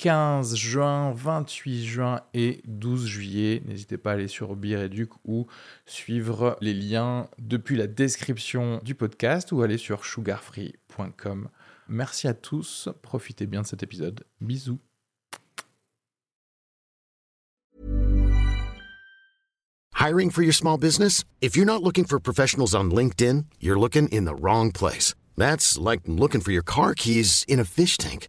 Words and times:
15 0.00 0.56
juin, 0.56 1.12
28 1.12 1.84
juin 1.84 2.22
et 2.32 2.62
12 2.64 3.06
juillet. 3.06 3.62
N'hésitez 3.66 3.98
pas 3.98 4.12
à 4.12 4.14
aller 4.14 4.28
sur 4.28 4.56
Bireduc 4.56 5.10
ou 5.26 5.46
suivre 5.84 6.56
les 6.62 6.72
liens 6.72 7.28
depuis 7.38 7.76
la 7.76 7.86
description 7.86 8.80
du 8.82 8.94
podcast 8.94 9.52
ou 9.52 9.60
aller 9.60 9.76
sur 9.76 10.06
sugarfree.com. 10.06 11.50
Merci 11.88 12.28
à 12.28 12.32
tous, 12.32 12.88
profitez 13.02 13.46
bien 13.46 13.60
de 13.60 13.66
cet 13.66 13.82
épisode. 13.82 14.24
Bisous. 14.40 14.78
Hiring 19.98 20.30
for 20.30 20.42
your 20.42 20.54
small 20.54 20.78
business? 20.78 21.24
If 21.42 21.58
you're 21.58 21.66
not 21.66 21.82
looking 21.82 22.06
for 22.06 22.18
professionals 22.18 22.74
on 22.74 22.84
LinkedIn, 22.84 23.44
you're 23.60 23.78
looking 23.78 24.08
in 24.08 24.24
the 24.24 24.34
wrong 24.34 24.72
place. 24.72 25.14
That's 25.36 25.76
like 25.78 26.00
looking 26.06 26.40
for 26.40 26.52
your 26.52 26.64
car 26.64 26.94
keys 26.94 27.44
in 27.46 27.60
a 27.60 27.64
fish 27.64 27.98
tank. 27.98 28.28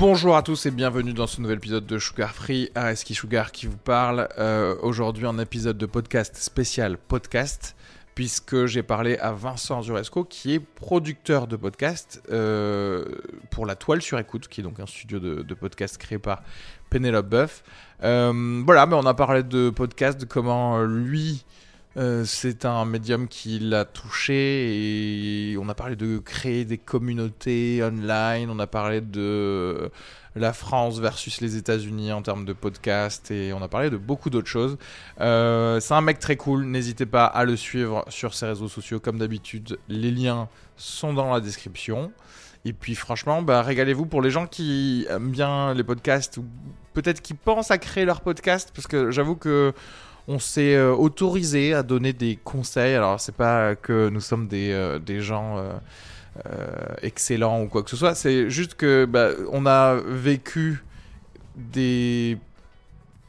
Bonjour 0.00 0.34
à 0.34 0.42
tous 0.42 0.64
et 0.64 0.70
bienvenue 0.70 1.12
dans 1.12 1.26
ce 1.26 1.42
nouvel 1.42 1.58
épisode 1.58 1.84
de 1.84 1.98
Sugar 1.98 2.34
Free, 2.34 2.70
Areski 2.74 3.14
Sugar 3.14 3.52
qui 3.52 3.66
vous 3.66 3.76
parle. 3.76 4.28
Euh, 4.38 4.74
Aujourd'hui, 4.80 5.26
un 5.26 5.38
épisode 5.38 5.76
de 5.76 5.84
podcast 5.84 6.38
spécial 6.38 6.96
podcast, 6.96 7.76
puisque 8.14 8.64
j'ai 8.64 8.82
parlé 8.82 9.18
à 9.18 9.32
Vincent 9.32 9.82
Zuresco, 9.82 10.24
qui 10.24 10.54
est 10.54 10.58
producteur 10.58 11.46
de 11.46 11.56
podcast 11.56 12.22
euh, 12.30 13.04
pour 13.50 13.66
La 13.66 13.76
Toile 13.76 14.00
sur 14.00 14.18
Écoute, 14.18 14.48
qui 14.48 14.62
est 14.62 14.64
donc 14.64 14.80
un 14.80 14.86
studio 14.86 15.18
de, 15.18 15.54
podcast 15.54 15.98
créé 15.98 16.18
par 16.18 16.44
Penelope 16.88 17.28
Buff. 17.28 17.62
Euh, 18.02 18.62
voilà, 18.64 18.86
mais 18.86 18.94
on 18.94 19.04
a 19.04 19.12
parlé 19.12 19.42
de 19.42 19.68
podcast, 19.68 20.18
de 20.18 20.24
comment 20.24 20.80
lui. 20.80 21.44
Euh, 21.96 22.24
c'est 22.24 22.64
un 22.66 22.84
médium 22.84 23.26
qui 23.26 23.58
l'a 23.58 23.84
touché 23.84 25.52
et 25.52 25.58
on 25.58 25.68
a 25.68 25.74
parlé 25.74 25.96
de 25.96 26.18
créer 26.18 26.64
des 26.64 26.78
communautés 26.78 27.82
online, 27.82 28.48
on 28.48 28.60
a 28.60 28.68
parlé 28.68 29.00
de 29.00 29.90
la 30.36 30.52
France 30.52 31.00
versus 31.00 31.40
les 31.40 31.56
États-Unis 31.56 32.12
en 32.12 32.22
termes 32.22 32.44
de 32.44 32.52
podcast 32.52 33.32
et 33.32 33.52
on 33.52 33.60
a 33.60 33.66
parlé 33.66 33.90
de 33.90 33.96
beaucoup 33.96 34.30
d'autres 34.30 34.46
choses. 34.48 34.78
Euh, 35.20 35.80
c'est 35.80 35.94
un 35.94 36.00
mec 36.00 36.20
très 36.20 36.36
cool, 36.36 36.64
n'hésitez 36.64 37.06
pas 37.06 37.24
à 37.24 37.44
le 37.44 37.56
suivre 37.56 38.04
sur 38.08 38.34
ses 38.34 38.46
réseaux 38.46 38.68
sociaux 38.68 39.00
comme 39.00 39.18
d'habitude, 39.18 39.76
les 39.88 40.12
liens 40.12 40.48
sont 40.76 41.12
dans 41.12 41.32
la 41.32 41.40
description. 41.40 42.12
Et 42.64 42.72
puis 42.72 42.94
franchement, 42.94 43.42
bah, 43.42 43.62
régalez-vous 43.62 44.06
pour 44.06 44.22
les 44.22 44.30
gens 44.30 44.46
qui 44.46 45.06
aiment 45.08 45.30
bien 45.30 45.74
les 45.74 45.82
podcasts 45.82 46.36
ou 46.36 46.44
peut-être 46.92 47.22
qui 47.22 47.34
pensent 47.34 47.70
à 47.70 47.78
créer 47.78 48.04
leur 48.04 48.20
podcast 48.20 48.70
parce 48.74 48.86
que 48.86 49.10
j'avoue 49.10 49.34
que 49.34 49.72
on 50.30 50.38
s'est 50.38 50.76
euh, 50.76 50.92
autorisé 50.94 51.74
à 51.74 51.82
donner 51.82 52.12
des 52.12 52.38
conseils. 52.42 52.94
Alors, 52.94 53.18
c'est 53.18 53.34
pas 53.34 53.74
que 53.74 54.08
nous 54.10 54.20
sommes 54.20 54.46
des, 54.46 54.70
euh, 54.70 55.20
gens 55.20 55.58
euh, 55.58 56.94
excellents 57.02 57.62
ou 57.62 57.66
quoi 57.66 57.82
que 57.82 57.90
ce 57.90 57.96
soit. 57.96 58.14
C'est 58.14 58.48
juste 58.48 58.74
que 58.74 59.06
bah, 59.06 59.30
on 59.50 59.66
a 59.66 59.96
vécu 59.96 60.84
des 61.56 62.38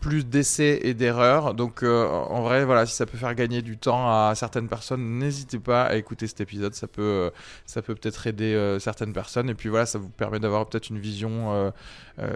plus 0.01 0.25
d'essais 0.25 0.79
et 0.81 0.93
d'erreurs. 0.95 1.53
Donc, 1.53 1.83
euh, 1.83 2.09
en 2.09 2.41
vrai, 2.41 2.65
voilà, 2.65 2.85
si 2.87 2.95
ça 2.95 3.05
peut 3.05 3.19
faire 3.19 3.35
gagner 3.35 3.61
du 3.61 3.77
temps 3.77 4.09
à 4.09 4.33
certaines 4.35 4.67
personnes, 4.67 5.19
n'hésitez 5.19 5.59
pas 5.59 5.83
à 5.83 5.95
écouter 5.95 6.25
cet 6.27 6.41
épisode. 6.41 6.73
Ça 6.73 6.87
peut, 6.87 7.01
euh, 7.01 7.29
ça 7.67 7.83
peut 7.83 7.93
peut-être 7.93 8.25
aider 8.25 8.55
euh, 8.55 8.79
certaines 8.79 9.13
personnes. 9.13 9.49
Et 9.49 9.53
puis 9.53 9.69
voilà, 9.69 9.85
ça 9.85 9.99
vous 9.99 10.09
permet 10.09 10.39
d'avoir 10.39 10.67
peut-être 10.67 10.89
une 10.89 10.99
vision. 10.99 11.71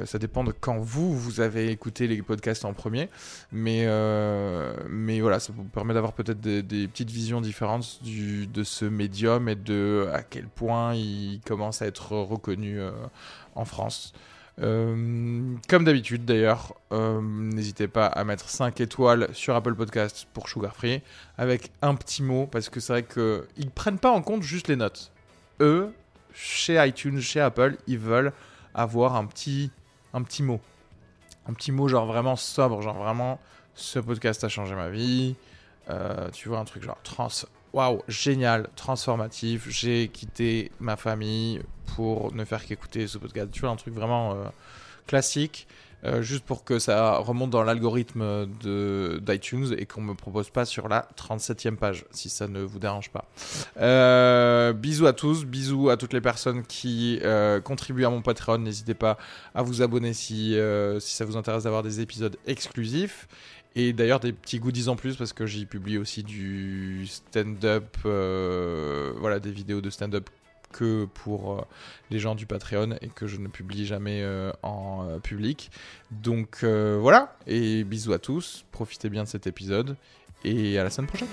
ça 0.05 0.19
dépend 0.19 0.43
de 0.43 0.51
quand 0.51 0.77
vous, 0.77 1.17
vous 1.17 1.41
avez 1.41 1.69
écouté 1.69 2.07
les 2.07 2.21
podcasts 2.21 2.65
en 2.65 2.73
premier. 2.73 3.09
Mais, 3.51 3.87
mais 4.89 5.19
voilà, 5.19 5.39
ça 5.39 5.51
vous 5.51 5.63
permet 5.63 5.93
d'avoir 5.93 6.13
peut-être 6.13 6.39
des, 6.39 6.87
petites 6.87 7.11
visions 7.11 7.41
différentes 7.41 7.99
de 8.03 8.63
ce 8.63 8.85
médium 8.85 9.49
et 9.49 9.55
de 9.55 10.07
à 10.13 10.21
quel 10.21 10.47
point 10.47 10.93
il 10.93 11.41
commence 11.45 11.81
à 11.81 11.87
être 11.87 12.11
reconnu 12.11 12.79
en 13.55 13.65
France. 13.65 14.13
Euh, 14.61 15.55
comme 15.67 15.83
d'habitude 15.83 16.23
d'ailleurs, 16.23 16.73
euh, 16.93 17.19
n'hésitez 17.21 17.87
pas 17.87 18.05
à 18.05 18.23
mettre 18.23 18.47
5 18.47 18.79
étoiles 18.79 19.27
sur 19.33 19.53
Apple 19.53 19.75
Podcast 19.75 20.27
pour 20.33 20.47
Sugar 20.47 20.73
Free 20.73 21.01
avec 21.37 21.71
un 21.81 21.93
petit 21.95 22.23
mot 22.23 22.47
parce 22.47 22.69
que 22.69 22.79
c'est 22.79 22.93
vrai 22.93 23.03
qu'ils 23.03 23.71
prennent 23.71 23.99
pas 23.99 24.11
en 24.11 24.21
compte 24.21 24.43
juste 24.43 24.69
les 24.69 24.77
notes. 24.77 25.11
Eux, 25.59 25.93
chez 26.33 26.85
iTunes, 26.85 27.19
chez 27.19 27.41
Apple, 27.41 27.77
ils 27.87 27.99
veulent 27.99 28.31
avoir 28.73 29.15
un 29.15 29.25
petit, 29.25 29.71
un 30.13 30.21
petit 30.23 30.43
mot. 30.43 30.61
Un 31.47 31.53
petit 31.53 31.71
mot 31.71 31.87
genre 31.87 32.05
vraiment 32.05 32.35
sobre, 32.35 32.81
genre 32.81 32.97
vraiment 32.97 33.39
ce 33.73 33.99
podcast 33.99 34.43
a 34.43 34.49
changé 34.49 34.73
ma 34.73 34.89
vie. 34.89 35.35
Euh, 35.89 36.29
tu 36.31 36.49
vois, 36.49 36.59
un 36.59 36.65
truc 36.65 36.83
genre 36.83 36.97
trans. 37.03 37.29
Waouh, 37.73 38.01
génial, 38.07 38.69
transformatif. 38.75 39.69
J'ai 39.69 40.07
quitté 40.07 40.71
ma 40.79 40.95
famille 40.95 41.61
pour 41.85 42.33
ne 42.33 42.45
faire 42.45 42.65
qu'écouter 42.65 43.07
ce 43.07 43.17
podcast. 43.17 43.49
Tu 43.51 43.61
vois, 43.61 43.69
un 43.69 43.75
truc 43.75 43.93
vraiment 43.93 44.33
euh, 44.33 44.45
classique, 45.07 45.67
euh, 46.03 46.21
juste 46.21 46.43
pour 46.43 46.63
que 46.63 46.77
ça 46.77 47.17
remonte 47.17 47.49
dans 47.49 47.63
l'algorithme 47.63 48.45
d'iTunes 49.21 49.75
et 49.77 49.85
qu'on 49.85 50.01
me 50.01 50.13
propose 50.13 50.49
pas 50.49 50.65
sur 50.65 50.87
la 50.87 51.07
37e 51.17 51.77
page, 51.77 52.05
si 52.11 52.29
ça 52.29 52.47
ne 52.47 52.61
vous 52.61 52.79
dérange 52.79 53.09
pas. 53.09 53.25
Euh, 53.79 54.73
bisous 54.73 55.07
à 55.07 55.13
tous, 55.13 55.45
bisous 55.45 55.89
à 55.89 55.97
toutes 55.97 56.13
les 56.13 56.21
personnes 56.21 56.63
qui 56.63 57.19
contribuent 57.63 58.05
à 58.05 58.09
mon 58.09 58.21
Patreon. 58.21 58.59
N'hésitez 58.59 58.93
pas 58.93 59.17
à 59.53 59.63
vous 59.63 59.81
abonner 59.81 60.13
si, 60.13 60.57
si 60.99 61.15
ça 61.15 61.25
vous 61.25 61.37
intéresse 61.37 61.63
d'avoir 61.63 61.83
des 61.83 62.01
épisodes 62.01 62.37
exclusifs. 62.45 63.27
Et 63.77 63.91
d'ailleurs 63.91 64.21
des 64.21 64.31
petits 64.31 64.59
goodies 64.59 64.87
en 64.87 64.95
plus 64.95 65.17
parce 65.17 65.33
que 65.33 65.45
j'y 65.45 65.65
publie 65.65 65.97
aussi 65.97 66.23
du 66.23 67.05
stand-up, 67.07 67.97
voilà 68.03 69.39
des 69.39 69.51
vidéos 69.51 69.81
de 69.81 69.89
stand-up 69.89 70.29
que 70.75 71.05
pour 71.05 71.53
euh, 71.53 71.61
les 72.11 72.19
gens 72.19 72.35
du 72.35 72.45
Patreon 72.45 72.97
et 73.01 73.07
que 73.07 73.27
je 73.27 73.37
ne 73.37 73.47
publie 73.47 73.85
jamais 73.85 74.21
euh, 74.21 74.51
en 74.61 75.07
euh, 75.07 75.19
public. 75.19 75.71
Donc 76.11 76.59
euh, 76.63 76.97
voilà, 76.99 77.37
et 77.47 77.85
bisous 77.85 78.11
à 78.11 78.19
tous, 78.19 78.65
profitez 78.71 79.09
bien 79.09 79.23
de 79.23 79.29
cet 79.29 79.47
épisode 79.47 79.95
et 80.43 80.77
à 80.77 80.83
la 80.83 80.89
semaine 80.89 81.07
prochaine. 81.07 81.29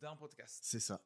d'un 0.00 0.14
podcast. 0.14 0.60
C'est 0.62 0.78
ça. 0.78 1.00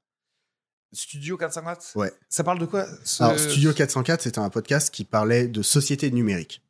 Studio 0.92 1.36
404 1.36 1.92
Ouais. 1.96 2.12
Ça 2.28 2.44
parle 2.44 2.58
de 2.58 2.66
quoi 2.66 2.86
ce- 3.04 3.22
Alors, 3.22 3.38
Studio 3.38 3.72
404, 3.72 4.22
c'était 4.22 4.38
un 4.40 4.50
podcast 4.50 4.90
qui 4.92 5.04
parlait 5.04 5.46
de 5.48 5.62
société 5.62 6.10
numérique. 6.10 6.62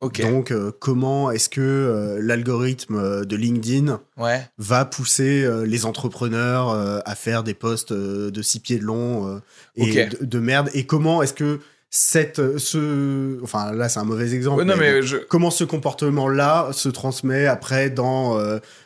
Ok. 0.00 0.22
Donc, 0.22 0.50
euh, 0.50 0.70
comment 0.80 1.30
est-ce 1.30 1.50
que 1.50 1.60
euh, 1.60 2.18
l'algorithme 2.22 2.96
euh, 2.96 3.24
de 3.24 3.36
LinkedIn 3.36 4.00
Ouais. 4.16 4.46
va 4.56 4.86
pousser 4.86 5.42
euh, 5.44 5.66
les 5.66 5.84
entrepreneurs 5.84 6.70
à 7.04 7.14
faire 7.14 7.42
des 7.42 7.52
posts 7.54 7.92
de 7.92 8.42
six 8.42 8.60
pieds 8.60 8.78
de 8.78 8.84
long 8.84 9.40
et 9.76 10.06
de, 10.06 10.24
de 10.24 10.38
merde? 10.38 10.70
Et 10.74 10.86
comment 10.86 11.22
est-ce 11.22 11.34
que 11.34 11.60
cette, 11.90 12.56
ce, 12.58 13.42
enfin 13.42 13.72
là, 13.72 13.88
c'est 13.90 13.98
un 14.00 14.04
mauvais 14.04 14.32
exemple. 14.32 14.58
Ouais, 14.60 14.64
non, 14.64 14.76
mais 14.76 15.02
je. 15.02 15.16
comment 15.18 15.50
ce 15.50 15.64
comportement-là 15.64 16.68
se 16.72 16.88
transmet 16.88 17.46
après 17.46 17.90
dans 17.90 18.38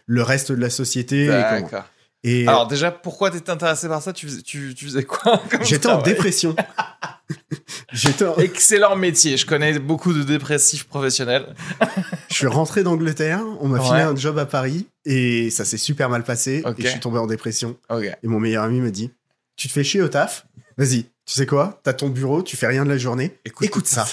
le 0.07 0.23
reste 0.23 0.51
de 0.53 0.61
la 0.61 0.71
société 0.71 1.25
et 1.25 1.29
comment- 1.29 1.61
D'accord. 1.61 1.85
Et 2.27 2.49
Alors, 2.49 2.67
déjà, 2.67 2.91
pourquoi 2.91 3.31
t'étais 3.31 3.51
intéressé 3.51 3.87
par 3.87 4.01
ça? 4.03 4.13
Tu 4.15 4.27
faisais, 4.27 4.41
tu, 4.43 4.75
tu 4.75 4.87
faisais 4.87 5.05
quoi? 5.05 5.43
J'étais 5.63 5.89
en 5.89 6.01
dépression. 6.01 6.57
J'étais 7.93 8.25
en- 8.25 8.37
Excellent 8.37 8.97
métier. 8.97 9.37
Je 9.37 9.47
connais 9.47 9.79
beaucoup 9.79 10.13
de 10.13 10.23
dépressifs 10.23 10.85
professionnels. 10.85 11.55
Je 12.29 12.35
suis 12.35 12.47
rentré 12.47 12.83
d'Angleterre, 12.83 13.43
on 13.61 13.69
m'a 13.69 13.79
Ouais. 13.79 13.85
filé 13.87 14.01
un 14.01 14.17
job 14.17 14.39
à 14.39 14.47
Paris 14.47 14.87
et 15.05 15.51
ça 15.51 15.65
s'est 15.65 15.77
super 15.79 16.09
mal 16.11 16.25
passé 16.25 16.65
et 16.79 16.83
je 16.83 16.89
suis 16.89 17.01
tombé 17.01 17.19
en 17.19 17.27
dépression. 17.27 17.77
Et 18.23 18.27
mon 18.27 18.41
meilleur 18.41 18.65
ami 18.65 18.81
me 18.81 18.91
dit 18.91 19.11
Tu 19.57 19.69
te 19.69 19.73
fais 19.73 19.85
chier 19.85 20.03
au 20.03 20.09
taf? 20.09 20.47
Vas-y, 20.77 21.05
tu 21.05 21.35
sais 21.35 21.47
quoi? 21.47 21.81
T'as 21.85 21.93
ton 21.93 22.09
bureau, 22.09 22.43
tu 22.43 22.57
fais 22.57 22.67
rien 22.67 22.85
de 22.85 22.91
la 22.91 22.99
journée. 22.99 23.39
Écoute, 23.45 23.87
ça. 23.87 24.05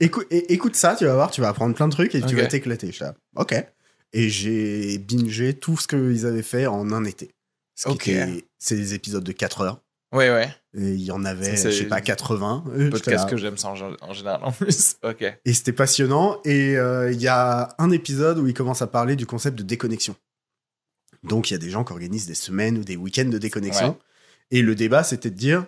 Écoute, 0.00 0.74
ça, 0.76 0.96
tu 0.96 1.04
vas 1.04 1.14
voir, 1.14 1.30
tu 1.30 1.40
vas 1.40 1.48
apprendre 1.48 1.74
plein 1.74 1.86
de 1.88 1.92
trucs 1.92 2.14
et 2.14 2.22
tu 2.22 2.34
vas 2.34 2.46
t'éclater. 2.46 2.88
Je 2.88 2.92
suis 2.92 3.04
là, 3.04 3.14
ok. 3.36 3.54
Et 4.14 4.28
j'ai 4.30 4.98
bingé 4.98 5.52
tout 5.54 5.76
ce 5.76 5.86
qu'ils 5.86 6.24
avaient 6.26 6.42
fait 6.42 6.66
en 6.66 6.90
un 6.92 7.04
été. 7.04 7.30
Ce 7.80 7.88
Ok. 7.88 8.10
c'est 8.58 8.74
des 8.76 8.94
épisodes 8.94 9.22
de 9.22 9.30
4 9.32 9.60
heures. 9.60 9.80
Ouais, 10.12 10.30
ouais. 10.30 10.48
Et 10.74 10.94
il 10.94 11.02
y 11.02 11.12
en 11.12 11.24
avait, 11.24 11.54
je 11.56 11.70
sais 11.70 11.84
pas, 11.84 12.00
80. 12.00 12.64
Euh, 12.68 12.78
j'étais 12.78 12.90
Podcast 12.90 13.28
que 13.28 13.36
j'aime 13.36 13.56
ça 13.58 13.68
en, 13.68 13.74
gé- 13.74 13.96
en 14.00 14.12
général 14.14 14.40
en 14.42 14.50
plus. 14.52 14.96
Ok. 15.04 15.22
Et 15.44 15.52
c'était 15.54 15.72
passionnant. 15.72 16.40
Et 16.44 16.76
euh, 16.76 17.12
il 17.12 17.20
y 17.20 17.28
a 17.28 17.74
un 17.78 17.90
épisode 17.90 18.38
où 18.38 18.48
il 18.48 18.54
commence 18.54 18.82
à 18.82 18.86
parler 18.88 19.14
du 19.16 19.26
concept 19.26 19.56
de 19.58 19.62
déconnexion. 19.62 20.16
Donc 21.22 21.50
il 21.50 21.54
y 21.54 21.56
a 21.56 21.58
des 21.58 21.70
gens 21.70 21.84
qui 21.84 21.92
organisent 21.92 22.26
des 22.26 22.34
semaines 22.34 22.78
ou 22.78 22.84
des 22.84 22.96
week-ends 22.96 23.26
de 23.28 23.38
déconnexion. 23.38 23.90
Ouais. 23.90 23.98
Et 24.58 24.62
le 24.62 24.74
débat, 24.74 25.04
c'était 25.04 25.30
de 25.30 25.36
dire, 25.36 25.66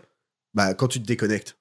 bah, 0.54 0.74
quand 0.74 0.88
tu 0.88 1.00
te 1.00 1.06
déconnectes, 1.06 1.58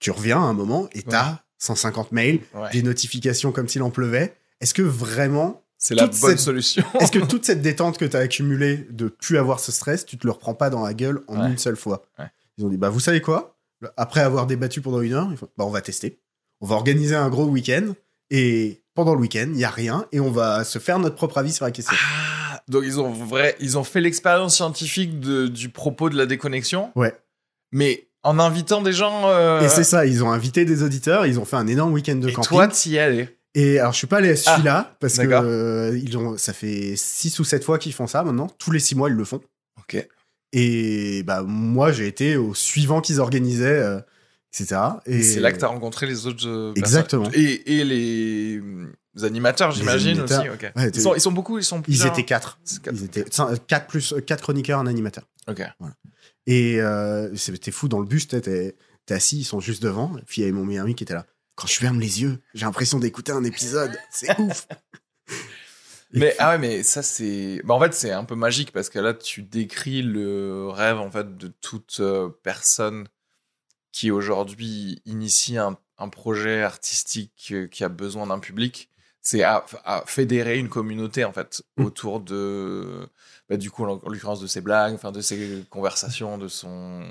tu 0.00 0.10
reviens 0.10 0.38
à 0.38 0.44
un 0.46 0.54
moment 0.54 0.88
et 0.92 1.02
t'as 1.02 1.42
150 1.58 2.10
mails, 2.10 2.40
Ouais. 2.54 2.70
des 2.72 2.82
notifications 2.82 3.52
comme 3.52 3.68
s'il 3.68 3.82
en 3.82 3.90
pleuvait. 3.90 4.34
Est-ce 4.60 4.74
que 4.74 4.82
vraiment, 4.82 5.61
C'est 5.84 5.94
la 5.96 6.06
bonne 6.06 6.12
cette- 6.14 6.38
solution. 6.38 6.84
est-ce 7.00 7.10
que 7.10 7.18
toute 7.26 7.44
cette 7.44 7.60
détente 7.60 7.98
que 7.98 8.04
tu 8.04 8.16
as 8.16 8.20
accumulée 8.20 8.86
de 8.90 9.08
plus 9.08 9.36
avoir 9.36 9.58
ce 9.58 9.72
stress, 9.72 10.06
tu 10.06 10.16
te 10.16 10.24
le 10.26 10.32
reprends 10.32 10.54
pas 10.54 10.70
dans 10.70 10.84
la 10.84 10.94
gueule 10.94 11.22
en 11.26 11.40
Ouais. 11.42 11.48
une 11.50 11.58
seule 11.58 11.76
fois? 11.76 12.04
Ouais. 12.20 12.26
Ils 12.56 12.64
ont 12.64 12.68
dit, 12.68 12.76
bah, 12.76 12.88
vous 12.88 13.00
savez 13.00 13.20
quoi? 13.20 13.56
Après 13.96 14.20
avoir 14.20 14.46
débattu 14.46 14.80
pendant 14.80 15.00
une 15.00 15.12
heure, 15.14 15.28
bah, 15.58 15.64
on 15.64 15.70
va 15.70 15.80
tester. 15.80 16.20
On 16.60 16.66
va 16.66 16.76
organiser 16.76 17.16
un 17.16 17.28
gros 17.28 17.46
week-end 17.46 17.94
et 18.30 18.84
pendant 18.94 19.14
le 19.14 19.20
week-end, 19.20 19.48
il 19.52 19.58
y 19.58 19.64
a 19.64 19.70
rien 19.70 20.06
et 20.12 20.20
on 20.20 20.30
va 20.30 20.62
se 20.62 20.78
faire 20.78 21.00
notre 21.00 21.16
propre 21.16 21.38
avis 21.38 21.52
sur 21.52 21.64
la 21.64 21.72
question. 21.72 21.96
Ah, 22.52 22.62
donc 22.68 22.84
ils 22.86 23.00
ont 23.00 23.10
vrai, 23.10 23.56
ils 23.58 23.76
ont 23.76 23.82
fait 23.82 24.00
l'expérience 24.00 24.54
scientifique 24.54 25.18
de- 25.18 25.48
du 25.48 25.68
propos 25.70 26.10
de 26.10 26.16
la 26.16 26.26
déconnexion. 26.26 26.92
Ouais. 26.94 27.12
Mais 27.72 28.06
en 28.22 28.38
invitant 28.38 28.82
des 28.82 28.92
gens. 28.92 29.22
euh, 29.28 29.60
Et 29.62 29.68
c'est 29.68 29.82
ça, 29.82 30.06
ils 30.06 30.22
ont 30.22 30.30
invité 30.30 30.64
des 30.64 30.84
auditeurs, 30.84 31.26
ils 31.26 31.40
ont 31.40 31.44
fait 31.44 31.56
un 31.56 31.66
énorme 31.66 31.92
week-end 31.92 32.14
de 32.14 32.28
Et 32.28 32.32
camping. 32.32 32.48
toi, 32.50 32.68
t'y. 32.68 32.96
Et 33.54 33.78
alors, 33.78 33.92
je 33.92 33.98
suis 33.98 34.06
pas 34.06 34.18
allé 34.18 34.30
à 34.30 34.36
celui-là 34.36 34.96
parce 34.98 35.18
que 35.18 35.26
euh, 35.26 35.98
ils 36.02 36.16
ont, 36.16 36.38
ça 36.38 36.52
fait 36.52 36.94
6 36.96 37.38
ou 37.38 37.44
7 37.44 37.64
fois 37.64 37.78
qu'ils 37.78 37.92
font 37.92 38.06
ça 38.06 38.22
maintenant. 38.22 38.48
Tous 38.58 38.70
les 38.70 38.78
6 38.78 38.94
mois, 38.94 39.10
ils 39.10 39.16
le 39.16 39.24
font. 39.24 39.40
Ok. 39.78 40.06
Et 40.52 41.22
bah, 41.24 41.42
moi, 41.42 41.92
j'ai 41.92 42.06
été 42.06 42.36
au 42.36 42.54
suivant 42.54 43.00
qu'ils 43.00 43.20
organisaient, 43.20 43.66
euh, 43.78 44.00
etc. 44.52 44.80
Et 45.06 45.22
c'est 45.22 45.40
là 45.40 45.52
que 45.52 45.58
t'as 45.58 45.66
rencontré 45.66 46.06
les 46.06 46.26
autres. 46.26 46.46
euh, 46.46 46.72
Exactement. 46.76 47.28
Et, 47.34 47.78
et 47.78 47.84
les, 47.84 48.62
animateurs, 49.22 49.70
j'imagine 49.72 50.20
aussi. 50.22 50.34
Ouais, 50.34 50.90
ils, 50.94 51.00
sont, 51.00 51.14
ils 51.14 51.20
sont 51.20 51.32
beaucoup, 51.32 51.58
ils 51.58 51.64
sont 51.64 51.82
Ils 51.88 52.06
étaient 52.06 52.24
4. 52.24 52.58
C'est 52.64 52.82
quatre. 52.82 52.94
Ils 52.96 53.04
étaient 53.04 53.24
4 53.66 53.86
plus 53.86 54.14
4 54.26 54.40
chroniqueurs, 54.42 54.78
un 54.78 54.86
animateur. 54.86 55.24
Ok. 55.48 55.62
Et 56.46 56.80
euh, 56.80 57.34
c'était 57.36 57.70
fou 57.70 57.88
dans 57.88 58.00
le 58.00 58.06
bus, 58.06 58.28
t'es 58.28 58.74
assis, 59.10 59.40
ils 59.40 59.44
sont 59.44 59.60
juste 59.60 59.82
devant. 59.82 60.16
Et 60.18 60.22
puis 60.26 60.40
il 60.40 60.44
y 60.44 60.44
avait 60.44 60.52
mon 60.52 60.64
meilleur 60.64 60.84
ami 60.84 60.94
qui 60.94 61.04
était 61.04 61.14
là. 61.14 61.26
Quand 61.54 61.66
je 61.66 61.74
ferme 61.78 62.00
les 62.00 62.22
yeux, 62.22 62.40
j'ai 62.54 62.64
l'impression 62.66 62.98
d'écouter 62.98 63.32
un 63.32 63.44
épisode. 63.44 63.96
C'est 64.10 64.38
ouf. 64.38 64.66
Et 66.14 66.18
Mais 66.18 66.28
puis- 66.30 66.36
ah 66.40 66.50
ouais, 66.50 66.58
mais 66.58 66.82
ça 66.82 67.02
c'est. 67.02 67.62
Bah, 67.64 67.74
en 67.74 67.80
fait, 67.80 67.94
c'est 67.94 68.10
un 68.10 68.24
peu 68.24 68.34
magique 68.34 68.72
parce 68.72 68.90
que 68.90 68.98
là, 68.98 69.14
tu 69.14 69.42
décris 69.42 70.02
le 70.02 70.68
rêve 70.68 70.98
en 70.98 71.10
fait 71.10 71.36
de 71.38 71.48
toute 71.60 71.98
euh, 72.00 72.28
personne 72.42 73.08
qui 73.92 74.10
aujourd'hui 74.10 75.00
initie 75.06 75.56
un, 75.58 75.78
un 75.98 76.08
projet 76.10 76.62
artistique 76.62 77.48
euh, 77.52 77.66
qui 77.66 77.82
a 77.84 77.88
besoin 77.88 78.26
d'un 78.26 78.40
public. 78.40 78.90
C'est 79.22 79.42
à, 79.42 79.64
à 79.84 80.02
fédérer 80.06 80.58
une 80.58 80.68
communauté 80.68 81.24
en 81.24 81.32
fait 81.32 81.62
Mm. 81.78 81.84
autour 81.86 82.20
de, 82.20 83.08
bah, 83.52 83.56
du 83.58 83.70
coup, 83.70 83.84
en, 83.84 84.00
en 84.02 84.08
l'occurrence 84.08 84.40
de 84.40 84.46
ses 84.46 84.60
blagues, 84.60 84.94
enfin 84.94 85.12
de 85.12 85.20
ses 85.20 85.64
conversations, 85.70 86.38
de 86.38 86.48
son, 86.48 87.02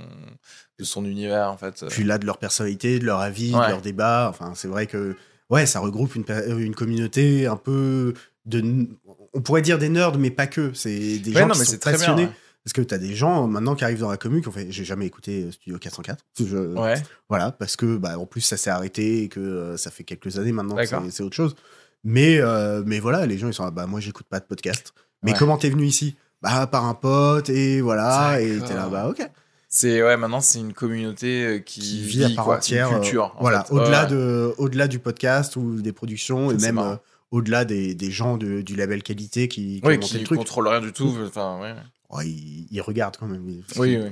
de 0.80 0.84
son 0.84 1.06
univers 1.06 1.50
en 1.52 1.58
fait. 1.58 1.86
Puis 1.90 2.04
là, 2.04 2.18
de 2.18 2.26
leur 2.26 2.38
personnalité, 2.38 3.00
de 3.00 3.06
leur 3.06 3.20
avis, 3.20 3.54
Ouais. 3.56 3.66
de 3.68 3.72
leur 3.72 3.82
débat. 3.82 4.28
Enfin, 4.30 4.54
c'est 4.56 4.68
vrai 4.68 4.88
que 4.88 5.16
ouais, 5.50 5.66
ça 5.66 5.80
regroupe 5.80 6.16
une, 6.16 6.26
une 6.60 6.76
communauté 6.76 7.46
un 7.48 7.58
peu 7.58 8.14
de. 8.46 8.88
On 9.34 9.42
pourrait 9.42 9.62
dire 9.62 9.78
des 9.78 9.90
nerds, 9.90 10.18
mais 10.18 10.32
pas 10.32 10.48
que. 10.48 10.74
C'est 10.74 11.20
des 11.20 11.32
Ouais, 11.34 11.42
gens 11.42 11.48
non, 11.48 11.54
qui 11.54 11.60
mais 11.60 11.66
sont 11.66 11.72
bien. 11.74 11.80
passionnés. 11.92 12.26
ouais. 12.26 12.32
Parce 12.64 12.74
que 12.74 12.82
t'as 12.82 13.00
des 13.00 13.16
gens 13.16 13.48
maintenant 13.48 13.74
qui 13.74 13.84
arrivent 13.84 14.02
dans 14.02 14.12
la 14.12 14.18
commune 14.18 14.42
qui 14.42 14.48
ont 14.48 14.52
fait. 14.52 14.72
J'ai 14.72 14.84
jamais 14.86 15.08
écouté 15.08 15.46
euh, 15.46 15.52
Studio 15.52 15.80
404. 15.80 16.24
Je- 16.40 16.58
Ouais. 16.78 17.02
Voilà, 17.28 17.52
parce 17.52 17.76
que 17.76 17.98
bah, 17.98 18.20
en 18.20 18.26
plus 18.28 18.42
ça 18.42 18.56
s'est 18.58 18.70
arrêté 18.70 19.24
et 19.24 19.30
que 19.30 19.40
euh, 19.40 19.78
ça 19.78 19.90
fait 19.90 20.04
quelques 20.04 20.38
années 20.38 20.52
maintenant 20.52 20.76
que 20.76 20.86
c'est- 20.86 21.10
c'est 21.12 21.24
autre 21.24 21.36
chose. 21.36 21.56
Mais, 22.04 22.38
euh, 22.40 22.84
mais 22.86 23.00
voilà, 23.00 23.26
les 23.26 23.38
gens 23.40 23.48
ils 23.48 23.54
sont 23.54 23.64
là, 23.64 23.72
bah 23.72 23.86
moi 23.88 24.00
j'écoute 24.00 24.26
pas 24.30 24.40
de 24.40 24.46
podcast. 24.46 24.94
Mais 25.24 25.32
Ouais. 25.32 25.38
comment 25.40 25.58
t'es 25.58 25.70
venu 25.70 25.86
ici? 25.86 26.16
Bah 26.42 26.66
par 26.68 26.86
un 26.86 26.94
pote 26.96 27.50
et 27.50 27.82
voilà, 27.82 28.42
et 28.42 28.60
t'es 28.60 28.74
là, 28.74 28.88
bah 28.90 29.08
ok. 29.10 29.22
C'est 29.70 30.04
ouais, 30.04 30.18
maintenant 30.18 30.42
c'est 30.42 30.60
une 30.60 30.74
communauté 30.74 31.44
euh, 31.46 31.60
qui, 31.60 31.80
Qui 31.82 32.02
vit 32.02 32.24
à 32.26 32.30
part 32.36 32.46
quoi, 32.46 32.62
c'est 32.62 32.76
une 32.76 32.84
entière. 32.84 32.98
euh, 32.98 33.00
culture. 33.02 33.34
en 33.38 33.42
voilà, 33.42 33.64
fait. 33.64 33.74
au-delà 33.74 34.04
Ouais. 34.04 34.10
de, 34.10 34.54
au-delà 34.58 34.88
du 34.88 35.00
podcast 35.00 35.56
ou 35.56 35.82
des 35.82 35.94
productions 35.94 36.52
et 36.52 36.60
Ça, 36.60 36.66
même 36.66 36.80
euh, 36.80 36.96
au-delà 37.32 37.64
des, 37.64 37.94
des 37.96 38.12
gens 38.12 38.36
de- 38.38 38.62
du 38.62 38.76
label 38.76 39.02
qualité 39.04 39.48
qui, 39.48 39.80
qui 39.82 39.88
Oui, 39.88 39.98
qui 40.00 40.18
le 40.18 40.24
truc. 40.26 40.40
contrôle 40.40 40.68
rien 40.68 40.82
du 40.82 40.92
tout. 40.92 41.16
Enfin, 41.26 41.60
ouais. 41.62 41.74
Ouais, 42.10 42.28
ils, 42.28 42.68
ils 42.72 42.82
regardent 42.82 43.16
quand 43.18 43.28
même. 43.28 43.44
Oui, 43.78 43.98
oui. 43.98 44.12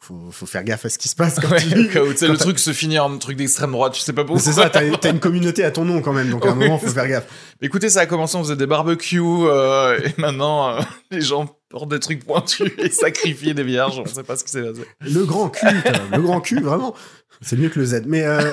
Faut, 0.00 0.30
faut 0.30 0.46
faire 0.46 0.62
gaffe 0.64 0.84
à 0.86 0.88
ce 0.88 0.96
qui 0.98 1.08
se 1.08 1.16
passe 1.16 1.38
quand 1.40 1.50
Ouais, 1.50 1.60
tu 1.60 1.88
quand 1.92 2.04
le 2.04 2.14
t'as- 2.14 2.36
truc 2.36 2.58
se 2.58 2.72
finit 2.72 2.98
en 2.98 3.18
truc 3.18 3.36
d'extrême 3.36 3.72
droite, 3.72 3.92
tu 3.94 4.00
sais 4.00 4.12
pas 4.12 4.24
pourquoi. 4.24 4.40
C'est 4.42 4.52
ça, 4.52 4.70
t'as, 4.70 4.88
t'as 4.96 5.10
une 5.10 5.18
communauté 5.20 5.64
à 5.64 5.70
ton 5.70 5.84
nom 5.84 6.00
quand 6.02 6.12
même, 6.12 6.30
donc 6.30 6.46
à 6.46 6.50
un 6.50 6.54
moment 6.54 6.78
faut 6.78 6.86
c'est 6.86 6.94
faire 6.94 7.08
gaffe. 7.08 7.26
Écoutez, 7.60 7.88
ça 7.90 8.00
a 8.00 8.06
commencé, 8.06 8.36
on 8.36 8.42
faisait 8.44 8.56
des 8.56 8.66
barbecues, 8.66 9.20
euh, 9.22 9.98
et 10.04 10.14
maintenant, 10.20 10.70
euh, 10.76 10.80
les 11.10 11.20
gens 11.20 11.46
portent 11.68 11.90
des 11.90 12.00
trucs 12.00 12.24
pointus 12.24 12.70
et 12.78 12.90
sacrifient 12.90 13.54
des 13.54 13.64
vierges, 13.64 13.98
on 13.98 14.06
sait 14.06 14.22
pas 14.22 14.36
ce 14.36 14.44
qui 14.44 14.50
s'est 14.52 14.62
passé. 14.62 14.82
Le 15.00 15.24
grand 15.24 15.48
cul, 15.50 15.66
le 16.12 16.22
grand 16.22 16.40
cul, 16.40 16.60
vraiment. 16.60 16.94
C'est 17.42 17.56
mieux 17.58 17.68
que 17.68 17.80
le 17.80 17.84
Z. 17.86 18.02
Mais 18.06 18.24
euh, 18.24 18.52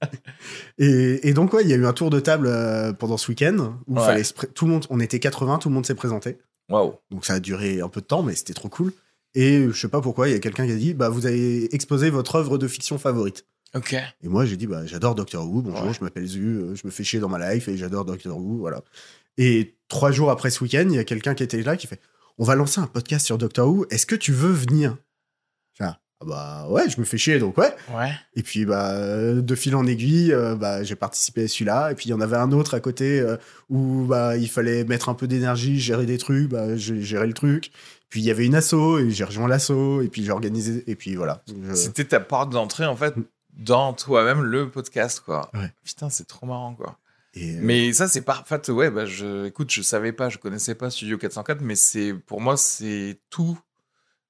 et, 0.78 1.28
et 1.28 1.32
donc 1.34 1.52
ouais, 1.52 1.62
il 1.64 1.70
y 1.70 1.72
a 1.72 1.76
eu 1.76 1.86
un 1.86 1.92
tour 1.92 2.10
de 2.10 2.20
table 2.20 2.50
pendant 2.98 3.16
ce 3.16 3.28
week-end 3.30 3.74
où 3.86 3.94
Ouais. 3.98 4.04
fallait 4.04 4.24
se 4.24 4.32
pré- 4.34 4.48
tout 4.48 4.64
le 4.66 4.72
monde, 4.72 4.86
on 4.90 5.00
était 5.00 5.18
80, 5.20 5.58
tout 5.58 5.68
le 5.68 5.74
monde 5.74 5.86
s'est 5.86 5.94
présenté. 5.94 6.38
Waouh. 6.68 6.94
Donc 7.10 7.24
ça 7.24 7.34
a 7.34 7.40
duré 7.40 7.80
un 7.80 7.88
peu 7.88 8.00
de 8.00 8.06
temps, 8.06 8.22
mais 8.22 8.34
c'était 8.34 8.54
trop 8.54 8.68
cool. 8.68 8.92
Et 9.38 9.68
je 9.70 9.78
sais 9.78 9.88
pas 9.88 10.00
pourquoi, 10.00 10.28
il 10.28 10.32
y 10.32 10.34
a 10.34 10.38
quelqu'un 10.40 10.66
qui 10.66 10.72
a 10.72 10.76
dit, 10.76 10.94
bah 10.94 11.08
vous 11.10 11.26
avez 11.26 11.72
exposé 11.74 12.10
votre 12.10 12.34
œuvre 12.36 12.56
de 12.58 12.66
fiction 12.66 12.98
favorite. 12.98 13.44
Ok. 13.74 13.92
Et 13.92 14.28
moi 14.28 14.46
j'ai 14.46 14.56
dit, 14.56 14.66
bah 14.66 14.86
j'adore 14.86 15.14
Doctor 15.14 15.46
Who. 15.46 15.60
Bonjour, 15.62 15.84
Ouais. 15.86 15.92
je 15.92 16.02
m'appelle 16.02 16.26
Zu, 16.26 16.40
euh, 16.40 16.74
je 16.74 16.86
me 16.86 16.90
fais 16.90 17.04
chier 17.04 17.20
dans 17.20 17.28
ma 17.28 17.52
life 17.54 17.68
et 17.68 17.76
j'adore 17.76 18.04
Doctor 18.06 18.36
Who, 18.36 18.56
voilà. 18.58 18.82
Et 19.36 19.76
trois 19.88 20.10
jours 20.10 20.30
après 20.30 20.48
ce 20.50 20.64
week-end, 20.64 20.86
il 20.88 20.94
y 20.94 20.98
a 20.98 21.04
quelqu'un 21.04 21.34
qui 21.34 21.42
était 21.42 21.62
là 21.62 21.76
qui 21.76 21.86
fait, 21.86 22.00
on 22.38 22.44
va 22.44 22.54
lancer 22.54 22.80
un 22.80 22.86
podcast 22.86 23.26
sur 23.26 23.36
Doctor 23.36 23.68
Who. 23.68 23.86
Est-ce 23.90 24.06
que 24.06 24.16
tu 24.16 24.32
veux 24.32 24.52
venir? 24.52 24.96
Ah 26.18 26.24
bah 26.24 26.66
ouais, 26.70 26.88
je 26.88 26.98
me 26.98 27.04
fais 27.04 27.18
chier, 27.18 27.38
donc 27.38 27.58
ouais. 27.58 27.74
Ouais. 27.94 28.10
Et 28.36 28.42
puis 28.42 28.64
bah 28.64 29.34
de 29.34 29.54
fil 29.54 29.76
en 29.76 29.86
aiguille, 29.86 30.32
euh, 30.32 30.54
bah, 30.56 30.82
j'ai 30.82 30.96
participé 30.96 31.42
à 31.44 31.48
celui-là. 31.48 31.92
Et 31.92 31.94
puis 31.94 32.06
il 32.06 32.08
y 32.08 32.14
en 32.14 32.22
avait 32.22 32.38
un 32.38 32.52
autre 32.52 32.72
à 32.72 32.80
côté 32.80 33.20
euh, 33.20 33.36
où 33.68 34.06
bah 34.06 34.34
il 34.38 34.48
fallait 34.48 34.84
mettre 34.84 35.10
un 35.10 35.14
peu 35.14 35.26
d'énergie, 35.28 35.78
gérer 35.78 36.06
des 36.06 36.16
trucs. 36.16 36.48
Bah 36.48 36.74
j'ai 36.74 37.02
géré 37.02 37.26
le 37.26 37.34
truc. 37.34 37.70
Puis 38.08 38.20
il 38.20 38.24
y 38.26 38.30
avait 38.30 38.46
une 38.46 38.54
asso 38.54 38.98
et 38.98 39.10
j'ai 39.10 39.24
rejoint 39.24 39.48
l'asso 39.48 40.00
et 40.02 40.08
puis 40.08 40.24
j'ai 40.24 40.30
organisé 40.30 40.84
et 40.86 40.94
puis 40.96 41.16
voilà. 41.16 41.42
Je- 41.48 41.74
C'était 41.74 42.04
ta 42.04 42.20
porte 42.20 42.50
d'entrée, 42.50 42.86
en 42.86 42.96
fait, 42.96 43.14
dans 43.52 43.92
toi-même, 43.92 44.42
le 44.42 44.70
podcast, 44.70 45.20
quoi. 45.20 45.50
Ouais. 45.54 45.72
Putain, 45.84 46.08
c'est 46.10 46.26
trop 46.26 46.46
marrant, 46.46 46.74
quoi. 46.74 46.98
et, 47.34 47.56
euh, 47.56 47.60
Mais 47.62 47.92
ça, 47.92 48.06
c'est 48.08 48.22
parfait. 48.22 48.70
Ouais, 48.70 48.90
bah, 48.90 49.06
je, 49.06 49.46
écoute, 49.46 49.70
je 49.72 49.82
savais 49.82 50.12
pas, 50.12 50.28
je 50.28 50.38
connaissais 50.38 50.74
pas 50.74 50.90
Studio 50.90 51.18
404, 51.18 51.60
mais 51.62 51.74
c'est, 51.74 52.14
pour 52.14 52.40
moi, 52.40 52.56
c'est 52.56 53.20
tout 53.30 53.58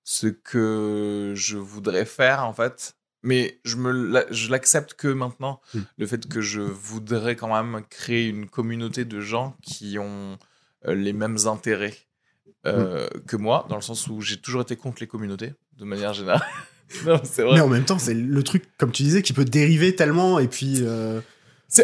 ce 0.05 0.29
que 0.29 1.33
je 1.37 1.57
voudrais 1.59 2.05
faire, 2.07 2.45
en 2.45 2.53
fait. 2.53 2.95
Mais 3.23 3.59
je 3.65 3.77
me, 3.77 4.25
je 4.31 4.51
l'accepte 4.51 4.95
que 4.95 5.09
maintenant, 5.09 5.61
Mm. 5.75 5.81
le 5.99 6.07
fait 6.07 6.29
que 6.29 6.41
je 6.41 6.61
voudrais 6.61 7.35
quand 7.37 7.49
même 7.63 7.83
créer 7.91 8.29
une 8.29 8.49
communauté 8.49 9.05
de 9.05 9.21
gens 9.21 9.57
qui 9.63 9.99
ont 9.99 10.39
euh, 10.87 10.95
les 10.95 11.13
mêmes 11.13 11.39
intérêts 11.47 11.97
euh, 12.67 13.09
que 13.27 13.37
moi, 13.37 13.67
dans 13.69 13.77
le 13.77 13.83
sens 13.83 14.07
où 14.09 14.21
j'ai 14.21 14.37
toujours 14.37 14.63
été 14.63 14.77
contre 14.77 14.99
les 15.01 15.07
communautés, 15.07 15.55
de 15.79 15.85
manière 15.85 16.13
générale. 16.13 16.43
non, 17.07 17.21
c'est 17.25 17.43
vrai. 17.43 17.55
mais 17.55 17.61
en 17.61 17.69
même 17.69 17.85
temps, 17.85 17.99
c'est 17.99 18.15
le 18.15 18.43
truc 18.43 18.65
comme 18.79 18.93
tu 18.93 19.03
disais 19.03 19.23
qui 19.23 19.33
peut 19.33 19.45
dériver 19.45 19.95
tellement 19.97 20.39
et 20.39 20.49
puis 20.49 20.79
euh. 20.83 21.21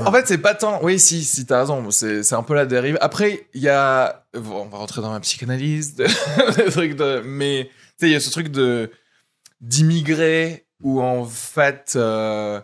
En 0.01 0.12
fait, 0.12 0.29
c'est 0.29 0.39
pas 0.39 0.55
tant. 0.55 0.79
Oui, 0.85 0.99
si, 1.01 1.25
si, 1.25 1.45
t'as 1.45 1.61
raison. 1.61 1.91
C'est 1.91 2.23
c'est 2.23 2.37
un 2.37 2.45
peu 2.45 2.55
la 2.55 2.67
dérive. 2.67 2.97
Après, 3.01 3.49
il 3.53 3.62
y 3.62 3.69
a. 3.69 4.25
bon, 4.33 4.62
on 4.62 4.69
va 4.69 4.79
rentrer 4.79 5.03
dans 5.03 5.11
ma 5.11 5.19
psychanalyse, 5.21 5.97
de... 5.97 6.07
trucs 6.71 6.95
de. 6.95 7.21
Mais, 7.25 7.65
tu 7.69 7.73
sais, 7.99 8.07
il 8.07 8.12
y 8.12 8.15
a 8.15 8.21
ce 8.21 8.31
truc 8.31 8.49
de. 8.49 8.91
d'immigrer 9.61 10.67
où, 10.83 11.01
en 11.01 11.25
fait. 11.25 11.95
euh, 11.97 12.61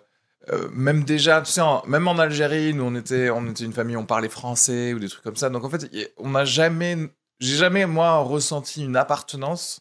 euh, 0.53 0.69
même 0.73 1.05
déjà, 1.05 1.43
tu 1.43 1.53
sais, 1.53 1.61
en- 1.61 1.85
même 1.87 2.09
en 2.09 2.19
Algérie, 2.19 2.73
nous, 2.73 2.85
on 2.85 2.95
était, 2.95 3.29
on 3.31 3.47
était 3.51 3.65
une 3.65 3.73
famille, 3.73 3.97
on 3.97 4.07
parlait 4.07 4.29
français 4.31 4.95
ou 4.95 4.99
des 4.99 5.09
trucs 5.09 5.23
comme 5.25 5.37
ça. 5.37 5.51
Donc, 5.51 5.65
en 5.65 5.71
fait, 5.71 5.91
on 6.17 6.31
n'a 6.31 6.45
jamais. 6.45 6.97
J'ai 7.41 7.57
jamais, 7.57 7.87
moi, 7.87 8.19
ressenti 8.19 8.85
une 8.85 8.97
appartenance 8.97 9.81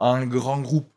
à 0.00 0.08
un 0.08 0.26
grand 0.26 0.60
groupe, 0.60 0.92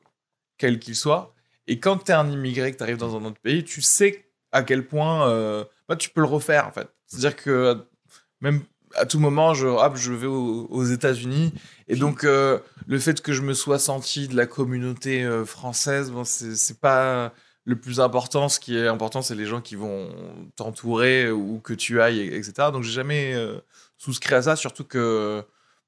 quel 0.58 0.80
qu'il 0.80 0.96
soit. 0.96 1.34
Et 1.68 1.80
quand 1.80 1.98
tu 1.98 2.12
es 2.12 2.16
un 2.16 2.30
immigré, 2.30 2.72
que 2.72 2.78
tu 2.78 2.84
arrives 2.84 2.98
dans 2.98 3.16
un 3.16 3.26
autre 3.26 3.40
pays, 3.40 3.64
tu 3.64 3.82
sais 3.82 4.26
à 4.52 4.64
quel 4.64 4.88
point 4.88 5.28
euh, 5.30 5.66
bah, 5.90 5.96
tu 5.96 6.10
peux 6.10 6.22
le 6.22 6.28
refaire, 6.28 6.68
en 6.68 6.72
fait. 6.72 6.88
C'est-à-dire 7.08 7.36
que 7.36 7.86
même 8.42 8.64
à 8.96 9.06
tout 9.06 9.20
moment, 9.20 9.54
je, 9.54 9.68
hop, 9.68 9.96
je 9.96 10.14
vais 10.14 10.28
aux, 10.28 10.84
États-Unis. 10.84 11.54
Et 11.88 11.96
donc, 11.96 12.24
euh, 12.24 12.60
le 12.88 13.00
fait 13.00 13.22
que 13.22 13.34
je 13.34 13.42
me 13.42 13.54
sois 13.54 13.80
senti 13.80 14.28
de 14.28 14.36
la 14.36 14.46
communauté 14.46 15.24
euh, 15.24 15.46
française, 15.46 16.12
bon, 16.12 16.24
c'est 16.24 16.80
pas 16.80 17.34
le 17.66 17.76
plus 17.76 18.00
important. 18.00 18.50
Ce 18.50 18.60
qui 18.60 18.78
est 18.78 18.88
important, 18.88 19.22
c'est 19.22 19.36
les 19.36 19.46
gens 19.46 19.62
qui 19.62 19.76
vont 19.76 20.10
t'entourer 20.56 21.32
ou 21.32 21.60
que 21.60 21.74
tu 21.74 22.02
ailles, 22.02 22.22
etc. 22.22 22.70
Donc, 22.72 22.84
j'ai 22.84 22.92
jamais 22.92 23.34
euh, 23.34 23.60
souscrit 23.98 24.36
à 24.36 24.42
ça, 24.44 24.56
surtout 24.56 24.84
que 24.84 25.44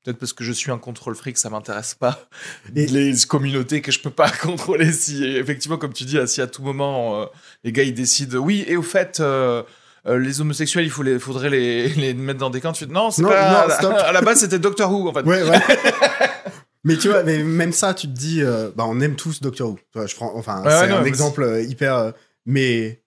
peut-être 0.07 0.19
parce 0.19 0.33
que 0.33 0.43
je 0.45 0.53
suis 0.53 0.71
un 0.71 0.77
contrôle 0.77 1.15
fric, 1.15 1.37
ça 1.37 1.49
m'intéresse 1.49 1.93
pas. 1.95 2.27
Et- 2.75 2.85
les 2.87 3.13
communautés 3.27 3.81
que 3.81 3.91
je 3.91 3.99
peux 3.99 4.09
pas 4.09 4.29
contrôler. 4.41 4.91
Si 4.93 5.25
effectivement, 5.25 5.77
comme 5.77 5.93
tu 5.93 6.05
dis, 6.05 6.17
si 6.27 6.41
à 6.41 6.47
tout 6.47 6.63
moment 6.63 7.21
euh, 7.21 7.25
les 7.65 7.71
gars 7.73 7.83
ils 7.83 7.93
décident, 7.93 8.37
oui, 8.37 8.63
et 8.67 8.77
au 8.77 8.81
fait. 8.83 9.19
euh, 9.19 9.63
euh, 10.05 10.17
les 10.19 10.39
homosexuels, 10.39 10.85
il 10.85 10.89
faut 10.89 11.03
les, 11.03 11.19
faudrait 11.19 11.49
les, 11.49 11.89
les 11.95 12.13
mettre 12.13 12.39
dans 12.39 12.49
des 12.49 12.61
camps. 12.61 12.71
Tu 12.71 12.87
non, 12.87 13.11
c'est 13.11 13.21
Non, 13.23 13.27
pas. 13.29 13.67
non, 13.67 13.73
stop. 13.73 13.93
à 13.93 14.13
la 14.13 14.21
base, 14.21 14.39
c'était 14.39 14.59
Doctor 14.59 14.89
Who, 14.89 15.09
en 15.09 15.13
fait. 15.13 15.23
Ouais, 15.23 15.43
ouais. 15.43 15.59
mais 16.85 16.95
tu 16.95 17.09
vois, 17.09 17.23
mais 17.23 17.43
même 17.43 17.73
ça, 17.73 17.93
tu 17.93 18.07
te 18.07 18.13
dis, 18.13 18.41
euh, 18.41 18.69
bah, 18.73 18.85
on 18.87 19.01
aime 19.01 19.15
tous 19.17 19.41
Doctor 19.41 19.69
Who. 19.71 19.79
Je 20.07 20.15
prends, 20.15 20.31
enfin, 20.35 20.63
Ouais, 20.63 20.69
c'est 20.69 20.85
ouais, 20.87 20.91
un 20.93 21.03
exemple 21.03 21.61
hyper. 21.67 22.13
mais 22.45 23.01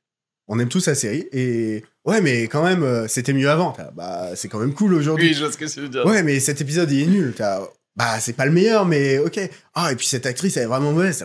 on 0.48 0.58
aime 0.58 0.68
tous 0.68 0.86
la 0.88 0.94
série. 0.94 1.26
Et 1.32 1.84
ouais, 2.10 2.20
mais 2.20 2.42
quand 2.48 2.62
même, 2.62 2.82
euh, 2.82 3.08
c'était 3.08 3.32
mieux 3.32 3.48
avant. 3.50 3.72
T'as, 3.72 3.90
Bah, 3.92 4.28
c'est 4.34 4.48
quand 4.48 4.58
même 4.58 4.74
cool 4.74 4.94
aujourd'hui. 4.94 5.28
Oui, 5.28 5.34
je 5.34 5.40
vois 5.44 5.52
ce 5.52 5.56
que 5.58 5.64
tu 5.64 5.80
veux 5.80 5.88
dire. 5.88 6.04
Ouais, 6.04 6.22
mais 6.22 6.38
cet 6.40 6.60
épisode, 6.60 6.90
il 6.90 7.02
est 7.02 7.06
nul. 7.06 7.32
T'as, 7.36 7.60
Bah, 7.96 8.20
c'est 8.20 8.32
pas 8.34 8.46
le 8.46 8.52
meilleur, 8.52 8.86
mais 8.86 9.18
ok. 9.18 9.38
Ah, 9.74 9.92
et 9.92 9.96
puis 9.96 10.06
cette 10.06 10.24
actrice, 10.24 10.56
elle 10.56 10.62
est 10.62 10.66
vraiment 10.66 10.92
mauvaise. 10.92 11.24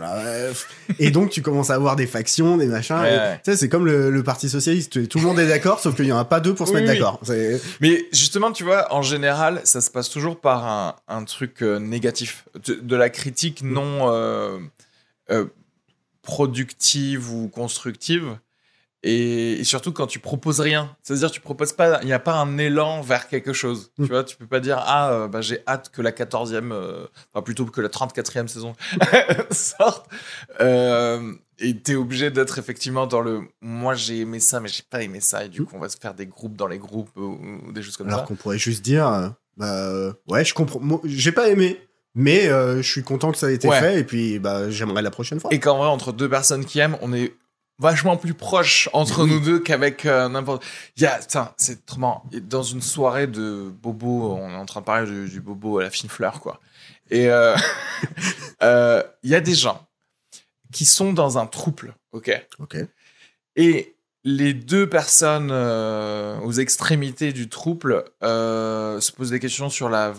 Et 0.99 1.11
donc, 1.11 1.29
tu 1.29 1.41
commences 1.43 1.69
à 1.69 1.75
avoir 1.75 1.95
des 1.95 2.07
factions, 2.07 2.57
des 2.57 2.65
machins. 2.65 2.95
Ouais, 2.97 3.13
et- 3.13 3.17
ouais. 3.17 3.41
Tu 3.45 3.51
sais, 3.51 3.57
c'est 3.57 3.69
comme 3.69 3.85
le, 3.85 4.09
le 4.09 4.23
Parti 4.23 4.49
Socialiste. 4.49 5.07
Tout 5.07 5.19
le 5.19 5.25
monde 5.25 5.39
est 5.39 5.47
d'accord, 5.47 5.79
sauf 5.79 5.95
qu'il 5.95 6.05
y 6.05 6.11
en 6.11 6.17
a 6.17 6.25
pas 6.25 6.39
deux 6.39 6.55
pour 6.55 6.67
se 6.67 6.73
Oui, 6.73 6.79
mettre 6.81 6.91
oui. 6.93 6.97
d'accord. 6.99 7.19
C'est- 7.23 7.61
Mais 7.81 8.05
justement, 8.11 8.51
tu 8.51 8.63
vois, 8.63 8.91
en 8.93 9.03
général, 9.03 9.61
ça 9.63 9.79
se 9.79 9.91
passe 9.91 10.09
toujours 10.09 10.41
par 10.41 10.65
un, 10.67 10.95
un 11.07 11.23
truc 11.23 11.61
euh, 11.61 11.77
négatif, 11.79 12.45
de, 12.65 12.73
de 12.73 12.95
la 12.95 13.09
critique 13.09 13.61
non 13.63 14.09
euh, 14.11 14.57
euh, 15.31 15.45
productive 16.23 17.31
ou 17.31 17.47
constructive. 17.47 18.37
Et, 19.07 19.59
et 19.59 19.63
surtout 19.63 19.91
quand 19.93 20.07
tu 20.07 20.17
proposes 20.17 20.59
rien, 20.59 20.95
c'est-à-dire 21.03 21.29
tu 21.29 21.39
proposes 21.39 21.73
pas, 21.73 21.99
il 22.01 22.07
n'y 22.07 22.13
a 22.13 22.17
pas 22.19 22.33
un 22.33 22.57
élan 22.57 23.01
vers 23.01 23.27
quelque 23.27 23.53
chose. 23.53 23.91
Mm. 23.99 24.05
Tu 24.05 24.11
vois, 24.11 24.23
tu 24.23 24.35
peux 24.35 24.47
pas 24.47 24.59
dire 24.59 24.81
ah 24.83 25.11
euh, 25.11 25.27
bah, 25.27 25.41
j'ai 25.41 25.59
hâte 25.67 25.89
que 25.93 26.01
la 26.01 26.11
14e, 26.11 26.71
euh, 26.71 27.05
enfin 27.31 27.43
plutôt 27.43 27.65
que 27.65 27.81
la 27.81 27.89
34e 27.89 28.47
saison 28.47 28.73
sorte. 29.51 30.07
Euh, 30.61 31.33
et 31.59 31.77
t'es 31.77 31.95
obligé 31.95 32.31
d'être 32.31 32.57
effectivement 32.59 33.07
dans 33.07 33.21
le 33.21 33.41
moi 33.61 33.93
j'ai 33.95 34.19
aimé 34.19 34.39
ça 34.41 34.59
mais 34.59 34.67
j'ai 34.67 34.83
pas 34.89 35.01
aimé 35.03 35.21
ça 35.21 35.45
et 35.45 35.49
du 35.49 35.61
Mm. 35.61 35.65
coup 35.65 35.75
on 35.75 35.79
va 35.79 35.89
se 35.89 35.97
faire 35.97 36.13
des 36.13 36.25
groupes 36.25 36.55
dans 36.55 36.67
les 36.67 36.77
groupes 36.79 37.09
ou, 37.15 37.37
ou 37.67 37.71
des 37.71 37.81
choses 37.81 37.95
comme 37.97 38.07
Alors 38.07 38.21
ça. 38.21 38.25
qu'on 38.25 38.35
pourrait 38.35 38.57
juste 38.57 38.83
dire, 38.83 39.07
euh, 39.07 39.29
bah, 39.57 39.85
euh, 39.87 40.13
ouais, 40.27 40.43
je 40.43 40.53
comprends. 40.53 40.81
J'ai 41.05 41.31
pas 41.31 41.47
aimé, 41.49 41.79
mais 42.13 42.47
euh, 42.47 42.81
je 42.81 42.89
suis 42.91 43.03
content 43.03 43.31
que 43.31 43.37
ça 43.37 43.51
ait 43.51 43.55
été 43.55 43.67
Ouais. 43.69 43.79
fait, 43.79 43.99
et 43.99 44.03
puis 44.03 44.39
bah, 44.39 44.69
j'aimerais 44.69 45.01
la 45.01 45.11
prochaine 45.11 45.39
fois. 45.39 45.53
Et 45.53 45.59
qu'en 45.59 45.77
vrai, 45.77 45.87
entre 45.87 46.11
deux 46.11 46.29
personnes 46.29 46.65
qui 46.65 46.79
aiment, 46.79 46.97
on 47.01 47.13
est 47.13 47.33
vachement 47.79 48.17
plus 48.17 48.33
proche 48.33 48.89
entre 48.93 49.23
Oui. 49.23 49.31
nous 49.31 49.39
deux 49.39 49.59
qu'avec 49.59 50.05
euh, 50.05 50.29
n'importe. 50.29 50.63
Il 50.97 51.03
y 51.03 51.05
a, 51.05 51.19
c'est 51.57 51.97
marrant. 51.97 52.23
Dans 52.43 52.63
une 52.63 52.81
soirée 52.81 53.27
de 53.27 53.71
bobo, 53.81 54.33
on 54.33 54.49
est 54.49 54.55
en 54.55 54.65
train 54.65 54.81
de 54.81 54.85
parler 54.85 55.09
du, 55.09 55.29
du 55.29 55.41
bobo 55.41 55.79
à 55.79 55.83
la 55.83 55.89
fine 55.89 56.09
fleur, 56.09 56.39
quoi. 56.39 56.59
Et 57.09 57.29
euh, 57.29 57.55
euh, 58.63 59.03
il 59.23 59.29
y 59.29 59.35
a 59.35 59.41
des 59.41 59.55
gens 59.55 59.85
qui 60.71 60.85
sont 60.85 61.13
dans 61.13 61.37
un 61.37 61.45
trouble, 61.45 61.95
ok? 62.11 62.47
Ok. 62.59 62.77
Et 63.55 63.95
les 64.23 64.53
deux 64.53 64.89
personnes 64.89 65.51
aux 65.51 66.51
extrémités 66.51 67.31
du 67.31 67.47
trouble 67.47 68.05
se 68.21 69.11
posent 69.11 69.29
des 69.29 69.39
questions 69.39 69.69
sur 69.69 69.87
la 69.87 70.13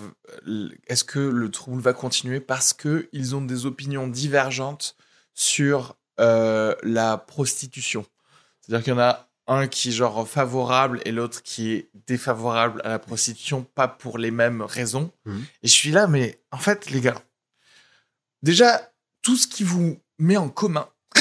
est-ce 0.87 1.03
que 1.03 1.19
le 1.19 1.51
trouble 1.51 1.83
va 1.83 1.93
continuer 1.93 2.39
parce 2.39 2.73
que 2.73 3.09
ils 3.13 3.35
ont 3.35 3.43
des 3.43 3.67
opinions 3.67 4.07
divergentes 4.07 4.97
sur 5.35 5.97
euh, 6.21 6.75
la 6.83 7.17
prostitution. 7.19 8.05
C'est-à-dire 8.61 8.85
qu'il 8.85 8.93
y 8.95 8.97
en 8.97 9.01
a 9.01 9.29
un 9.49 9.69
qui 9.69 9.91
est 9.91 9.93
genre 9.93 10.27
favorable 10.29 11.01
et 11.05 11.13
l'autre 11.13 11.43
qui 11.43 11.73
est 11.73 11.89
défavorable 12.09 12.81
à 12.85 12.89
la 12.89 12.99
prostitution, 12.99 13.63
pas 13.75 13.87
pour 13.87 14.19
les 14.19 14.31
mêmes 14.33 14.63
raisons. 14.63 15.13
Mhm. 15.25 15.45
Et 15.63 15.69
je 15.69 15.73
suis 15.73 15.91
là, 15.93 16.07
mais 16.09 16.41
en 16.51 16.59
fait, 16.59 16.91
les 16.91 17.01
gars, 17.01 17.23
déjà, 18.43 18.91
tout 19.23 19.37
ce 19.37 19.47
qui 19.47 19.63
vous 19.63 19.99
met 20.19 20.37
en 20.37 20.49
commun, 20.49 20.89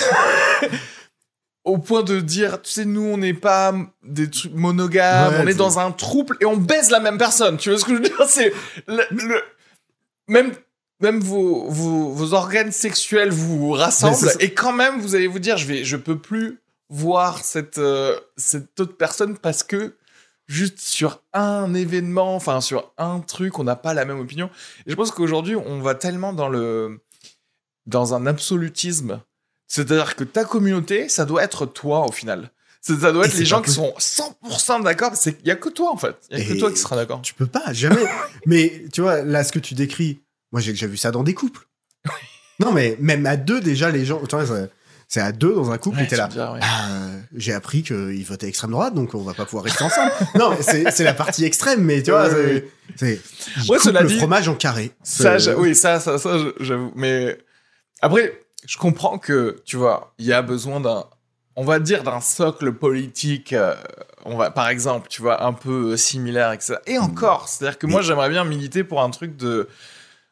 au 1.64 1.78
point 1.80 2.04
de 2.04 2.20
dire, 2.20 2.62
tu 2.62 2.72
sais, 2.72 2.86
nous, 2.86 3.02
on 3.04 3.18
n'est 3.18 3.34
pas 3.34 3.74
des 4.04 4.30
trucs 4.30 4.54
monogames, 4.54 5.34
Ouais, 5.34 5.40
on 5.44 5.48
est 5.48 5.56
dans 5.56 5.80
un 5.80 5.92
trouble 5.92 6.38
et 6.40 6.46
on 6.46 6.58
baise 6.58 6.92
la 6.92 7.00
même 7.00 7.18
personne. 7.18 7.58
Tu 7.58 7.70
vois 7.70 7.80
ce 7.80 7.86
que 7.86 7.92
je 7.92 7.96
veux 8.02 8.04
dire? 8.08 8.22
C'est 8.28 8.54
le, 8.88 9.04
le- 9.12 9.44
même 10.28 10.54
même 11.02 11.20
vos, 11.20 11.70
vos, 11.70 12.10
vos 12.10 12.34
organes 12.34 12.72
sexuels 12.72 13.32
vous 13.32 13.72
rassemblent 13.72 14.32
et 14.40 14.54
quand 14.54 14.74
même 14.74 15.00
vous 15.00 15.16
allez 15.16 15.28
vous 15.28 15.40
dire, 15.40 15.58
je 15.58 15.66
vais, 15.66 15.84
je 15.84 15.98
peux 15.98 16.18
plus 16.18 16.62
voir 16.90 17.44
cette 17.44 17.78
euh, 17.78 18.20
cette 18.38 18.80
autre 18.80 18.96
personne 18.96 19.38
parce 19.38 19.64
que 19.64 19.96
juste 20.48 20.80
sur 20.80 21.22
un 21.34 21.74
événement, 21.74 22.36
enfin 22.36 22.62
sur 22.62 22.94
un 22.98 23.20
truc, 23.20 23.60
on 23.60 23.64
n'a 23.64 23.76
pas 23.76 23.94
la 23.94 24.06
même 24.06 24.20
opinion. 24.20 24.50
Et 24.86 24.92
je 24.92 24.96
pense 24.96 25.12
qu'aujourd'hui, 25.12 25.56
on 25.56 25.82
va 25.82 25.96
tellement 25.96 26.34
dans 26.34 26.50
le 26.50 27.00
dans 27.86 28.14
un 28.14 28.26
absolutisme. 28.26 29.22
C'est-à-dire 29.68 30.16
que 30.16 30.24
ta 30.24 30.46
communauté, 30.46 31.10
ça 31.10 31.26
doit 31.26 31.44
être 31.44 31.66
toi 31.66 32.06
au 32.06 32.12
final. 32.12 32.52
Ça 32.82 33.12
doit 33.12 33.26
être 33.26 33.36
les 33.36 33.46
gens 33.46 33.64
qui 33.64 33.72
sont 33.72 33.96
100% 33.98 34.84
d'accord. 34.84 35.14
Il 35.26 35.48
y 35.48 35.50
a 35.50 35.56
que 35.56 35.70
toi 35.70 35.92
en 35.92 35.98
fait. 35.98 36.16
Il 36.30 36.38
y 36.38 36.42
a 36.42 36.54
que 36.54 36.60
toi 36.60 36.72
qui 36.72 36.78
sera 36.78 36.96
d'accord. 36.96 37.20
Tu 37.24 37.34
peux 37.34 37.48
pas, 37.48 37.74
jamais. 37.74 38.06
mais 38.46 38.86
tu 38.94 39.02
vois, 39.02 39.24
là, 39.24 39.44
ce 39.44 39.52
que 39.52 39.58
tu 39.58 39.74
décris, 39.74 40.20
moi, 40.52 40.62
j'ai 40.62 40.72
déjà 40.72 40.88
vu 40.88 40.98
ça 40.98 41.12
dans 41.12 41.24
des 41.24 41.34
couples. 41.34 41.68
non, 42.60 42.72
mais 42.72 42.96
même 43.00 43.26
à 43.26 43.36
deux, 43.38 43.60
déjà, 43.62 43.90
les 43.92 44.06
gens. 44.06 44.22
c'est- 45.08 45.20
à 45.22 45.32
deux 45.32 45.54
dans 45.54 45.72
un 45.72 45.78
couple, 45.78 45.98
Ouais, 46.00 46.08
t'es 46.08 46.16
là. 46.18 46.30
ouais. 46.54 46.60
Ah, 46.62 46.90
euh, 46.92 47.20
j'ai 47.36 47.54
appris 47.54 47.84
qu'ils 47.84 48.26
votaient 48.26 48.48
extrême 48.48 48.72
droite, 48.72 48.94
donc 48.94 49.14
on 49.14 49.22
va 49.24 49.34
pas 49.34 49.46
pouvoir 49.46 49.64
rester 49.66 49.84
ensemble. 49.84 50.12
non, 50.36 50.52
mais 50.52 50.92
c'est 50.92 51.04
la 51.04 51.14
partie 51.14 51.46
extrême, 51.46 51.82
mais 51.84 52.02
tu 52.02 52.12
vois, 52.12 52.28
Ouais, 52.30 52.66
c'est. 52.96 53.22
Ouais, 53.70 53.80
cela 53.80 54.02
le 54.02 54.08
dit- 54.08 54.18
fromage 54.18 54.48
en 54.48 54.56
carré. 54.56 54.92
Ça, 55.04 55.38
oui, 55.58 55.76
ça, 55.76 56.00
ça, 56.00 56.18
ça, 56.18 56.38
j'avoue. 56.60 56.92
Mais 56.96 57.38
après, 58.02 58.42
je 58.66 58.78
comprends 58.78 59.18
que, 59.20 59.62
tu 59.66 59.76
vois, 59.78 60.14
il 60.18 60.26
y 60.26 60.34
a 60.34 60.42
besoin 60.42 60.80
d'un, 60.80 61.06
on 61.56 61.64
va 61.66 61.80
dire 61.80 62.04
d'un 62.04 62.20
socle 62.22 62.74
politique, 62.74 63.54
euh, 63.54 63.76
on 64.26 64.38
va, 64.38 64.50
par 64.50 64.70
exemple, 64.70 65.08
tu 65.10 65.22
vois, 65.22 65.44
un 65.46 65.54
peu 65.54 65.96
similaire, 65.98 66.52
etc. 66.52 66.76
Et 66.88 66.98
encore, 66.98 67.48
c'est-à-dire 67.48 67.78
que 67.78 67.86
moi, 67.86 68.02
j'aimerais 68.02 68.30
bien 68.30 68.44
militer 68.44 68.84
pour 68.84 69.02
un 69.04 69.10
truc 69.12 69.38
de, 69.38 69.70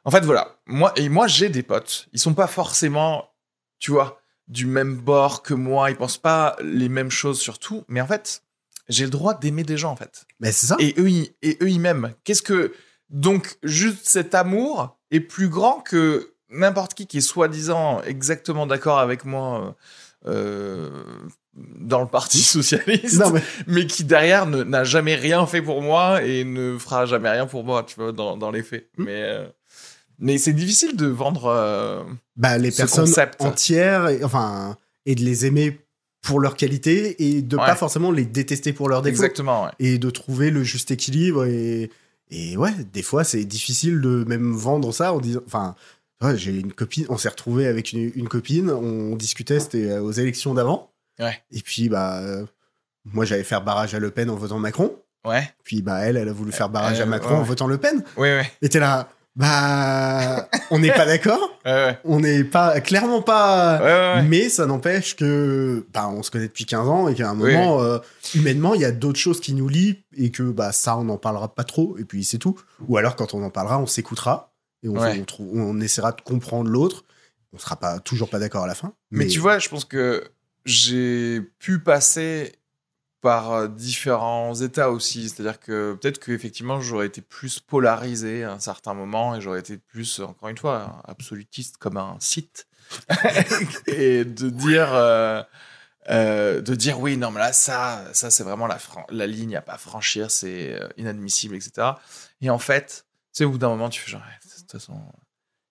en 0.06 0.12
fait, 0.12 0.26
voilà, 0.26 0.58
moi 0.66 0.92
et 0.96 1.10
moi, 1.10 1.28
j'ai 1.28 1.50
des 1.50 1.64
potes. 1.64 2.08
Ils 2.14 2.20
sont 2.20 2.34
pas 2.34 2.48
forcément, 2.48 3.30
tu 3.80 3.92
vois, 3.92 4.22
du 4.48 4.66
même 4.66 4.98
bord 4.98 5.44
que 5.44 5.54
moi. 5.54 5.90
Ils 5.90 5.96
pensent 5.96 6.18
pas 6.18 6.56
les 6.62 6.90
mêmes 6.90 7.12
choses 7.12 7.40
sur 7.40 7.60
tout. 7.60 7.84
Mais 7.88 8.02
en 8.02 8.08
fait, 8.08 8.44
j'ai 8.90 9.06
le 9.06 9.12
droit 9.12 9.34
d'aimer 9.34 9.64
des 9.64 9.78
gens, 9.78 9.92
en 9.92 9.96
fait. 9.96 10.26
Mais 10.40 10.52
c'est 10.52 10.68
ça. 10.68 10.76
Et 10.80 10.94
eux, 10.98 11.10
ils, 11.10 11.34
et 11.42 11.58
eux, 11.62 11.70
ils 11.70 11.80
m'aiment. 11.80 12.14
Qu'est-ce 12.24 12.42
que. 12.42 12.74
Donc, 13.10 13.58
juste 13.64 14.08
cet 14.08 14.34
amour 14.34 14.98
est 15.12 15.20
plus 15.20 15.48
grand 15.48 15.82
que 15.82 16.34
n'importe 16.50 16.94
qui 16.96 17.06
qui 17.06 17.20
est 17.20 17.22
soi-disant 17.22 18.02
exactement 18.04 18.66
d'accord 18.66 19.00
avec 19.00 19.26
moi 19.26 19.76
euh, 20.26 21.04
dans 21.54 22.02
le 22.02 22.08
Parti 22.08 22.40
Socialiste, 22.42 23.20
non, 23.20 23.32
mais 23.32 23.44
mais 23.68 23.86
qui 23.86 24.04
derrière 24.04 24.48
n'a 24.48 24.84
jamais 24.84 25.16
rien 25.16 25.46
fait 25.46 25.62
pour 25.62 25.82
moi 25.82 26.24
et 26.24 26.44
ne 26.44 26.78
fera 26.78 27.06
jamais 27.06 27.30
rien 27.30 27.46
pour 27.46 27.64
moi, 27.64 27.84
tu 27.84 27.96
vois, 27.96 28.12
dans, 28.12 28.38
dans 28.38 28.50
les 28.50 28.64
faits. 28.64 28.90
Mm. 28.98 29.04
Mais, 29.04 29.22
euh, 29.22 29.48
mais 30.20 30.38
c'est 30.38 30.54
difficile 30.54 30.96
de 30.96 31.08
vendre. 31.08 31.46
euh, 31.46 32.04
bah, 32.36 32.58
les 32.58 32.72
ce 32.72 32.78
personnes 32.78 33.06
concept. 33.06 33.42
entières, 33.42 34.08
et, 34.10 34.24
enfin, 34.24 34.78
et 35.06 35.16
de 35.16 35.22
les 35.22 35.46
aimer 35.46 35.80
pour 36.22 36.40
leur 36.40 36.56
qualité 36.56 37.22
et 37.36 37.42
de 37.42 37.58
Ouais. 37.58 37.66
pas 37.66 37.76
forcément 37.76 38.12
les 38.12 38.26
détester 38.26 38.72
pour 38.74 38.88
leurs 38.90 39.02
défauts. 39.02 39.16
exactement, 39.24 39.66
ouais. 39.66 39.72
Et 39.80 39.98
de 39.98 40.10
trouver 40.10 40.50
le 40.52 40.64
juste 40.64 40.90
équilibre. 40.92 41.46
Et, 41.46 41.90
et 42.32 42.56
ouais, 42.58 42.72
des 42.94 43.02
fois, 43.04 43.24
c'est 43.24 43.44
difficile 43.44 44.00
de 44.02 44.24
même 44.28 44.54
vendre 44.54 44.92
ça 44.94 45.14
en 45.14 45.20
disant. 45.20 45.42
Enfin, 45.46 45.76
ouais, 46.24 46.38
j'ai 46.38 46.52
une 46.58 46.72
copine, 46.74 47.06
on 47.10 47.18
s'est 47.18 47.30
retrouvé 47.30 47.68
avec 47.68 47.92
une, 47.92 48.12
une 48.16 48.30
copine, 48.30 48.70
on 48.72 49.16
discutait, 49.18 49.60
c'était 49.60 49.92
euh, 49.92 50.02
aux 50.02 50.12
élections 50.14 50.54
d'avant. 50.54 50.90
Et 51.52 51.62
puis, 51.62 51.90
bah, 51.90 52.20
euh, 52.22 52.46
moi, 53.06 53.24
j'allais 53.26 53.44
faire 53.44 53.62
barrage 53.64 53.94
à 53.94 54.00
Le 54.00 54.10
Pen 54.10 54.30
en 54.30 54.36
votant 54.36 54.60
Macron. 54.60 54.96
Ouais, 55.26 55.48
Puis, 55.64 55.82
bah, 55.82 56.00
elle, 56.00 56.18
elle 56.18 56.28
a 56.28 56.34
voulu 56.34 56.52
faire 56.52 56.68
barrage 56.70 57.00
Euh, 57.00 57.04
à 57.04 57.06
Macron 57.06 57.36
en 57.36 57.44
votant 57.44 57.68
Le 57.68 57.78
Pen. 57.78 58.04
ouais, 58.18 58.38
ouais. 58.40 58.52
Et 58.62 58.68
t'es 58.70 58.80
là, 58.80 59.10
bah, 59.36 60.48
on 60.70 60.80
n'est 60.80 60.92
pas 60.94 61.06
d'accord. 61.08 61.40
ouais, 61.66 61.72
ouais. 61.72 61.98
On 62.04 62.20
n'est 62.20 62.44
pas, 62.44 62.80
clairement 62.82 63.22
pas. 63.22 63.80
Ouais. 64.20 64.24
Mais 64.24 64.50
ça 64.50 64.66
n'empêche 64.66 65.16
que 65.16 65.86
bah, 65.94 66.08
on 66.08 66.22
se 66.24 66.32
connaît 66.32 66.48
depuis 66.48 66.66
15 66.66 66.88
ans 66.88 67.08
et 67.08 67.16
qu'à 67.16 67.30
un 67.30 67.40
Oui. 67.40 67.54
moment, 67.56 67.82
euh, 67.82 67.98
humainement, 68.36 68.74
il 68.76 68.82
y 68.82 68.86
a 68.86 68.92
d'autres 68.92 69.20
choses 69.20 69.40
qui 69.40 69.54
nous 69.54 69.68
lient 69.70 69.98
et 70.16 70.30
que 70.32 70.44
bah, 70.44 70.72
ça, 70.72 70.98
on 70.98 71.06
n'en 71.06 71.18
parlera 71.18 71.54
pas 71.54 71.64
trop 71.64 71.98
et 71.98 72.04
puis 72.06 72.24
c'est 72.24 72.38
tout. 72.38 72.60
Ou 72.88 72.98
alors, 72.98 73.16
quand 73.16 73.34
on 73.34 73.44
en 73.44 73.50
parlera, 73.50 73.80
on 73.80 73.88
s'écoutera 73.88 74.54
et 74.84 74.90
on 74.90 75.80
essaiera 75.80 76.12
de 76.12 76.22
comprendre 76.22 76.70
l'autre. 76.70 77.06
on 77.54 77.58
sera 77.58 77.76
pas 77.78 78.00
toujours 78.00 78.30
pas 78.30 78.40
d'accord 78.40 78.64
à 78.66 78.68
la 78.68 78.76
fin. 78.76 78.94
Mais, 79.12 79.28
tu 79.28 79.40
vois, 79.40 79.58
je 79.60 79.70
pense 79.70 79.86
que 79.86 80.24
j'ai 80.66 81.42
pu 81.60 81.80
passer 81.80 82.54
par 83.24 83.54
euh, 83.54 83.68
différents 83.70 84.54
états 84.54 84.92
aussi. 84.92 85.30
C'est-à-dire 85.30 85.60
que 85.60 85.94
peut-être 85.94 86.20
qu'effectivement, 86.20 86.82
j'aurais 86.82 87.08
été 87.08 87.22
plus 87.22 87.62
polarisé 87.62 88.44
à 88.44 88.52
un 88.52 88.60
certain 88.60 88.94
moment 88.94 89.34
et 89.34 89.42
j'aurais 89.42 89.62
été 89.62 89.78
plus, 89.78 90.20
encore 90.20 90.50
une 90.50 90.58
fois, 90.58 91.02
absolutiste 91.08 91.78
comme 91.78 91.96
un 91.96 92.18
site. 92.20 92.68
et 93.88 94.26
de 94.26 94.50
dire, 94.50 94.94
euh, 94.94 95.42
euh, 96.10 96.62
de 96.62 96.76
dire 96.76 97.00
oui, 97.00 97.16
non, 97.16 97.32
mais 97.32 97.40
là, 97.40 97.54
ça, 97.54 98.04
ça 98.12 98.30
c'est 98.30 98.44
vraiment 98.44 98.68
la, 98.68 98.78
la 99.10 99.26
ligne 99.26 99.56
à 99.56 99.62
pas 99.62 99.78
franchir, 99.78 100.30
c'est 100.30 100.78
inadmissible, 100.98 101.56
etc. 101.56 101.92
Et 102.42 102.50
en 102.50 102.60
fait, 102.60 103.06
tu 103.32 103.38
sais, 103.38 103.46
au 103.46 103.52
bout 103.52 103.58
d'un 103.58 103.70
moment, 103.70 103.88
tu 103.88 104.02
fais 104.02 104.12
genre, 104.12 104.22
de 104.22 104.50
toute 104.50 104.72
façon, 104.74 105.02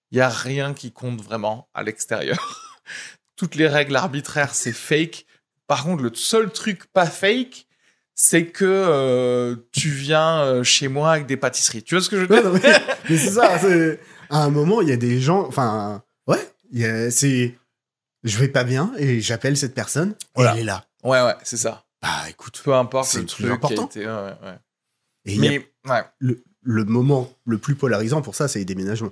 il 0.09 0.17
y 0.17 0.21
a 0.21 0.29
rien 0.29 0.73
qui 0.73 0.91
compte 0.91 1.21
vraiment 1.21 1.69
à 1.75 1.83
l'extérieur. 1.83 2.81
Toutes 3.35 3.53
les 3.53 3.67
règles 3.67 3.95
arbitraires, 3.95 4.55
c'est 4.55 4.73
fake. 4.73 5.27
Par 5.73 5.85
contre, 5.85 6.03
le 6.03 6.11
seul 6.13 6.51
truc 6.51 6.85
pas 6.93 7.07
fake, 7.07 7.65
c'est 8.13 8.45
que 8.45 8.63
euh, 8.63 9.55
tu 9.71 9.89
viens 9.89 10.43
euh, 10.43 10.63
chez 10.63 10.87
moi 10.87 11.13
avec 11.13 11.25
des 11.25 11.35
pâtisseries. 11.35 11.81
Tu 11.81 11.95
vois 11.95 12.03
ce 12.03 12.11
que 12.11 12.15
je 12.15 12.25
veux 12.25 12.27
dire? 12.27 12.51
Mais, 13.09 13.17
c'est 13.17 13.31
ça. 13.31 13.59
À 14.29 14.43
un 14.43 14.51
moment, 14.51 14.81
il 14.81 14.89
y 14.89 14.91
a 14.91 14.97
des 14.97 15.19
gens. 15.19 15.47
Enfin, 15.47 16.03
ouais, 16.27 16.47
c'est. 17.09 17.55
Je 18.23 18.37
vais 18.37 18.49
pas 18.49 18.63
bien 18.63 18.93
et 18.99 19.19
j'appelle 19.19 19.57
cette 19.57 19.73
personne 19.73 20.13
et 20.37 20.43
elle 20.43 20.59
est 20.59 20.63
là. 20.63 20.85
Ouais, 21.03 21.23
ouais, 21.23 21.33
c'est 21.41 21.57
ça. 21.57 21.85
Bah 22.03 22.29
écoute, 22.29 22.61
peu 22.63 22.75
importe 22.75 23.11
le 23.15 23.25
truc 23.25 23.49
important. 23.49 23.87
Été, 23.87 24.03
Et 25.25 25.39
Mais 25.39 25.67
le, 26.19 26.43
le, 26.61 26.83
moment 26.83 27.33
le 27.47 27.57
plus 27.57 27.73
polarisant 27.73 28.21
pour 28.21 28.35
ça, 28.35 28.47
c'est 28.47 28.59
les 28.59 28.65
déménagements. 28.65 29.09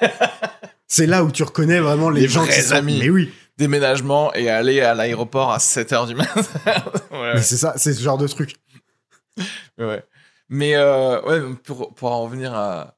c'est 0.86 1.08
là 1.08 1.24
où 1.24 1.32
tu 1.32 1.42
reconnais 1.42 1.80
vraiment 1.80 2.10
les, 2.10 2.28
gens 2.28 2.44
vrais 2.44 2.62
qui 2.62 2.72
amis. 2.72 3.00
Mais 3.00 3.10
oui. 3.10 3.32
Déménagement 3.56 4.32
et 4.34 4.48
aller 4.50 4.80
à 4.80 4.94
l'aéroport 4.94 5.52
à 5.52 5.58
7h 5.58 6.08
du 6.08 6.14
matin. 6.16 6.42
Mais 7.12 7.42
c'est 7.42 7.56
ça, 7.56 7.74
c'est 7.76 7.94
ce 7.94 8.02
genre 8.02 8.18
de 8.18 8.26
truc. 8.26 8.56
ouais. 9.78 10.04
Mais 10.48 10.74
euh, 10.76 11.22
ouais, 11.22 11.56
pour, 11.64 11.94
pour 11.94 12.12
en 12.12 12.22
revenir 12.24 12.54
à, 12.54 12.96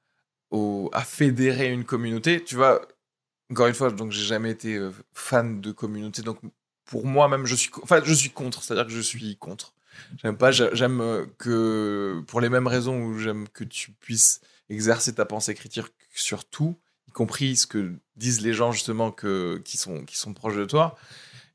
au, 0.50 0.90
à 0.92 1.02
fédérer 1.02 1.70
une 1.70 1.84
communauté, 1.84 2.42
tu 2.42 2.56
vois, 2.56 2.86
encore 3.50 3.66
une 3.66 3.74
fois, 3.74 3.90
donc 3.90 4.12
j'ai 4.12 4.24
jamais 4.24 4.50
été 4.50 4.74
euh, 4.74 4.90
fan 5.12 5.60
de 5.60 5.72
communauté, 5.72 6.22
donc 6.22 6.38
pour 6.84 7.06
moi 7.06 7.28
même, 7.28 7.46
je 7.46 7.54
suis, 7.54 7.70
enfin, 7.82 8.00
je 8.04 8.12
suis 8.14 8.30
contre, 8.30 8.62
c'est-à-dire 8.62 8.86
que 8.86 8.92
je 8.92 9.00
suis 9.00 9.36
contre. 9.36 9.74
J'aime 10.22 10.36
pas, 10.36 10.50
j'aime 10.50 11.00
euh, 11.00 11.26
que, 11.38 12.22
pour 12.26 12.40
les 12.40 12.48
mêmes 12.48 12.66
raisons 12.66 13.00
où 13.00 13.18
j'aime 13.18 13.48
que 13.48 13.64
tu 13.64 13.92
puisses 13.92 14.40
exercer 14.68 15.14
ta 15.14 15.24
pensée 15.24 15.54
critique 15.54 15.86
sur 16.14 16.44
tout, 16.44 16.78
compris 17.16 17.56
ce 17.56 17.66
que 17.66 17.94
disent 18.16 18.42
les 18.42 18.52
gens 18.52 18.72
justement 18.72 19.10
que, 19.10 19.62
qui, 19.64 19.78
sont, 19.78 20.04
qui 20.04 20.18
sont 20.18 20.34
proches 20.34 20.56
de 20.56 20.66
toi. 20.66 20.96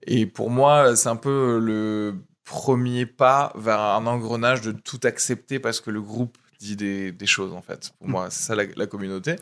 Et 0.07 0.25
pour 0.25 0.49
moi, 0.49 0.95
c'est 0.95 1.07
un 1.07 1.15
peu 1.15 1.59
le 1.59 2.15
premier 2.45 3.05
pas 3.05 3.53
vers 3.55 3.79
un 3.79 4.07
engrenage 4.07 4.61
de 4.61 4.71
tout 4.71 4.99
accepter 5.03 5.59
parce 5.59 5.79
que 5.79 5.91
le 5.91 6.01
groupe 6.01 6.39
dit 6.59 6.75
des, 6.75 7.11
des 7.11 7.27
choses, 7.27 7.53
en 7.53 7.61
fait. 7.61 7.93
Pour 7.99 8.07
moi, 8.07 8.31
c'est 8.31 8.43
ça 8.43 8.55
la, 8.55 8.87
communauté. 8.87 9.35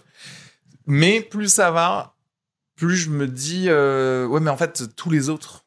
Mais 0.86 1.22
plus 1.22 1.48
ça 1.48 1.72
va, 1.72 2.18
plus 2.76 2.98
je 2.98 3.10
me 3.10 3.26
dis, 3.26 3.68
euh, 3.70 4.28
ouais, 4.28 4.42
mais 4.42 4.52
en 4.52 4.58
fait, 4.58 4.94
tous 4.98 5.10
les 5.10 5.30
autres, 5.30 5.64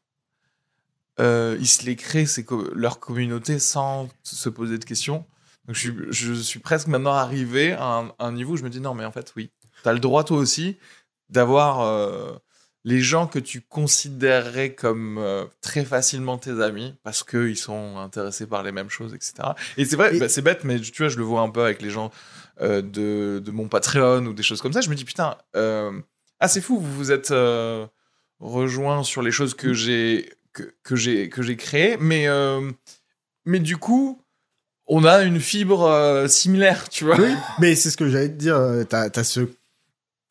euh, 1.18 1.56
ils 1.60 1.66
se 1.66 1.86
les 1.86 1.96
créent, 1.96 2.26
c'est 2.26 2.46
leur 2.74 3.00
communauté 3.00 3.58
sans 3.58 4.10
se 4.22 4.50
poser 4.50 4.76
de 4.76 4.84
questions. 4.84 5.24
Donc 5.66 5.76
je 5.76 5.80
suis, 5.80 5.94
je 6.10 6.32
suis 6.34 6.60
presque 6.60 6.88
maintenant 6.88 7.14
arrivé 7.14 7.72
à 7.72 8.04
un, 8.18 8.32
niveau 8.32 8.52
où 8.52 8.56
je 8.58 8.64
me 8.64 8.70
dis 8.70 8.80
non, 8.80 8.92
mais 8.92 9.06
en 9.06 9.12
fait, 9.12 9.32
oui, 9.34 9.50
tu 9.82 9.88
as 9.88 9.92
le 9.92 9.98
droit 9.98 10.24
toi 10.24 10.38
aussi 10.38 10.76
d'avoir 11.28 11.80
euh, 11.80 12.32
les 12.84 13.00
gens 13.00 13.26
que 13.26 13.38
tu 13.38 13.60
considérerais 13.60 14.74
comme 14.74 15.18
euh, 15.18 15.44
très 15.60 15.84
facilement 15.84 16.38
tes 16.38 16.60
amis 16.62 16.94
parce 17.02 17.22
qu'ils 17.24 17.56
sont 17.56 17.96
intéressés 17.98 18.46
par 18.46 18.62
les 18.62 18.72
mêmes 18.72 18.90
choses, 18.90 19.14
etc. 19.14 19.50
Et 19.76 19.84
c'est 19.84 19.96
vrai, 19.96 20.18
bah, 20.18 20.28
c'est 20.28 20.42
bête, 20.42 20.64
mais 20.64 20.78
tu 20.80 21.02
vois, 21.02 21.08
je 21.08 21.16
le 21.16 21.24
vois 21.24 21.40
un 21.40 21.50
peu 21.50 21.62
avec 21.62 21.80
les 21.80 21.90
gens 21.90 22.10
euh, 22.60 22.82
de, 22.82 23.40
de, 23.44 23.50
mon 23.50 23.68
Patreon 23.68 24.26
ou 24.26 24.32
des 24.32 24.42
choses 24.42 24.60
comme 24.60 24.72
ça. 24.72 24.80
Je 24.80 24.90
me 24.90 24.94
dis 24.94 25.04
putain, 25.04 25.36
ah, 25.54 26.48
c'est 26.48 26.60
fou, 26.60 26.78
vous 26.78 26.94
vous 26.94 27.12
êtes 27.12 27.32
rejoint 28.40 29.04
sur 29.04 29.22
les 29.22 29.30
choses 29.30 29.54
que 29.54 29.72
j'ai 29.72 30.28
que, 30.52 30.74
que 30.82 30.96
j'ai 30.96 31.28
que 31.28 31.42
j'ai 31.42 31.56
créées, 31.56 31.96
mais 31.98 32.26
mais 33.44 33.60
du 33.60 33.76
coup 33.76 34.22
on 34.86 35.04
a 35.04 35.22
une 35.22 35.40
fibre 35.40 35.84
euh, 35.84 36.28
similaire, 36.28 36.88
tu 36.88 37.04
vois. 37.04 37.18
Oui, 37.18 37.32
mais 37.58 37.74
c'est 37.74 37.90
ce 37.90 37.96
que 37.96 38.08
j'allais 38.08 38.28
te 38.28 38.34
dire. 38.34 38.60
T'as 38.88 39.08
as 39.14 39.24
ce 39.24 39.40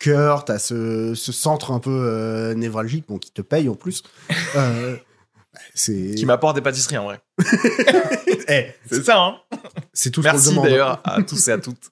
cœur, 0.02 0.46
t'as 0.46 0.60
ce, 0.60 1.14
ce 1.16 1.32
centre 1.32 1.72
un 1.72 1.80
peu 1.80 1.92
euh, 1.92 2.54
névralgique, 2.54 3.06
bon, 3.08 3.18
qui 3.18 3.32
te 3.32 3.42
paye 3.42 3.70
en 3.70 3.76
plus. 3.76 4.04
c'est 5.76 6.16
qui 6.16 6.26
m'apporte 6.26 6.56
des 6.56 6.62
pâtisseries 6.62 6.98
en 6.98 7.06
vrai. 7.06 7.20
Eh, 8.48 8.68
c'est 8.90 9.06
ça, 9.06 9.18
hein. 9.18 9.36
C'est 9.94 10.12
tout. 10.12 10.22
Merci 10.22 10.56
d'ailleurs 10.56 11.00
à 11.06 11.22
tous 11.24 11.48
et 11.48 11.52
à 11.52 11.58
toutes. 11.58 11.92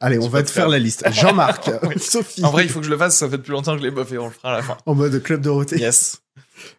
Allez, 0.00 0.18
on 0.18 0.28
va 0.28 0.42
te 0.42 0.50
faire, 0.50 0.68
la 0.68 0.78
liste. 0.78 1.04
Jean-Marc, 1.10 1.70
Sophie. 1.98 2.42
En 2.42 2.50
vrai, 2.50 2.64
il 2.64 2.70
faut 2.70 2.80
que 2.80 2.86
je 2.86 2.90
le 2.90 2.96
fasse. 2.96 3.16
Ça 3.16 3.28
fait 3.28 3.36
depuis 3.36 3.50
longtemps 3.50 3.72
que 3.74 3.82
je 3.82 3.84
l'ai 3.84 3.92
pas 3.92 4.06
fait. 4.06 4.16
On 4.16 4.28
le 4.28 4.32
fera 4.32 4.54
à 4.54 4.56
la 4.56 4.62
fin. 4.62 4.78
En 4.86 4.94
mode 4.94 5.22
club 5.22 5.42
Dorothée. 5.42 5.78
Yes. 5.78 6.22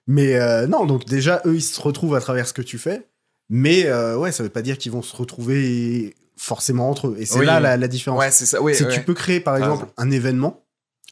Mais 0.07 0.39
non, 0.67 0.85
donc 0.85 1.05
déjà, 1.05 1.43
eux, 1.45 1.55
ils 1.55 1.61
se 1.61 1.79
retrouvent 1.79 2.15
à 2.15 2.21
travers 2.21 2.47
ce 2.47 2.53
que 2.53 2.63
tu 2.63 2.79
fais. 2.79 3.05
Mais 3.49 3.87
euh, 3.87 4.15
ouais, 4.15 4.31
ça 4.31 4.43
veut 4.43 4.49
pas 4.49 4.61
dire 4.61 4.77
qu'ils 4.77 4.91
vont 4.91 5.01
se 5.01 5.15
retrouver 5.15 6.15
forcément 6.37 6.89
entre 6.89 7.07
eux. 7.07 7.15
Et 7.19 7.25
c'est 7.25 7.43
là 7.43 7.59
la, 7.59 7.87
différence. 7.87 8.19
Ouais, 8.19 8.31
c'est 8.31 8.45
ça. 8.45 8.61
Oui, 8.61 8.73
tu 8.75 9.01
peux 9.01 9.15
créer 9.15 9.39
par 9.39 9.57
exemple 9.57 9.87
un 9.97 10.11
événement, 10.11 10.63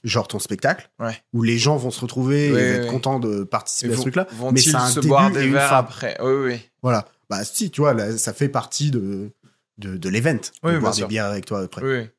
genre 0.04 0.28
ton 0.28 0.40
spectacle, 0.40 0.90
où 1.34 1.44
les 1.44 1.58
gens 1.58 1.78
vont 1.78 1.92
se 1.92 2.02
retrouver 2.02 2.48
et 2.48 2.54
être 2.54 2.88
contents 2.88 3.20
de 3.20 3.44
participer 3.44 3.94
à 3.94 3.96
ce 3.96 4.02
truc-là. 4.02 4.28
Mais 4.52 4.60
c'est 4.60 4.76
un 4.76 4.88
se 4.88 5.00
début 5.00 5.10
boire 5.10 5.32
des 5.32 5.42
et 5.42 5.48
une 5.48 5.54
fin. 5.54 5.78
après? 5.78 6.18
Oui, 6.22 6.34
oui. 6.34 6.70
Voilà. 6.82 7.06
Bah 7.30 7.44
si, 7.44 7.72
tu 7.72 7.82
vois, 7.82 7.94
là, 7.94 8.18
ça 8.18 8.34
fait 8.34 8.50
partie 8.50 8.92
de 8.92 9.32
de, 9.78 9.98
de 9.98 10.10
l'event. 10.10 10.40
Oui, 10.64 10.74
de 10.74 10.80
boire 10.80 10.96
des 10.96 11.06
bières 11.06 11.26
avec 11.26 11.46
toi 11.46 11.62
après. 11.62 11.84
Oui. 11.84 12.10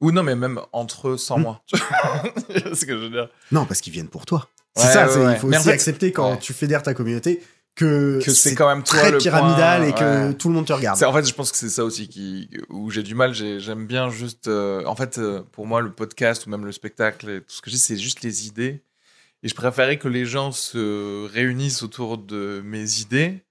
Ou 0.00 0.10
non, 0.10 0.24
mais 0.24 0.34
même 0.34 0.60
entre 0.72 1.10
eux, 1.10 1.16
sans 1.16 1.38
hmm. 1.38 1.42
moi. 1.42 1.62
ce 1.72 2.84
que 2.84 2.92
je 2.96 3.04
veux 3.04 3.10
dire? 3.10 3.28
Non, 3.52 3.66
parce 3.66 3.80
qu'ils 3.80 3.92
viennent 3.92 4.08
pour 4.08 4.26
toi. 4.26 4.48
C'est 4.74 4.92
ça, 4.92 5.06
il 5.32 5.38
faut 5.38 5.48
aussi 5.48 5.70
accepter 5.70 6.12
quand 6.12 6.36
tu 6.36 6.52
fédères 6.52 6.82
ta 6.82 6.94
communauté 6.94 7.42
que, 7.74 8.20
c'est 8.20 8.54
quand 8.54 8.68
même 8.68 8.82
très 8.82 9.16
pyramidal 9.16 9.84
et 9.88 9.92
que 9.92 10.32
tout 10.32 10.48
le 10.48 10.54
monde 10.54 10.66
te 10.66 10.72
regarde. 10.72 11.02
En 11.02 11.12
fait, 11.12 11.26
je 11.26 11.34
pense 11.34 11.50
que 11.50 11.56
c'est 11.56 11.70
ça 11.70 11.84
aussi 11.84 12.08
qui, 12.08 12.50
où 12.68 12.90
j'ai 12.90 13.02
du 13.02 13.14
mal. 13.14 13.32
J'aime 13.34 13.86
bien 13.86 14.10
juste. 14.10 14.48
Euh, 14.48 14.84
en 14.84 14.94
fait, 14.94 15.18
euh, 15.18 15.42
pour 15.52 15.66
moi, 15.66 15.80
le 15.80 15.90
podcast 15.90 16.46
ou 16.46 16.50
même 16.50 16.64
le 16.64 16.72
spectacle, 16.72 17.28
et 17.30 17.40
tout 17.40 17.54
ce 17.54 17.62
que 17.62 17.70
je 17.70 17.76
dis, 17.76 17.80
c'est 17.80 17.96
juste 17.96 18.22
les 18.22 18.46
idées. 18.46 18.82
Et 19.42 19.48
je 19.48 19.54
préférais 19.54 19.98
que 19.98 20.08
les 20.08 20.26
gens 20.26 20.52
se 20.52 21.26
réunissent 21.32 21.82
autour 21.82 22.18
de 22.18 22.62
mes 22.64 23.00
idées, 23.00 23.42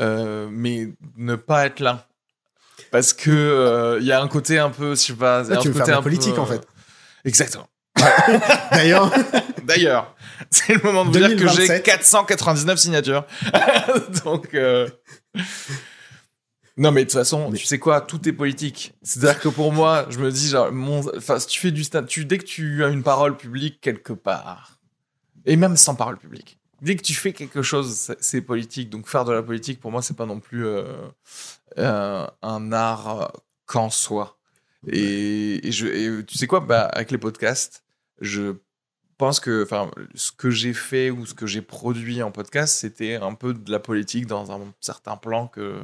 euh, 0.00 0.48
mais 0.50 0.92
ne 1.16 1.34
pas 1.34 1.66
être 1.66 1.80
là. 1.80 2.06
Parce 2.92 3.12
que 3.12 3.98
il 4.00 4.06
y 4.06 4.12
a 4.12 4.20
un 4.20 4.28
côté 4.28 4.58
un 4.58 4.70
peu, 4.70 4.90
je 4.90 5.00
sais 5.00 5.12
pas, 5.14 5.44
tu 5.44 5.52
un 5.52 5.60
veux 5.60 5.72
côté 5.72 5.92
un 5.92 6.02
politique 6.02 6.38
en 6.38 6.46
fait. 6.46 6.66
Exactement. 7.24 7.68
D'ailleurs. 8.70 9.10
D'ailleurs. 9.76 10.14
C'est 10.50 10.74
le 10.74 10.80
moment 10.82 11.04
de 11.04 11.18
dire 11.18 11.36
que 11.36 11.48
j'ai 11.48 11.82
499 11.82 12.78
signatures. 12.78 13.24
Donc. 14.24 14.54
Euh, 14.54 14.88
non, 16.76 16.92
mais 16.92 17.02
de 17.02 17.10
toute 17.10 17.18
façon, 17.18 17.50
tu 17.52 17.64
sais 17.64 17.78
quoi, 17.78 18.02
tout 18.02 18.28
est 18.28 18.32
politique. 18.32 18.94
C'est-à-dire 19.02 19.40
que 19.40 19.48
pour 19.48 19.72
moi, 19.72 20.06
je 20.10 20.18
me 20.18 20.30
dis, 20.30 20.48
genre, 20.48 20.70
enfin, 21.16 21.38
si 21.38 21.46
tu 21.46 21.60
fais 21.60 21.70
du 21.70 21.84
stand, 21.84 22.06
tu, 22.06 22.26
dès 22.26 22.38
que 22.38 22.44
tu 22.44 22.84
as 22.84 22.88
une 22.88 23.02
parole 23.02 23.36
publique 23.36 23.80
quelque 23.80 24.12
part, 24.12 24.78
et 25.46 25.56
même 25.56 25.76
sans 25.76 25.94
parole 25.94 26.18
publique, 26.18 26.58
dès 26.82 26.96
que 26.96 27.02
tu 27.02 27.14
fais 27.14 27.32
quelque 27.32 27.62
chose, 27.62 28.14
c'est 28.20 28.42
politique. 28.42 28.90
Donc 28.90 29.08
faire 29.08 29.24
de 29.24 29.32
la 29.32 29.42
politique, 29.42 29.80
pour 29.80 29.90
moi, 29.90 30.02
c'est 30.02 30.16
pas 30.16 30.26
non 30.26 30.40
plus 30.40 30.66
euh, 30.66 31.06
un 31.78 32.72
art 32.72 33.32
qu'en 33.64 33.88
soi. 33.88 34.36
Et, 34.86 35.60
je, 35.70 35.86
et 35.86 36.24
tu 36.26 36.36
sais 36.38 36.46
quoi, 36.46 36.60
bah, 36.60 36.82
avec 36.92 37.10
les 37.10 37.18
podcasts, 37.18 37.82
je 38.20 38.54
pense 39.18 39.40
que 39.40 39.62
enfin 39.62 39.90
ce 40.14 40.30
que 40.32 40.50
j'ai 40.50 40.74
fait 40.74 41.10
ou 41.10 41.26
ce 41.26 41.34
que 41.34 41.46
j'ai 41.46 41.62
produit 41.62 42.22
en 42.22 42.30
podcast 42.30 42.76
c'était 42.78 43.16
un 43.16 43.34
peu 43.34 43.54
de 43.54 43.70
la 43.70 43.78
politique 43.78 44.26
dans 44.26 44.52
un 44.52 44.60
certain 44.80 45.16
plan 45.16 45.48
que 45.48 45.78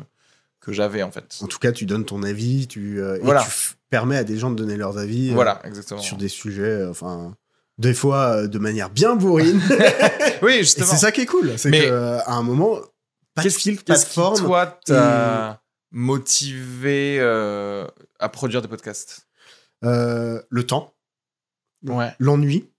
que 0.60 0.72
j'avais 0.72 1.02
en 1.02 1.10
fait. 1.10 1.38
En 1.40 1.46
tout 1.46 1.58
cas 1.58 1.72
tu 1.72 1.86
donnes 1.86 2.04
ton 2.04 2.22
avis 2.22 2.68
tu 2.68 3.00
euh, 3.00 3.16
et 3.16 3.44
tu 3.44 3.74
permets 3.90 4.16
à 4.16 4.24
des 4.24 4.38
gens 4.38 4.50
de 4.50 4.56
donner 4.56 4.76
leurs 4.76 4.98
avis 4.98 5.30
euh, 5.30 5.34
voilà 5.34 5.60
exactement. 5.64 6.00
sur 6.00 6.16
des 6.16 6.28
sujets 6.28 6.62
euh, 6.62 6.90
enfin 6.90 7.34
des 7.78 7.94
fois 7.94 8.46
de 8.46 8.58
manière 8.58 8.90
bien 8.90 9.16
bourrine. 9.16 9.60
Oui 10.42 10.58
justement. 10.58 10.88
c'est 10.88 10.96
ça 10.96 11.12
qui 11.12 11.20
est 11.20 11.26
cool 11.26 11.52
c'est 11.56 11.70
qu'à 11.70 12.24
un 12.26 12.42
moment 12.42 12.78
pas 13.34 13.42
de 13.44 13.48
filtre 13.48 13.84
pas 13.84 13.98
de 13.98 14.04
forme 14.04 14.36
toi 14.36 14.78
t'as 14.84 15.60
motivé 15.90 17.20
à 17.20 18.28
produire 18.28 18.62
des 18.62 18.68
podcasts? 18.68 19.26
Le 19.82 20.62
temps. 20.62 20.94
Ouais. 21.84 22.14
L'ennui 22.20 22.71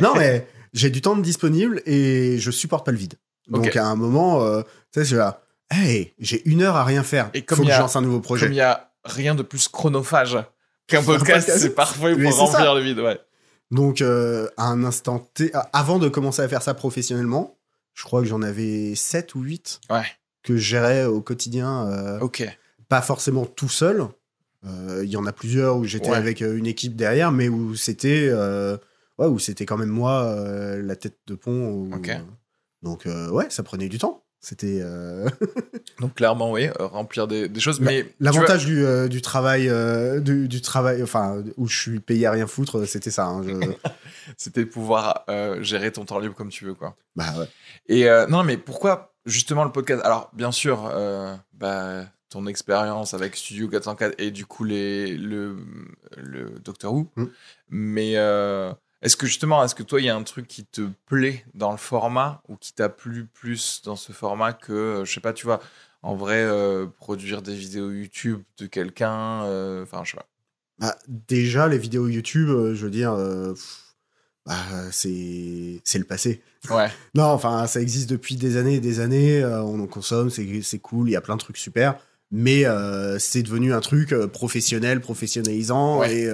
non, 0.00 0.14
mais 0.16 0.46
j'ai 0.72 0.90
du 0.90 1.00
temps 1.00 1.16
disponible 1.16 1.82
et 1.86 2.38
je 2.38 2.50
supporte 2.50 2.84
pas 2.86 2.92
le 2.92 2.98
vide. 2.98 3.14
Donc 3.48 3.74
à 3.76 3.86
un 3.86 3.96
moment, 3.96 4.42
euh, 4.42 4.62
tu 4.92 5.00
sais, 5.00 5.04
je 5.06 5.16
là, 5.16 5.40
hey, 5.70 6.12
j'ai 6.18 6.46
une 6.48 6.62
heure 6.62 6.76
à 6.76 6.84
rien 6.84 7.02
faire. 7.02 7.30
Et 7.34 7.42
comme 7.42 7.58
faut 7.58 7.64
que 7.64 7.72
je 7.72 7.78
lance 7.78 7.96
un 7.96 8.02
nouveau 8.02 8.20
projet. 8.20 8.46
Comme 8.46 8.52
il 8.52 8.56
y 8.56 8.60
a 8.60 8.90
rien 9.04 9.34
de 9.34 9.42
plus 9.42 9.68
chronophage 9.68 10.36
qu'un 10.86 11.02
podcast, 11.02 11.50
c'est 11.56 11.74
parfait 11.74 12.14
pour 12.14 12.36
remplir 12.36 12.74
le 12.74 12.80
vide, 12.82 12.98
ouais. 13.00 13.18
Donc, 13.70 14.00
euh, 14.00 14.48
à 14.56 14.64
un 14.68 14.82
instant 14.84 15.18
T, 15.34 15.50
avant 15.74 15.98
de 15.98 16.08
commencer 16.08 16.40
à 16.42 16.48
faire 16.48 16.62
ça 16.62 16.72
professionnellement, 16.74 17.58
je 17.94 18.02
crois 18.04 18.22
que 18.22 18.26
j'en 18.28 18.40
avais 18.42 18.94
7 18.94 19.34
ou 19.34 19.40
8 19.42 19.80
Ouais. 19.90 20.04
que 20.42 20.56
je 20.56 20.62
gérais 20.62 21.04
au 21.04 21.20
quotidien, 21.20 21.86
euh, 21.88 22.18
Ok. 22.20 22.44
pas 22.88 23.02
forcément 23.02 23.44
tout 23.44 23.68
seul. 23.68 24.06
Il 24.64 25.08
y 25.08 25.16
en 25.16 25.24
a 25.26 25.32
plusieurs 25.32 25.76
où 25.76 25.84
j'étais 25.84 26.10
Ouais. 26.10 26.16
avec 26.16 26.40
une 26.40 26.66
équipe 26.66 26.96
derrière, 26.96 27.30
mais 27.32 27.48
où 27.48 27.74
c'était 27.76 28.28
ouais, 29.18 29.26
où 29.26 29.38
c'était 29.38 29.66
quand 29.66 29.76
même 29.76 29.88
moi 29.90 30.24
euh, 30.24 30.82
la 30.82 30.96
tête 30.96 31.18
de 31.26 31.34
pont. 31.34 31.70
où- 31.72 31.94
Ok. 31.94 32.10
Donc, 32.82 33.06
euh, 33.06 33.28
ouais, 33.30 33.46
ça 33.50 33.62
prenait 33.62 33.88
du 33.88 33.98
temps. 33.98 34.24
C'était 34.40 34.78
euh, 34.82 35.28
Donc 36.00 36.14
clairement, 36.14 36.52
oui, 36.52 36.66
euh, 36.68 36.86
remplir 36.86 37.26
des, 37.26 37.48
des 37.48 37.58
choses. 37.58 37.80
Mais 37.80 38.06
l'avantage 38.20 38.66
du, 38.66 38.84
euh, 38.84 39.08
du 39.08 39.20
travail, 39.20 39.68
euh, 39.68 40.20
du, 40.20 40.46
du 40.46 40.60
travail, 40.62 41.02
enfin, 41.02 41.42
où 41.56 41.66
je 41.66 41.76
suis 41.76 41.98
payé 41.98 42.26
à 42.26 42.30
rien 42.30 42.46
foutre, 42.46 42.86
c'était 42.86 43.10
ça. 43.10 43.26
hein, 43.26 43.42
je- 43.42 43.50
c'était 44.36 44.64
de 44.64 44.70
pouvoir 44.70 45.24
euh, 45.28 45.60
gérer 45.64 45.90
ton 45.90 46.04
temps 46.04 46.20
libre 46.20 46.36
comme 46.36 46.50
tu 46.50 46.64
veux, 46.66 46.74
quoi. 46.74 46.94
bah 47.16 47.34
ouais. 47.36 47.48
Et 47.88 48.08
euh, 48.08 48.28
non, 48.28 48.44
mais 48.44 48.56
pourquoi 48.58 49.12
justement 49.26 49.64
le 49.64 49.72
podcast 49.72 50.02
Alors, 50.04 50.30
bien 50.34 50.52
sûr, 50.52 50.88
euh, 50.94 51.34
bah, 51.54 52.04
ton 52.30 52.46
expérience 52.46 53.14
avec 53.14 53.34
Studio 53.34 53.68
404 53.68 54.14
et 54.18 54.30
du 54.30 54.46
coup 54.46 54.62
les, 54.62 55.16
le, 55.16 55.56
le 56.16 56.50
Doctor 56.60 56.94
Who. 56.94 57.08
Mm. 57.16 57.24
Mais 57.70 58.12
euh, 58.16 58.72
est-ce 59.02 59.16
que 59.16 59.26
justement, 59.26 59.64
est-ce 59.64 59.74
que 59.74 59.82
toi, 59.82 60.00
il 60.00 60.04
y 60.04 60.08
a 60.08 60.16
un 60.16 60.22
truc 60.22 60.48
qui 60.48 60.64
te 60.64 60.88
plaît 61.06 61.44
dans 61.54 61.70
le 61.70 61.76
format 61.76 62.42
ou 62.48 62.56
qui 62.56 62.72
t'a 62.72 62.88
plu 62.88 63.26
plus 63.26 63.82
dans 63.84 63.96
ce 63.96 64.12
format 64.12 64.52
que, 64.52 64.72
euh, 64.72 65.04
je 65.04 65.12
sais 65.12 65.20
pas, 65.20 65.32
tu 65.32 65.46
vois, 65.46 65.60
en 66.02 66.14
vrai, 66.14 66.42
euh, 66.42 66.86
produire 66.86 67.42
des 67.42 67.54
vidéos 67.54 67.90
YouTube 67.90 68.42
de 68.58 68.66
quelqu'un, 68.66 69.44
euh, 69.44 69.82
enfin, 69.82 70.02
je 70.04 70.12
sais 70.12 70.16
pas. 70.16 70.26
Bah, 70.78 70.96
déjà, 71.08 71.66
les 71.66 71.78
vidéos 71.78 72.06
YouTube, 72.06 72.48
euh, 72.48 72.74
je 72.74 72.84
veux 72.84 72.90
dire, 72.90 73.16
bah, 74.46 74.56
c'est 74.92 75.80
le 75.94 76.04
passé. 76.04 76.42
Ouais, 76.70 76.88
Non, 77.14 77.24
enfin, 77.24 77.66
ça 77.66 77.80
existe 77.80 78.08
depuis 78.08 78.36
des 78.36 78.56
années 78.56 78.76
et 78.76 78.80
des 78.80 79.00
années. 79.00 79.44
on 79.44 79.80
en 79.80 79.86
consomme, 79.86 80.30
c'est 80.30 80.78
cool, 80.78 81.08
il 81.08 81.12
y 81.12 81.16
a 81.16 81.20
plein 81.20 81.36
de 81.36 81.40
trucs 81.40 81.58
super. 81.58 81.98
Mais 82.30 82.64
c'est 83.18 83.42
devenu 83.42 83.72
un 83.72 83.80
truc 83.80 84.14
professionnel, 84.26 85.00
professionnalisant. 85.00 85.98
Ouais. 85.98 86.14
Et, 86.14 86.32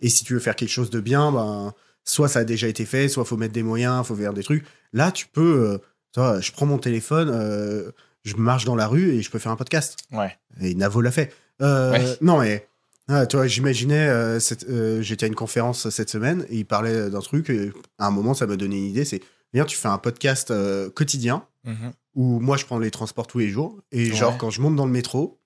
et 0.00 0.08
si 0.08 0.24
tu 0.24 0.34
veux 0.34 0.40
faire 0.40 0.56
quelque 0.56 0.70
chose 0.70 0.90
de 0.90 1.00
bien, 1.00 1.32
ben, 1.32 1.72
soit 2.04 2.28
ça 2.28 2.40
a 2.40 2.44
déjà 2.44 2.68
été 2.68 2.84
fait, 2.84 3.08
soit 3.08 3.24
faut 3.24 3.36
mettre 3.36 3.54
des 3.54 3.62
moyens, 3.62 4.06
faut 4.06 4.14
faire 4.16 4.32
des 4.34 4.42
trucs. 4.42 4.64
Là, 4.92 5.10
tu 5.12 5.26
peux. 5.26 5.70
euh, 5.72 5.78
toi, 6.12 6.40
je 6.40 6.52
prends 6.52 6.66
mon 6.66 6.78
téléphone, 6.78 7.30
euh, 7.32 7.90
je 8.24 8.36
marche 8.36 8.64
dans 8.64 8.76
la 8.76 8.86
rue 8.86 9.10
et 9.14 9.22
je 9.22 9.30
peux 9.30 9.38
faire 9.38 9.52
un 9.52 9.56
podcast. 9.56 9.96
ouais, 10.12 10.36
Et 10.60 10.74
Navo 10.74 11.00
l'a 11.00 11.10
fait. 11.10 11.32
Euh, 11.62 11.92
Ouais. 11.92 12.16
Non, 12.20 12.40
mais 12.40 12.66
ah, 13.08 13.26
tu 13.26 13.36
vois, 13.36 13.46
j'imaginais, 13.46 14.08
euh, 14.08 14.38
euh, 14.68 15.02
j'étais 15.02 15.24
à 15.24 15.26
une 15.28 15.34
conférence 15.34 15.88
cette 15.90 16.08
semaine 16.10 16.46
et 16.48 16.56
il 16.58 16.64
parlait 16.66 17.10
d'un 17.10 17.20
truc. 17.20 17.50
Et 17.50 17.72
à 17.98 18.06
un 18.06 18.10
moment, 18.10 18.32
ça 18.34 18.46
m'a 18.46 18.56
donné 18.56 18.76
une 18.76 18.84
idée. 18.86 19.04
C'est, 19.04 19.20
viens, 19.52 19.64
tu 19.64 19.76
fais 19.76 19.88
un 19.88 19.98
podcast 19.98 20.50
euh, 20.50 20.88
quotidien 20.90 21.44
Mhm. 21.64 21.92
où 22.14 22.40
moi, 22.40 22.56
je 22.58 22.64
prends 22.66 22.78
les 22.78 22.90
transports 22.90 23.26
tous 23.26 23.38
les 23.38 23.48
jours. 23.48 23.78
Et 23.90 24.12
genre, 24.12 24.36
quand 24.38 24.50
je 24.50 24.60
monte 24.60 24.76
dans 24.76 24.84
le 24.86 24.92
métro, 24.92 25.38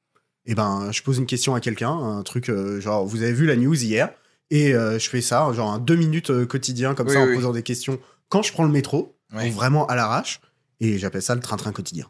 et 0.46 0.54
ben, 0.54 0.90
je 0.92 1.02
pose 1.02 1.18
une 1.18 1.26
question 1.26 1.54
à 1.54 1.60
quelqu'un, 1.60 1.90
un 1.92 2.22
truc 2.24 2.50
genre, 2.80 3.06
vous 3.06 3.22
avez 3.22 3.32
vu 3.32 3.46
la 3.46 3.54
news 3.56 3.80
hier? 3.82 4.10
Et 4.50 4.74
euh, 4.74 4.98
je 4.98 5.08
fais 5.10 5.20
ça, 5.20 5.50
genre 5.52 5.70
un 5.72 5.78
deux 5.78 5.96
minutes 5.96 6.30
euh, 6.30 6.46
quotidien, 6.46 6.94
comme 6.94 7.08
Oui, 7.08 7.14
ça, 7.14 7.20
en 7.20 7.26
oui. 7.26 7.34
posant 7.34 7.52
des 7.52 7.62
questions 7.62 7.98
quand 8.28 8.42
je 8.42 8.52
prends 8.52 8.64
le 8.64 8.70
métro, 8.72 9.16
vraiment 9.30 9.86
à 9.86 9.94
l'arrache. 9.96 10.40
Et 10.80 10.98
j'appelle 10.98 11.22
ça 11.22 11.34
le 11.34 11.40
train-train 11.40 11.72
quotidien. 11.72 12.06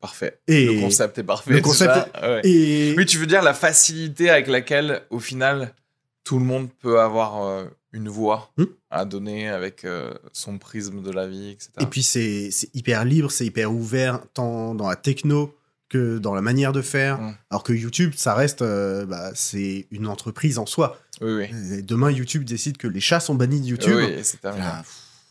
parfait. 0.00 0.38
Et- 0.46 0.66
Le 0.66 0.80
concept 0.80 1.18
est 1.18 1.24
parfait. 1.24 1.50
Le 1.52 1.60
concept 1.60 1.92
déjà. 2.14 2.30
Ouais. 2.34 2.40
Et 2.44 2.94
Oui, 2.96 3.04
tu 3.06 3.18
veux 3.18 3.26
dire 3.26 3.42
la 3.42 3.54
facilité 3.54 4.30
avec 4.30 4.46
laquelle, 4.46 5.02
au 5.10 5.18
final, 5.18 5.74
tout 6.22 6.38
le 6.38 6.44
monde 6.44 6.68
peut 6.80 7.00
avoir 7.00 7.42
euh, 7.42 7.64
une 7.92 8.08
voix 8.08 8.52
Hmm. 8.58 8.64
à 8.90 9.04
donner 9.04 9.48
avec 9.48 9.84
euh, 9.84 10.12
son 10.32 10.58
prisme 10.58 11.02
de 11.02 11.10
la 11.10 11.26
vie, 11.26 11.50
etc. 11.50 11.70
Et 11.80 11.86
puis 11.86 12.02
c'est 12.04 12.50
c'est 12.52 12.72
hyper 12.76 13.04
libre, 13.04 13.30
c'est 13.32 13.46
hyper 13.46 13.72
ouvert, 13.72 14.20
tant 14.34 14.74
dans 14.76 14.88
la 14.88 14.94
techno 14.96 15.52
que 15.88 16.18
dans 16.18 16.34
la 16.34 16.42
manière 16.42 16.72
de 16.72 16.82
faire. 16.82 17.20
Mm. 17.20 17.34
Alors 17.50 17.62
que 17.62 17.72
YouTube, 17.72 18.12
ça 18.16 18.34
reste, 18.34 18.62
euh, 18.62 19.06
bah, 19.06 19.30
c'est 19.34 19.86
une 19.90 20.06
entreprise 20.06 20.58
en 20.58 20.66
soi. 20.66 20.98
oui, 21.20 21.32
oui. 21.50 21.74
Et 21.78 21.82
demain, 21.82 22.10
YouTube 22.10 22.44
décide 22.44 22.76
que 22.76 22.86
les 22.86 23.00
chats 23.00 23.20
sont 23.20 23.34
bannis 23.34 23.60
de 23.60 23.66
YouTube. 23.66 23.96
Oui, 23.96 24.20
c'est. 24.22 24.38
Ah. 24.44 24.82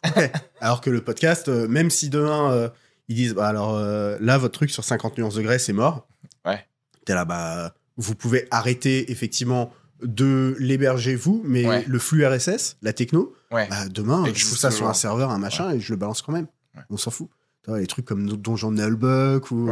Alors 0.61 0.81
que 0.81 0.89
le 0.89 1.01
podcast, 1.01 1.47
euh, 1.47 1.67
même 1.67 1.89
si 1.89 2.09
demain 2.09 2.51
euh, 2.51 2.69
ils 3.07 3.15
disent, 3.15 3.33
bah, 3.33 3.47
alors 3.47 3.79
là, 3.79 4.37
votre 4.37 4.53
truc 4.53 4.69
sur 4.69 4.83
50 4.83 5.17
nuances 5.17 5.35
degrés, 5.35 5.59
c'est 5.59 5.73
mort. 5.73 6.07
Ouais. 6.45 6.65
T'es 7.05 7.13
là, 7.13 7.23
bah, 7.25 7.73
vous 7.95 8.15
pouvez 8.15 8.47
arrêter 8.51 9.11
effectivement 9.11 9.71
de 10.03 10.55
l'héberger 10.59 11.15
vous, 11.15 11.41
mais 11.45 11.65
Ouais. 11.65 11.83
le 11.87 11.99
flux 11.99 12.25
RSS, 12.25 12.77
la 12.81 12.93
techno, 12.93 13.33
Ouais. 13.51 13.67
bah, 13.69 13.87
demain, 13.89 14.25
je 14.33 14.45
fous 14.45 14.55
ça 14.55 14.71
sur 14.71 14.87
un 14.87 14.93
serveur, 14.93 15.31
un 15.31 15.39
machin, 15.39 15.71
et 15.71 15.79
je 15.79 15.93
le 15.93 15.97
balance 15.97 16.21
quand 16.21 16.33
même. 16.33 16.47
On 16.89 16.97
s'en 16.97 17.11
fout. 17.11 17.29
Les 17.67 17.87
trucs 17.87 18.05
comme 18.05 18.27
Donjon 18.27 18.71
de 18.71 18.81
Nullbuck 18.81 19.51
ou. 19.51 19.69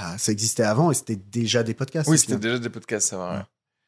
Bah, 0.00 0.16
ça 0.18 0.32
existait 0.32 0.62
avant 0.62 0.90
et 0.90 0.94
c'était 0.94 1.16
déjà 1.16 1.62
des 1.62 1.74
podcasts. 1.74 2.08
oui, 2.08 2.18
c'était 2.18 2.36
déjà 2.36 2.58
des 2.58 2.70
podcasts, 2.70 3.08
ça 3.08 3.18
va. 3.18 3.32
ouais. 3.36 3.42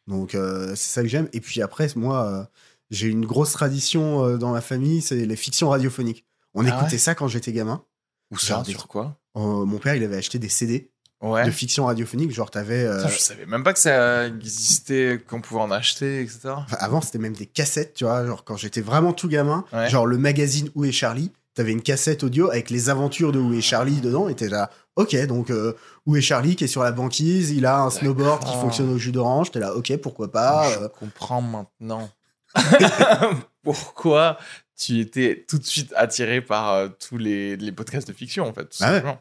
Donc, 0.07 0.35
euh, 0.35 0.71
c'est 0.77 0.90
ça 0.93 1.03
que 1.03 1.09
j'aime. 1.09 1.29
Et 1.33 1.40
puis 1.40 1.62
après, 1.62 1.88
moi, 1.97 2.27
euh, 2.27 2.45
j'ai 2.90 3.07
une 3.09 3.25
grosse 3.25 3.53
tradition 3.53 4.25
euh, 4.25 4.37
dans 4.37 4.51
ma 4.53 4.61
famille, 4.61 5.01
c'est 5.01 5.25
les 5.25 5.37
fictions 5.37 5.71
radiophoniques. 5.71 6.27
On 6.53 6.64
Ah 6.67 6.69
écoutait 6.69 6.93
ouais 6.93 6.99
ça 6.99 7.14
quand 7.14 7.27
j'étais 7.29 7.53
gamin. 7.53 7.83
Ou 8.31 8.38
ça, 8.38 8.62
des- 8.67 8.73
sur 8.73 8.87
quoi? 8.88 9.17
Mon 9.35 9.79
père, 9.79 9.95
il 9.95 10.05
avait 10.05 10.17
acheté 10.17 10.38
des 10.38 10.49
CD 10.51 10.90
Ouais. 11.23 11.47
de 11.47 11.51
fiction 11.51 11.87
radiophonique. 11.87 12.33
Genre, 12.33 12.51
t'avais. 12.51 12.87
je 13.09 13.19
savais 13.19 13.47
même 13.47 13.62
pas 13.64 13.73
que 13.73 13.79
ça 13.79 14.27
existait, 14.27 15.23
qu'on 15.27 15.40
pouvait 15.40 15.61
en 15.62 15.71
acheter, 15.71 16.21
etc. 16.21 16.40
enfin, 16.57 16.77
avant, 16.81 17.01
c'était 17.01 17.19
même 17.19 17.33
des 17.35 17.47
cassettes, 17.47 17.95
tu 17.95 18.05
vois. 18.05 18.27
Genre, 18.27 18.45
quand 18.45 18.57
j'étais 18.59 18.83
vraiment 18.83 19.12
tout 19.14 19.29
gamin, 19.29 19.64
Ouais. 19.73 19.88
genre 19.88 20.07
le 20.07 20.19
magazine 20.19 20.69
Où 20.75 20.85
est 20.85 20.93
Charlie? 20.93 21.33
T'avais 21.55 21.73
une 21.73 21.83
cassette 21.83 22.25
audio 22.25 22.51
avec 22.51 22.69
les 22.71 22.90
aventures 22.90 23.31
de 23.33 23.38
Où 23.38 23.55
est 23.55 23.61
Charlie 23.61 24.01
dedans, 24.01 24.29
et 24.29 24.35
t'es 24.35 24.49
là, 24.49 24.71
ok, 24.97 25.14
donc 25.27 25.51
euh, 25.51 25.73
Où 26.07 26.17
est 26.17 26.21
Charlie 26.21 26.57
qui 26.57 26.64
est 26.64 26.69
sur 26.69 26.83
la 26.83 26.90
banquise, 26.93 27.51
il 27.53 27.64
a 27.64 27.81
un 27.81 27.90
snowboard 27.90 28.45
qui 28.45 28.53
fonctionne 28.55 28.90
au 28.90 28.99
jus 28.99 29.12
d'orange, 29.12 29.51
t'es 29.53 29.61
là, 29.61 29.75
ok, 29.77 29.97
pourquoi 29.99 30.31
pas. 30.33 30.69
je 30.73 30.79
euh, 30.81 30.88
comprends 30.88 31.40
maintenant 31.43 32.11
pourquoi 33.62 34.38
tu 34.77 35.01
étais 35.01 35.45
tout 35.49 35.59
de 35.59 35.64
suite 35.64 35.93
attiré 35.97 36.40
par 36.40 36.73
euh, 36.73 36.88
tous 37.09 37.19
les, 37.19 37.57
les 37.57 37.73
podcasts 37.73 38.09
de 38.09 38.12
fiction, 38.12 38.45
en 38.47 38.53
fait. 38.53 38.64
Tout 38.64 38.79
Ah 38.81 38.93
ouais. 38.93 39.19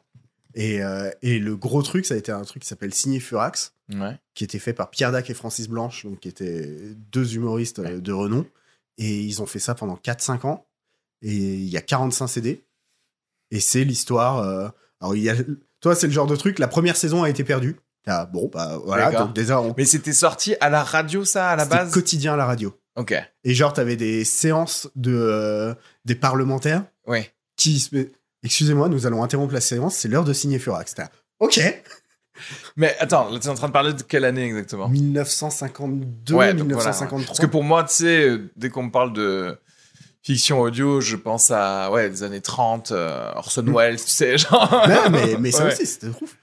et, 0.56 0.84
euh, 0.84 1.10
et 1.22 1.40
le 1.40 1.56
gros 1.56 1.82
truc, 1.82 2.06
ça 2.06 2.14
a 2.16 2.18
été 2.18 2.32
un 2.32 2.42
truc 2.44 2.64
qui 2.64 2.68
s'appelle 2.68 2.94
Signé 2.94 3.20
Furax. 3.20 3.74
Ouais. 3.94 4.18
qui 4.34 4.44
était 4.46 4.60
fait 4.60 4.74
par 4.74 4.90
Pierre 4.90 5.12
Dac 5.12 5.30
et 5.30 5.34
Francis 5.34 5.68
Blanche, 5.68 6.06
donc 6.06 6.22
qui 6.22 6.30
étaient 6.30 6.80
deux 7.12 7.36
humoristes 7.36 7.82
de 7.82 8.12
renom. 8.12 8.46
Et 8.98 9.20
ils 9.22 9.42
ont 9.42 9.46
fait 9.46 9.60
ça 9.60 9.76
pendant 9.76 9.96
4-5 9.96 10.48
ans. 10.48 10.66
Et 11.24 11.34
il 11.34 11.70
y 11.70 11.78
a 11.78 11.82
45 11.82 12.28
CD. 12.28 12.64
Et 13.52 13.60
c'est 13.60 13.84
l'histoire. 13.84 14.40
euh, 14.40 14.68
alors, 15.02 15.16
il 15.16 15.24
y 15.24 15.30
a, 15.30 15.36
toi, 15.82 15.96
c'est 15.96 16.08
le 16.08 16.14
genre 16.14 16.28
de 16.28 16.36
truc, 16.36 16.60
la 16.60 16.68
première 16.68 16.96
saison 16.96 17.24
a 17.24 17.30
été 17.30 17.44
perdue. 17.44 17.78
Ah, 18.06 18.26
bon, 18.26 18.50
bah 18.54 18.80
voilà, 18.86 19.12
donc 19.12 19.34
déjà, 19.34 19.62
on, 19.62 19.74
Mais 19.78 19.86
c'était 19.86 20.12
sorti 20.14 20.56
à 20.60 20.70
la 20.70 20.84
radio, 20.84 21.24
ça, 21.26 21.50
à 21.52 21.56
la 21.56 21.66
base? 21.66 21.92
quotidien 21.92 22.34
à 22.34 22.38
la 22.38 22.46
radio. 22.46 22.78
Ok. 22.98 23.14
Et 23.46 23.54
genre, 23.54 23.72
t'avais 23.74 23.96
des 23.96 24.24
séances 24.26 24.90
de, 24.96 25.14
euh, 25.16 25.74
des 26.06 26.16
parlementaires 26.16 26.84
Ouais. 27.08 27.32
qui. 27.56 27.80
se- 27.80 28.10
Excusez-moi, 28.44 28.90
nous 28.90 29.08
allons 29.08 29.24
interrompre 29.24 29.54
la 29.54 29.62
séance, 29.62 29.96
c'est 29.96 30.10
l'heure 30.10 30.26
de 30.26 30.34
signer 30.34 30.60
Furax. 30.60 30.96
Ok, 31.40 31.62
Mais 32.76 32.96
attends, 33.00 33.30
là, 33.30 33.40
tu 33.40 33.48
es 33.48 33.50
en 33.50 33.54
train 33.56 33.68
de 33.68 33.74
parler 33.74 33.94
de 33.94 34.02
quelle 34.04 34.26
année 34.26 34.44
exactement? 34.46 34.90
1952, 34.90 36.34
Ouais, 36.36 36.54
donc 36.54 36.72
voilà, 36.72 36.90
ouais. 36.90 36.92
1953. 36.92 37.26
Parce 37.28 37.40
que 37.40 37.46
pour 37.46 37.64
moi, 37.64 37.84
tu 37.84 37.94
sais, 37.94 38.28
euh, 38.30 38.52
dès 38.58 38.70
qu'on 38.70 38.84
me 38.84 38.92
parle 38.92 39.14
de 39.14 39.58
fiction 40.24 40.60
audio, 40.62 41.02
je 41.02 41.16
pense 41.16 41.52
à 41.52 41.92
ouais, 41.92 42.10
des 42.10 42.24
années 42.24 42.42
30, 42.42 42.92
euh, 42.92 43.32
Orson 43.36 43.62
Mm. 43.64 43.76
Welles, 43.76 43.98
tu 44.02 44.08
sais, 44.08 44.38
genre. 44.40 44.72
Ouais, 44.88 45.10
mais, 45.10 45.38
mais 45.40 45.52
ça 45.52 45.66
Ouais. 45.66 45.74
aussi, 45.74 45.86
c'était 45.86 46.08
ouf. 46.08 46.38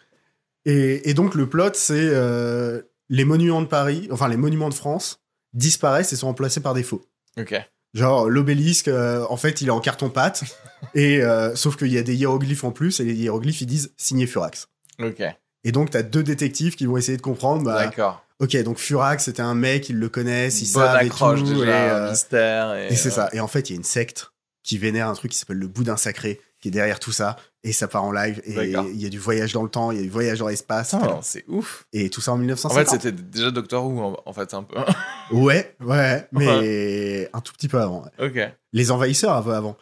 Et, 0.66 1.08
et 1.10 1.14
donc, 1.14 1.34
le 1.34 1.48
plot, 1.48 1.70
c'est 1.74 1.94
euh, 1.98 2.82
les 3.08 3.24
monuments 3.24 3.62
de 3.62 3.66
Paris, 3.66 4.08
enfin, 4.12 4.28
les 4.28 4.36
monuments 4.36 4.68
de 4.68 4.74
France 4.74 5.20
disparaissent 5.54 6.12
et 6.12 6.16
sont 6.16 6.26
remplacés 6.28 6.60
par 6.60 6.74
des 6.74 6.82
faux. 6.82 7.04
Ok. 7.38 7.54
Genre, 7.94 8.28
l'obélisque, 8.28 8.86
euh, 8.88 9.24
en 9.30 9.36
fait, 9.36 9.62
il 9.62 9.68
est 9.68 9.72
en 9.72 9.80
carton-pâte, 9.80 10.44
et 10.94 11.20
sauf 11.54 11.76
qu'il 11.76 11.88
y 11.92 11.98
a 11.98 12.02
des 12.02 12.14
hiéroglyphes 12.14 12.64
en 12.64 12.70
plus, 12.70 13.00
et 13.00 13.04
les 13.04 13.14
hiéroglyphes, 13.14 13.62
ils 13.62 13.66
disent 13.66 13.92
signé 13.96 14.26
Furax. 14.26 14.68
Ok. 15.02 15.22
Et 15.64 15.72
donc, 15.72 15.90
t'as 15.90 16.02
deux 16.02 16.22
détectives 16.22 16.74
qui 16.76 16.86
vont 16.86 16.96
essayer 16.96 17.16
de 17.18 17.22
comprendre, 17.22 17.64
bah, 17.64 17.84
D'accord. 17.84 18.24
ok, 18.38 18.56
donc 18.62 18.78
Furax, 18.78 19.24
c'était 19.24 19.42
un 19.42 19.54
mec, 19.54 19.88
ils 19.90 19.98
le 19.98 20.08
connaissent, 20.08 20.62
ils 20.62 20.72
Bonne 20.72 20.84
savent 20.84 21.02
et 21.04 21.08
tout, 21.10 21.44
déjà, 21.44 21.64
et, 21.86 21.90
euh, 21.90 22.10
mystère. 22.10 22.74
Et, 22.74 22.86
et 22.88 22.96
c'est 22.96 23.08
euh, 23.08 23.12
ça. 23.12 23.28
Et 23.32 23.40
en 23.40 23.48
fait, 23.48 23.68
il 23.68 23.74
y 23.74 23.76
a 23.76 23.78
une 23.78 23.84
secte 23.84 24.32
qui 24.62 24.78
vénère 24.78 25.08
un 25.08 25.14
truc 25.14 25.30
qui 25.32 25.38
s'appelle 25.38 25.58
le 25.58 25.66
boudin 25.68 25.96
sacré, 25.96 26.40
qui 26.60 26.68
est 26.68 26.70
derrière 26.70 26.98
tout 27.00 27.12
ça, 27.12 27.36
et 27.64 27.72
ça 27.72 27.88
part 27.88 28.04
en 28.04 28.12
live, 28.12 28.40
et 28.44 28.52
il 28.72 29.00
y 29.00 29.06
a 29.06 29.08
du 29.08 29.18
voyage 29.18 29.52
dans 29.54 29.62
le 29.62 29.68
temps, 29.70 29.90
il 29.90 29.96
y 29.96 30.00
a 30.00 30.02
du 30.02 30.10
voyage 30.10 30.38
dans 30.38 30.48
l'espace, 30.48 30.94
c'est 31.22 31.44
ouf. 31.48 31.86
et 31.94 32.08
tout 32.10 32.20
ça 32.20 32.32
en 32.32 32.34
En 32.34 32.38
1950. 32.38 32.78
fait, 32.78 32.90
c'était 32.90 33.12
déjà 33.12 33.50
Doctor 33.50 33.84
Who, 33.86 34.00
en, 34.02 34.16
en 34.24 34.32
fait, 34.32 34.52
un 34.54 34.62
peu. 34.62 34.76
Ouais, 35.32 35.74
ouais, 35.80 36.26
mais 36.32 37.28
un 37.32 37.40
tout 37.40 37.52
petit 37.52 37.68
peu 37.68 37.78
avant. 37.80 38.04
ok. 38.18 38.38
Les 38.72 38.90
envahisseurs 38.90 39.32
avant. 39.34 39.76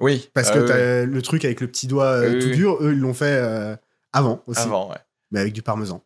Oui. 0.00 0.28
Parce 0.34 0.48
Ah 0.50 0.54
que 0.54 1.04
oui, 1.04 1.12
le 1.12 1.22
truc 1.22 1.44
avec 1.44 1.60
le 1.60 1.68
petit 1.68 1.86
doigt 1.86 2.04
euh, 2.06 2.32
Oui, 2.34 2.38
tout 2.40 2.46
oui. 2.48 2.56
dur, 2.56 2.78
eux, 2.80 2.92
ils 2.92 2.98
l'ont 2.98 3.14
fait 3.14 3.24
euh, 3.40 3.76
avant 4.12 4.42
aussi, 4.46 4.60
Avant, 4.60 4.90
ouais. 4.90 4.96
Mais 5.30 5.40
avec 5.40 5.52
du 5.52 5.62
parmesan. 5.62 6.02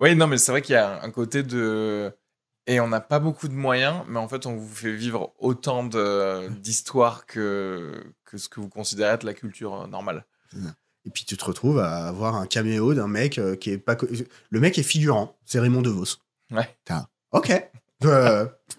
Oui, 0.00 0.14
non, 0.14 0.28
mais 0.28 0.38
c'est 0.38 0.52
vrai 0.52 0.62
qu'il 0.62 0.74
y 0.74 0.76
a 0.76 1.02
un 1.02 1.10
côté 1.10 1.42
de. 1.42 2.12
et 2.68 2.78
on 2.78 2.86
n'a 2.86 3.00
pas 3.00 3.18
beaucoup 3.18 3.48
de 3.48 3.52
moyens, 3.54 4.04
mais 4.06 4.20
en 4.20 4.28
fait, 4.28 4.46
on 4.46 4.54
vous 4.54 4.72
fait 4.72 4.92
vivre 4.94 5.34
autant 5.40 5.82
de- 5.82 6.46
d'histoires 6.50 7.26
que, 7.26 8.04
que 8.24 8.38
ce 8.38 8.48
que 8.48 8.60
vous 8.60 8.68
considérez 8.68 9.14
être 9.14 9.24
la 9.24 9.34
culture 9.34 9.74
euh, 9.74 9.86
normale. 9.88 10.24
Et 11.04 11.10
puis 11.10 11.24
tu 11.24 11.36
te 11.36 11.44
retrouves 11.44 11.80
à 11.80 12.06
avoir 12.06 12.36
un 12.36 12.46
caméo 12.46 12.94
d'un 12.94 13.08
mec 13.08 13.38
euh, 13.38 13.56
qui 13.56 13.70
est 13.72 13.78
pas. 13.78 13.96
Le 14.50 14.60
mec 14.60 14.78
est 14.78 14.84
figurant, 14.84 15.36
c'est 15.44 15.58
Raymond 15.58 15.82
DeVos. 15.82 16.18
Ouais. 16.52 16.68
T'as- 16.84 17.08
Ok. 17.32 17.50
Euh, 18.04 18.46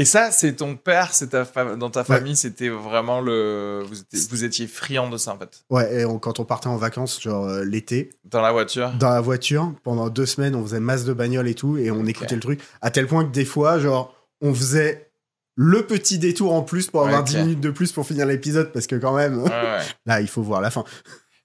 Et 0.00 0.04
ça, 0.04 0.30
c'est 0.30 0.54
ton 0.56 0.76
père, 0.76 1.12
c'est 1.12 1.28
ta 1.30 1.44
dans 1.76 1.90
ta 1.90 2.00
Ouais. 2.00 2.06
famille, 2.06 2.36
c'était 2.36 2.68
vraiment 2.68 3.20
le. 3.20 3.82
Vous 3.86 4.00
étiez, 4.00 4.20
vous 4.30 4.44
étiez 4.44 4.66
friand 4.68 5.10
de 5.10 5.16
ça, 5.18 5.34
en 5.34 5.38
fait. 5.38 5.64
ouais, 5.70 6.00
et 6.00 6.04
on- 6.04 6.18
quand 6.20 6.38
on 6.40 6.44
partait 6.44 6.68
en 6.68 6.76
vacances, 6.76 7.20
genre 7.20 7.46
euh, 7.46 7.64
l'été, 7.64 8.10
Dans 8.24 8.40
la 8.40 8.52
voiture. 8.52 8.92
dans 8.92 9.10
la 9.10 9.20
voiture, 9.20 9.74
pendant 9.82 10.08
deux 10.08 10.24
semaines, 10.26 10.54
on 10.54 10.62
faisait 10.64 10.78
masse 10.80 11.04
de 11.04 11.12
bagnole 11.12 11.48
et 11.48 11.54
tout, 11.54 11.76
et 11.76 11.90
on 11.90 12.06
écoutait 12.06 12.36
le 12.36 12.40
truc, 12.40 12.60
à 12.80 12.90
tel 12.92 13.06
point 13.08 13.24
que 13.24 13.32
des 13.32 13.44
fois, 13.44 13.78
genre, 13.80 14.14
on 14.40 14.54
faisait 14.54 15.10
le 15.56 15.84
petit 15.84 16.18
détour 16.20 16.54
en 16.54 16.62
plus 16.62 16.88
pour 16.88 17.02
avoir 17.04 17.20
Ok. 17.22 17.26
10 17.26 17.36
minutes 17.38 17.60
de 17.60 17.70
plus 17.70 17.90
pour 17.90 18.06
finir 18.06 18.24
l'épisode, 18.26 18.70
parce 18.72 18.86
que 18.86 18.94
quand 18.94 19.16
même, 19.16 19.42
Ouais, 19.42 19.50
ouais. 19.50 19.78
là, 20.06 20.20
il 20.20 20.28
faut 20.28 20.42
voir 20.42 20.60
la 20.60 20.70
fin. 20.70 20.84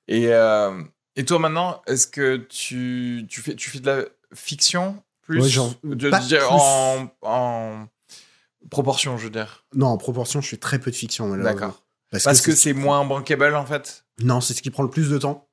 Et, 0.07 0.27
euh, 0.27 0.79
et 1.15 1.25
toi, 1.25 1.39
maintenant, 1.39 1.81
est-ce 1.87 2.05
que 2.05 2.35
tu, 2.37 3.25
tu, 3.27 3.41
fais, 3.41 3.55
tu 3.55 3.71
fais 3.71 3.79
de 3.79 3.89
la 3.89 4.03
fiction 4.35 5.01
plus 5.23 5.41
Ouais, 5.41 5.49
genre, 5.49 5.73
de- 5.83 6.11
pas 6.11 6.19
de- 6.19 6.27
plus. 6.35 6.45
En, 6.47 7.07
en 7.23 7.87
proportion, 8.69 9.17
je 9.17 9.25
veux 9.25 9.29
dire. 9.29 9.65
Non, 9.75 9.87
en 9.87 9.97
proportion, 9.97 10.41
je 10.41 10.47
fais 10.49 10.57
très 10.57 10.79
peu 10.79 10.91
de 10.91 10.95
fiction, 10.95 11.27
malheureusement. 11.27 11.59
D'accord. 11.59 11.83
Parce, 12.11 12.23
Parce 12.25 12.41
que 12.41 12.53
c'est- 12.55 12.73
moins 12.73 13.03
bankable, 13.05 13.55
en 13.55 13.65
fait. 13.65 14.05
Non, 14.21 14.39
c'est 14.41 14.53
ce 14.53 14.61
qui 14.61 14.69
prend 14.69 14.83
le 14.83 14.89
plus 14.89 15.09
de 15.09 15.17
temps. 15.17 15.47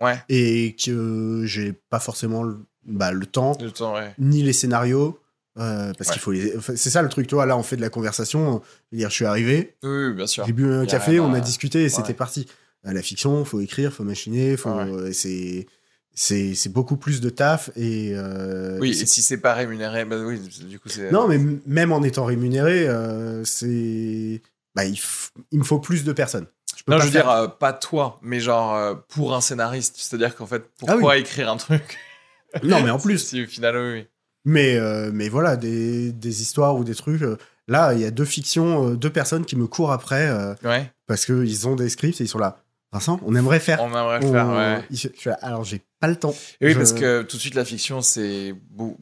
Ouais. 0.00 0.20
Et 0.28 0.76
que 0.76 1.42
j'ai 1.46 1.72
pas 1.72 1.98
forcément 2.00 2.42
le, 2.42 2.58
bah, 2.86 3.12
le 3.12 3.26
temps, 3.26 3.56
Le 3.60 3.70
temps, 3.70 3.94
ouais. 3.94 4.14
ni 4.18 4.42
les 4.42 4.52
scénarios. 4.52 5.18
euh, 5.56 5.92
parce 5.96 6.08
Ouais. 6.08 6.14
qu'il 6.14 6.22
faut 6.22 6.32
les... 6.32 6.56
enfin, 6.56 6.74
c'est 6.74 6.90
ça 6.90 7.00
le 7.00 7.08
truc, 7.08 7.28
toi, 7.28 7.46
là, 7.46 7.56
on 7.56 7.62
fait 7.62 7.76
de 7.76 7.80
la 7.80 7.88
conversation. 7.90 8.60
Dire, 8.90 9.08
je 9.08 9.14
suis 9.14 9.24
arrivé, 9.24 9.76
Oui, 9.84 10.06
oui, 10.08 10.12
bien 10.14 10.26
sûr. 10.26 10.44
j'ai 10.46 10.52
bu 10.52 10.68
un 10.72 10.84
café, 10.84 11.20
on 11.20 11.32
a 11.32 11.38
discuté 11.38 11.84
et 11.84 11.88
c'était 11.88 12.12
parti. 12.14 12.48
À 12.84 12.92
la 12.92 13.02
fiction, 13.02 13.44
faut 13.44 13.60
écrire, 13.60 13.92
faut 13.92 14.02
machiner, 14.02 14.56
faut... 14.56 15.06
Et 15.06 15.12
c'est... 15.12 15.66
C'est, 16.14 16.54
c'est 16.54 16.68
beaucoup 16.72 16.96
plus 16.96 17.20
de 17.20 17.28
taf 17.28 17.70
et... 17.76 18.12
euh, 18.14 18.78
Oui, 18.80 18.90
et 18.90 18.94
c'est- 18.94 19.06
si 19.06 19.20
c'est 19.22 19.38
pas 19.38 19.52
rémunéré, 19.54 20.04
bah 20.04 20.16
oui, 20.24 20.38
du 20.68 20.78
coup, 20.78 20.88
c'est. 20.88 21.10
Non, 21.10 21.26
mais 21.26 21.38
même 21.66 21.90
en 21.92 22.02
étant 22.04 22.24
rémunéré, 22.24 22.86
euh, 22.88 23.44
c'est... 23.44 24.40
Bah, 24.76 24.84
il, 24.84 24.94
f- 24.94 25.30
il 25.50 25.58
me 25.58 25.64
faut 25.64 25.78
plus 25.80 26.04
de 26.04 26.12
personnes. 26.12 26.46
Je 26.76 26.82
peux 26.84 26.92
Non, 26.92 26.98
pas 26.98 27.02
je 27.04 27.08
veux 27.08 27.12
faire- 27.12 27.24
dire, 27.24 27.30
euh, 27.32 27.48
pas 27.48 27.72
toi, 27.72 28.18
mais 28.22 28.38
genre 28.40 29.04
pour 29.08 29.34
un 29.34 29.40
scénariste. 29.40 29.96
C'est-à-dire 29.98 30.34
qu'en 30.36 30.46
fait, 30.46 30.62
Ah 30.66 30.74
pourquoi 30.78 31.16
écrire 31.18 31.50
un 31.50 31.56
truc? 31.56 31.98
Non, 32.62 32.82
mais 32.82 32.90
en 32.90 32.98
plus, 33.00 33.18
Si 33.18 33.42
au 33.42 33.46
final, 33.46 33.76
oui. 33.76 34.06
Mais, 34.44 34.78
mais 35.12 35.28
voilà, 35.28 35.56
des, 35.56 36.12
des 36.12 36.42
histoires 36.42 36.76
ou 36.76 36.84
des 36.84 36.94
trucs. 36.94 37.22
là, 37.66 37.92
il 37.94 38.00
y 38.00 38.04
a 38.04 38.10
deux 38.12 38.24
fictions, 38.24 38.90
deux 38.94 39.10
personnes 39.10 39.44
qui 39.44 39.56
me 39.56 39.66
courent 39.66 39.90
après 39.90 40.30
Ouais, 40.62 40.92
parce 41.08 41.24
qu'ils 41.26 41.66
ont 41.66 41.74
des 41.74 41.88
scripts 41.88 42.20
et 42.20 42.24
ils 42.24 42.28
sont 42.28 42.38
là. 42.38 42.63
Vincent, 42.94 43.20
on 43.26 43.34
aimerait 43.34 43.60
faire. 43.60 43.82
on 43.82 43.88
aimerait 43.88 44.24
on- 44.24 44.32
faire, 44.32 44.48
ouais. 44.48 44.84
je 44.90 45.30
alors, 45.42 45.64
j'ai 45.64 45.82
pas 46.00 46.06
le 46.08 46.16
temps. 46.16 46.34
Et 46.60 46.66
oui, 46.66 46.72
Je- 46.72 46.78
parce 46.78 46.92
que 46.92 47.22
tout 47.22 47.36
de 47.36 47.40
suite, 47.42 47.54
la 47.56 47.64
fiction, 47.66 48.00
c'est 48.02 48.54
beau- 48.70 48.96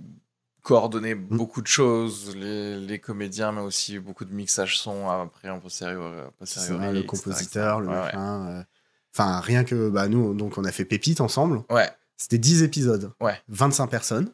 coordonner 0.63 1.15
Mm. 1.15 1.37
beaucoup 1.37 1.61
de 1.61 1.67
choses, 1.67 2.35
les, 2.37 2.81
les 2.81 2.99
comédiens, 2.99 3.53
mais 3.53 3.61
aussi 3.61 3.99
beaucoup 3.99 4.25
de 4.25 4.33
mixage 4.33 4.79
son 4.79 5.09
après. 5.11 5.49
C'est 5.49 5.61
posteriori, 5.61 6.37
ça, 6.45 6.73
le 6.93 6.99
etc., 7.01 7.07
compositeur, 7.07 7.81
le. 7.81 7.89
Ouais, 7.89 7.95
machin. 7.95 8.47
euh, 8.49 8.63
Enfin, 9.15 9.41
rien 9.41 9.63
que 9.65 9.91
bah, 9.91 10.09
nous, 10.09 10.33
donc 10.33 10.57
on 10.57 10.65
a 10.65 10.73
fait 10.73 10.87
Pépite 10.87 11.21
ensemble. 11.21 11.59
ouais. 11.69 11.75
Ouais. 11.75 11.91
C'était 12.17 12.39
10 12.39 12.63
épisodes. 12.63 13.13
Ouais. 13.21 13.39
25 13.49 13.89
personnes. 13.89 14.31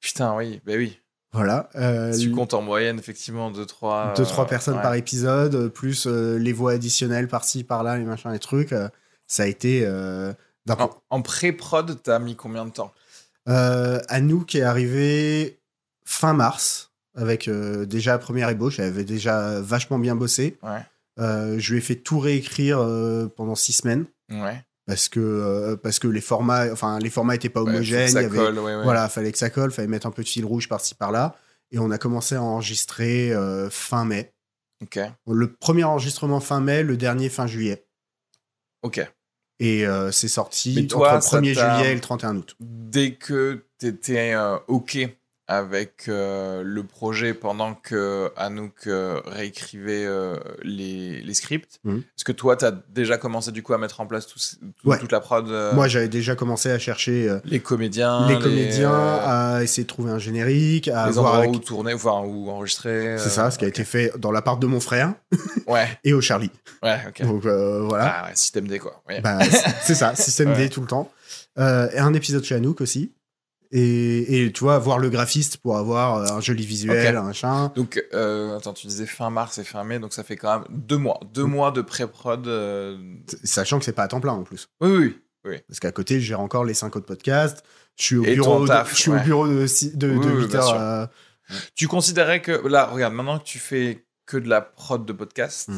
Putain, 0.00 0.34
oui, 0.36 0.60
bah 0.66 0.72
oui. 0.76 0.98
Voilà. 1.32 1.68
Euh, 1.76 2.12
Si 2.12 2.20
tu 2.20 2.32
comptes 2.32 2.54
en 2.54 2.62
moyenne, 2.62 2.98
effectivement, 2.98 3.50
2-3. 3.50 4.14
deux, 4.16 4.24
trois 4.24 4.46
personnes 4.46 4.80
par 4.80 4.94
épisode, 4.94 5.54
euh, 5.54 5.68
plus 5.68 6.06
euh, 6.06 6.38
les 6.38 6.52
voix 6.52 6.72
additionnelles 6.72 7.28
par-ci, 7.28 7.64
par-là, 7.64 7.98
les 7.98 8.04
machins, 8.04 8.30
les 8.32 8.38
trucs. 8.38 8.72
euh, 8.72 8.88
ça 9.26 9.42
a 9.42 9.46
été. 9.46 9.82
euh, 9.84 10.32
d'un 10.66 10.74
En, 10.74 10.90
en 11.10 11.22
pré-prod, 11.22 12.02
t'as 12.02 12.18
mis 12.18 12.34
combien 12.36 12.64
de 12.64 12.70
temps? 12.70 12.92
Euh, 13.48 14.00
Anouk 14.08 14.54
est 14.54 14.62
arrivé 14.62 15.60
fin 16.04 16.32
mars 16.32 16.92
avec 17.14 17.48
euh, 17.48 17.84
déjà 17.86 18.12
la 18.12 18.18
première 18.18 18.48
ébauche. 18.48 18.78
Elle 18.78 18.86
avait 18.86 19.04
déjà 19.04 19.60
vachement 19.60 19.98
bien 19.98 20.14
bossé. 20.16 20.58
Ouais. 20.62 20.80
Euh, 21.18 21.58
je 21.58 21.72
lui 21.72 21.78
ai 21.78 21.82
fait 21.82 21.96
tout 21.96 22.20
réécrire 22.20 22.78
euh, 22.80 23.26
pendant 23.34 23.54
six 23.54 23.72
semaines 23.72 24.06
Ouais. 24.30 24.62
Parce 24.88 25.08
que 25.08 25.20
euh, 25.20 25.76
parce 25.76 26.00
que 26.00 26.08
les 26.08 26.20
formats, 26.20 26.72
enfin 26.72 26.98
les 26.98 27.10
formats 27.10 27.36
étaient 27.36 27.48
pas 27.50 27.62
Ouais, 27.62 27.70
homogènes. 27.70 28.08
il 28.08 28.14
y 28.14 28.18
avait- 28.24 28.36
colle, 28.36 28.58
ouais, 28.58 28.74
ouais. 28.74 28.82
Voilà, 28.82 29.08
fallait 29.08 29.30
que 29.30 29.38
ça 29.38 29.50
colle, 29.50 29.70
fallait 29.70 29.86
mettre 29.86 30.06
un 30.08 30.10
peu 30.10 30.24
de 30.24 30.28
fil 30.28 30.44
rouge 30.44 30.68
par-ci 30.68 30.94
par-là. 30.96 31.36
Et 31.70 31.78
on 31.78 31.90
a 31.92 31.98
commencé 31.98 32.34
à 32.34 32.42
enregistrer 32.42 33.30
euh, 33.32 33.68
fin 33.70 34.04
mai. 34.04 34.32
Le 35.26 35.52
premier 35.52 35.84
enregistrement 35.84 36.40
fin 36.40 36.60
mai, 36.60 36.82
le 36.82 36.96
dernier 36.96 37.28
fin 37.28 37.46
juillet. 37.46 37.86
Ok. 38.82 39.00
Et 39.60 39.86
euh, 39.86 40.10
c'est 40.12 40.28
sorti 40.28 40.86
toi, 40.86 41.16
entre 41.16 41.36
le 41.36 41.42
1er 41.42 41.54
t'a- 41.54 41.76
juillet 41.76 41.92
et 41.92 41.94
le 41.94 42.00
31 42.00 42.36
août. 42.36 42.56
Dès 42.60 43.14
que 43.14 43.64
t'étais 43.78 44.32
euh, 44.34 44.56
OK 44.68 44.96
avec 45.50 46.04
euh, 46.08 46.62
le 46.62 46.82
projet 46.84 47.32
pendant 47.32 47.72
que 47.74 48.30
Anouk 48.36 48.86
euh, 48.86 49.20
réécrivait 49.24 50.04
euh, 50.04 50.36
les, 50.62 51.22
les 51.22 51.34
scripts, 51.34 51.80
Mhm. 51.84 52.00
est-ce 52.00 52.24
que 52.24 52.32
toi, 52.32 52.54
t'as 52.54 52.72
déjà 52.90 53.16
commencé 53.16 53.50
du 53.50 53.62
coup 53.62 53.72
à 53.72 53.78
mettre 53.78 54.00
en 54.02 54.06
place 54.06 54.26
tout, 54.26 54.38
tout- 54.38 54.88
Ouais. 54.88 54.98
toute 54.98 55.10
la 55.10 55.20
prod 55.20 55.48
Moi, 55.74 55.88
j'avais 55.88 56.08
déjà 56.08 56.34
commencé 56.36 56.70
à 56.70 56.78
chercher 56.78 57.34
Les 57.46 57.60
comédiens, 57.60 58.28
les 58.28 58.38
comédiens, 58.38 58.92
à 58.92 59.60
essayer 59.62 59.84
de 59.84 59.88
trouver 59.88 60.10
un 60.12 60.18
générique, 60.18 60.88
à 60.88 61.06
les 61.06 61.12
voir 61.12 61.36
avec... 61.36 61.50
où 61.50 61.58
tourner, 61.58 61.94
enfin 61.94 62.20
où 62.26 62.50
enregistrer. 62.50 63.16
C'est 63.18 63.30
ça, 63.30 63.50
ce 63.50 63.58
qui 63.58 63.64
a 63.64 63.68
été 63.68 63.84
fait 63.84 64.12
dans 64.18 64.30
l'appart 64.30 64.60
de 64.60 64.66
mon 64.66 64.80
frère 64.80 65.14
Ouais, 65.66 65.88
et 66.04 66.12
au 66.12 66.20
Charlie. 66.20 66.50
ouais, 66.82 66.98
ok. 67.08 67.22
Donc 67.22 67.42
voilà, 67.46 68.16
Ah 68.18 68.24
ouais, 68.28 68.36
système 68.36 68.68
D 68.68 68.78
quoi. 68.78 69.02
Ouais. 69.08 69.22
Bah, 69.22 69.38
c'est- 69.82 69.94
ça, 69.94 70.14
système. 70.14 70.52
D 70.58 70.68
tout 70.68 70.82
le 70.82 70.86
temps. 70.86 71.10
Et 71.58 71.98
un 71.98 72.12
épisode 72.14 72.44
chez 72.44 72.54
Anouk 72.54 72.80
aussi. 72.82 73.12
Et, 73.70 74.44
et 74.46 74.52
tu 74.52 74.60
vois, 74.64 74.78
voir 74.78 74.98
le 74.98 75.10
graphiste 75.10 75.58
pour 75.58 75.76
avoir 75.76 76.16
euh, 76.16 76.36
un 76.36 76.40
joli 76.40 76.64
visuel, 76.64 77.16
un 77.16 77.22
machin. 77.22 77.70
Donc, 77.76 78.02
euh, 78.14 78.56
attends, 78.56 78.72
tu 78.72 78.86
disais 78.86 79.04
fin 79.06 79.28
mars 79.28 79.58
et 79.58 79.64
fin 79.64 79.84
mai, 79.84 79.98
donc 79.98 80.12
ça 80.14 80.24
fait 80.24 80.36
quand 80.36 80.60
même 80.60 80.68
deux 80.70 80.96
mois. 80.96 81.20
Deux 81.34 81.44
mois 81.44 81.70
de 81.70 81.82
pré-prod. 81.82 82.46
euh, 82.46 82.96
Sachant 83.44 83.78
que 83.78 83.84
c'est 83.84 83.92
pas 83.92 84.04
à 84.04 84.08
temps 84.08 84.20
plein 84.20 84.32
en 84.32 84.42
plus. 84.42 84.68
Oui, 84.80 85.18
oui. 85.44 85.56
Parce 85.68 85.80
qu'à 85.80 85.92
côté, 85.92 86.20
je 86.20 86.26
gère 86.26 86.40
encore 86.40 86.64
les 86.64 86.72
cinq 86.74 86.96
autres 86.96 87.06
podcasts. 87.06 87.62
Je 87.98 88.04
suis 88.04 88.16
au 88.16 88.24
Et 88.24 88.34
bureau, 88.34 88.66
de, 88.66 88.72
je 88.90 88.94
suis 88.94 89.10
ouais. 89.10 89.20
au 89.20 89.24
bureau 89.24 89.46
de, 89.48 89.52
de, 89.54 89.60
Oui, 89.60 89.96
de 90.26 90.30
oui, 90.32 90.42
8 90.44 90.48
bien 90.48 90.60
heures. 90.60 91.08
Tu 91.74 91.88
considérais 91.88 92.40
que. 92.40 92.66
Là, 92.68 92.86
regarde, 92.86 93.12
maintenant 93.12 93.38
que 93.38 93.44
tu 93.44 93.58
fais 93.58 94.06
que 94.24 94.36
de 94.36 94.48
la 94.48 94.60
prod 94.62 95.04
de 95.04 95.12
podcast, 95.12 95.70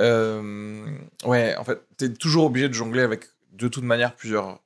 euh, 0.00 0.84
ouais, 1.24 1.56
en 1.56 1.64
fait, 1.64 1.80
tu 1.98 2.04
es 2.06 2.08
toujours 2.12 2.44
obligé 2.46 2.68
de 2.68 2.74
jongler 2.74 3.02
avec, 3.02 3.24
de 3.52 3.68
toute 3.68 3.84
manière, 3.84 4.14
plusieurs, 4.14 4.60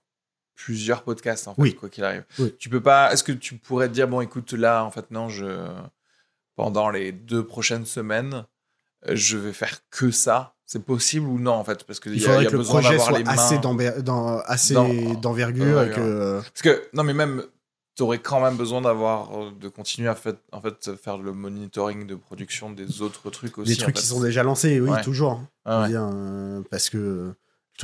plusieurs 0.54 1.02
podcasts, 1.02 1.48
en 1.48 1.54
fait, 1.54 1.62
Oui. 1.62 1.74
quoi 1.74 1.88
qu'il 1.88 2.04
arrive. 2.04 2.24
Oui. 2.38 2.54
Tu 2.58 2.68
peux 2.68 2.80
pas. 2.82 3.12
Est-ce 3.12 3.24
que 3.24 3.32
tu 3.32 3.56
pourrais 3.56 3.88
te 3.88 3.94
dire, 3.94 4.06
bon, 4.08 4.20
écoute, 4.20 4.52
là, 4.52 4.84
en 4.84 4.90
fait, 4.90 5.10
non, 5.10 5.28
je. 5.28 5.44
Pendant 6.54 6.90
les 6.90 7.12
deux 7.12 7.44
prochaines 7.44 7.86
semaines, 7.86 8.44
euh, 9.08 9.12
je 9.14 9.38
vais 9.38 9.52
faire 9.54 9.78
que 9.90 10.10
ça. 10.10 10.54
C'est 10.66 10.84
possible 10.84 11.26
ou 11.26 11.38
non, 11.38 11.52
en 11.52 11.64
fait? 11.64 11.84
Parce 11.84 11.98
qu'il 11.98 12.12
Il 12.14 12.20
y 12.20 12.24
a, 12.24 12.28
faudrait 12.28 12.42
il 12.42 12.44
y 12.44 12.46
a 12.46 12.50
que 12.50 12.56
le 12.56 12.58
besoin 12.58 12.80
projet 12.80 12.90
d'avoir 12.96 13.08
soit 13.08 13.18
les 13.18 13.28
assez 13.28 13.58
dans- 14.74 15.14
d'envergure 15.14 15.90
que. 15.94 16.40
Parce 16.40 16.62
que, 16.62 16.82
non, 16.92 17.02
mais 17.04 17.14
même, 17.14 17.42
tu 17.96 18.02
aurais 18.02 18.18
quand 18.18 18.40
même 18.40 18.56
besoin 18.56 18.80
d'avoir, 18.82 19.34
euh, 19.38 19.50
de 19.58 19.68
continuer 19.68 20.08
à 20.08 20.14
fait, 20.14 20.36
en 20.52 20.60
fait, 20.60 20.94
faire 20.96 21.18
le 21.18 21.32
monitoring 21.32 22.06
de 22.06 22.14
production 22.14 22.70
des 22.70 23.02
autres 23.02 23.28
trucs 23.30 23.58
aussi. 23.58 23.72
des 23.72 23.76
trucs 23.76 23.96
en 23.96 24.00
qui 24.00 24.06
sont 24.06 24.20
déjà 24.20 24.42
lancés, 24.42 24.80
oui, 24.80 24.90
Ouais. 24.90 25.02
toujours. 25.02 25.42
Ah 25.64 25.82
ouais. 25.82 25.88
Euh, 25.94 26.62
parce 26.70 26.88
que, 26.90 27.34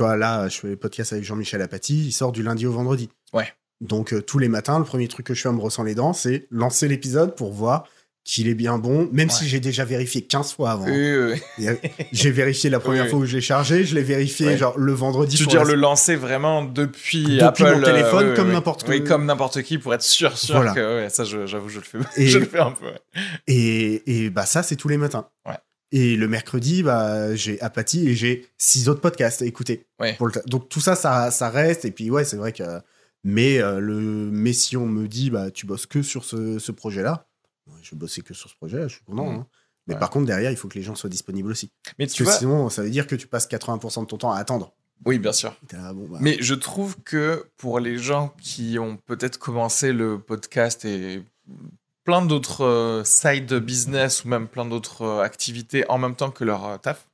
là, 0.07 0.47
je 0.47 0.57
fais 0.59 0.67
le 0.69 0.75
podcast 0.75 1.13
avec 1.13 1.23
Jean-Michel 1.25 1.61
Apathy, 1.61 2.05
il 2.07 2.11
sort 2.11 2.31
du 2.31 2.43
lundi 2.43 2.65
au 2.65 2.71
vendredi. 2.71 3.09
Ouais. 3.33 3.47
Donc, 3.81 4.13
euh, 4.13 4.21
tous 4.21 4.39
les 4.39 4.49
matins, 4.49 4.77
le 4.79 4.85
premier 4.85 5.07
truc 5.07 5.25
que 5.27 5.33
je 5.33 5.41
fais 5.41 5.49
en 5.49 5.53
me 5.53 5.57
brossant 5.57 5.83
les 5.83 5.95
dents, 5.95 6.13
c'est 6.13 6.47
lancer 6.51 6.87
l'épisode 6.87 7.35
pour 7.35 7.53
voir 7.53 7.85
qu'il 8.25 8.47
est 8.49 8.53
bien 8.53 8.77
bon, 8.77 9.09
même 9.11 9.29
si 9.31 9.47
j'ai 9.47 9.59
déjà 9.59 9.85
vérifié 9.85 10.21
15 10.21 10.53
fois 10.53 10.71
avant. 10.71 10.85
Oui, 10.85 10.91
oui, 11.17 11.39
oui. 11.57 11.67
Euh, 11.67 11.75
J'ai 12.11 12.29
vérifié 12.29 12.69
la 12.69 12.79
première 12.81 13.05
Oui, 13.05 13.09
fois 13.09 13.19
où 13.19 13.25
je 13.25 13.35
l'ai 13.37 13.41
chargé, 13.41 13.85
je 13.85 13.95
l'ai 13.95 14.03
vérifié 14.03 14.55
genre 14.57 14.77
le 14.77 14.91
vendredi. 14.91 15.35
Tu 15.37 15.43
veux 15.43 15.49
dire 15.49 15.63
la- 15.63 15.71
le 15.73 15.79
lancer 15.79 16.15
vraiment 16.15 16.63
depuis, 16.63 17.23
Depuis 17.23 17.41
Apple, 17.41 17.75
mon 17.77 17.81
téléphone, 17.81 18.25
euh, 18.25 18.29
oui, 18.31 18.35
comme 18.35 18.47
oui, 18.49 18.53
n'importe 18.53 18.85
Oui, 18.87 19.01
qui. 19.01 19.07
comme 19.07 19.25
n'importe 19.25 19.61
qui 19.63 19.77
pour 19.79 19.93
être 19.95 20.03
sûr, 20.03 20.37
sûr 20.37 20.55
Voilà. 20.57 20.73
que 20.73 21.03
ouais, 21.03 21.09
ça, 21.09 21.23
je- 21.23 21.47
j'avoue, 21.47 21.69
je 21.69 21.77
le 21.79 21.83
fais, 21.85 21.97
Et- 22.17 22.27
je 22.27 22.37
le 22.37 22.45
fais 22.45 22.59
un 22.59 22.71
peu. 22.71 22.85
ouais. 22.85 22.99
Et, 23.47 24.25
et 24.25 24.29
bah 24.29 24.45
ça, 24.45 24.61
c'est 24.61 24.75
tous 24.75 24.89
les 24.89 24.97
matins. 24.97 25.27
Ouais. 25.47 25.55
Et 25.91 26.15
le 26.15 26.27
mercredi, 26.27 26.83
bah, 26.83 27.35
j'ai 27.35 27.59
Apathy 27.61 28.07
et 28.09 28.15
j'ai 28.15 28.47
six 28.57 28.89
autres 28.89 29.01
podcasts 29.01 29.41
à 29.41 29.45
écouter. 29.45 29.87
Ouais. 29.99 30.13
Pour 30.15 30.27
le 30.27 30.33
ta- 30.33 30.41
Donc 30.43 30.69
tout 30.69 30.79
ça, 30.81 30.95
ça, 30.95 31.31
ça 31.31 31.49
reste. 31.49 31.83
Et 31.85 31.91
puis 31.91 32.11
ouais, 32.11 32.25
c'est 32.25 32.37
vrai 32.37 32.53
que. 32.53 32.63
Mais, 33.23 33.57
euh, 33.59 33.79
le... 33.79 33.99
mais 33.99 34.53
si 34.53 34.77
on 34.77 34.85
me 34.85 35.07
dit, 35.07 35.29
bah, 35.29 35.51
tu 35.51 35.65
bosses 35.65 35.85
que 35.87 36.01
sur 36.01 36.23
ce, 36.23 36.57
ce 36.59 36.71
projet-là, 36.71 37.27
je 37.81 37.95
bossais 37.95 38.21
que 38.21 38.33
sur 38.33 38.49
ce 38.49 38.55
projet-là, 38.55 38.87
je 38.87 38.95
suis 38.95 39.03
content. 39.03 39.25
Mhm. 39.31 39.39
hein. 39.39 39.47
Mais 39.87 39.95
Ouais. 39.95 39.99
par 39.99 40.09
contre, 40.11 40.27
derrière, 40.27 40.51
il 40.51 40.57
faut 40.57 40.67
que 40.67 40.77
les 40.77 40.83
gens 40.83 40.93
soient 40.95 41.09
disponibles 41.09 41.49
aussi. 41.49 41.71
Mais 41.97 42.05
Parce 42.05 42.13
tu 42.13 42.23
que 42.23 42.29
vois, 42.29 42.37
sinon, 42.37 42.69
ça 42.69 42.83
veut 42.83 42.89
dire 42.91 43.07
que 43.07 43.15
tu 43.15 43.25
passes 43.27 43.47
80% 43.47 44.01
de 44.01 44.05
ton 44.07 44.17
temps 44.17 44.31
à 44.31 44.37
attendre. 44.37 44.73
oui, 45.05 45.17
bien 45.17 45.33
sûr. 45.33 45.55
Bon, 45.73 46.07
bah, 46.07 46.19
Mais 46.21 46.37
je 46.39 46.53
trouve 46.53 46.95
que 47.03 47.47
pour 47.57 47.79
les 47.79 47.97
gens 47.97 48.33
qui 48.39 48.77
ont 48.79 48.97
peut-être 48.97 49.39
commencé 49.39 49.91
le 49.91 50.19
podcast 50.19 50.85
et 50.85 51.23
plein 52.03 52.25
d'autres 52.25 52.63
euh, 52.65 53.03
side 53.03 53.53
business 53.55 54.23
ou 54.23 54.29
même 54.29 54.47
plein 54.47 54.65
d'autres 54.65 55.03
euh, 55.03 55.21
activités 55.21 55.85
en 55.89 55.97
même 55.97 56.15
temps 56.15 56.31
que 56.31 56.43
leur 56.43 56.65
euh, 56.65 56.77
taf. 56.77 57.07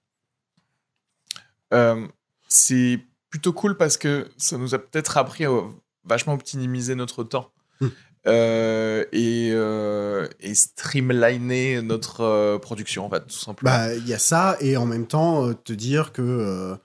Euh, 1.74 2.08
c'est 2.48 3.00
plutôt 3.30 3.54
cool 3.54 3.76
parce 3.78 3.98
que 3.98 4.30
ça 4.38 4.58
nous 4.58 4.76
a 4.76 4.80
peut-être 4.80 5.18
appris 5.18 5.46
à 5.46 5.50
vachement 6.04 6.34
optimiser 6.34 6.96
notre 6.96 7.24
temps. 7.24 7.52
Hmm. 7.82 7.88
Euh, 8.28 9.06
et, 9.12 9.52
euh, 9.54 10.28
et 10.40 10.56
streamliner 10.56 11.84
notre 11.84 12.58
production 12.58 13.06
en 13.06 13.10
fait 13.12 13.22
tout 13.28 13.36
simplement 13.36 13.72
Bah, 13.72 13.94
il 13.94 14.08
y 14.08 14.16
a 14.16 14.20
ça, 14.20 14.58
et 14.62 14.78
en 14.78 14.88
même 14.88 15.06
temps, 15.06 15.54
te 15.54 15.74
dire 15.74 16.12
que, 16.12 16.76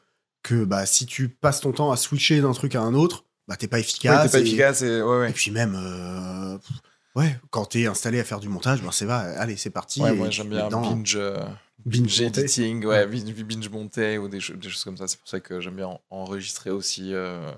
que 0.42 0.64
bah, 0.64 0.84
si 0.84 1.06
tu 1.06 1.30
passes 1.30 1.60
ton 1.60 1.72
temps 1.72 1.92
à 1.92 1.96
switcher 1.96 2.42
d'un 2.42 2.52
truc 2.52 2.74
à 2.74 2.82
un 2.82 2.92
autre, 2.92 3.24
bah, 3.48 3.56
t'es 3.56 3.68
pas 3.68 3.76
Ouais, 3.76 3.80
efficace. 3.80 4.30
t'es 4.30 4.38
pas 4.38 4.38
et, 4.44 4.46
efficace 4.48 4.82
et, 4.82 5.00
ouais, 5.00 5.18
ouais. 5.20 5.30
et 5.30 5.32
puis 5.32 5.50
même, 5.50 5.78
ouais, 7.16 7.36
quand 7.50 7.64
t'es 7.66 7.86
installé 7.86 8.20
à 8.20 8.24
faire 8.24 8.40
du 8.40 8.48
montage, 8.48 8.82
bah, 8.82 8.90
c'est 8.92 9.06
va, 9.06 9.18
allez, 9.40 9.56
c'est 9.56 9.70
parti. 9.70 10.00
Ouais, 10.02 10.12
moi 10.12 10.30
j'aime 10.30 10.48
bien 10.48 10.68
binge, 10.68 11.16
euh, 11.16 11.38
Binge 11.86 12.20
editing, 12.20 12.84
ouais, 12.84 13.06
binge, 13.06 13.32
binge 13.44 13.68
monter 13.70 14.18
ou 14.18 14.28
des, 14.28 14.38
cho- 14.40 14.54
des 14.54 14.68
choses 14.68 14.84
comme 14.84 14.96
ça. 14.98 15.08
C'est 15.08 15.18
pour 15.18 15.28
ça 15.28 15.40
que 15.40 15.60
j'aime 15.60 15.76
bien 15.76 15.86
en- 15.88 16.00
enregistrer 16.10 16.70
aussi. 16.70 17.14
euh. 17.14 17.50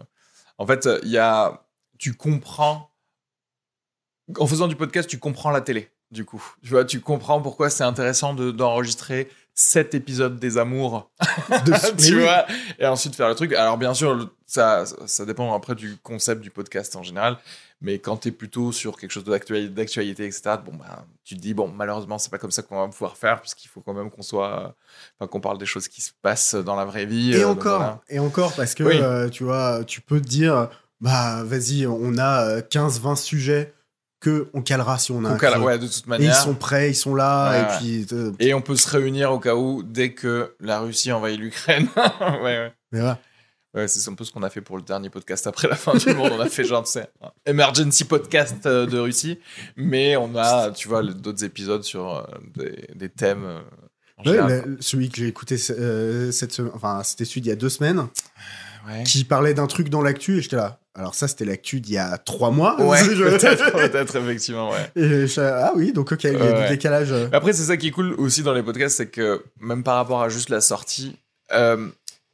En 0.59 0.67
fait, 0.67 0.89
il 1.03 1.11
y 1.11 1.19
a, 1.19 1.65
tu 1.99 2.15
comprends, 2.15 2.91
en 4.39 4.47
faisant 4.47 4.69
du 4.69 4.77
podcast, 4.77 5.09
tu 5.09 5.19
comprends 5.19 5.51
la 5.51 5.61
télé. 5.61 5.91
Du 6.11 6.25
coup, 6.25 6.43
tu 6.63 6.69
vois, 6.69 6.85
tu 6.85 7.01
comprends 7.01 7.41
pourquoi 7.41 7.71
c'est 7.71 7.85
intéressant 7.85 8.35
de- 8.35 8.51
d'enregistrer 8.51 9.31
sept 9.55 9.95
épisodes 9.95 10.39
des 10.39 10.59
Amours 10.59 11.11
De- 11.65 11.97
tu 12.07 12.21
vois, 12.21 12.47
et 12.79 12.87
ensuite 12.87 13.15
faire 13.17 13.29
le 13.29 13.35
truc. 13.35 13.53
Alors 13.55 13.79
bien 13.79 13.95
sûr, 13.95 14.31
ça, 14.47 14.85
ça 15.07 15.25
dépend 15.25 15.55
après 15.55 15.75
du 15.75 15.97
concept 15.97 16.43
du 16.43 16.51
podcast 16.51 16.95
en 16.97 17.03
général, 17.03 17.39
mais 17.83 17.99
quand 17.99 18.17
tu 18.17 18.29
es 18.29 18.31
plutôt 18.31 18.73
sur 18.73 18.97
quelque 18.97 19.11
chose 19.11 19.25
d'actualité, 19.25 20.25
etc., 20.25 20.43
bon, 20.65 20.73
bah, 20.79 21.05
tu 21.25 21.37
te 21.37 21.41
dis, 21.41 21.53
bon, 21.53 21.69
malheureusement, 21.69 22.17
c'est 22.19 22.31
pas 22.31 22.39
comme 22.39 22.51
ça 22.51 22.63
qu'on 22.63 22.79
va 22.81 22.89
pouvoir 22.89 23.17
faire, 23.17 23.41
puisqu'il 23.41 23.69
faut 23.69 23.81
quand 23.81 23.93
même 23.93 24.11
qu'on 24.11 24.23
soit, 24.23 24.75
enfin, 25.19 25.29
qu'on 25.29 25.41
parle 25.41 25.59
des 25.59 25.67
choses 25.67 25.89
qui 25.89 26.01
se 26.01 26.13
passent 26.23 26.55
dans 26.55 26.77
la 26.77 26.85
vraie 26.85 27.05
vie. 27.07 27.35
Et 27.35 27.43
euh, 27.43 27.49
encore, 27.49 27.99
et 28.09 28.19
encore, 28.19 28.55
parce 28.55 28.75
que 28.75 28.85
Oui. 28.85 28.99
euh, 29.01 29.29
tu 29.29 29.45
vois, 29.45 29.85
tu 29.85 30.01
peux 30.01 30.21
te 30.21 30.29
dire, 30.29 30.69
bah 31.01 31.43
vas-y, 31.45 31.87
on 31.87 32.17
a 32.19 32.61
15-20 32.63 33.17
sujets 33.17 33.75
que 34.21 34.49
on 34.55 34.63
calera 34.63 34.99
si 34.99 35.11
on 35.11 35.25
a 35.25 35.31
un 35.31 35.37
creux. 35.37 35.59
ouais, 35.59 35.79
de 35.81 35.87
toute 35.89 35.97
Et 35.97 36.03
ils 36.07 36.09
manière. 36.09 36.37
sont 36.37 36.55
prêts, 36.55 36.91
ils 36.91 36.95
sont 36.95 37.17
là, 37.17 37.51
Ouais, 37.51 37.59
et 37.59 37.63
ouais. 37.63 37.77
puis. 37.79 38.07
euh, 38.13 38.31
Et 38.39 38.55
on 38.55 38.61
peut 38.63 38.77
se 38.77 38.89
réunir 38.89 39.33
au 39.33 39.41
cas 39.41 39.57
où, 39.57 39.83
dès 39.83 40.13
que 40.15 40.55
la 40.61 40.79
Russie 40.79 41.11
envahit 41.11 41.41
l'Ukraine. 41.41 41.89
ouais, 42.21 42.41
ouais. 42.41 42.73
mais. 42.93 43.01
Ouais, 43.75 43.89
c'est 43.89 44.11
un 44.11 44.15
peu 44.15 44.25
ce 44.25 44.33
qu'on 44.33 44.43
a 44.43 44.51
fait 44.51 44.61
pour 44.61 44.77
le 44.77 44.83
dernier 44.83 45.09
podcast 45.09 45.47
après 45.47 45.67
la 45.67 45.77
fin 45.77 45.95
du 45.95 46.13
monde. 46.15 46.33
On 46.35 46.41
a 46.41 46.49
fait 46.49 46.65
genre, 46.65 46.85
tu 46.85 46.93
sais, 46.93 47.07
un 47.23 47.31
emergency 47.47 48.05
podcast 48.05 48.67
euh, 48.67 48.87
de 48.87 48.99
Russie. 48.99 49.39
Mais 49.77 50.15
on 50.17 50.37
a, 50.37 50.71
tu 50.73 50.89
vois, 50.89 51.03
d'autres 51.03 51.43
épisodes 51.45 51.83
sur 51.83 52.17
euh, 52.17 52.23
des, 52.57 52.87
des 52.95 53.09
thèmes. 53.09 53.45
euh, 53.45 53.61
en 54.19 54.25
Ouais, 54.25 54.31
général, 54.33 54.63
le- 54.67 54.77
celui 54.81 55.09
que 55.09 55.17
j'ai 55.17 55.27
écouté 55.27 55.57
euh, 55.71 56.31
cette 56.33 56.53
semaine, 56.53 56.73
enfin, 56.75 57.03
c'était 57.03 57.25
celui 57.25 57.41
d'il 57.41 57.49
y 57.49 57.53
a 57.53 57.57
deux 57.57 57.71
semaines. 57.71 58.07
Ouais. 58.89 59.05
qui 59.05 59.23
parlait 59.23 59.55
d'un 59.55 59.69
truc 59.69 59.91
dans 59.91 60.03
l'actu, 60.03 60.39
et 60.39 60.43
j'étais 60.43 60.57
là. 60.57 60.81
Alors, 60.97 61.15
ça, 61.15 61.29
c'était 61.29 61.45
l'actu 61.45 61.81
d'il 61.81 61.95
y 61.95 61.99
a 61.99 62.19
trois 62.19 62.51
mois. 62.51 62.81
Ouais, 62.83 62.99
peut-être, 63.07 63.71
peut-être, 63.71 64.17
effectivement, 64.17 64.71
ouais. 64.73 64.91
Et 64.97 65.27
je- 65.29 65.41
ah 65.41 65.73
oui, 65.77 65.93
donc 65.93 66.11
ok, 66.11 66.25
il 66.25 66.33
y 66.33 66.37
a 66.37 66.39
Ouais. 66.41 66.63
du 66.65 66.69
décalage. 66.69 67.13
euh. 67.13 67.29
Après, 67.33 67.53
c'est 67.53 67.63
ça 67.63 67.77
qui 67.77 67.87
est 67.87 67.91
cool 67.93 68.13
aussi 68.19 68.43
dans 68.43 68.53
les 68.53 68.63
podcasts, 68.65 68.97
c'est 68.97 69.07
que 69.09 69.45
même 69.61 69.85
par 69.85 69.95
rapport 69.95 70.21
à 70.21 70.29
juste 70.29 70.49
la 70.49 70.61
sortie, 70.61 71.17
euh, 71.53 71.89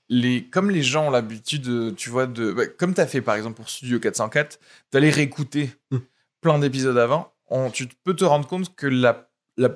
les, 0.08 0.44
comme 0.44 0.70
les 0.70 0.82
gens 0.82 1.08
ont 1.08 1.10
l'habitude, 1.10 1.68
euh, 1.68 1.92
tu 1.92 2.08
vois, 2.10 2.26
de, 2.26 2.52
bah, 2.52 2.66
comme 2.66 2.94
tu 2.94 3.00
as 3.00 3.06
fait 3.06 3.20
par 3.20 3.34
exemple 3.36 3.56
pour 3.56 3.68
Studio 3.68 3.98
404, 4.00 4.58
d'aller 4.92 5.10
réécouter 5.10 5.70
Hmm. 5.90 5.98
plein 6.40 6.58
d'épisodes 6.58 6.96
avant, 6.98 7.32
on- 7.48 7.70
tu 7.70 7.88
peux 8.04 8.14
te 8.14 8.24
rendre 8.24 8.46
compte 8.46 8.74
que 8.74 8.86
la, 8.86 9.28
la. 9.56 9.70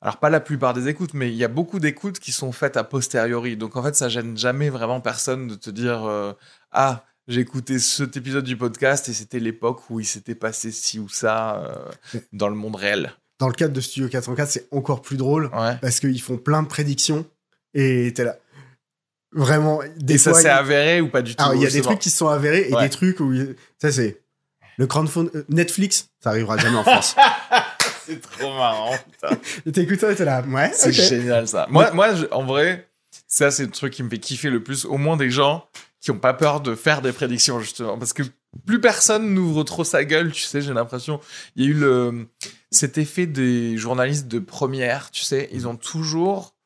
Alors, 0.00 0.16
pas 0.18 0.30
la 0.30 0.40
plupart 0.40 0.74
des 0.74 0.88
écoutes, 0.88 1.14
mais 1.14 1.28
il 1.30 1.36
y 1.36 1.44
a 1.44 1.48
beaucoup 1.48 1.78
d'écoutes 1.78 2.18
qui 2.18 2.32
sont 2.32 2.50
faites 2.50 2.76
a 2.76 2.82
posteriori. 2.84 3.56
Donc, 3.56 3.76
en 3.76 3.82
fait, 3.84 3.94
ça 3.94 4.08
gêne 4.08 4.36
jamais 4.36 4.68
vraiment 4.68 5.00
personne 5.00 5.46
de 5.46 5.54
te 5.54 5.70
dire 5.70 6.04
euh, 6.04 6.32
Ah, 6.72 7.04
j'ai 7.28 7.40
écouté 7.40 7.78
cet 7.78 8.16
épisode 8.16 8.44
du 8.44 8.56
podcast 8.56 9.08
et 9.08 9.12
c'était 9.12 9.38
l'époque 9.38 9.88
où 9.90 10.00
il 10.00 10.04
s'était 10.06 10.34
passé 10.34 10.72
ci 10.72 10.98
ou 10.98 11.08
ça 11.08 11.62
euh, 12.14 12.18
dans 12.32 12.48
le 12.48 12.56
monde 12.56 12.74
réel. 12.76 13.12
Dans 13.38 13.46
le 13.48 13.54
cadre 13.54 13.74
de 13.74 13.80
Studio 13.80 14.08
404, 14.08 14.48
c'est 14.50 14.68
encore 14.72 15.02
plus 15.02 15.16
drôle, 15.16 15.46
Ouais. 15.54 15.76
parce 15.80 16.00
qu'ils 16.00 16.20
font 16.20 16.36
plein 16.36 16.62
de 16.64 16.68
prédictions, 16.68 17.24
et 17.74 18.12
t'es 18.14 18.24
là. 18.24 18.36
Vraiment, 19.32 19.80
des 19.96 20.14
Et 20.14 20.18
ça 20.18 20.30
fois, 20.32 20.40
s'est 20.40 20.48
il- 20.48 20.50
avéré 20.50 21.00
ou 21.00 21.08
pas 21.08 21.22
du 21.22 21.34
tout 21.34 21.42
Alors, 21.42 21.54
il 21.54 21.62
y 21.62 21.66
a 21.66 21.70
des 21.70 21.80
trucs 21.80 21.98
qui 21.98 22.10
se 22.10 22.18
sont 22.18 22.28
avérés, 22.28 22.68
et 22.68 22.74
Ouais. 22.74 22.82
des 22.84 22.90
trucs 22.90 23.18
où. 23.20 23.32
Ça, 23.80 23.90
c'est. 23.90 24.20
Le 24.78 24.86
crowdfund. 24.86 25.30
euh, 25.34 25.44
Netflix, 25.48 26.08
ça 26.20 26.30
arrivera 26.30 26.56
jamais 26.58 26.76
en 26.78 26.82
France. 26.84 27.14
C'est 28.06 28.20
trop 28.20 28.52
marrant, 28.56 28.96
putain. 29.12 29.36
T'écoutes 29.72 30.00
ça 30.00 30.10
et 30.10 30.16
t'es 30.16 30.24
là. 30.24 30.42
Ouais, 30.42 30.72
C'est 30.74 30.88
ok. 30.88 30.94
génial 31.08 31.46
ça. 31.46 31.66
Moi, 31.70 31.92
moi 31.92 32.14
je- 32.16 32.26
en 32.32 32.44
vrai, 32.44 32.88
ça 33.28 33.52
c'est 33.52 33.64
le 33.64 33.70
truc 33.70 33.92
qui 33.92 34.02
me 34.02 34.10
fait 34.10 34.18
kiffer 34.18 34.50
le 34.50 34.60
plus. 34.62 34.84
Au 34.86 34.96
moins 34.96 35.16
des 35.16 35.30
gens 35.30 35.66
qui 36.00 36.10
ont 36.10 36.18
pas 36.18 36.34
peur 36.34 36.60
de 36.60 36.74
faire 36.74 37.00
des 37.00 37.12
prédictions 37.12 37.60
justement, 37.60 37.96
parce 37.96 38.12
que 38.12 38.24
plus 38.66 38.80
personne 38.80 39.32
n'ouvre 39.32 39.62
trop 39.62 39.84
sa 39.84 40.04
gueule. 40.04 40.32
Tu 40.32 40.42
sais, 40.42 40.60
j'ai 40.62 40.74
l'impression. 40.74 41.20
Il 41.54 41.64
y 41.64 41.68
a 41.68 41.70
eu 41.70 41.74
le 41.74 42.26
cet 42.72 42.98
effet 42.98 43.26
des 43.26 43.76
journalistes 43.76 44.26
de 44.26 44.40
première. 44.40 45.12
Tu 45.12 45.22
sais, 45.22 45.48
ils 45.52 45.68
ont 45.68 45.76
toujours, 45.76 46.56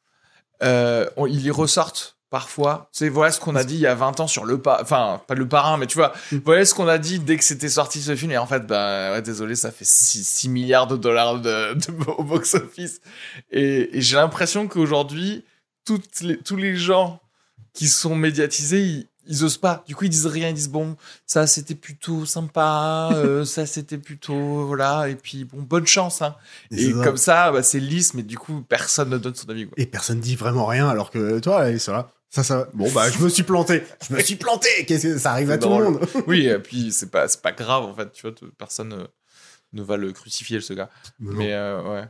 euh, 0.63 1.07
on- 1.19 1.27
ils 1.27 1.45
y 1.45 1.51
ressortent. 1.51 2.16
Parfois, 2.29 2.89
tu 2.93 2.99
sais, 2.99 3.09
voilà 3.09 3.31
ce 3.31 3.39
qu'on 3.39 3.55
a 3.55 3.63
dit 3.63 3.75
il 3.75 3.81
y 3.81 3.87
a 3.87 3.95
20 3.95 4.19
ans 4.19 4.27
sur 4.27 4.45
le 4.45 4.61
pas, 4.61 4.81
enfin, 4.83 5.23
pas 5.29 5.35
le 5.35 5.47
parrain, 5.49 5.77
mais 5.77 5.87
tu 5.87 5.97
vois, 5.97 6.13
Mm. 6.33 6.39
voilà 6.45 6.65
ce 6.65 6.75
qu'on 6.75 6.89
a 6.89 6.99
dit 6.99 7.21
dès 7.21 7.37
que 7.37 7.45
c'était 7.45 7.69
sorti 7.69 8.03
ce 8.03 8.17
film. 8.17 8.33
Et 8.33 8.39
en 8.39 8.47
fait, 8.47 8.67
bah, 8.67 9.13
ouais, 9.13 9.23
désolé, 9.23 9.55
ça 9.55 9.71
fait 9.71 9.87
6, 9.87 10.49
milliards 10.49 10.89
de 10.89 10.97
dollars 10.97 11.41
de, 11.41 11.75
de- 11.75 12.11
au 12.19 12.25
box-office. 12.25 13.01
Et, 13.53 13.97
et 13.97 14.01
j'ai 14.01 14.17
l'impression 14.17 14.67
qu'aujourd'hui, 14.67 15.45
toutes 15.85 16.21
les, 16.21 16.37
tous 16.39 16.57
les 16.57 16.75
gens 16.77 17.21
qui 17.73 17.87
sont 17.89 18.17
médiatisés, 18.17 18.83
ils, 18.83 19.09
ils 19.29 19.45
osent 19.45 19.59
pas. 19.59 19.85
Du 19.87 19.95
coup, 19.95 20.05
ils 20.05 20.11
disent 20.11 20.27
rien. 20.27 20.49
Ils 20.49 20.55
disent 20.55 20.69
bon, 20.69 20.97
ça 21.27 21.47
c'était 21.47 21.75
plutôt 21.77 22.27
sympa, 22.27 23.11
euh, 23.15 23.45
ça 23.45 23.67
c'était 23.67 23.99
plutôt 23.99 24.67
voilà. 24.67 25.09
Et 25.09 25.15
puis 25.15 25.45
bon, 25.45 25.63
bonne 25.63 25.87
chance. 25.87 26.23
Hein. 26.23 26.35
Et 26.73 26.91
comme 26.93 27.17
ça, 27.17 27.53
bah, 27.53 27.63
c'est 27.63 27.79
lisse, 27.81 28.15
mais 28.15 28.23
du 28.25 28.37
coup, 28.37 28.63
personne 28.69 29.11
ne 29.11 29.19
donne 29.19 29.35
son 29.37 29.49
avis. 29.49 29.67
Quoi. 29.67 29.75
Et 29.77 29.87
personne 29.87 30.19
dit 30.19 30.35
vraiment 30.35 30.67
rien, 30.67 30.89
alors 30.89 31.11
que 31.13 31.39
toi, 31.39 31.71
ils 31.71 31.79
sont 31.81 31.93
là. 31.93 32.09
Ça, 32.09 32.16
ça. 32.43 32.69
Bon, 32.75 32.91
bah, 32.93 33.11
je 33.11 33.23
me 33.23 33.29
suis 33.29 33.43
planté. 33.43 33.83
Je 34.09 34.15
me 34.15 34.21
suis 34.21 34.37
planté. 34.37 34.69
Que 34.89 35.19
ça 35.19 35.33
arrive 35.33 35.51
à 35.51 35.59
tout 35.59 35.69
le 35.69 35.85
monde? 35.85 36.01
Oui, 36.27 36.47
et 36.47 36.59
puis 36.59 36.93
c'est 36.93 37.11
pas 37.11 37.27
pas 37.43 37.53
grave 37.53 37.85
en 37.85 37.95
fait. 37.95 38.13
Tu 38.13 38.23
vois, 38.23 38.35
personne 38.59 38.93
euh, 38.93 39.07
ne 39.73 39.83
va 39.83 39.97
le 39.97 40.13
crucifier 40.13 40.61
ce 40.61 40.73
gars. 40.73 40.91
Mais 41.19 41.53
euh, 41.53 41.83
ouais. 41.83 42.09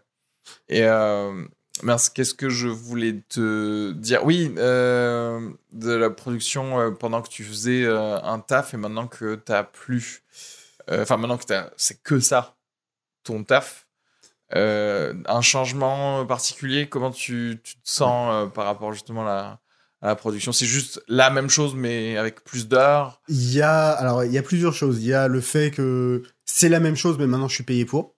Et 0.69 0.85
euh, 0.85 1.45
mince, 1.83 2.09
qu'est-ce 2.09 2.35
que 2.35 2.49
je 2.49 2.69
voulais 2.69 3.23
te 3.29 3.93
dire? 3.93 4.25
Oui, 4.25 4.55
euh, 4.57 5.51
de 5.73 5.93
la 5.93 6.11
production 6.11 6.95
pendant 6.95 7.23
que 7.23 7.29
tu 7.29 7.45
faisais 7.45 7.87
un 7.87 8.39
taf 8.41 8.75
et 8.75 8.77
maintenant 8.77 9.07
que 9.07 9.35
t'as 9.35 9.65
plus. 9.65 10.23
Enfin, 10.91 11.17
maintenant 11.17 11.37
que 11.37 11.45
t'as, 11.45 11.71
c'est 11.77 12.03
que 12.03 12.21
ça, 12.21 12.57
ton 13.25 13.45
taf. 13.45 13.87
Un 14.53 15.41
changement 15.43 16.25
particulier? 16.27 16.89
Comment 16.89 17.11
tu, 17.11 17.61
tu 17.63 17.75
te 17.75 17.81
sens 17.91 18.51
par 18.55 18.67
rapport 18.67 18.93
justement 18.93 19.23
à 19.23 19.27
la, 19.27 19.61
à 20.03 20.09
la 20.09 20.15
production 20.17 20.53
C'est 20.53 20.67
juste 20.67 21.03
la 21.09 21.31
même 21.31 21.49
chose 21.51 21.75
mais 21.75 22.17
avec 22.17 22.43
plus 22.45 22.69
d'heures 22.69 23.21
Il 23.29 23.53
y 23.55 23.63
a, 23.63 23.91
alors, 23.91 24.25
il 24.25 24.33
y 24.33 24.39
a 24.39 24.43
plusieurs 24.43 24.75
choses. 24.75 24.99
Il 25.03 25.07
y 25.09 25.15
a 25.15 25.29
le 25.29 25.41
fait 25.41 25.71
que 25.71 26.23
c'est 26.45 26.69
la 26.69 26.81
même 26.81 26.97
chose, 26.97 27.17
mais 27.19 27.27
maintenant 27.27 27.49
je 27.49 27.55
suis 27.55 27.65
payé 27.65 27.85
pour. 27.85 28.15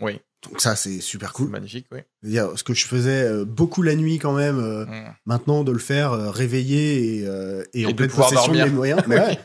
Oui. 0.00 0.20
Donc 0.48 0.60
ça, 0.60 0.76
c'est 0.76 1.00
super 1.00 1.32
cool. 1.32 1.48
magnifique, 1.48 1.86
oui. 1.90 1.98
C'est-à-dire, 2.22 2.50
ce 2.56 2.62
que 2.62 2.72
je 2.72 2.86
faisais 2.86 3.24
euh, 3.24 3.44
beaucoup 3.44 3.82
la 3.82 3.96
nuit 3.96 4.18
quand 4.20 4.32
même, 4.34 4.58
euh, 4.60 4.84
Mm. 4.86 5.14
maintenant 5.26 5.64
de 5.64 5.72
le 5.72 5.80
faire 5.80 6.12
euh, 6.12 6.30
réveillé 6.30 7.16
et, 7.22 7.26
euh, 7.26 7.64
et 7.74 7.86
en 7.86 7.90
de 7.90 7.94
pleine 7.96 8.08
pouvoir 8.08 8.28
possession 8.30 8.52
de 8.52 8.58
dormir. 8.58 8.72
mes 8.72 8.76
moyens. 8.76 9.02
Mais, 9.08 9.18
ouais. 9.18 9.38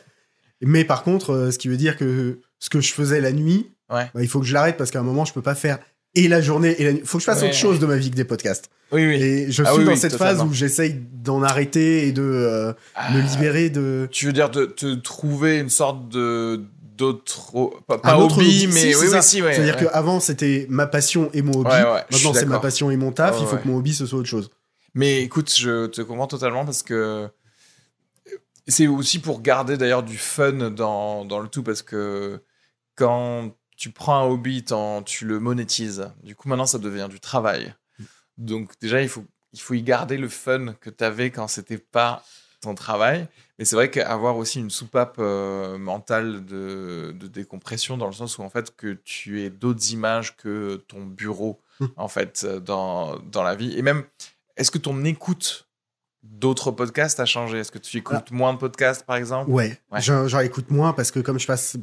Mais 0.61 0.85
par 0.85 1.01
contre, 1.03 1.49
ce 1.51 1.57
qui 1.57 1.67
veut 1.67 1.77
dire 1.77 1.97
que 1.97 2.41
ce 2.59 2.69
que 2.69 2.79
je 2.79 2.93
faisais 2.93 3.21
la 3.21 3.31
nuit, 3.31 3.71
Ouais. 3.89 4.09
bah, 4.13 4.21
il 4.21 4.27
faut 4.29 4.39
que 4.39 4.45
je 4.45 4.53
l'arrête 4.53 4.77
parce 4.77 4.91
qu'à 4.91 4.99
un 4.99 5.03
moment, 5.03 5.25
je 5.25 5.33
peux 5.33 5.41
pas 5.41 5.55
faire 5.55 5.79
et 6.15 6.27
la 6.27 6.41
journée 6.41 6.75
et 6.79 6.83
la 6.85 6.93
nuit. 6.93 7.01
Faut 7.05 7.17
que 7.17 7.21
je 7.21 7.25
fasse 7.25 7.41
Ouais. 7.41 7.47
autre 7.49 7.57
chose 7.57 7.79
de 7.79 7.85
ma 7.85 7.97
vie 7.97 8.11
que 8.11 8.15
des 8.15 8.25
podcasts. 8.25 8.69
Oui, 8.91 9.05
oui. 9.07 9.15
Et 9.15 9.51
je 9.51 9.63
Ah 9.63 9.69
suis 9.71 9.79
oui, 9.79 9.85
dans 9.85 9.91
oui, 9.91 9.97
cette 9.97 10.11
totalement. 10.11 10.39
phase 10.41 10.47
où 10.49 10.53
j'essaye 10.53 10.95
d'en 11.11 11.41
arrêter 11.41 12.07
et 12.07 12.11
de 12.11 12.21
euh, 12.21 12.67
me 12.69 12.73
Ah, 12.95 13.11
libérer 13.33 13.69
de. 13.69 14.07
Tu 14.11 14.25
veux 14.27 14.33
dire 14.33 14.49
de 14.51 14.65
te 14.65 14.93
trouver 14.95 15.57
une 15.59 15.69
sorte 15.69 16.09
de 16.09 16.61
d'autre 16.95 17.71
pas, 17.87 17.97
pas 17.97 18.17
autre 18.19 18.37
hobby, 18.37 18.65
hobby, 18.65 18.67
mais 18.67 18.79
si, 18.79 18.85
oui 18.89 18.93
c'est 19.09 19.15
oui 19.15 19.23
si 19.23 19.41
ouais. 19.41 19.53
C'est-à-dire 19.55 19.75
ouais. 19.77 19.85
qu'avant, 19.91 20.19
c'était 20.19 20.67
ma 20.69 20.85
passion 20.85 21.31
et 21.33 21.41
mon 21.41 21.53
hobby. 21.53 21.71
Ouais, 21.71 22.03
Maintenant, 22.11 22.33
c'est 22.35 22.45
ma 22.45 22.59
passion 22.59 22.91
et 22.91 22.97
mon 22.97 23.11
taf. 23.11 23.35
Ouais, 23.35 23.41
il 23.41 23.47
faut 23.47 23.57
que 23.57 23.67
mon 23.67 23.77
hobby, 23.77 23.93
ce 23.95 24.05
soit 24.05 24.19
autre 24.19 24.29
chose. 24.29 24.51
Mais 24.93 25.23
écoute, 25.23 25.51
je 25.57 25.87
te 25.87 26.01
comprends 26.01 26.27
totalement 26.27 26.65
parce 26.65 26.83
que 26.83 27.27
c'est 28.67 28.85
aussi 28.87 29.17
pour 29.19 29.41
garder 29.41 29.75
d'ailleurs 29.75 30.03
du 30.03 30.17
fun 30.17 30.69
dans, 30.69 31.25
dans 31.25 31.39
le 31.39 31.47
tout 31.47 31.63
parce 31.63 31.81
que 31.81 32.39
quand 32.95 33.51
tu 33.77 33.91
prends 33.91 34.17
un 34.19 34.25
hobby, 34.27 34.63
tu 35.05 35.25
le 35.25 35.39
monétises. 35.39 36.09
Du 36.23 36.35
coup, 36.35 36.47
maintenant, 36.49 36.65
ça 36.65 36.79
devient 36.79 37.07
du 37.09 37.19
travail. 37.19 37.73
Donc 38.37 38.71
déjà, 38.81 39.01
il 39.01 39.09
faut, 39.09 39.25
il 39.53 39.59
faut 39.61 39.73
y 39.73 39.81
garder 39.83 40.17
le 40.17 40.29
fun 40.29 40.73
que 40.81 40.89
tu 40.89 41.03
avais 41.03 41.29
quand 41.31 41.47
c'était 41.47 41.77
pas 41.77 42.23
ton 42.61 42.75
travail. 42.75 43.27
Mais 43.59 43.65
c'est 43.65 43.75
vrai 43.75 43.91
qu'avoir 43.91 44.37
aussi 44.37 44.59
une 44.59 44.69
soupape 44.71 45.17
euh, 45.19 45.77
mentale 45.77 46.43
de, 46.45 47.13
de 47.17 47.27
décompression, 47.27 47.97
dans 47.97 48.07
le 48.07 48.13
sens 48.13 48.37
où 48.37 48.41
en 48.41 48.49
fait 48.49 48.75
que 48.75 48.93
tu 49.03 49.43
aies 49.43 49.49
d'autres 49.49 49.91
images 49.91 50.35
que 50.37 50.83
ton 50.87 51.03
bureau, 51.05 51.59
Mm. 51.79 51.85
en 51.97 52.07
fait, 52.07 52.45
dans, 52.45 53.17
dans 53.17 53.41
la 53.41 53.55
vie. 53.55 53.75
Et 53.75 53.81
même, 53.81 54.03
est-ce 54.57 54.69
que 54.69 54.77
ton 54.77 55.03
écoute 55.05 55.67
d'autres 56.21 56.69
podcasts 56.69 57.19
a 57.19 57.25
changé? 57.25 57.57
Est-ce 57.57 57.71
que 57.71 57.79
tu 57.79 57.97
écoutes 57.97 58.29
moins 58.29 58.53
de 58.53 58.59
podcasts, 58.59 59.03
par 59.07 59.15
exemple? 59.15 59.49
Ouais, 59.49 59.79
Ouais. 59.91 59.99
J'en 59.99 60.39
écoute 60.41 60.69
moins 60.69 60.93
parce 60.93 61.09
que 61.09 61.19
comme 61.19 61.39
je 61.39 61.47
passe 61.47 61.75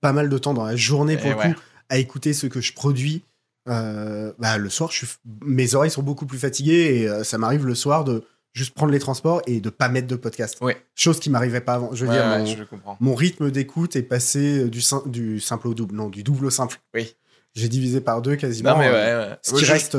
pas 0.00 0.12
mal 0.12 0.28
de 0.28 0.38
temps 0.38 0.54
dans 0.54 0.64
la 0.64 0.76
journée 0.76 1.16
pour 1.16 1.26
Et 1.26 1.30
le 1.30 1.36
ouais. 1.36 1.54
coup 1.54 1.60
à 1.90 1.98
écouter 1.98 2.32
ce 2.34 2.46
que 2.46 2.60
je 2.60 2.72
produis, 2.74 3.24
euh, 3.68 4.32
bah, 4.38 4.58
le 4.58 4.68
soir, 4.70 4.90
je 4.92 5.06
suis, 5.06 5.16
mes 5.44 5.74
oreilles 5.74 5.90
sont 5.90 6.02
beaucoup 6.02 6.26
plus 6.26 6.38
fatiguées 6.38 7.00
et 7.00 7.08
euh, 7.08 7.24
ça 7.24 7.38
m'arrive 7.38 7.66
le 7.66 7.74
soir 7.74 8.04
de 8.04 8.24
juste 8.54 8.74
prendre 8.74 8.92
les 8.92 8.98
transports 8.98 9.40
et 9.46 9.60
de 9.60 9.70
pas 9.70 9.88
mettre 9.88 10.06
de 10.06 10.16
podcast. 10.16 10.58
Ouais. 10.60 10.76
Chose 10.94 11.18
qui 11.20 11.30
m'arrivait 11.30 11.60
pas 11.60 11.74
avant. 11.74 11.94
Je 11.94 12.04
veux 12.04 12.10
Ouais, 12.10 12.16
dire, 12.16 12.26
ouais, 12.26 12.38
mon, 12.40 12.46
je 12.46 12.64
comprends. 12.64 12.96
mon 13.00 13.14
rythme 13.14 13.50
d'écoute 13.50 13.96
est 13.96 14.02
passé 14.02 14.64
euh, 14.64 14.68
du, 14.68 14.80
sim- 14.80 15.02
du 15.06 15.40
simple 15.40 15.68
au 15.68 15.74
double, 15.74 15.94
non, 15.94 16.08
du 16.08 16.22
double 16.22 16.46
au 16.46 16.50
simple. 16.50 16.78
Oui. 16.94 17.14
J'ai 17.54 17.68
divisé 17.68 18.00
par 18.00 18.20
deux 18.22 18.36
quasiment. 18.36 18.72
Non, 18.72 18.78
mais 18.78 18.88
euh. 18.92 19.34
Ce 19.42 19.54
qui 19.54 19.64
je- 19.64 19.72
reste 19.72 19.96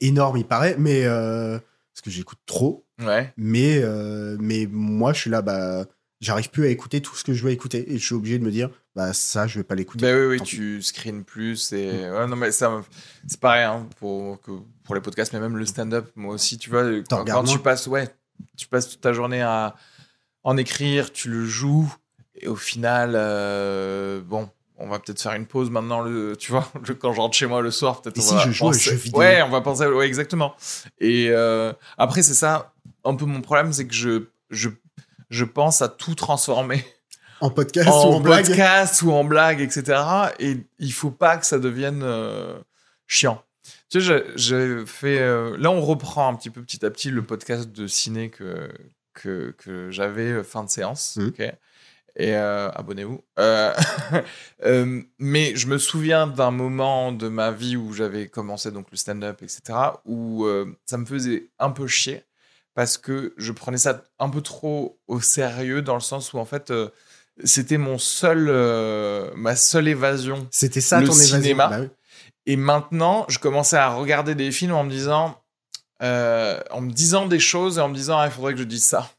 énorme, 0.00 0.36
il 0.36 0.44
paraît, 0.46 0.76
mais 0.78 1.04
parce 1.06 2.02
que 2.02 2.10
j'écoute 2.10 2.38
trop. 2.46 2.84
Ouais. 3.02 3.32
Mais, 3.36 3.82
mais 4.38 4.68
moi, 4.70 5.12
je 5.12 5.20
suis 5.22 5.30
là, 5.30 5.40
bah, 5.42 5.84
j'arrive 6.20 6.50
plus 6.50 6.66
à 6.66 6.68
écouter 6.68 7.00
tout 7.00 7.16
ce 7.16 7.24
que 7.24 7.32
je 7.32 7.42
dois 7.42 7.50
écouter. 7.52 7.92
Et 7.92 7.98
je 7.98 8.04
suis 8.04 8.14
obligé 8.14 8.38
de 8.38 8.44
me 8.44 8.50
dire, 8.50 8.70
bah, 8.96 9.12
ça, 9.12 9.46
je 9.46 9.58
vais 9.60 9.64
pas 9.64 9.74
l'écouter. 9.76 10.06
Ben 10.06 10.16
oui, 10.28 10.38
oui, 10.38 10.40
tu 10.42 10.82
screens 10.82 11.22
plus 11.22 11.72
et 11.72 11.86
Mm. 12.08 12.12
ouais, 12.14 12.26
non 12.26 12.34
mais 12.36 12.50
ça, 12.50 12.82
c'est 13.28 13.38
pareil 13.38 13.62
hein, 13.64 13.86
pour 14.00 14.40
que 14.40 14.50
pour 14.84 14.94
les 14.94 15.00
podcasts, 15.00 15.32
mais 15.34 15.38
même 15.40 15.56
le 15.56 15.66
stand-up, 15.66 16.10
moi 16.16 16.34
aussi, 16.34 16.56
tu 16.58 16.70
vois, 16.70 16.82
quand, 17.08 17.24
tu 17.44 17.58
passes, 17.58 17.86
ouais, 17.86 18.08
tu 18.56 18.66
passes 18.66 18.88
toute 18.88 19.00
ta 19.02 19.12
journée 19.12 19.42
à 19.42 19.74
en 20.44 20.56
écrire, 20.56 21.12
tu 21.12 21.28
le 21.28 21.44
joues 21.44 21.92
et 22.36 22.48
au 22.48 22.56
final, 22.56 23.12
euh, 23.14 24.20
bon, 24.22 24.48
on 24.78 24.88
va 24.88 24.98
peut-être 24.98 25.20
faire 25.20 25.32
une 25.34 25.46
pause 25.46 25.70
maintenant, 25.70 26.02
le, 26.02 26.36
tu 26.36 26.52
vois, 26.52 26.70
le- 26.86 26.94
quand 26.94 27.12
je 27.12 27.20
rentre 27.20 27.36
chez 27.36 27.46
moi 27.46 27.60
le 27.62 27.70
soir, 27.70 28.00
peut-être 28.02 28.18
on 28.18 28.22
si 28.22 28.34
va 28.34 28.40
je 28.46 28.50
joue 28.52 28.64
penser- 28.66 28.94
vidéo 28.94 29.20
Ouais, 29.20 29.42
on 29.42 29.48
va 29.50 29.60
penser, 29.60 29.86
ouais, 29.86 30.06
exactement. 30.06 30.54
Et 31.00 31.28
euh, 31.30 31.72
après, 31.98 32.22
c'est 32.22 32.34
ça, 32.34 32.72
un 33.04 33.14
peu 33.14 33.24
mon 33.24 33.40
problème, 33.40 33.72
c'est 33.72 33.86
que 33.86 33.94
je 33.94 34.24
je 34.50 34.68
je 35.30 35.44
pense 35.44 35.82
à 35.82 35.88
tout 35.88 36.14
transformer 36.14 36.84
En 37.40 37.50
podcast 37.50 37.88
ou 37.88 37.92
en, 37.92 38.14
en 38.14 38.20
blague. 38.20 38.46
podcast 38.46 39.02
ou 39.02 39.12
en 39.12 39.24
blague, 39.24 39.60
etc. 39.60 40.00
Et 40.38 40.58
il 40.78 40.92
faut 40.92 41.10
pas 41.10 41.36
que 41.36 41.46
ça 41.46 41.58
devienne 41.58 42.02
euh, 42.02 42.58
chiant. 43.06 43.42
Tu 43.90 44.00
sais, 44.00 44.00
je- 44.00 44.32
j'ai 44.36 44.86
fait. 44.86 45.18
euh, 45.20 45.56
là, 45.58 45.70
on 45.70 45.80
reprend 45.80 46.28
un 46.28 46.34
petit 46.34 46.50
peu 46.50 46.62
petit 46.62 46.84
à 46.84 46.90
petit 46.90 47.10
le 47.10 47.22
podcast 47.22 47.70
de 47.70 47.86
ciné 47.86 48.30
que, 48.30 48.68
que, 49.14 49.54
que 49.58 49.90
j'avais 49.90 50.30
euh, 50.32 50.42
fin 50.42 50.64
de 50.64 50.70
séance. 50.70 51.18
Ok? 51.20 51.40
Et 52.18 52.34
euh, 52.34 52.70
abonnez-vous. 52.70 53.22
Euh, 53.38 53.74
euh, 54.64 55.02
mais 55.18 55.54
je 55.54 55.66
me 55.66 55.76
souviens 55.78 56.26
d'un 56.26 56.50
moment 56.50 57.12
de 57.12 57.28
ma 57.28 57.50
vie 57.50 57.76
où 57.76 57.92
j'avais 57.92 58.28
commencé 58.28 58.70
donc 58.70 58.86
le 58.90 58.96
stand-up, 58.96 59.42
etc. 59.42 59.60
Où 60.06 60.46
ça 60.86 60.96
me 60.96 61.04
faisait 61.04 61.50
un 61.58 61.70
peu 61.70 61.86
chier 61.86 62.24
parce 62.74 62.96
que 62.98 63.34
je 63.36 63.52
prenais 63.52 63.78
ça 63.78 64.02
un 64.18 64.28
peu 64.30 64.40
trop 64.40 64.98
au 65.08 65.20
sérieux 65.20 65.82
dans 65.82 65.94
le 65.94 66.00
sens 66.00 66.32
où 66.32 66.38
en 66.38 66.44
fait 66.46 66.72
c'était 67.44 67.78
mon 67.78 67.98
seul, 67.98 68.46
euh, 68.48 69.30
ma 69.36 69.56
seule 69.56 69.88
évasion 69.88 70.46
C'était 70.50 70.80
ça 70.80 71.00
Le 71.00 71.06
ton 71.06 71.12
évasion. 71.14 71.36
cinéma. 71.42 71.68
Bah 71.68 71.78
oui. 71.80 71.88
et 72.46 72.56
maintenant, 72.56 73.24
je 73.28 73.38
commençais 73.38 73.76
à 73.76 73.88
regarder 73.90 74.34
des 74.34 74.50
films 74.52 74.72
en 74.74 74.84
me 74.84 74.90
disant, 74.90 75.40
euh, 76.02 76.60
en 76.70 76.80
me 76.80 76.90
disant 76.92 77.26
des 77.26 77.40
choses 77.40 77.78
et 77.78 77.80
en 77.80 77.88
me 77.88 77.94
disant, 77.94 78.18
ah, 78.18 78.26
il 78.26 78.32
faudrait 78.32 78.52
que 78.54 78.58
je 78.60 78.64
dise 78.64 78.84
ça 78.84 79.10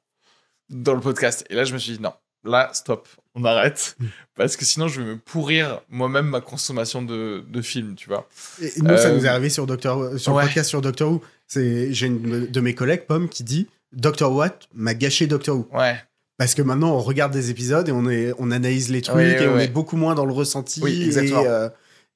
dans 0.69 0.93
le 0.93 1.01
podcast. 1.01 1.45
Et 1.49 1.55
là, 1.55 1.63
je 1.63 1.73
me 1.73 1.77
suis 1.79 1.93
dit, 1.93 2.01
non, 2.01 2.13
là, 2.43 2.69
stop, 2.73 3.07
on 3.35 3.45
arrête. 3.45 3.95
Mm. 3.99 4.05
Parce 4.35 4.55
que 4.57 4.65
sinon, 4.65 4.87
je 4.87 5.01
vais 5.01 5.07
me 5.07 5.17
pourrir 5.17 5.81
moi-même 5.89 6.27
ma 6.27 6.41
consommation 6.41 7.01
de, 7.01 7.43
de 7.47 7.61
films, 7.61 7.95
tu 7.95 8.09
vois. 8.09 8.27
Et 8.61 8.71
nous, 8.81 8.97
ça 8.97 9.07
Euh, 9.07 9.15
nous 9.17 9.25
est 9.25 9.29
arrivé 9.29 9.49
sur, 9.49 9.65
Doctor, 9.65 10.19
sur 10.19 10.33
ouais. 10.33 10.43
le 10.43 10.47
podcast 10.47 10.69
sur 10.69 10.81
Doctor 10.81 11.11
Who. 11.11 11.23
C'est- 11.47 11.93
J'ai 11.93 12.07
une 12.07 12.47
de 12.47 12.59
mes 12.61 12.75
collègues, 12.75 13.05
Pomme, 13.07 13.29
qui 13.29 13.43
dit 13.43 13.67
Doctor 13.93 14.31
What 14.33 14.59
m'a 14.73 14.93
gâché 14.93 15.27
Doctor 15.27 15.57
Who. 15.57 15.69
Ouais, 15.73 15.95
Parce 16.37 16.53
que 16.53 16.61
maintenant, 16.61 16.91
on 16.93 16.99
regarde 16.99 17.33
des 17.33 17.49
épisodes 17.49 17.87
et 17.89 17.91
on, 17.91 18.07
est, 18.09 18.33
on 18.37 18.51
analyse 18.51 18.89
les 18.89 19.01
trucs 19.01 19.17
Oui, 19.17 19.23
et 19.23 19.39
oui, 19.39 19.47
on 19.47 19.55
oui. 19.55 19.63
est 19.63 19.67
beaucoup 19.67 19.97
moins 19.97 20.13
dans 20.15 20.25
le 20.25 20.33
ressenti. 20.33 20.81
Oui, 20.83 21.03
exactement. 21.03 21.41
Et, 21.43 21.47
euh, 21.47 21.69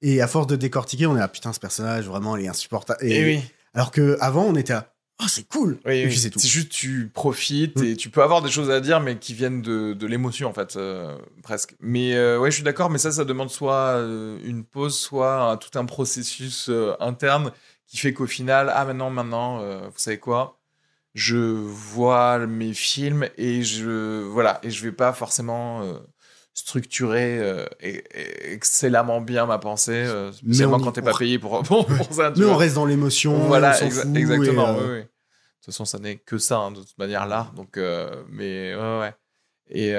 et 0.03 0.21
à 0.21 0.27
force 0.27 0.47
de 0.47 0.55
décortiquer, 0.55 1.07
on 1.07 1.15
est 1.15 1.19
là, 1.19 1.27
putain, 1.27 1.53
ce 1.53 1.59
personnage, 1.59 2.05
vraiment, 2.05 2.37
il 2.37 2.45
est 2.45 2.49
insupportable. 2.49 2.99
et, 3.03 3.19
Et, 3.19 3.23
oui. 3.25 3.41
Alors 3.73 3.89
que 3.91 4.17
avant 4.19 4.43
on 4.45 4.55
était 4.55 4.73
là, 4.73 4.93
oh, 5.23 5.25
c'est 5.27 5.47
cool. 5.47 5.79
Et 5.85 6.07
puis 6.07 6.17
c'est 6.17 6.29
tout. 6.29 6.39
C'est 6.39 6.47
juste 6.49 6.69
tu 6.69 7.09
profites 7.13 7.79
Mm. 7.79 7.83
et 7.85 7.95
tu 7.95 8.09
peux 8.09 8.21
avoir 8.21 8.41
des 8.41 8.51
choses 8.51 8.69
à 8.69 8.79
dire, 8.79 8.99
mais 8.99 9.17
qui 9.17 9.33
viennent 9.33 9.61
de, 9.61 9.93
de 9.93 10.07
l'émotion, 10.07 10.49
en 10.49 10.53
fait, 10.53 10.75
euh, 10.75 11.17
presque. 11.41 11.75
Mais 11.79 12.13
euh, 12.15 12.37
ouais, 12.39 12.51
je 12.51 12.55
suis 12.55 12.63
d'accord, 12.63 12.89
mais 12.89 12.97
ça, 12.99 13.11
ça 13.11 13.25
demande 13.25 13.49
soit 13.49 13.95
une 14.43 14.63
pause, 14.63 14.97
soit 14.99 15.51
un- 15.51 15.57
tout 15.57 15.77
un 15.79 15.85
processus 15.85 16.69
interne 16.99 17.51
qui 17.87 17.97
fait 17.97 18.13
qu'au 18.13 18.27
final, 18.27 18.71
ah, 18.75 18.85
maintenant, 18.85 19.09
maintenant, 19.09 19.59
vous 19.59 19.91
savez 19.97 20.17
quoi? 20.19 20.59
Je 21.13 21.35
vois 21.37 22.45
mes 22.47 22.73
films 22.73 23.27
et 23.37 23.63
je, 23.63 24.21
voilà, 24.23 24.59
et 24.63 24.69
je 24.71 24.83
vais 24.83 24.91
pas 24.93 25.11
forcément 25.13 25.81
euh, 25.83 25.99
structurer 26.53 27.39
euh, 27.39 27.65
et- 27.81 28.03
et 28.13 28.53
excellemment 28.53 29.19
bien 29.21 29.45
ma 29.45 29.57
pensée, 29.57 29.91
euh, 30.05 30.31
spécialement 30.31 30.79
quand 30.79 30.91
t'es 30.93 31.01
pas 31.01 31.13
payé 31.17 31.37
pour, 31.39 31.61
pour, 31.63 31.85
pour 31.85 32.13
ça. 32.13 32.31
Mais 32.35 32.45
on 32.45 32.55
reste 32.55 32.75
dans 32.75 32.85
l'émotion, 32.85 33.37
Voilà, 33.47 33.71
on 33.71 33.73
s'en 33.79 33.85
exa- 33.87 34.01
fout, 34.03 34.15
exactement. 34.17 34.67
euh, 34.69 34.83
oui, 34.85 34.99
oui. 34.99 35.01
De 35.01 35.65
toute 35.65 35.65
façon, 35.73 35.85
ça 35.85 35.99
n'est 35.99 36.17
que 36.17 36.37
ça, 36.37 36.57
hein, 36.57 36.71
de 36.71 36.77
toute 36.79 36.97
manière, 36.97 37.27
l'art. 37.27 37.53
Donc, 37.53 37.77
euh, 37.77 38.23
mais 38.29 38.73
ouais, 38.75 38.99
ouais. 38.99 39.13
Et 39.69 39.93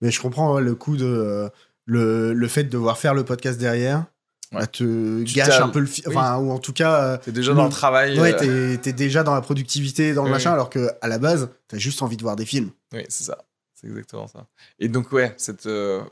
Mais 0.00 0.10
je 0.10 0.20
comprends 0.20 0.54
ouais, 0.54 0.62
le 0.62 0.74
coup 0.74 0.96
de 0.96 1.50
le, 1.86 2.32
le 2.34 2.48
fait 2.48 2.64
de 2.64 2.68
devoir 2.70 2.98
faire 2.98 3.14
le 3.14 3.24
podcast 3.24 3.58
derrière. 3.58 4.04
Ouais. 4.52 4.60
bah, 4.60 4.66
te 4.66 5.22
Tu 5.24 5.34
gâche 5.34 5.60
un 5.60 5.68
peu 5.68 5.78
le 5.80 5.86
fi- 5.86 6.02
oui. 6.06 6.14
enfin 6.16 6.38
ou 6.38 6.50
en 6.50 6.58
tout 6.58 6.72
cas 6.72 7.02
euh, 7.02 7.16
t'es 7.18 7.32
déjà 7.32 7.52
dans 7.52 7.64
le 7.64 7.70
travail. 7.70 8.18
ouais 8.18 8.34
euh, 8.34 8.72
t'es 8.76 8.78
t'es 8.78 8.92
déjà 8.94 9.22
dans 9.22 9.34
la 9.34 9.42
productivité 9.42 10.14
dans 10.14 10.22
le 10.22 10.28
Oui, 10.28 10.32
machin 10.32 10.52
alors 10.52 10.70
que 10.70 10.88
à 11.02 11.08
la 11.08 11.18
base 11.18 11.50
t'as 11.68 11.76
juste 11.76 12.00
envie 12.02 12.16
de 12.16 12.22
voir 12.22 12.34
des 12.36 12.46
films 12.46 12.70
Oui, 12.94 13.04
c'est 13.10 13.24
ça. 13.24 13.38
C'est 13.74 13.86
exactement 13.88 14.26
ça. 14.26 14.46
Et 14.80 14.88
donc, 14.88 15.12
ouais, 15.12 15.34
cette 15.36 15.66
euh, 15.66 16.02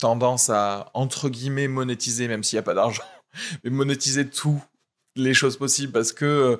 tendance 0.00 0.50
à, 0.50 0.90
entre 0.92 1.28
guillemets, 1.30 1.66
monétiser, 1.68 2.28
même 2.28 2.42
s'il 2.44 2.56
n'y 2.56 2.60
a 2.60 2.62
pas 2.64 2.74
d'argent, 2.74 3.04
mais 3.64 3.70
monétiser 3.70 4.28
toutes 4.28 4.58
les 5.14 5.32
choses 5.32 5.56
possibles 5.56 5.92
parce 5.92 6.12
que 6.12 6.24
euh, 6.26 6.56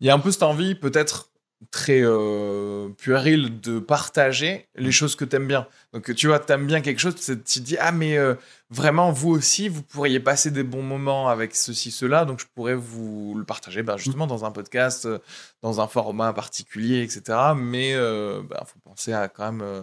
il 0.00 0.06
y 0.06 0.10
a 0.10 0.14
un 0.14 0.20
peu 0.20 0.30
cette 0.30 0.44
envie, 0.44 0.74
peut-être 0.76 1.30
très 1.70 2.00
euh, 2.02 2.88
puérile, 2.98 3.60
de 3.60 3.78
partager 3.80 4.68
les 4.76 4.92
choses 4.92 5.16
que 5.16 5.24
t'aimes 5.24 5.48
bien. 5.48 5.66
Donc, 5.92 6.14
tu 6.14 6.28
vois, 6.28 6.38
t'aimes 6.38 6.66
bien 6.66 6.80
quelque 6.80 7.00
chose, 7.00 7.14
tu 7.16 7.36
te 7.36 7.58
dis, 7.58 7.76
ah, 7.80 7.90
mais 7.92 8.16
euh, 8.16 8.34
vraiment, 8.70 9.10
vous 9.10 9.30
aussi, 9.30 9.68
vous 9.68 9.82
pourriez 9.82 10.20
passer 10.20 10.50
des 10.50 10.62
bons 10.62 10.82
moments 10.82 11.28
avec 11.28 11.56
ceci, 11.56 11.90
cela, 11.90 12.24
donc 12.24 12.40
je 12.40 12.46
pourrais 12.54 12.74
vous 12.76 13.34
le 13.36 13.44
partager 13.44 13.82
ben, 13.82 13.96
justement 13.96 14.26
dans 14.28 14.44
un 14.44 14.50
podcast, 14.52 15.06
euh, 15.06 15.18
dans 15.62 15.80
un 15.80 15.88
format 15.88 16.32
particulier, 16.32 17.02
etc. 17.02 17.38
Mais 17.56 17.90
il 17.90 18.42
faut 18.66 18.78
penser 18.84 19.12
à 19.12 19.28
quand 19.28 19.50
même. 19.52 19.62
euh, 19.62 19.82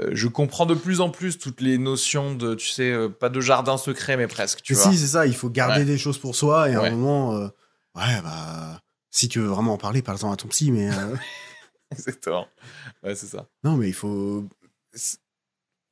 euh, 0.00 0.10
je 0.12 0.26
comprends 0.26 0.66
de 0.66 0.74
plus 0.74 1.00
en 1.00 1.08
plus 1.08 1.38
toutes 1.38 1.60
les 1.60 1.78
notions 1.78 2.34
de, 2.34 2.56
tu 2.56 2.68
sais, 2.68 2.90
euh, 2.90 3.08
pas 3.08 3.28
de 3.28 3.40
jardin 3.40 3.76
secret, 3.78 4.16
mais 4.16 4.26
presque, 4.26 4.60
tu 4.60 4.72
Mais 4.74 4.80
vois. 4.80 4.90
si 4.90 4.98
c'est 4.98 5.06
ça 5.06 5.24
il 5.24 5.36
faut 5.36 5.48
garder 5.48 5.80
Ouais. 5.80 5.84
des 5.84 5.98
choses 5.98 6.18
pour 6.18 6.34
soi 6.34 6.68
et 6.68 6.74
à 6.74 6.80
Ouais. 6.82 6.88
un 6.88 6.90
moment 6.90 7.36
euh, 7.36 7.46
ouais 7.94 8.20
bah 8.24 8.80
si 9.16 9.28
tu 9.28 9.38
veux 9.40 9.46
vraiment 9.46 9.74
en 9.74 9.78
parler 9.78 10.02
parle-en 10.02 10.32
à 10.32 10.36
ton 10.36 10.48
psy 10.48 10.70
mais 10.70 10.90
euh, 10.90 11.16
Exactement. 11.92 12.46
Ouais, 13.02 13.14
c'est 13.14 13.26
ça. 13.26 13.46
non 13.62 13.76
mais 13.76 13.88
il 13.88 13.94
faut 13.94 14.44
c'est- 14.92 15.18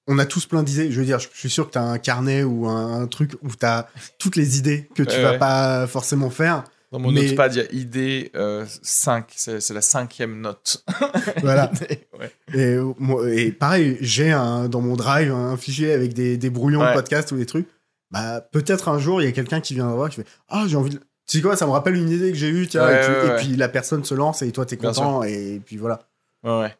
on 0.09 0.19
a 0.19 0.27
tous 0.27 0.47
plein 0.47 0.63
d'idées 0.65 0.91
je 0.91 0.99
veux 0.99 1.07
dire 1.07 1.21
je 1.21 1.29
suis 1.33 1.51
sûr 1.51 1.67
que 1.69 1.73
t'as 1.73 1.83
un 1.83 1.99
carnet 1.99 2.43
ou 2.43 2.67
un, 2.67 3.07
truc 3.07 3.33
où 3.43 3.49
t'as 3.55 3.87
toutes 4.19 4.35
les 4.37 4.59
idées 4.59 4.89
que 4.97 5.03
tu 5.05 5.11
Ouais, 5.17 5.23
vas 5.23 5.31
ouais. 5.33 5.39
pas 5.39 5.87
forcément 5.87 6.29
faire 6.31 6.65
Dans 6.91 6.99
mon 6.99 7.13
Mais- 7.13 7.23
notepad, 7.27 7.55
il 7.55 7.59
y 7.59 7.61
a 7.61 7.73
idée 7.73 8.31
euh, 8.35 8.67
5, 8.83 9.33
c'est 9.37 9.61
c'est 9.61 9.73
la 9.75 9.81
cinquième 9.81 10.41
note. 10.41 10.85
voilà 11.41 11.71
Idée, 11.77 12.07
ouais. 12.19 12.33
Et, 12.53 12.59
euh, 12.75 12.93
moi- 12.99 13.31
et 13.31 13.53
pareil, 13.53 13.97
j'ai 14.01 14.31
un, 14.33 14.69
dans 14.69 14.81
mon 14.83 14.97
drive 14.97 15.33
un 15.33 15.57
fichier 15.57 15.93
avec 15.93 16.13
des, 16.15 16.37
des 16.37 16.51
brouillons 16.51 16.81
Ouais. 16.83 16.89
de 16.91 16.95
podcast 16.95 17.31
ou 17.33 17.37
des 17.37 17.47
trucs. 17.47 17.69
Bah, 18.11 18.43
peut-être 18.43 18.89
un 18.89 18.99
jour, 18.99 19.23
il 19.23 19.25
y 19.25 19.29
a 19.29 19.33
quelqu'un 19.33 19.61
qui 19.63 19.73
vient 19.75 19.89
voir 19.95 20.11
qui 20.11 20.17
fait 20.17 20.27
Ah, 20.49 20.65
j'ai 20.67 20.77
envie 20.77 20.91
de. 20.97 21.01
Tu 21.27 21.39
sais 21.39 21.43
quoi, 21.43 21.57
ça 21.57 21.67
me 21.67 21.71
rappelle 21.71 21.95
une 21.97 22.11
idée 22.11 22.31
que 22.33 22.37
j'ai 22.39 22.49
eue, 22.49 22.67
tiens. 22.67 22.87
Ouais, 22.87 23.01
et, 23.03 23.07
tu- 23.07 23.13
ouais, 23.13 23.41
et 23.41 23.45
puis 23.45 23.57
la 23.57 23.69
personne 23.69 24.05
se 24.05 24.15
lance 24.15 24.43
et 24.43 24.51
toi, 24.53 24.67
t'es 24.67 24.77
content. 24.77 25.23
Et, 25.23 25.61
puis 25.65 25.77
voilà. 25.77 26.09
Ouais. 26.43 26.75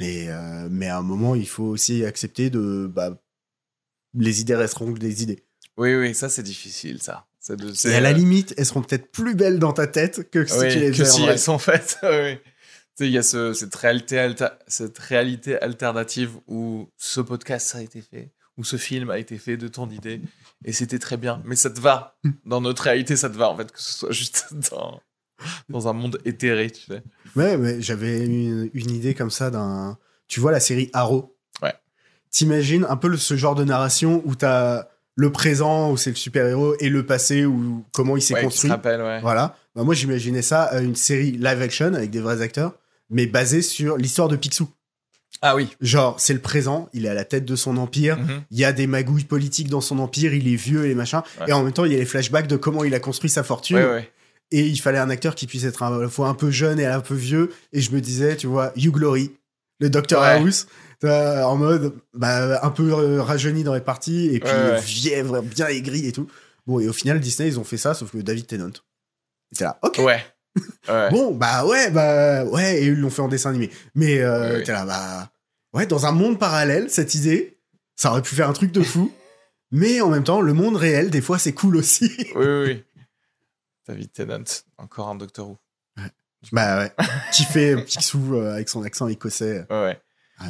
Mais, 0.00 0.26
euh, 0.28 0.68
mais 0.70 0.88
à 0.88 0.98
un 0.98 1.02
moment, 1.02 1.34
il 1.34 1.46
faut 1.46 1.64
aussi 1.64 2.04
accepter 2.04 2.48
de. 2.50 2.90
Bah, 2.92 3.16
les 4.14 4.40
idées 4.40 4.54
resteront 4.56 4.92
que 4.92 4.98
des 4.98 5.22
idées. 5.22 5.42
Oui, 5.76 5.94
oui, 5.94 6.14
ça, 6.14 6.28
c'est 6.28 6.42
difficile, 6.42 7.00
ça. 7.02 7.26
De- 7.48 7.88
Et 7.88 7.94
à 7.94 8.00
la 8.00 8.10
euh, 8.10 8.12
limite, 8.12 8.54
elles 8.56 8.66
seront 8.66 8.82
peut-être 8.82 9.10
plus 9.10 9.34
belles 9.34 9.58
dans 9.58 9.72
ta 9.72 9.86
tête 9.86 10.30
que 10.30 10.44
si 10.46 10.58
oui, 10.58 10.68
tu 10.72 10.78
les 10.78 10.90
que 10.92 11.04
si 11.04 11.24
elles 11.24 11.38
sont 11.38 11.58
faites. 11.58 11.98
oui. 12.02 12.36
Tu 12.36 13.04
sais, 13.04 13.06
il 13.06 13.12
y 13.12 13.18
a 13.18 13.22
ce- 13.22 13.52
cette, 13.52 13.74
réalité 13.74 14.32
cette 14.68 14.98
réalité 14.98 15.60
alternative 15.60 16.36
où 16.46 16.88
ce 16.96 17.20
podcast 17.20 17.74
a 17.74 17.82
été 17.82 18.00
fait, 18.00 18.30
où 18.58 18.64
ce 18.64 18.76
film 18.76 19.10
a 19.10 19.18
été 19.18 19.38
fait 19.38 19.56
de 19.56 19.66
ton 19.66 19.88
idée, 19.90 20.20
et 20.64 20.72
c'était 20.72 20.98
très 20.98 21.16
bien. 21.16 21.42
Mais 21.44 21.56
ça 21.56 21.70
te 21.70 21.80
va. 21.80 22.16
Hmm. 22.24 22.30
Dans 22.46 22.60
notre 22.60 22.82
réalité, 22.84 23.16
ça 23.16 23.28
te 23.30 23.36
va, 23.36 23.48
en 23.50 23.56
fait, 23.56 23.70
que 23.72 23.80
ce 23.80 23.92
soit 23.98 24.12
juste 24.12 24.48
dans... 24.70 25.00
dans 25.68 25.88
un 25.88 25.92
monde 25.92 26.18
éthéré, 26.24 26.70
tu 26.70 26.82
sais. 26.82 27.02
Ouais, 27.36 27.56
mais 27.56 27.80
j'avais 27.82 28.24
une, 28.24 28.70
une 28.74 28.90
idée 28.90 29.14
comme 29.14 29.30
ça 29.30 29.50
d'un. 29.50 29.98
Tu 30.28 30.40
vois 30.40 30.52
la 30.52 30.60
série 30.60 30.88
Arrow 30.92 31.36
Ouais. 31.62 31.74
T'imagines 32.30 32.86
un 32.88 32.96
peu 32.96 33.08
le- 33.08 33.16
ce 33.16 33.36
genre 33.36 33.54
de 33.54 33.64
narration 33.64 34.22
où 34.24 34.34
t'as 34.34 34.86
le 35.14 35.30
présent, 35.30 35.90
où 35.92 35.96
c'est 35.98 36.10
le 36.10 36.16
super-héros, 36.16 36.74
et 36.80 36.88
le 36.88 37.04
passé, 37.04 37.44
où 37.44 37.84
comment 37.92 38.16
il 38.16 38.22
s'est 38.22 38.32
Ouais, 38.34 38.40
qui 38.40 38.46
se 38.46 38.50
construit. 38.52 38.70
rappelle, 38.70 39.02
ouais. 39.02 39.20
Voilà. 39.20 39.56
Bah, 39.74 39.82
moi, 39.82 39.94
j'imaginais 39.94 40.40
ça, 40.42 40.72
euh, 40.74 40.80
une 40.82 40.96
série 40.96 41.32
live 41.32 41.60
action 41.60 41.92
avec 41.94 42.10
des 42.10 42.20
vrais 42.20 42.40
acteurs, 42.40 42.74
mais 43.10 43.26
basée 43.26 43.60
sur 43.62 43.96
l'histoire 43.98 44.28
de 44.28 44.36
Picsou. 44.36 44.68
Ah 45.42 45.56
oui. 45.56 45.68
Genre, 45.80 46.18
c'est 46.20 46.32
le 46.34 46.38
présent, 46.40 46.88
il 46.92 47.04
est 47.04 47.08
à 47.08 47.14
la 47.14 47.24
tête 47.24 47.44
de 47.44 47.56
son 47.56 47.76
empire, 47.76 48.16
Mhm. 48.18 48.42
il 48.52 48.58
y 48.58 48.64
a 48.64 48.72
des 48.72 48.86
magouilles 48.86 49.24
politiques 49.24 49.68
dans 49.68 49.80
son 49.80 49.98
empire, 49.98 50.32
il 50.34 50.46
est 50.46 50.56
vieux 50.56 50.84
et 50.84 50.88
les 50.88 50.94
machins, 50.94 51.22
Ouais. 51.40 51.46
et 51.48 51.52
en 51.52 51.62
même 51.64 51.72
temps, 51.72 51.84
il 51.84 51.92
y 51.92 51.96
a 51.96 51.98
les 51.98 52.04
flashbacks 52.06 52.46
de 52.46 52.56
comment 52.56 52.84
il 52.84 52.94
a 52.94 53.00
construit 53.00 53.28
sa 53.30 53.42
fortune, 53.42 53.76
Ouais, 53.76 53.84
ouais. 53.86 54.12
et 54.52 54.60
il 54.66 54.76
fallait 54.78 54.98
un 54.98 55.10
acteur 55.10 55.34
qui 55.34 55.46
puisse 55.48 55.64
être 55.64 55.82
à 55.82 55.90
la 55.90 56.08
fois 56.08 56.28
un 56.28 56.34
peu 56.34 56.50
jeune 56.52 56.78
et 56.78 56.86
un 56.86 57.00
peu 57.00 57.14
vieux, 57.14 57.50
et 57.72 57.80
je 57.80 57.90
me 57.92 58.00
disais, 58.00 58.36
tu 58.36 58.46
vois, 58.46 58.72
Hugh 58.76 58.92
Glory, 58.92 59.32
le 59.80 59.90
Dr 59.90 60.18
Ouais. 60.20 60.26
House, 60.38 60.66
euh, 61.02 61.42
en 61.42 61.56
mode 61.56 61.94
bah, 62.14 62.64
un 62.64 62.70
peu 62.70 62.92
euh, 62.92 63.20
rajeuni 63.20 63.64
dans 63.64 63.74
les 63.74 63.80
parties, 63.80 64.26
et 64.32 64.38
puis 64.38 64.52
vieille, 64.84 65.24
bien 65.42 65.66
aigri 65.66 66.06
et 66.06 66.12
tout. 66.12 66.28
Bon, 66.68 66.78
et 66.78 66.88
au 66.88 66.92
final, 66.92 67.18
Disney, 67.18 67.48
ils 67.48 67.58
ont 67.58 67.64
fait 67.64 67.78
ça, 67.78 67.92
sauf 67.94 68.12
que 68.12 68.18
David 68.18 68.46
Tennant. 68.46 68.70
C'est 69.50 69.64
là, 69.64 69.80
ok. 69.82 69.98
Ouais. 69.98 70.24
Ouais. 70.88 71.10
Bon, 71.10 71.32
bah 71.32 71.64
ouais, 71.64 71.90
bah 71.90 72.44
ouais, 72.44 72.82
et 72.82 72.86
ils 72.86 72.98
l'ont 73.00 73.08
fait 73.10 73.22
en 73.22 73.28
dessin 73.28 73.50
animé. 73.50 73.70
Mais 73.94 74.20
euh, 74.20 74.62
t'es 74.64 74.72
là, 74.72 74.84
bah 74.84 75.30
ouais, 75.72 75.86
dans 75.86 76.06
un 76.06 76.12
monde 76.12 76.38
parallèle, 76.38 76.90
cette 76.90 77.14
idée, 77.14 77.56
ça 77.96 78.10
aurait 78.10 78.22
pu 78.22 78.34
faire 78.34 78.48
un 78.48 78.52
truc 78.52 78.72
de 78.72 78.82
fou. 78.82 79.12
mais 79.70 80.00
en 80.00 80.10
même 80.10 80.24
temps, 80.24 80.40
le 80.40 80.52
monde 80.52 80.76
réel, 80.76 81.08
des 81.10 81.20
fois, 81.22 81.38
c'est 81.38 81.52
cool 81.54 81.76
aussi. 81.76 82.10
Oui, 82.34 82.46
oui, 82.46 82.64
oui. 82.66 82.84
David 83.88 84.12
Tennant, 84.12 84.44
encore 84.78 85.08
un 85.08 85.14
Doctor 85.14 85.48
Who. 85.50 85.58
bah 86.52 86.78
ouais, 86.80 86.92
qui 87.32 87.44
fait 87.44 87.76
Picsou 87.84 88.34
euh, 88.36 88.52
avec 88.54 88.68
son 88.68 88.82
accent 88.82 89.08
écossais. 89.08 89.64
Ouais, 89.70 89.82
ouais. 89.84 90.00
Ah. 90.38 90.46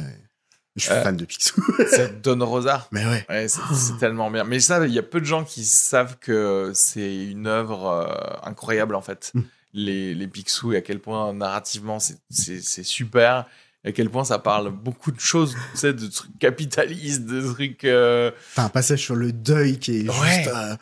Je 0.75 0.83
suis 0.85 0.91
Euh. 0.91 1.03
fan 1.03 1.15
de 1.15 1.23
Picsou. 1.25 1.63
C'est 1.89 2.21
Don 2.21 2.43
Rosa. 2.45 2.87
mais 2.91 3.05
ouais. 3.05 3.25
Ouais, 3.29 3.47
c'est 3.47 3.97
tellement 3.99 4.31
bien. 4.31 4.43
Mais 4.43 4.59
ça, 4.59 4.85
il 4.87 4.91
y 4.93 4.97
a 4.97 5.03
peu 5.03 5.19
de 5.21 5.25
gens 5.25 5.43
qui 5.43 5.63
savent 5.65 6.17
que 6.19 6.71
c'est 6.73 7.27
une 7.27 7.45
œuvre 7.45 7.85
euh, 7.87 8.47
incroyable, 8.49 8.95
en 8.95 9.01
fait. 9.03 9.29
Mm. 9.35 9.41
Les, 9.73 10.13
les 10.13 10.27
Picsou, 10.27 10.73
et 10.73 10.77
à 10.77 10.81
quel 10.81 10.99
point 10.99 11.33
narrativement 11.33 11.97
c'est- 11.99 12.83
super. 12.83 13.45
À 13.85 13.91
quel 13.91 14.09
point 14.09 14.23
ça 14.23 14.39
parle 14.39 14.71
beaucoup 14.71 15.11
de 15.11 15.19
choses, 15.19 15.57
tu 15.73 15.77
sais, 15.77 15.93
de 15.93 16.07
trucs 16.07 16.39
capitalistes, 16.39 17.25
de 17.25 17.41
trucs. 17.41 17.83
euh, 17.83 18.31
T'as 18.55 18.63
un 18.63 18.69
passage 18.69 19.01
sur 19.01 19.15
le 19.15 19.33
deuil 19.33 19.77
qui 19.77 19.97
est 20.05 20.09
Ouais. 20.09 20.37
juste. 20.37 20.47
euh, 20.55 20.75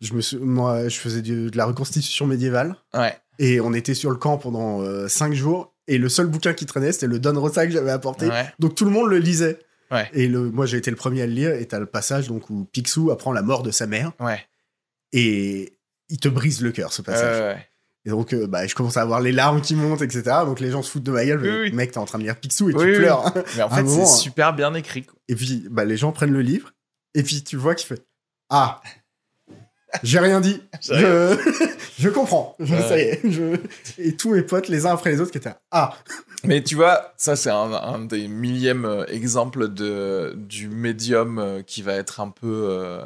je 0.00 0.14
me 0.14 0.22
suis, 0.22 0.38
moi, 0.38 0.88
je 0.88 0.96
faisais 0.98 1.20
du- 1.20 1.50
de 1.50 1.56
la 1.58 1.66
reconstitution 1.66 2.26
médiévale. 2.26 2.74
Ouais. 2.94 3.14
Et 3.38 3.60
on 3.60 3.74
était 3.74 3.92
sur 3.92 4.10
le 4.10 4.16
camp 4.16 4.38
pendant 4.38 4.80
euh, 4.80 5.06
cinq 5.06 5.34
jours. 5.34 5.74
Et 5.86 5.98
le 5.98 6.08
seul 6.08 6.28
bouquin 6.28 6.54
qui 6.54 6.64
traînait, 6.64 6.92
c'était 6.92 7.08
le 7.08 7.18
Don 7.18 7.38
Rosa 7.38 7.66
que 7.66 7.72
j'avais 7.72 7.90
apporté. 7.90 8.26
Ouais. 8.28 8.46
Donc 8.58 8.74
tout 8.74 8.86
le 8.86 8.90
monde 8.90 9.10
le 9.10 9.18
lisait. 9.18 9.58
Ouais. 9.90 10.08
Et 10.14 10.26
le, 10.26 10.50
moi, 10.50 10.64
j'ai 10.64 10.78
été 10.78 10.90
le 10.90 10.96
premier 10.96 11.20
à 11.22 11.26
le 11.26 11.32
lire. 11.32 11.50
Et 11.54 11.66
t'as 11.66 11.78
le 11.78 11.84
passage 11.86 12.26
donc, 12.28 12.48
où 12.48 12.64
Picsou 12.72 13.10
apprend 13.10 13.32
la 13.32 13.42
mort 13.42 13.64
de 13.64 13.70
sa 13.70 13.86
mère. 13.86 14.12
Ouais. 14.18 14.40
Et 15.12 15.78
il 16.08 16.18
te 16.18 16.28
brise 16.28 16.62
le 16.62 16.72
cœur, 16.72 16.92
ce 16.94 17.02
passage. 17.02 17.38
Ouais, 17.40 17.54
ouais. 17.54 17.68
Et 18.06 18.10
donc, 18.10 18.32
euh, 18.32 18.46
bah, 18.46 18.66
je 18.66 18.74
commence 18.74 18.96
à 18.96 19.02
avoir 19.02 19.20
les 19.20 19.32
larmes 19.32 19.60
qui 19.60 19.74
montent, 19.74 20.00
etc. 20.00 20.22
Donc 20.46 20.60
les 20.60 20.70
gens 20.70 20.82
se 20.82 20.90
foutent 20.90 21.02
de 21.02 21.10
ma 21.10 21.24
gueule. 21.26 21.40
Oui, 21.42 21.50
oui. 21.64 21.72
Mec, 21.72 21.90
t'es 21.90 21.98
en 21.98 22.04
train 22.06 22.18
de 22.18 22.22
lire 22.22 22.36
Picsou 22.36 22.70
et 22.70 22.74
Oui, 22.74 22.84
tu 22.92 22.98
pleures. 22.98 23.32
Mais 23.56 23.62
en 23.62 23.68
fait, 23.76 23.86
c'est 23.86 24.06
super 24.06 24.54
bien 24.54 24.72
écrit. 24.74 25.02
quoi. 25.02 25.18
Et 25.28 25.34
puis, 25.34 25.66
bah, 25.70 25.84
les 25.84 25.96
gens 25.96 26.12
prennent 26.12 26.32
le 26.32 26.40
livre. 26.42 26.72
Et 27.14 27.22
puis, 27.22 27.42
tu 27.42 27.56
vois 27.56 27.74
qu'il 27.74 27.88
fait 27.88 28.06
Ah, 28.48 28.80
j'ai 30.02 30.18
rien 30.18 30.40
dit. 30.40 30.60
Je, 30.82 31.36
je 31.98 32.08
comprends. 32.08 32.56
Je-. 32.60 32.76
Ça 32.76 32.98
y 32.98 33.02
est. 33.02 33.20
Je... 33.24 33.56
Et 33.98 34.14
tous 34.16 34.30
mes 34.32 34.42
potes, 34.42 34.68
les 34.68 34.86
uns 34.86 34.92
après 34.92 35.10
les 35.10 35.20
autres, 35.20 35.30
qui 35.32 35.38
étaient 35.38 35.54
Ah, 35.70 35.94
Mais 36.44 36.62
tu 36.62 36.74
vois, 36.74 37.12
ça 37.16 37.36
c'est 37.36 37.50
un, 37.50 37.72
un 37.72 38.04
des 38.04 38.28
millièmes 38.28 38.84
euh, 38.84 39.04
exemples 39.06 39.68
de, 39.72 40.34
du 40.36 40.68
médium 40.68 41.38
euh, 41.38 41.62
qui 41.62 41.82
va 41.82 41.94
être 41.94 42.20
un 42.20 42.30
peu 42.30 42.68
euh, 42.70 43.04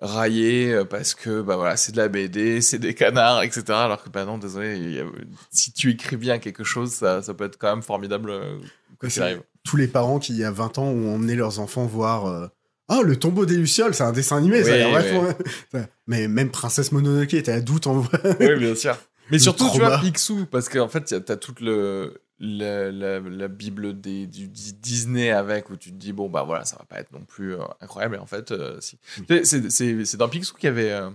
raillé 0.00 0.72
euh, 0.72 0.84
parce 0.84 1.14
que 1.14 1.40
bah 1.40 1.56
voilà, 1.56 1.76
c'est 1.76 1.92
de 1.92 1.96
la 1.96 2.08
BD, 2.08 2.60
c'est 2.60 2.78
des 2.78 2.94
canards, 2.94 3.42
etc. 3.42 3.64
Alors 3.70 4.02
que 4.02 4.08
bah 4.10 4.24
non, 4.24 4.38
désolé, 4.38 5.00
a- 5.00 5.04
si 5.50 5.72
tu 5.72 5.90
écris 5.90 6.16
bien 6.16 6.38
quelque 6.38 6.64
chose, 6.64 6.92
ça, 6.92 7.22
ça 7.22 7.34
peut 7.34 7.44
être 7.44 7.58
quand 7.58 7.70
même 7.74 7.82
formidable 7.82 8.30
euh, 8.30 8.58
quoi 8.98 9.08
qu'il 9.08 9.10
C'est- 9.12 9.20
arrive. 9.22 9.42
tous 9.64 9.76
les 9.76 9.88
parents 9.88 10.18
qui, 10.18 10.32
il 10.32 10.38
y 10.38 10.44
a 10.44 10.50
20 10.50 10.78
ans, 10.78 10.84
ont 10.86 11.14
emmené 11.14 11.34
leurs 11.34 11.58
enfants 11.60 11.86
voir. 11.86 12.26
euh, 12.26 12.46
Ah, 12.88 13.00
le 13.02 13.16
tombeau 13.16 13.46
des 13.46 13.56
Lucioles, 13.56 13.94
c'est 13.94 14.04
un 14.04 14.12
dessin 14.12 14.36
animé, 14.36 14.62
ça 14.62 14.70
a 14.70 14.72
Oui, 14.74 14.78
l'air 14.78 14.88
oui. 14.88 14.94
vachement- 14.94 15.86
Mais 16.06 16.28
même 16.28 16.50
Princesse 16.50 16.92
Mononoke 16.92 17.34
était 17.34 17.50
à 17.52 17.60
doute 17.60 17.86
en 17.88 18.00
vrai. 18.00 18.20
Oui, 18.40 18.56
bien 18.58 18.74
sûr. 18.76 18.96
Mais 19.30 19.38
Le 19.38 19.42
surtout, 19.42 19.68
tu 19.72 19.78
vois. 19.80 19.98
Picsou, 19.98 20.46
parce 20.48 20.68
qu'en 20.68 20.86
fait, 20.88 21.04
tu 21.06 21.14
as 21.32 21.36
toute 21.36 21.60
le, 21.60 22.20
la, 22.38 22.90
la- 22.92 23.20
la 23.20 23.48
Bible 23.48 24.00
des, 24.00 24.26
du 24.26 24.48
Di- 24.48 24.74
Disney 24.74 25.30
avec, 25.30 25.70
où 25.70 25.76
tu 25.76 25.90
te 25.90 25.96
dis, 25.96 26.12
bon, 26.12 26.28
bah 26.28 26.42
voilà, 26.42 26.64
ça 26.64 26.76
va 26.76 26.84
pas 26.84 26.98
être 27.00 27.12
non 27.12 27.24
plus 27.24 27.54
euh, 27.54 27.62
incroyable. 27.80 28.16
Et 28.16 28.18
en 28.18 28.26
fait, 28.26 28.50
euh, 28.52 28.80
si. 28.80 28.98
Mm. 29.28 29.44
Sais, 29.44 30.04
C'est 30.04 30.16
dans 30.16 30.28
Picsou 30.28 30.54
qu'il 30.56 30.66
y 30.66 30.70
avait 30.70 30.92
euh, 30.92 31.10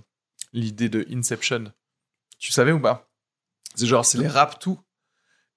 l'idée 0.53 0.89
de 0.89 1.05
Inception. 1.13 1.65
Tu 2.39 2.51
savais 2.51 2.71
ou 2.71 2.79
pas? 2.79 3.07
C'est 3.75 3.85
genre, 3.85 4.03
c'est 4.05 4.17
les 4.17 4.27
Raptous 4.27 4.79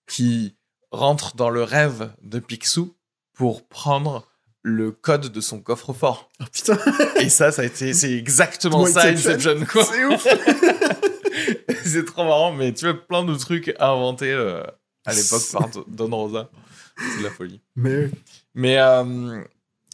qui 0.07 0.57
rentrent 0.91 1.35
dans 1.35 1.51
le 1.51 1.62
rêve 1.62 2.12
de 2.23 2.39
Picsou 2.39 2.95
pour 3.33 3.67
prendre 3.67 4.29
le 4.62 4.93
code 4.93 5.29
de 5.33 5.41
son 5.41 5.61
coffre-fort. 5.61 6.31
Oh, 6.41 6.45
putain, 6.53 6.79
Et 7.21 7.29
ça, 7.31 7.51
ça 7.53 7.62
a 7.62 7.65
été, 7.65 7.93
c'est 7.95 8.12
exactement 8.12 8.79
Moi, 8.81 8.91
ça, 8.91 9.07
Inception. 9.09 9.53
Inception, 9.53 9.67
quoi. 9.67 9.85
c'est 9.85 10.05
ouf. 10.05 10.27
c'est 11.85 12.05
trop 12.05 12.25
marrant, 12.25 12.53
mais 12.53 12.73
tu 12.73 12.85
vois, 12.91 12.95
plein 13.07 13.25
de 13.25 13.35
trucs 13.35 13.75
inventés 13.79 14.33
euh, 14.33 14.62
à 15.05 15.13
l'époque 15.15 15.43
par 15.53 15.69
Do- 15.71 15.85
Don 15.89 16.11
Rosa. 16.17 16.51
C'est 16.97 17.19
de 17.19 17.25
la 17.25 17.31
folie. 17.31 17.61
Mais 17.77 18.11
Mais, 18.55 18.79
euh, 18.79 19.43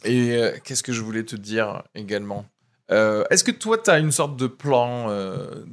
et 0.03 0.35
euh, 0.35 0.51
qu'est-ce 0.63 0.83
que 0.83 0.93
je 0.93 1.01
voulais 1.01 1.23
te 1.23 1.35
dire 1.35 1.83
également? 1.95 2.45
Euh, 2.91 3.23
Est-ce 3.29 3.43
que 3.43 3.51
toi, 3.51 3.77
tu 3.77 3.89
as 3.89 3.99
une 3.99 4.11
sorte 4.11 4.35
de 4.37 4.47
plan, 4.47 5.07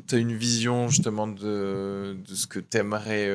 tu 0.06 0.14
as 0.14 0.18
une 0.18 0.36
vision 0.36 0.88
justement 0.88 1.26
de, 1.26 2.16
de 2.26 2.34
ce 2.34 2.46
que 2.46 2.60
tu 2.60 2.78
aimerais 2.78 3.28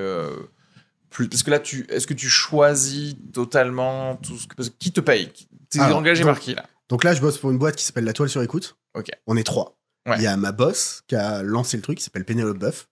plus? 1.09 1.27
Parce 1.29 1.43
que 1.43 1.51
là, 1.51 1.59
tu, 1.59 1.85
est-ce 1.89 2.07
que 2.07 2.13
tu 2.13 2.29
choisis 2.29 3.15
totalement 3.33 4.15
tout 4.15 4.37
ce 4.37 4.47
que. 4.47 4.55
Parce 4.55 4.69
que 4.69 4.75
qui 4.79 4.91
te 4.91 5.01
paye? 5.01 5.31
T'es 5.69 5.79
Alors, 5.79 5.97
engagé 5.97 6.23
donc- 6.23 6.33
par 6.33 6.39
qui 6.39 6.55
là? 6.55 6.65
Donc 6.89 7.03
là, 7.03 7.13
je 7.13 7.21
bosse 7.21 7.37
pour 7.37 7.51
une 7.51 7.57
boîte 7.57 7.75
qui 7.75 7.83
s'appelle 7.83 8.05
La 8.05 8.13
Toile 8.13 8.29
sur 8.29 8.41
écoute. 8.41 8.77
Ok. 8.93 9.09
On 9.27 9.35
est 9.37 9.43
trois. 9.43 9.77
Ouais. 10.07 10.15
Il 10.17 10.23
y 10.23 10.27
a 10.27 10.35
ma 10.37 10.51
boss 10.51 11.01
qui 11.07 11.15
a 11.15 11.41
lancé 11.43 11.77
le 11.77 11.83
truc, 11.83 11.97
qui 11.97 12.03
s'appelle 12.03 12.25
Pénélope 12.25 12.57
Boeuf. 12.59 12.87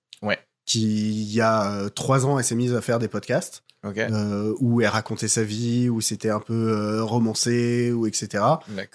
Qui, 0.71 1.23
il 1.23 1.33
y 1.33 1.41
a 1.41 1.73
euh, 1.73 1.89
trois 1.89 2.25
ans, 2.25 2.39
elle 2.39 2.45
s'est 2.45 2.55
mise 2.55 2.73
à 2.73 2.81
faire 2.81 2.99
des 2.99 3.07
podcasts 3.07 3.63
euh, 3.83 4.53
où 4.59 4.81
elle 4.81 4.87
racontait 4.87 5.27
sa 5.27 5.43
vie, 5.43 5.89
où 5.89 6.01
c'était 6.01 6.29
un 6.29 6.39
peu 6.39 6.53
euh, 6.53 7.03
romancé, 7.03 7.91
ou 7.91 8.05
etc. 8.05 8.43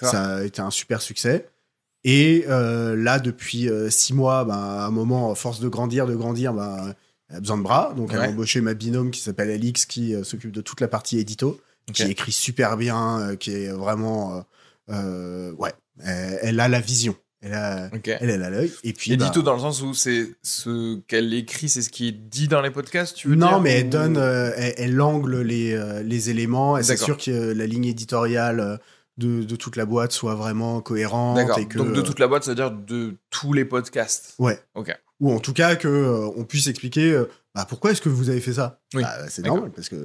Ça 0.01 0.37
a 0.37 0.45
été 0.45 0.63
un 0.63 0.71
super 0.71 1.03
succès. 1.03 1.49
Et 2.05 2.45
euh, 2.49 2.95
là, 2.95 3.19
depuis 3.19 3.69
six 3.91 4.15
mois, 4.15 4.45
ben, 4.45 4.55
à 4.55 4.87
un 4.87 4.91
moment, 4.91 5.35
force 5.35 5.59
de 5.59 5.69
grandir, 5.69 6.07
de 6.07 6.15
grandir, 6.15 6.53
ben, 6.53 6.95
elle 7.29 7.37
a 7.37 7.41
besoin 7.41 7.59
de 7.59 7.63
bras. 7.63 7.95
Donc, 7.97 8.13
elle 8.13 8.21
a 8.21 8.29
embauché 8.29 8.61
ma 8.61 8.75
binôme 8.75 9.11
qui 9.11 9.21
s'appelle 9.21 9.51
Alix, 9.51 9.87
qui 9.87 10.15
s'occupe 10.25 10.53
de 10.53 10.61
toute 10.61 10.81
la 10.81 10.89
partie 10.89 11.19
édito, 11.19 11.61
qui 11.93 12.05
écrit 12.05 12.33
super 12.33 12.77
bien, 12.77 13.35
qui 13.41 13.51
est 13.53 13.69
vraiment. 13.71 14.45
ouais, 14.89 15.75
elle, 16.05 16.39
elle 16.43 16.61
a 16.61 16.69
la 16.69 16.81
vision. 16.81 17.17
Elle 17.47 17.55
a, 17.55 17.91
Ok. 17.95 18.09
elle, 18.09 18.29
elle 18.31 18.43
a 18.43 18.51
l'œil. 18.51 18.73
Et 18.83 18.93
puis. 18.93 19.13
Édito 19.13 19.41
bah, 19.43 19.47
dans 19.47 19.55
le 19.55 19.61
sens 19.61 19.81
où 19.83 19.95
c'est 19.95 20.27
ce 20.43 20.99
qu'elle 21.07 21.33
écrit, 21.33 21.69
c'est 21.69 21.83
ce 21.83 21.91
qui 21.91 22.09
est 22.09 22.13
dit 22.13 22.49
dans 22.49 22.61
les 22.61 22.71
podcasts, 22.71 23.17
tu 23.17 23.29
veux 23.29 23.37
non, 23.37 23.47
dire 23.49 23.61
mais 23.61 23.81
elle 23.81 23.87
ou- 23.87 23.91
donne, 23.91 24.17
euh, 24.17 24.51
elle, 24.57 24.75
elle 24.77 25.01
angle 25.01 25.41
les, 25.43 25.73
euh, 25.75 26.03
les 26.03 26.29
éléments. 26.31 26.77
Elle 26.77 26.85
s'assure 26.85 27.17
que 27.17 27.31
euh, 27.31 27.55
la 27.55 27.67
ligne 27.67 27.85
éditoriale 27.85 28.81
de, 29.17 29.45
de 29.45 29.57
toute 29.57 29.77
la 29.77 29.85
boîte 29.87 30.11
soit 30.13 30.35
vraiment 30.35 30.81
cohérente. 30.81 31.39
Et 31.59 31.67
que, 31.67 31.79
Donc 31.79 31.93
de 31.93 32.03
toute 32.03 32.19
la 32.19 32.27
boîte, 32.27 32.43
c'est-à-dire 32.45 32.71
de 32.73 33.15
tous 33.31 33.53
les 33.53 33.65
podcasts. 33.65 34.35
Ouais. 34.39 34.59
Ok. 34.75 34.93
Ou 35.21 35.33
en 35.33 35.39
tout 35.39 35.53
cas 35.55 35.77
que 35.77 36.29
on 36.37 36.45
puisse 36.45 36.67
expliquer 36.67 37.23
bah, 37.55 37.65
pourquoi 37.69 37.93
est-ce 37.93 38.03
que 38.03 38.09
vous 38.11 38.29
avez 38.29 38.41
fait 38.41 38.53
ça? 38.55 38.81
Oui, 38.93 39.03
Bah, 39.03 39.29
c'est 39.31 39.45
normal 39.47 39.71
parce 39.75 39.89
que 39.89 39.97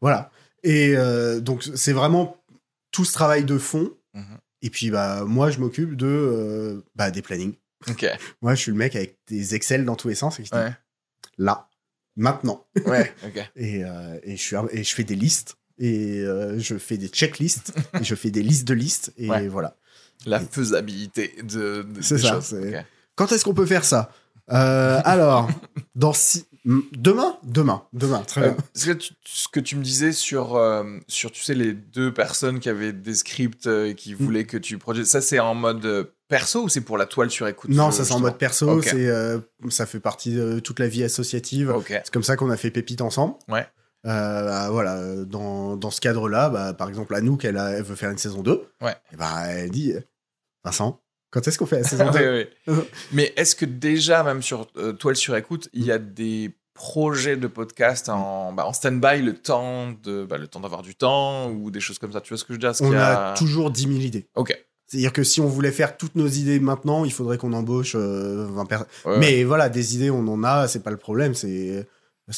voilà. 0.00 0.30
Et 0.62 0.94
donc 1.40 1.64
c'est 1.74 1.92
vraiment 1.92 2.36
tout 2.92 3.04
ce 3.04 3.12
travail 3.12 3.44
de 3.44 3.58
fond. 3.58 3.90
Mhm. 4.14 4.24
Et 4.62 4.70
puis 4.70 4.90
bah 4.90 5.24
moi 5.24 5.50
je 5.50 5.58
m'occupe 5.58 5.94
de 5.96 6.06
euh, 6.06 6.84
bah, 6.96 7.10
des 7.10 7.22
plannings. 7.22 7.54
Moi 8.42 8.54
je 8.56 8.60
suis 8.60 8.72
le 8.72 8.76
mec 8.76 8.96
avec 8.96 9.18
des 9.28 9.54
Excel 9.54 9.84
dans 9.84 9.94
tous 9.94 10.08
les 10.08 10.16
sens 10.16 10.40
et 10.40 10.42
qui 10.42 10.50
dit, 10.50 10.56
Ouais. 10.56 10.72
là 11.38 11.68
maintenant. 12.16 12.66
Ouais. 12.86 13.14
Et, 13.56 13.84
euh, 13.84 14.18
et 14.24 14.36
je 14.36 14.42
suis 14.42 14.56
et 14.72 14.82
je 14.82 14.94
fais 14.94 15.04
des 15.04 15.14
listes 15.14 15.56
et 15.78 16.20
euh, 16.22 16.58
je 16.58 16.76
fais 16.76 16.96
des 16.96 17.06
checklists 17.06 17.72
et 18.00 18.02
je 18.02 18.14
fais 18.16 18.30
des 18.32 18.42
listes 18.42 18.66
de 18.66 18.74
listes 18.74 19.12
et 19.16 19.28
Ouais. 19.30 19.46
voilà. 19.46 19.76
La 20.26 20.40
faisabilité 20.40 21.36
de. 21.44 21.82
de 21.82 22.02
C'est 22.02 22.18
ça, 22.18 22.32
choses. 22.32 22.56
Quand 23.14 23.30
est-ce 23.30 23.44
qu'on 23.44 23.54
peut 23.54 23.66
faire 23.66 23.84
ça? 23.84 24.10
Alors 24.48 25.48
dans 25.94 26.12
six... 26.12 26.46
demain 26.92 27.36
demain 27.44 27.82
demain 27.92 28.20
très 28.26 28.42
Euh, 28.42 28.50
bien. 28.50 28.94
que 28.94 28.98
tu- 28.98 29.14
ce 29.24 29.48
que 29.48 29.60
tu 29.60 29.76
me 29.76 29.82
disais 29.82 30.12
sur, 30.12 30.56
euh, 30.56 30.84
sur 31.08 31.30
tu 31.32 31.42
sais, 31.42 31.54
les 31.54 31.72
deux 31.72 32.12
personnes 32.12 32.60
qui 32.60 32.68
avaient 32.68 32.92
des 32.92 33.14
scripts 33.14 33.66
euh, 33.66 33.86
et 33.88 33.94
qui 33.94 34.12
Mm. 34.14 34.18
voulaient 34.18 34.44
que 34.44 34.56
tu 34.58 34.76
produises, 34.78 35.08
ça 35.08 35.20
c'est 35.20 35.38
en 35.38 35.54
mode 35.54 35.84
euh, 35.86 36.04
perso 36.28 36.62
ou 36.64 36.68
c'est 36.68 36.82
pour 36.82 36.98
la 36.98 37.06
toile 37.06 37.30
sur 37.30 37.48
écoute 37.48 37.70
Non, 37.70 37.90
ça 37.90 38.04
c'est 38.04 38.12
en 38.12 38.20
mode 38.20 38.36
perso, 38.38 38.82
c'est 38.82 39.08
euh, 39.08 39.38
ça 39.70 39.86
fait 39.86 40.00
partie 40.00 40.34
de 40.34 40.58
toute 40.60 40.78
la 40.78 40.88
vie 40.88 41.02
associative. 41.04 41.74
C'est 41.88 42.10
comme 42.10 42.22
ça 42.22 42.36
qu'on 42.36 42.50
a 42.50 42.56
fait 42.56 42.70
Pépite 42.70 43.00
ensemble. 43.00 43.34
Ouais. 43.48 43.66
Euh, 44.06 44.44
bah, 44.44 44.70
voilà, 44.70 45.24
dans, 45.24 45.76
dans 45.76 45.90
ce 45.90 46.00
cadre-là, 46.00 46.50
bah, 46.50 46.72
par 46.72 46.88
exemple, 46.88 47.14
Anouk, 47.14 47.44
elle, 47.44 47.56
a- 47.58 47.72
elle 47.72 47.82
veut 47.82 47.96
faire 47.96 48.10
une 48.10 48.18
saison 48.18 48.42
2. 48.42 48.62
Ouais. 48.80 48.94
Et 49.12 49.16
bah, 49.16 49.46
elle 49.48 49.70
dit 49.70 49.92
Vincent, 50.64 51.00
quand 51.30 51.46
est-ce 51.48 51.58
qu'on 51.58 51.66
fait 51.66 51.80
la 51.80 51.84
saison 51.88 52.04
2 52.12 52.18
Ouais, 52.18 52.50
ouais. 52.68 52.74
Mais 53.12 53.32
est-ce 53.36 53.56
que 53.56 53.64
déjà, 53.64 54.22
même 54.22 54.40
sur 54.42 54.68
euh, 54.76 54.92
Toile 54.92 55.16
sur 55.16 55.34
écoute, 55.36 55.68
il 55.72 55.84
y 55.84 55.90
a 55.90 55.98
des 55.98 56.54
projets 56.78 57.36
de 57.36 57.48
podcast 57.48 58.08
en, 58.08 58.52
bah, 58.52 58.64
en 58.64 58.72
stand-by 58.72 59.20
le 59.20 59.34
temps 59.34 59.92
de 60.02 60.24
bah, 60.24 60.38
le 60.38 60.46
temps 60.46 60.60
d'avoir 60.60 60.82
du 60.82 60.94
temps 60.94 61.50
ou 61.50 61.70
des 61.70 61.80
choses 61.80 61.98
comme 61.98 62.12
ça 62.12 62.20
Tu 62.20 62.30
vois 62.30 62.38
ce 62.38 62.44
que 62.44 62.54
je 62.54 62.54
veux 62.54 62.58
dire? 62.58 62.72
On 62.80 62.94
a 62.94 63.34
toujours 63.34 63.70
10 63.70 63.82
000 63.82 63.94
idées. 63.94 64.28
Ok. 64.36 64.56
C'est-à-dire 64.86 65.12
que 65.12 65.22
si 65.22 65.42
on 65.42 65.48
voulait 65.48 65.72
faire 65.72 65.98
toutes 65.98 66.14
nos 66.14 66.28
idées 66.28 66.60
maintenant, 66.60 67.04
il 67.04 67.12
faudrait 67.12 67.36
qu'on 67.36 67.52
embauche 67.52 67.92
euh, 67.94 68.46
20 68.50 68.64
personnes. 68.64 68.86
Ouais, 69.04 69.12
ouais. 69.12 69.18
Mais 69.18 69.44
voilà, 69.44 69.68
des 69.68 69.96
idées, 69.96 70.10
on 70.10 70.26
en 70.28 70.42
a, 70.44 70.66
c'est 70.66 70.82
pas 70.82 70.90
le 70.90 70.96
problème. 70.96 71.34
C'est. 71.34 71.86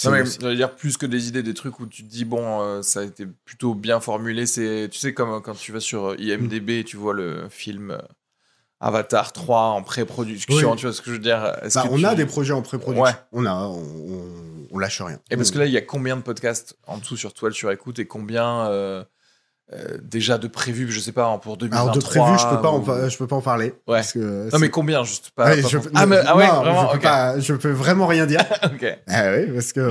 Non, 0.05 0.12
mais 0.12 0.55
dire 0.55 0.76
plus 0.76 0.97
que 0.97 1.07
des 1.07 1.26
idées, 1.26 1.43
des 1.43 1.55
trucs 1.55 1.80
où 1.80 1.86
tu 1.86 2.05
te 2.05 2.09
dis, 2.09 2.24
bon, 2.24 2.61
euh, 2.61 2.82
ça 2.82 3.01
a 3.01 3.03
été 3.05 3.26
plutôt 3.26 3.74
bien 3.74 3.99
formulé. 3.99 4.47
C'est, 4.47 4.88
tu 4.91 4.99
sais, 5.01 5.12
comme 5.12 5.30
euh, 5.30 5.41
quand 5.41 5.55
tu 5.55 5.72
vas 5.72 5.80
sur 5.80 6.11
euh, 6.11 6.16
IMDB 6.16 6.70
et 6.80 6.84
tu 6.84 6.97
vois 6.97 7.12
le 7.12 7.49
film 7.49 7.99
Avatar 8.80 9.32
3 9.32 9.60
en 9.60 9.82
pré-production, 9.82 10.70
Oui. 10.70 10.76
tu 10.76 10.86
vois 10.86 10.94
ce 10.94 11.00
que 11.02 11.08
je 11.08 11.12
veux 11.12 11.18
dire? 11.18 11.38
Bah, 11.40 11.82
que 11.82 11.88
on 11.88 11.96
tu- 11.98 12.06
a 12.06 12.14
des 12.14 12.24
projets 12.26 12.54
en 12.54 12.62
pré-production. 12.62 13.04
Ouais. 13.04 13.12
On 13.32 13.44
a, 13.44 13.52
on, 13.54 13.78
on, 13.78 14.22
on 14.72 14.78
lâche 14.78 15.02
rien. 15.02 15.18
Et 15.30 15.36
parce 15.36 15.50
que 15.50 15.58
là, 15.58 15.66
il 15.66 15.72
y 15.72 15.76
a 15.76 15.82
combien 15.82 16.16
de 16.16 16.22
podcasts 16.22 16.76
en 16.86 16.96
dessous 16.98 17.16
sur 17.18 17.34
Toile 17.34 17.52
sur 17.52 17.70
écoute 17.70 17.98
et 17.98 18.06
combien 18.06 18.66
euh, 18.68 19.04
euh, 19.74 19.98
déjà 20.02 20.38
de 20.38 20.48
prévus, 20.48 20.90
je 20.90 20.98
sais 20.98 21.12
pas, 21.12 21.36
pour 21.38 21.58
2023 21.58 21.82
Alors 21.92 21.94
de 21.94 22.00
prévu, 22.02 22.38
je 22.38 22.56
peux 22.56 22.62
pas, 22.62 22.72
ou- 22.72 23.08
je 23.10 23.18
peux 23.18 23.26
pas 23.26 23.36
en 23.36 23.42
parler. 23.42 23.66
Ouais. 23.86 23.96
Parce 23.98 24.12
que 24.14 24.50
Non, 24.50 24.58
mais 24.58 24.70
combien 24.70 25.04
juste 25.04 25.30
pas, 25.30 25.44
Ouais, 25.50 25.60
pas 25.62 25.68
je, 25.68 25.76
pour- 25.78 25.90
Ah, 25.94 26.06
mais, 26.06 26.16
ah 26.26 26.36
ouais, 26.36 26.46
non, 26.46 26.54
vraiment 26.60 26.82
je 26.86 26.90
peux, 26.92 26.96
Ok. 26.96 27.02
pas- 27.02 27.38
je 27.38 27.52
peux 27.54 27.70
vraiment 27.70 28.06
rien 28.06 28.24
dire. 28.26 28.40
Ok. 28.64 28.98
ah 29.08 29.22
oui, 29.36 29.46
parce 29.52 29.72
qu'on 29.74 29.82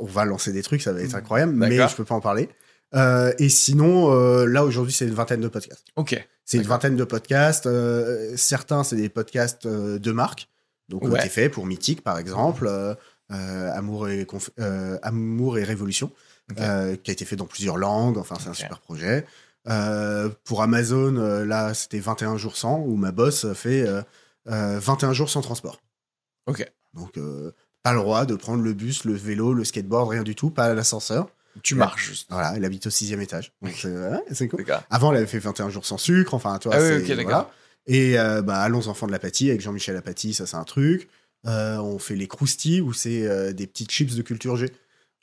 on 0.00 0.04
va 0.04 0.24
lancer 0.26 0.52
des 0.52 0.62
trucs, 0.62 0.82
ça 0.82 0.92
va 0.92 1.00
être 1.00 1.14
incroyable, 1.14 1.52
mais 1.54 1.88
je 1.88 1.96
peux 1.96 2.04
pas 2.04 2.14
en 2.14 2.20
parler. 2.20 2.50
Euh, 2.94 3.32
et 3.38 3.48
sinon, 3.48 4.12
euh, 4.12 4.46
là 4.46 4.64
aujourd'hui, 4.64 4.92
c'est 4.92 5.06
une 5.06 5.14
vingtaine 5.14 5.40
de 5.40 5.48
podcasts. 5.48 5.86
Ok. 5.96 6.24
C'est 6.44 6.58
une 6.58 6.62
vingtaine 6.64 6.96
de 6.96 7.04
podcasts. 7.04 7.66
euh, 7.66 8.36
certains, 8.36 8.84
c'est 8.84 8.96
des 8.96 9.08
podcasts 9.08 9.66
de 9.66 10.12
marque. 10.12 10.48
Donc, 10.88 11.02
Ouais. 11.04 11.18
été 11.18 11.28
fait 11.28 11.48
pour 11.48 11.66
Mythique, 11.66 12.02
par 12.02 12.16
exemple, 12.18 12.70
Amour, 13.28 14.08
et 14.08 14.24
Conf- 14.24 14.50
Amour 15.02 15.58
et 15.58 15.64
Révolution, 15.64 16.12
qui 16.54 16.62
a 16.62 16.92
été 16.92 17.24
fait 17.24 17.34
dans 17.36 17.46
plusieurs 17.46 17.76
langues. 17.76 18.18
Enfin, 18.18 18.36
c'est 18.40 18.48
un 18.48 18.54
super 18.54 18.80
projet. 18.80 19.26
Pour 20.44 20.62
Amazon, 20.62 21.12
là, 21.44 21.74
c'était 21.74 21.98
21 21.98 22.36
jours 22.36 22.56
sans, 22.56 22.78
où 22.78 22.94
ma 22.96 23.10
boss 23.10 23.52
fait 23.54 23.82
euh, 23.86 24.00
euh, 24.48 24.78
21 24.78 25.12
jours 25.12 25.28
sans 25.28 25.40
transport. 25.40 25.80
Ok. 26.46 26.64
Donc, 26.94 27.18
pas 27.82 27.92
le 27.92 27.98
droit 27.98 28.24
de 28.24 28.36
prendre 28.36 28.62
le 28.62 28.72
bus, 28.72 29.04
le 29.04 29.14
vélo, 29.14 29.52
le 29.54 29.64
skateboard, 29.64 30.08
rien 30.10 30.22
du 30.22 30.36
tout, 30.36 30.50
pas 30.50 30.72
l'ascenseur. 30.72 31.28
Tu 31.62 31.74
marches 31.74 32.06
juste. 32.08 32.26
Voilà, 32.30 32.54
elle 32.56 32.64
habite 32.64 32.86
au 32.86 32.90
sixième 32.90 33.20
étage. 33.20 33.52
Donc, 33.62 33.86
c'est 34.32 34.48
cool. 34.48 34.64
Avant, 34.90 35.10
elle 35.12 35.18
avait 35.18 35.26
fait 35.26 35.38
21 35.38 35.70
jours 35.70 35.86
sans 35.86 35.98
sucre. 35.98 36.34
Enfin, 36.34 36.58
tu 36.58 36.68
vois, 36.68 36.76
Ah 36.76 36.80
oui, 36.80 36.86
c'est- 36.88 36.96
ok, 37.02 37.08
d'accord. 37.16 37.24
voilà. 37.24 37.50
Et 37.86 38.18
euh, 38.18 38.42
bah, 38.42 38.60
Allons 38.62 38.88
Enfants 38.88 39.06
de 39.06 39.12
l'Apathie 39.12 39.48
avec 39.48 39.60
Jean-Michel 39.60 39.96
Apathy, 39.96 40.34
ça 40.34 40.46
c'est 40.46 40.56
un 40.56 40.64
truc. 40.64 41.08
Euh, 41.46 41.76
on 41.78 41.98
fait 41.98 42.16
les 42.16 42.26
croustilles 42.26 42.80
où 42.80 42.92
c'est 42.92 43.26
euh, 43.26 43.52
des 43.52 43.66
petites 43.68 43.90
chips 43.92 44.14
de 44.16 44.22
culture 44.22 44.56
G. 44.56 44.72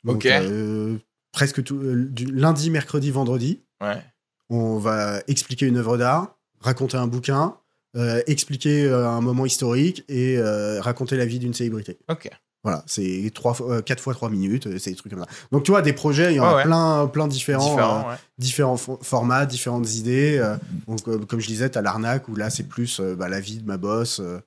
Donc, 0.04 0.16
Ok. 0.16 0.26
euh, 0.26 0.96
presque 1.32 1.62
tout, 1.62 1.76
euh, 1.76 2.06
du 2.10 2.24
lundi, 2.26 2.70
mercredi, 2.70 3.10
vendredi, 3.10 3.60
Ouais. 3.82 4.02
on 4.48 4.78
va 4.78 5.20
expliquer 5.28 5.66
une 5.66 5.76
œuvre 5.76 5.98
d'art, 5.98 6.38
raconter 6.60 6.96
un 6.96 7.06
bouquin, 7.06 7.56
euh, 7.96 8.22
expliquer 8.26 8.84
euh, 8.86 9.08
un 9.08 9.20
moment 9.20 9.44
historique 9.44 10.04
et 10.08 10.38
euh, 10.38 10.80
raconter 10.80 11.16
la 11.16 11.26
vie 11.26 11.38
d'une 11.38 11.52
célébrité. 11.54 11.98
Ok. 12.08 12.30
Voilà, 12.64 12.82
c'est 12.86 13.30
trois 13.34 13.52
fois- 13.54 13.70
euh, 13.74 13.82
quatre 13.82 14.00
fois 14.00 14.14
trois 14.14 14.30
minutes, 14.30 14.66
euh, 14.66 14.78
c'est 14.78 14.90
des 14.90 14.96
trucs 14.96 15.12
comme 15.12 15.22
ça. 15.22 15.28
Donc 15.52 15.62
tu 15.64 15.70
vois, 15.70 15.82
des 15.82 15.92
projets, 15.92 16.32
il 16.32 16.36
y 16.36 16.40
en 16.40 16.44
a 16.44 16.48
Ouais, 16.48 16.54
ouais. 16.56 16.62
plein, 16.64 17.06
plein 17.06 17.28
différents. 17.28 17.68
Différent, 17.70 18.06
euh, 18.06 18.10
ouais. 18.12 18.16
différents 18.38 18.76
fo- 18.76 19.02
formats, 19.04 19.44
différentes 19.46 19.94
idées. 19.94 20.38
euh, 20.38 20.56
donc, 20.88 21.06
euh, 21.08 21.18
comme 21.26 21.40
je 21.40 21.46
disais, 21.46 21.68
t'as 21.68 21.82
l'arnaque 21.82 22.26
où 22.28 22.34
là, 22.36 22.48
c'est 22.50 22.64
plus 22.66 23.00
euh, 23.00 23.14
bah, 23.14 23.28
la 23.28 23.38
vie 23.40 23.58
de 23.58 23.66
ma 23.66 23.76
boss. 23.76 24.18
euh, 24.20 24.40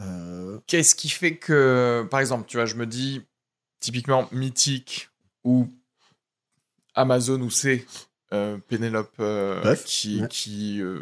euh, 0.00 0.58
Qu'est-ce 0.66 0.94
qui 0.96 1.08
fait 1.08 1.36
que, 1.36 2.04
par 2.10 2.18
exemple, 2.20 2.44
tu 2.48 2.56
vois, 2.56 2.66
je 2.66 2.74
me 2.74 2.84
dis, 2.86 3.22
typiquement 3.78 4.28
Mythique 4.32 5.08
ou 5.44 5.68
Amazon 6.94 7.40
où 7.40 7.50
c'est 7.50 7.86
euh, 8.32 8.58
Pénélope 8.68 9.14
euh, 9.20 9.74
qui, 9.84 10.22
qui 10.28 10.80
euh, 10.80 11.00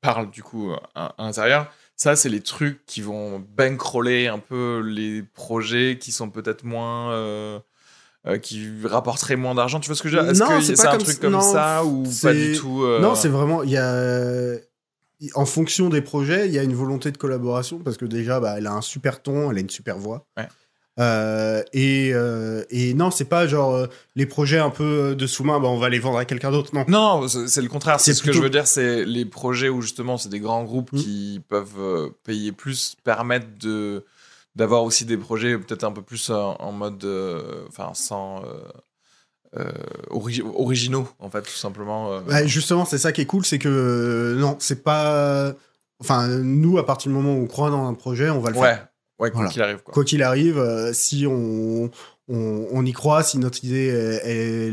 parle 0.00 0.30
du 0.30 0.42
coup 0.42 0.72
à, 0.94 1.06
à 1.18 1.24
l'intérieur. 1.24 1.70
Ça, 1.96 2.14
c'est 2.14 2.28
les 2.28 2.40
trucs 2.40 2.84
qui 2.86 3.00
vont 3.00 3.44
bankroller 3.56 4.26
un 4.26 4.38
peu 4.38 4.80
les 4.84 5.22
projets 5.22 5.98
qui 5.98 6.12
sont 6.12 6.30
peut-être 6.30 6.64
moins. 6.64 7.12
euh, 7.12 7.58
euh, 8.26 8.38
qui 8.38 8.68
rapporteraient 8.84 9.36
moins 9.36 9.54
d'argent. 9.54 9.78
Tu 9.78 9.86
vois 9.86 9.94
ce 9.94 10.02
que 10.02 10.08
je 10.08 10.16
veux 10.16 10.22
dire? 10.22 10.32
Est-ce 10.32 10.40
Non, 10.40 10.58
que 10.58 10.60
c'est 10.60 10.82
pas 10.82 10.94
un 10.94 10.98
truc 10.98 11.20
comme 11.20 11.32
non, 11.32 11.40
ça 11.40 11.84
ou 11.84 12.02
pas 12.22 12.34
du 12.34 12.56
tout 12.58 12.82
euh, 12.82 13.00
Non, 13.00 13.14
c'est 13.14 13.28
vraiment. 13.28 13.62
Il 13.62 13.70
y 13.70 13.76
a. 13.76 14.56
En 15.34 15.46
fonction 15.46 15.88
des 15.88 16.02
projets, 16.02 16.46
il 16.46 16.52
y 16.52 16.58
a 16.58 16.62
une 16.62 16.74
volonté 16.74 17.10
de 17.10 17.16
collaboration 17.16 17.78
parce 17.78 17.96
que 17.96 18.04
déjà, 18.04 18.38
bah, 18.38 18.56
elle 18.58 18.66
a 18.66 18.72
un 18.72 18.82
super 18.82 19.22
ton, 19.22 19.50
elle 19.50 19.56
a 19.56 19.60
une 19.60 19.70
super 19.70 19.96
voix. 19.96 20.26
Ouais. 20.36 20.46
Euh, 20.98 21.62
et, 21.74 22.12
euh, 22.14 22.64
et 22.70 22.94
non, 22.94 23.10
c'est 23.10 23.26
pas 23.26 23.46
genre 23.46 23.74
euh, 23.74 23.86
les 24.14 24.24
projets 24.24 24.58
un 24.58 24.70
peu 24.70 25.14
de 25.14 25.26
sous-main, 25.26 25.60
bah, 25.60 25.68
on 25.68 25.76
va 25.78 25.90
les 25.90 25.98
vendre 25.98 26.16
à 26.16 26.24
quelqu'un 26.24 26.50
d'autre. 26.50 26.74
Non. 26.74 26.84
Non, 26.88 27.28
c'est 27.28 27.60
le 27.60 27.68
contraire. 27.68 28.00
C'est 28.00 28.14
ce 28.14 28.22
que 28.22 28.32
je 28.32 28.40
veux 28.40 28.48
dire, 28.50 28.66
c'est 28.66 29.04
les 29.04 29.26
projets 29.26 29.68
où 29.68 29.82
justement 29.82 30.16
c'est 30.16 30.30
des 30.30 30.40
grands 30.40 30.64
groupes 30.64 30.92
Mm. 30.92 30.98
qui 30.98 31.40
peuvent 31.48 31.78
euh, 31.78 32.08
payer 32.24 32.52
plus, 32.52 32.96
permettent 33.04 33.58
de 33.58 34.04
d'avoir 34.54 34.84
aussi 34.84 35.04
des 35.04 35.18
projets 35.18 35.58
peut-être 35.58 35.84
un 35.84 35.92
peu 35.92 36.00
plus 36.00 36.30
en, 36.30 36.56
en 36.58 36.72
mode, 36.72 37.04
euh, 37.04 37.42
enfin 37.68 37.90
sans 37.92 38.42
euh, 38.44 38.46
euh, 39.58 39.70
ori- 40.08 40.42
originaux 40.42 41.06
en 41.18 41.28
fait 41.28 41.42
tout 41.42 41.50
simplement. 41.50 42.10
euh. 42.12 42.20
Ouais, 42.22 42.48
justement, 42.48 42.86
c'est 42.86 42.96
ça 42.96 43.12
qui 43.12 43.20
est 43.20 43.26
cool, 43.26 43.44
c'est 43.44 43.58
que 43.58 43.68
euh, 43.68 44.34
non, 44.40 44.56
c'est 44.58 44.82
pas. 44.82 45.52
Enfin, 46.00 46.26
nous, 46.28 46.78
à 46.78 46.86
partir 46.86 47.10
du 47.10 47.16
moment 47.16 47.34
où 47.34 47.42
on 47.42 47.46
croit 47.46 47.68
dans 47.70 47.86
un 47.86 47.92
projet, 47.94 48.30
on 48.30 48.40
va 48.40 48.48
le 48.50 48.56
faire. 48.56 48.88
Ouais, 49.18 49.30
quoi 49.30 49.40
Voilà. 49.40 49.48
qu'il 49.50 49.62
arrive 49.62 49.78
quoi. 49.82 49.94
Quoi 49.94 50.04
qu'il 50.04 50.22
arrive, 50.22 50.58
euh, 50.58 50.92
si 50.92 51.26
on, 51.26 51.90
on, 52.28 52.66
on 52.72 52.84
y 52.84 52.92
croit, 52.92 53.22
si 53.22 53.38
notre 53.38 53.64
idée 53.64 53.86
est. 53.88 54.20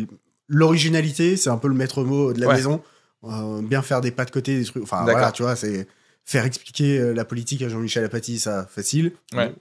est- 0.01 0.07
L'originalité, 0.49 1.37
c'est 1.37 1.49
un 1.49 1.57
peu 1.57 1.67
le 1.69 1.73
maître 1.73 2.03
mot 2.03 2.33
de 2.33 2.39
la 2.41 2.47
Ouais. 2.47 2.55
maison. 2.55 2.81
Euh, 3.23 3.61
bien 3.61 3.81
faire 3.81 4.01
des 4.01 4.11
pas 4.11 4.25
de 4.25 4.31
côté, 4.31 4.59
des 4.59 4.65
trucs. 4.65 4.83
Enfin, 4.83 4.97
D'accord. 5.05 5.13
voilà, 5.13 5.31
tu 5.31 5.43
vois, 5.43 5.55
c'est. 5.55 5.87
Faire 6.25 6.45
expliquer 6.45 6.99
euh, 6.99 7.13
la 7.13 7.25
politique 7.25 7.61
à 7.63 7.69
Jean-Michel 7.69 8.03
Apathy, 8.05 8.39
ça, 8.39 8.65
facile. 8.69 9.13
Ouais. 9.33 9.53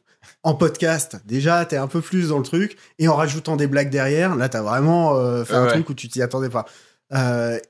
En 0.44 0.54
podcast, 0.54 1.16
déjà, 1.26 1.64
t'es 1.64 1.76
un 1.76 1.86
peu 1.88 2.00
plus 2.00 2.28
dans 2.28 2.38
le 2.38 2.44
truc. 2.44 2.76
Et 2.98 3.08
en 3.08 3.14
rajoutant 3.16 3.56
des 3.56 3.66
blagues 3.68 3.90
derrière, 3.90 4.36
là, 4.36 4.48
t'as 4.48 4.62
vraiment 4.62 5.16
euh, 5.16 5.44
fait 5.44 5.54
un 5.54 5.64
Ouais. 5.64 5.70
truc 5.72 5.88
où 5.88 5.94
tu 5.94 6.08
t'y 6.08 6.20
attendais 6.22 6.50
pas. 6.50 6.66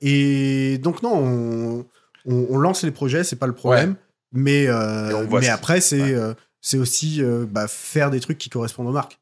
Et 0.01 0.79
donc, 0.83 1.03
non, 1.03 1.15
on, 1.15 1.87
on- 2.27 2.47
on 2.51 2.59
lance 2.59 2.83
les 2.85 2.91
projets, 2.91 3.25
c'est 3.25 3.37
pas 3.37 3.47
le 3.47 3.55
problème. 3.55 3.95
Mais, 4.33 4.67
euh, 4.69 5.27
mais 5.31 5.49
après, 5.49 5.81
c'est 5.81 6.01
ouais. 6.03 6.15
euh, 6.15 6.35
c'est 6.63 6.79
aussi 6.79 7.23
euh, 7.23 7.45
bah, 7.47 7.69
faire 7.69 8.11
des 8.11 8.21
trucs 8.21 8.39
qui 8.39 8.49
correspondent 8.49 8.87
aux 8.89 8.93
marques. 8.93 9.21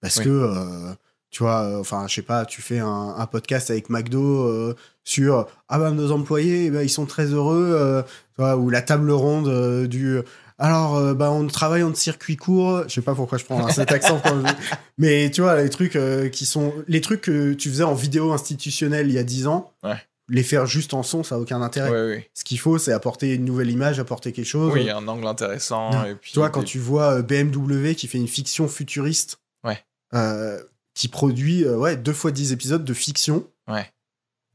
Parce 0.00 0.16
Oui. 0.16 0.24
que, 0.24 0.30
euh, 0.30 0.94
tu 1.30 1.42
vois, 1.42 1.60
euh, 1.64 1.80
enfin, 1.80 2.06
je 2.08 2.14
sais 2.14 2.22
pas, 2.22 2.46
tu 2.46 2.62
fais 2.62 2.78
un, 2.78 3.14
un 3.18 3.26
podcast 3.26 3.68
avec 3.70 3.90
McDo 3.90 4.74
sur 5.04 5.46
Ah 5.68 5.78
ben, 5.78 5.90
nos 5.90 6.10
employés, 6.12 6.66
eh 6.66 6.70
ben, 6.70 6.80
ils 6.82 6.88
sont 6.88 7.04
très 7.04 7.26
heureux, 7.26 8.02
vois, 8.38 8.56
ou 8.56 8.70
la 8.70 8.80
table 8.80 9.10
ronde 9.10 9.86
du. 9.86 10.20
Alors, 10.58 11.14
bah, 11.14 11.30
on 11.30 11.46
travaille 11.46 11.82
en 11.82 11.94
circuit 11.94 12.36
court. 12.36 12.82
Je 12.86 12.94
sais 12.94 13.00
pas 13.02 13.14
pourquoi 13.14 13.38
je 13.38 13.44
prends 13.44 13.68
cet 13.70 13.92
accent. 13.92 14.20
quand 14.22 14.46
je- 14.46 14.52
Mais 14.98 15.30
tu 15.30 15.40
vois, 15.40 15.60
les 15.62 15.70
trucs 15.70 15.98
qui 16.32 16.46
sont. 16.46 16.72
Les 16.88 17.00
trucs 17.00 17.22
que 17.22 17.52
tu 17.54 17.68
faisais 17.70 17.84
en 17.84 17.94
vidéo 17.94 18.32
institutionnelle 18.32 19.08
il 19.08 19.14
y 19.14 19.18
a 19.18 19.22
10 19.22 19.46
ans, 19.46 19.72
Ouais. 19.82 19.96
Les 20.30 20.42
faire 20.42 20.64
juste 20.66 20.94
en 20.94 21.02
son, 21.02 21.22
ça 21.22 21.34
n'a 21.34 21.40
aucun 21.42 21.60
intérêt. 21.60 22.28
Ce 22.34 22.44
qu'il 22.44 22.58
faut, 22.58 22.78
c'est 22.78 22.92
apporter 22.92 23.34
une 23.34 23.44
nouvelle 23.44 23.70
image, 23.70 23.98
apporter 23.98 24.32
quelque 24.32 24.46
chose. 24.46 24.72
Oui, 24.72 24.88
un 24.88 25.06
angle 25.08 25.26
intéressant 25.26 25.90
Non. 25.92 26.04
et 26.06 26.14
puis. 26.14 26.32
Tu 26.32 26.38
vois, 26.38 26.48
quand 26.50 26.60
des- 26.60 26.66
tu 26.66 26.78
vois 26.78 27.16
euh, 27.18 27.22
BMW 27.22 27.94
qui 27.94 28.06
fait 28.08 28.18
une 28.18 28.28
fiction 28.28 28.68
futuriste, 28.68 29.38
Ouais. 29.64 29.78
euh, 30.14 30.58
qui 30.94 31.08
produit 31.08 31.64
euh, 31.64 31.76
ouais, 31.76 31.96
deux 31.96 32.12
fois 32.12 32.30
10 32.30 32.52
épisodes 32.52 32.84
de 32.84 32.94
fiction, 32.94 33.46
Ouais. 33.68 33.86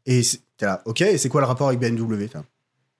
et 0.06 0.22
t'es 0.58 0.66
là, 0.66 0.82
ok, 0.86 1.02
et 1.02 1.18
c'est 1.18 1.30
quoi 1.30 1.42
le 1.42 1.48
rapport 1.48 1.68
avec 1.68 1.80
BMW 1.80 2.28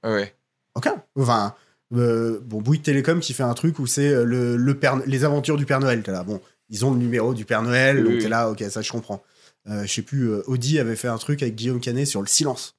Ouais. 0.04 0.34
Ok. 0.76 0.90
Enfin, 1.18 1.56
euh, 1.94 2.40
bon, 2.44 2.62
Bouygues 2.62 2.84
Télécom 2.84 3.20
qui 3.20 3.34
fait 3.34 3.44
un 3.44 3.54
truc 3.54 3.80
où 3.80 3.88
c'est 3.88 4.10
euh, 4.10 4.24
le, 4.26 4.58
le 4.58 4.78
Père- 4.80 5.02
les 5.06 5.24
aventures 5.24 5.58
du 5.58 5.66
Père 5.66 5.80
Noël. 5.80 6.04
T'es 6.04 6.12
là, 6.12 6.24
bon, 6.24 6.42
ils 6.70 6.86
ont 6.86 6.92
le 6.92 6.98
numéro 6.98 7.34
du 7.34 7.46
Père 7.46 7.62
Noël, 7.62 7.98
Oui, 8.06 8.12
donc 8.14 8.22
t'es 8.22 8.30
là, 8.30 8.50
ok, 8.50 8.64
ça 8.70 8.82
je 8.82 8.92
comprends. 8.92 9.24
Euh, 9.68 9.84
je 9.86 9.92
sais 9.94 10.02
plus, 10.04 10.30
euh, 10.30 10.44
Audi 10.48 10.80
avait 10.80 10.96
fait 10.96 11.08
un 11.08 11.18
truc 11.18 11.42
avec 11.42 11.56
Guillaume 11.56 11.80
Canet 11.80 12.06
sur 12.08 12.22
le 12.22 12.28
silence. 12.28 12.76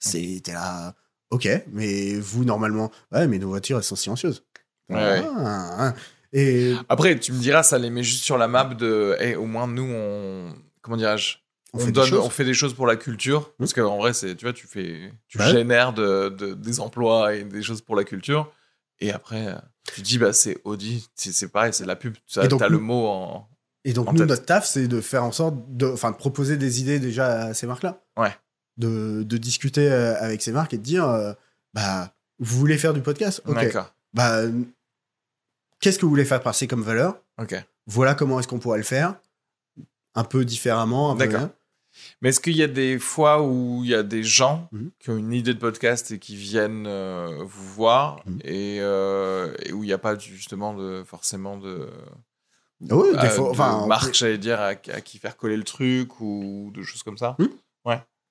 T'es 0.00 0.40
là, 0.48 0.94
ok, 1.30 1.48
mais 1.72 2.14
vous 2.14 2.44
normalement, 2.44 2.90
ouais, 3.12 3.26
mais 3.26 3.38
nos 3.38 3.48
voitures 3.48 3.78
elles 3.78 3.84
sont 3.84 3.96
silencieuses. 3.96 4.44
Ouais. 4.90 5.22
Ah, 5.36 5.88
ah. 5.88 5.94
Et 6.32 6.74
Après, 6.88 7.18
tu 7.18 7.32
me 7.32 7.38
diras, 7.40 7.62
ça 7.62 7.78
les 7.78 7.90
met 7.90 8.02
juste 8.02 8.22
sur 8.24 8.36
la 8.38 8.48
map 8.48 8.64
de. 8.74 9.16
eh, 9.20 9.34
au 9.36 9.46
moins, 9.46 9.66
nous, 9.66 9.84
on. 9.90 10.54
Comment 10.82 10.96
dirais-je 10.98 11.36
on, 11.72 11.78
on, 11.78 11.80
fait 11.80 11.86
des 11.86 11.92
donne, 11.92 12.06
choses. 12.08 12.24
on 12.24 12.30
fait 12.30 12.44
des 12.44 12.54
choses 12.54 12.74
pour 12.74 12.86
la 12.86 12.96
culture. 12.96 13.52
Parce 13.58 13.72
qu'en 13.74 13.96
vrai, 13.98 14.12
c'est, 14.14 14.34
tu 14.36 14.44
vois, 14.44 14.52
tu 14.54 14.66
fais, 14.66 15.12
tu 15.26 15.38
Ouais. 15.38 15.50
génères 15.50 15.92
de, 15.92 16.28
de- 16.30 16.54
des 16.54 16.80
emplois 16.80 17.34
et 17.34 17.44
des 17.44 17.62
choses 17.62 17.80
pour 17.82 17.96
la 17.96 18.04
culture. 18.04 18.50
Et 19.00 19.10
après, 19.12 19.48
euh, 19.48 19.54
tu 19.94 20.00
dis, 20.02 20.18
bah, 20.18 20.32
c'est 20.32 20.58
Audi, 20.64 21.06
c'est 21.14 21.48
pareil, 21.52 21.72
c'est 21.74 21.84
la 21.86 21.96
pub. 21.96 22.14
Tu 22.26 22.38
as 22.40 22.68
le 22.68 22.78
mot 22.78 23.06
en. 23.06 23.48
Et 23.88 23.94
donc, 23.94 24.08
En 24.08 24.12
nous, 24.12 24.18
tête. 24.18 24.28
notre 24.28 24.44
taf, 24.44 24.66
c'est 24.66 24.86
de 24.86 25.00
faire 25.00 25.24
en 25.24 25.32
sorte 25.32 25.54
de, 25.68 25.86
enfin, 25.86 26.10
de 26.10 26.16
proposer 26.16 26.56
des 26.58 26.80
idées 26.82 26.98
déjà 27.00 27.44
à 27.46 27.54
ces 27.54 27.66
marques-là. 27.66 28.02
Ouais. 28.18 28.34
De, 28.76 29.22
de 29.22 29.36
discuter 29.38 29.90
euh, 29.90 30.14
avec 30.20 30.42
ces 30.42 30.52
marques 30.52 30.74
et 30.74 30.78
de 30.78 30.82
dire, 30.82 31.08
euh, 31.08 31.32
bah, 31.72 32.12
vous 32.38 32.58
voulez 32.58 32.76
faire 32.76 32.92
du 32.92 33.00
podcast? 33.00 33.40
Ok. 33.46 33.54
D'accord. 33.54 33.94
Bah, 34.12 34.42
qu'est-ce 35.80 35.98
que 35.98 36.04
vous 36.04 36.10
voulez 36.10 36.24
faire 36.26 36.42
passer 36.42 36.66
comme 36.66 36.82
valeur? 36.82 37.18
Ok. 37.40 37.54
Voilà 37.86 38.14
comment 38.14 38.38
est-ce 38.38 38.48
qu'on 38.48 38.58
pourrait 38.58 38.78
le 38.78 38.84
faire. 38.84 39.14
Un 40.14 40.24
peu 40.24 40.44
différemment. 40.44 41.12
un 41.12 41.16
peu- 41.16 41.26
D'accord. 41.26 41.48
Mais 42.20 42.28
est-ce 42.28 42.40
qu'il 42.40 42.56
y 42.56 42.62
a 42.62 42.66
des 42.68 42.98
fois 42.98 43.42
où 43.42 43.80
il 43.84 43.90
y 43.90 43.94
a 43.94 44.02
des 44.02 44.22
gens 44.22 44.68
Mhm. 44.72 44.90
qui 45.00 45.10
ont 45.10 45.16
une 45.16 45.32
idée 45.32 45.54
de 45.54 45.58
podcast 45.58 46.10
et 46.10 46.18
qui 46.18 46.36
viennent 46.36 46.86
euh, 46.86 47.38
vous 47.42 47.72
voir 47.72 48.20
Mhm. 48.26 48.38
et, 48.44 48.78
euh, 48.80 49.54
et 49.64 49.72
où 49.72 49.82
il 49.82 49.86
n'y 49.86 49.92
a 49.92 49.98
pas 49.98 50.16
justement 50.18 50.74
de, 50.74 51.02
forcément 51.06 51.56
de, 51.56 51.88
oui, 52.80 53.10
des 53.12 53.26
euh, 53.26 53.30
fois, 53.30 53.50
enfin, 53.50 53.86
marque, 53.86 54.14
j'allais 54.14 54.38
dire, 54.38 54.60
à, 54.60 54.68
à 54.68 55.00
qui 55.00 55.18
faire 55.18 55.36
coller 55.36 55.56
le 55.56 55.64
truc 55.64 56.20
ou 56.20 56.70
de 56.74 56.82
choses 56.82 57.02
comme 57.02 57.18
ça 57.18 57.36
Mhm. 57.38 57.48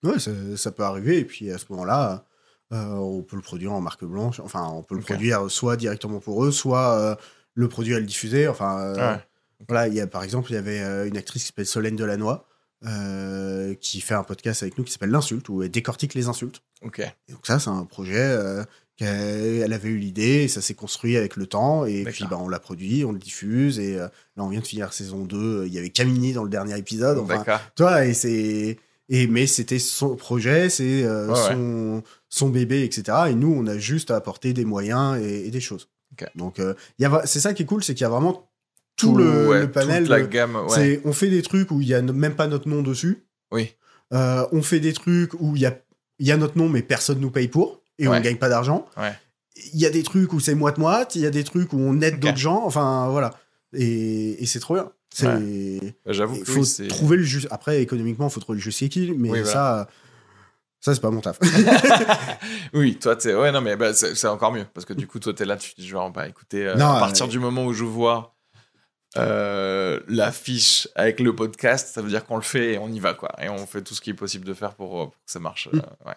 Ouais, 0.03 0.19
ça, 0.19 0.31
ça 0.57 0.71
peut 0.71 0.83
arriver. 0.83 1.17
Et 1.19 1.25
puis 1.25 1.49
à 1.51 1.57
ce 1.57 1.65
moment-là, 1.71 2.23
euh, 2.71 2.85
on 2.93 3.23
peut 3.23 3.35
le 3.35 3.41
produire 3.41 3.73
en 3.73 3.81
marque 3.81 4.05
blanche. 4.05 4.39
Enfin, 4.39 4.63
on 4.71 4.83
peut 4.83 4.93
le 4.95 5.01
produire 5.01 5.49
soit 5.49 5.75
directement 5.75 6.19
pour 6.19 6.45
eux, 6.45 6.51
soit 6.51 6.99
euh, 6.99 7.15
le 7.55 7.67
produire 7.67 7.97
et 7.97 7.99
le 7.99 8.05
diffuser. 8.05 8.47
Enfin, 8.47 8.79
euh, 8.79 8.95
Ouais. 9.15 9.19
voilà, 9.67 9.87
il 9.87 9.95
y 9.95 9.99
a, 10.01 10.05
par 10.05 10.21
exemple, 10.23 10.51
il 10.51 10.53
y 10.53 10.57
avait 10.57 11.07
une 11.07 11.17
actrice 11.17 11.41
qui 11.43 11.47
s'appelle 11.47 11.65
Solène 11.65 11.95
Delannoy. 11.95 12.37
qui 13.81 14.01
fait 14.01 14.13
un 14.13 14.23
podcast 14.23 14.61
avec 14.61 14.77
nous 14.77 14.83
qui 14.83 14.91
s'appelle 14.91 15.09
L'insulte, 15.09 15.49
où 15.49 15.63
elle 15.63 15.71
décortique 15.71 16.13
les 16.13 16.27
insultes. 16.27 16.61
Ok. 16.83 16.99
Et 16.99 17.31
donc 17.31 17.47
ça, 17.47 17.57
c'est 17.59 17.71
un 17.71 17.85
projet 17.85 18.37
qu'elle 18.97 19.61
elle 19.63 19.73
avait 19.73 19.89
eu 19.89 19.97
l'idée, 19.97 20.43
et 20.43 20.47
ça 20.47 20.61
s'est 20.61 20.73
construit 20.73 21.15
avec 21.17 21.35
le 21.35 21.45
temps, 21.47 21.85
et 21.85 22.03
puis 22.03 22.25
bah, 22.29 22.37
on 22.41 22.49
l'a 22.49 22.59
produit, 22.59 23.05
on 23.05 23.11
le 23.11 23.19
diffuse, 23.19 23.79
et 23.79 23.95
euh, 23.95 24.07
là 24.35 24.43
on 24.43 24.49
vient 24.49 24.59
de 24.59 24.67
finir 24.67 24.91
saison 24.93 25.23
2, 25.23 25.65
il 25.67 25.73
y 25.73 25.77
avait 25.77 25.89
Camini 25.91 26.33
dans 26.33 26.43
le 26.43 26.49
dernier 26.49 26.77
épisode, 26.77 27.17
enfin, 27.19 27.43
toi, 27.75 28.05
et 28.05 28.13
c'est... 28.13 28.77
Et, 29.09 29.25
mais 29.27 29.47
c'était 29.47 29.79
son 29.79 30.17
projet, 30.17 30.69
c'est 30.69 31.05
euh, 31.05 31.27
Ouais, 31.27 31.33
ouais. 31.33 31.53
son, 31.53 32.03
son 32.27 32.49
bébé, 32.49 32.83
etc. 32.83 33.17
Et 33.29 33.35
nous, 33.35 33.53
on 33.57 33.65
a 33.65 33.77
juste 33.77 34.11
à 34.11 34.17
apporter 34.17 34.51
des 34.51 34.65
moyens 34.65 35.17
et, 35.23 35.47
et 35.47 35.49
des 35.49 35.61
choses. 35.61 35.87
Ok. 36.11 36.27
Donc, 36.35 36.59
euh, 36.59 36.73
il 36.99 37.03
y 37.03 37.05
a, 37.05 37.09
vra- 37.09 37.25
c'est 37.25 37.39
ça 37.39 37.53
qui 37.53 37.63
est 37.63 37.65
cool, 37.65 37.85
c'est 37.85 37.93
qu'il 37.93 38.01
y 38.01 38.05
a 38.05 38.09
vraiment 38.09 38.49
tout, 38.97 39.15
le, 39.15 39.47
ouais, 39.47 39.61
le 39.61 39.71
panel. 39.71 40.03
Toute 40.03 40.09
la 40.09 40.21
gamme. 40.23 40.57
On 41.05 41.13
fait 41.13 41.29
des 41.29 41.41
trucs 41.41 41.71
où 41.71 41.79
il 41.79 41.87
y 41.87 41.93
a 41.93 42.01
même 42.01 42.35
pas 42.35 42.47
notre 42.47 42.67
nom 42.67 42.81
dessus. 42.81 43.23
Oui. 43.53 43.73
Euh, 44.13 44.45
on 44.51 44.61
fait 44.61 44.81
des 44.81 44.91
trucs 44.91 45.33
où 45.39 45.55
il 45.55 45.61
y 45.61 45.65
a, 45.65 45.79
il 46.19 46.27
y 46.27 46.33
a 46.33 46.35
notre 46.37 46.57
nom, 46.57 46.67
mais 46.67 46.81
personne 46.81 47.21
nous 47.21 47.31
paye 47.31 47.47
pour. 47.47 47.81
Et 47.99 48.07
on 48.07 48.11
Ouais. 48.11 48.19
ne 48.19 48.23
gagne 48.23 48.37
pas 48.37 48.49
d'argent. 48.49 48.85
Ouais. 48.97 49.13
Il 49.73 49.79
y 49.79 49.85
a 49.85 49.89
des 49.89 50.03
trucs 50.03 50.33
où 50.33 50.39
c'est 50.39 50.53
moite-moite. 50.55 51.15
Il 51.15 51.21
y 51.21 51.25
a 51.25 51.29
des 51.31 51.43
trucs 51.43 51.73
où 51.73 51.77
on 51.79 51.99
aide 52.01 52.19
d'autres 52.19 52.37
gens. 52.37 52.63
Enfin, 52.65 53.07
voilà. 53.09 53.31
Et, 53.73 54.41
et 54.41 54.45
c'est 54.45 54.59
trop 54.59 54.75
bien. 54.75 54.91
C'est... 55.13 55.25
Bah, 56.05 56.11
J'avoue 56.13 56.35
faut 56.45 56.59
oui, 56.59 56.65
c'est. 56.65 56.87
trouver 56.87 57.17
le 57.17 57.23
juste. 57.23 57.47
Après, 57.49 57.81
économiquement, 57.81 58.27
il 58.27 58.31
faut 58.31 58.39
trouver 58.39 58.57
le 58.57 58.61
juste 58.63 58.81
équilibre, 58.83 59.17
mais 59.19 59.29
Oui, 59.31 59.39
voilà. 59.41 59.51
ça, 59.51 59.87
ça 60.79 60.93
c'est 60.93 61.01
pas 61.01 61.09
mon 61.09 61.21
taf. 61.21 61.39
Oui, 62.73 62.99
toi, 62.99 63.15
t'es. 63.15 63.33
Ouais, 63.33 63.51
non, 63.51 63.61
mais 63.61 63.75
bah, 63.75 63.93
c'est 63.93 64.27
encore 64.27 64.51
mieux. 64.51 64.65
Parce 64.73 64.85
que 64.85 64.93
du 64.93 65.07
coup, 65.07 65.17
toi, 65.19 65.33
t'es 65.33 65.45
là, 65.45 65.55
tu 65.57 65.73
te 65.73 65.81
dis, 65.81 65.87
genre, 65.87 66.11
bah 66.11 66.27
écoutez, 66.27 66.67
euh, 66.67 66.75
Non, 66.75 66.91
à 66.91 66.99
partir 66.99 67.25
euh, 67.25 67.29
du 67.29 67.39
moment 67.39 67.65
où 67.65 67.73
je 67.73 67.83
vois 67.85 68.35
euh, 69.17 69.99
l'affiche 70.07 70.87
avec 70.95 71.19
le 71.19 71.35
podcast, 71.35 71.93
ça 71.93 72.01
veut 72.01 72.09
dire 72.09 72.25
qu'on 72.25 72.35
le 72.35 72.41
fait 72.43 72.73
et 72.73 72.77
on 72.77 72.89
y 72.89 72.99
va, 72.99 73.13
quoi. 73.13 73.31
Et 73.41 73.49
on 73.49 73.65
fait 73.65 73.81
tout 73.81 73.95
ce 73.95 74.01
qui 74.01 74.11
est 74.11 74.15
possible 74.15 74.45
de 74.45 74.53
faire 74.53 74.75
pour, 74.75 75.01
euh, 75.01 75.05
pour 75.05 75.13
que 75.25 75.31
ça 75.31 75.39
marche. 75.39 75.69
Mm. 75.71 75.77
euh, 75.77 76.07
ouais. 76.09 76.15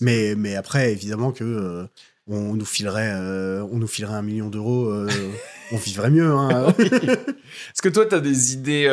Mais, 0.00 0.34
mais 0.36 0.56
après, 0.56 0.92
évidemment 0.92 1.32
que 1.32 1.44
euh, 1.44 1.86
on 2.26 2.54
nous 2.54 2.64
filerait, 2.64 3.12
euh, 3.14 3.66
on 3.70 3.78
nous 3.78 3.86
filerait 3.86 4.14
un 4.14 4.22
million 4.22 4.48
d'euros, 4.48 4.86
euh, 4.86 5.08
on 5.72 5.76
vivrait 5.76 6.10
mieux. 6.10 6.32
Hein. 6.32 6.74
Est-ce 6.78 7.82
que 7.82 7.88
toi, 7.88 8.06
t'as 8.06 8.20
des 8.20 8.52
idées. 8.52 8.86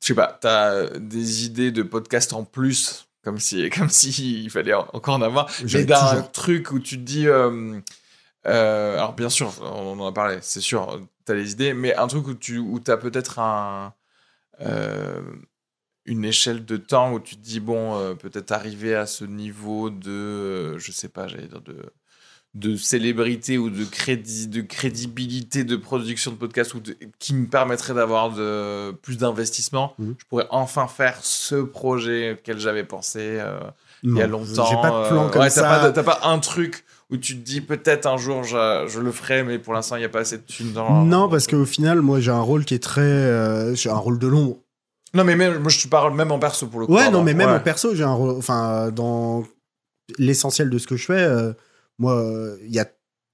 Je 0.00 0.06
sais 0.06 0.14
pas, 0.14 0.38
t'as 0.40 0.98
des 0.98 1.44
idées 1.44 1.72
de 1.72 1.82
podcast 1.82 2.32
en 2.32 2.44
plus 2.44 3.08
comme 3.24 3.40
si, 3.40 3.68
comme 3.76 3.90
si 3.90 4.44
il 4.44 4.50
fallait 4.50 4.74
encore 4.74 5.14
en 5.14 5.22
avoir. 5.22 5.50
J'en 5.64 5.78
ai 5.78 5.80
Mais 5.82 5.86
d'un 5.86 6.10
toujours. 6.10 6.32
truc 6.32 6.70
où 6.70 6.78
tu 6.78 6.98
te 6.98 7.02
dis. 7.02 7.28
alors, 8.44 9.14
bien 9.14 9.28
sûr, 9.28 9.52
on 9.60 10.00
en 10.00 10.06
a 10.06 10.12
parlé, 10.12 10.38
c'est 10.40 10.60
sûr, 10.60 11.00
tu 11.26 11.32
as 11.32 11.34
les 11.34 11.52
idées, 11.52 11.74
mais 11.74 11.94
un 11.96 12.06
truc 12.06 12.28
où 12.28 12.34
tu 12.34 12.58
où 12.58 12.80
as 12.86 12.96
peut-être 12.96 13.40
un, 13.40 13.92
une 16.08 16.24
échelle 16.24 16.64
de 16.64 16.76
temps 16.76 17.12
où 17.12 17.20
tu 17.20 17.36
te 17.36 17.42
dis, 17.42 17.60
bon, 17.60 17.96
euh, 17.96 18.14
peut-être 18.14 18.50
arriver 18.52 18.94
à 18.94 19.06
ce 19.06 19.24
niveau 19.24 19.90
de, 19.90 20.10
euh, 20.10 20.78
je 20.78 20.90
sais 20.90 21.08
pas, 21.08 21.28
j'allais 21.28 21.46
dire 21.48 21.60
de 21.60 21.76
de 22.54 22.76
célébrité 22.76 23.58
ou 23.58 23.68
de 23.68 23.84
crédit 23.84 24.48
de 24.48 24.62
crédibilité 24.62 25.64
de 25.64 25.76
production 25.76 26.30
de 26.30 26.36
podcast 26.36 26.72
ou 26.74 26.80
de- 26.80 26.96
qui 27.18 27.34
me 27.34 27.46
permettrait 27.46 27.92
d'avoir 27.92 28.30
de 28.32 28.90
plus 29.02 29.18
d'investissement 29.18 29.92
Mhm. 29.98 30.14
je 30.18 30.24
pourrais 30.24 30.46
enfin 30.50 30.88
faire 30.88 31.18
ce 31.22 31.56
projet 31.56 32.32
auquel 32.32 32.58
j'avais 32.58 32.84
pensé 32.84 33.18
euh, 33.20 33.60
il 34.02 34.16
y 34.16 34.22
a 34.22 34.26
longtemps. 34.26 34.64
J'ai 34.64 34.76
pas 34.76 34.90
de 35.04 35.08
plan 35.10 35.26
euh, 35.26 35.28
comme 35.28 35.42
ouais, 35.42 35.48
t'as 35.50 35.60
ça. 35.60 35.62
pas, 35.80 35.90
t'as 35.92 36.02
pas 36.02 36.20
un 36.24 36.38
truc 36.38 36.84
où 37.10 37.18
tu 37.18 37.34
te 37.38 37.44
dis 37.44 37.60
peut-être 37.60 38.06
un 38.06 38.16
jour 38.16 38.42
je, 38.44 38.86
je 38.88 38.98
le 38.98 39.12
ferai, 39.12 39.44
mais 39.44 39.58
pour 39.58 39.74
l'instant 39.74 39.96
il 39.96 40.00
n'y 40.00 40.04
a 40.06 40.08
pas 40.08 40.20
assez 40.20 40.38
de 40.38 40.42
thunes 40.42 40.72
dans. 40.72 41.04
Non, 41.04 41.28
parce 41.28 41.46
qu'au 41.46 41.66
final, 41.66 42.00
moi, 42.00 42.18
j'ai 42.18 42.30
un 42.30 42.40
rôle 42.40 42.64
qui 42.64 42.74
est 42.74 42.82
très, 42.82 43.02
euh, 43.02 43.74
j'ai 43.74 43.90
un 43.90 43.96
rôle 43.96 44.18
de 44.18 44.26
l'ombre. 44.26 44.56
Non, 45.14 45.24
mais 45.24 45.36
même, 45.36 45.58
moi 45.58 45.70
je 45.70 45.82
te 45.82 45.88
parle 45.88 46.14
même 46.14 46.30
en 46.30 46.38
perso 46.38 46.66
pour 46.66 46.80
le 46.80 46.86
coup. 46.86 46.92
Ouais, 46.92 47.02
pardon. 47.04 47.18
non, 47.18 47.24
mais 47.24 47.34
même 47.34 47.48
Ouais. 47.48 47.56
en 47.56 47.60
perso, 47.60 47.94
j'ai 47.94 48.04
un. 48.04 48.10
Enfin, 48.10 48.90
dans 48.90 49.44
l'essentiel 50.18 50.70
de 50.70 50.78
ce 50.78 50.86
que 50.86 50.96
je 50.96 51.04
fais, 51.06 51.22
euh, 51.22 51.52
moi, 51.98 52.22
il 52.64 52.72
y 52.72 52.78
a 52.78 52.86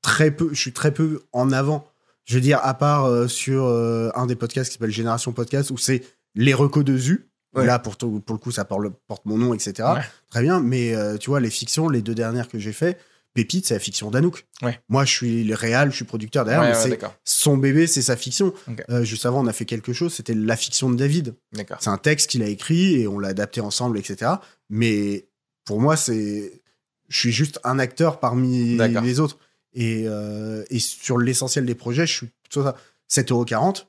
très 0.03 0.31
peu. 0.31 0.51
Je 0.53 0.61
suis 0.61 0.72
très 0.72 0.93
peu 0.93 1.22
en 1.33 1.53
avant. 1.53 1.87
Je 2.25 2.35
veux 2.37 2.41
dire, 2.41 2.59
à 2.62 2.75
part 2.75 3.05
euh, 3.05 3.29
sur 3.29 3.64
euh, 3.64 4.11
un 4.14 4.27
des 4.27 4.37
podcasts 4.37 4.70
qui 4.70 4.75
s'appelle 4.79 4.91
Génération 4.91 5.33
Podcast, 5.33 5.70
où 5.70 5.77
c'est 5.77 6.03
les 6.35 6.55
recos 6.55 6.85
de 6.85 6.97
Zu. 6.97 7.29
Ouais. 7.55 7.66
Là, 7.66 7.79
pour, 7.79 7.97
pour 7.97 8.09
le 8.35 8.39
coup, 8.39 8.51
ça 8.51 8.64
porte, 8.64 8.83
porte 9.07 9.25
mon 9.27 9.39
nom, 9.39 9.55
etc. 9.55 9.89
Ouais. 9.95 10.01
Très 10.31 10.43
bien. 10.43 10.61
Mais 10.61 10.93
tu 11.20 11.31
vois, 11.31 11.39
les 11.39 11.51
fictions, 11.51 11.89
les 11.89 12.03
deux 12.03 12.14
dernières 12.14 12.49
que 12.49 12.59
j'ai 12.59 12.72
fait, 12.72 12.99
Pépite, 13.35 13.66
c'est 13.66 13.74
la 13.74 13.80
fiction 13.80 14.11
d'Anouk. 14.12 14.47
Ouais. 14.62 14.80
Moi, 14.89 15.05
je 15.05 15.11
suis 15.12 15.45
le 15.45 15.55
réal, 15.55 15.91
je 15.91 15.97
suis 15.97 16.05
producteur 16.05 16.45
derrière, 16.45 16.62
Ouais, 16.62 16.68
mais 16.68 16.74
ouais, 16.93 16.99
son 17.24 17.57
bébé, 17.57 17.87
c'est 17.89 18.01
sa 18.03 18.16
fiction. 18.16 18.55
Euh, 18.91 19.03
juste 19.05 19.26
avant, 19.26 19.43
on 19.43 19.47
a 19.49 19.53
fait 19.53 19.64
quelque 19.64 19.93
chose, 19.93 20.14
c'était 20.14 20.35
la 20.35 20.57
fiction 20.57 20.89
de 20.89 20.97
David. 20.97 21.35
C'est 21.80 21.91
un 21.91 21.99
texte 21.99 22.30
qu'il 22.30 22.43
a 22.45 22.47
écrit 22.47 22.95
et 23.01 23.09
on 23.09 23.18
l'a 23.18 23.28
adapté 23.28 23.61
ensemble, 23.61 23.99
etc. 23.99 24.30
Mais 24.70 25.26
pour 25.64 25.80
moi, 25.80 25.97
c'est, 25.97 26.62
je 27.09 27.18
suis 27.18 27.32
juste 27.32 27.59
un 27.64 27.78
acteur 27.80 28.20
parmi 28.20 28.76
les 29.03 29.20
autres. 29.20 29.39
Et, 29.74 30.05
euh, 30.07 30.62
et 30.70 30.78
sur 30.78 31.18
l'essentiel 31.18 31.66
des 31.66 31.74
projets, 31.74 32.07
je 32.07 32.12
suis 32.12 32.26
plutôt 32.45 32.62
ça. 32.62 32.76
7,40€, 33.11 33.85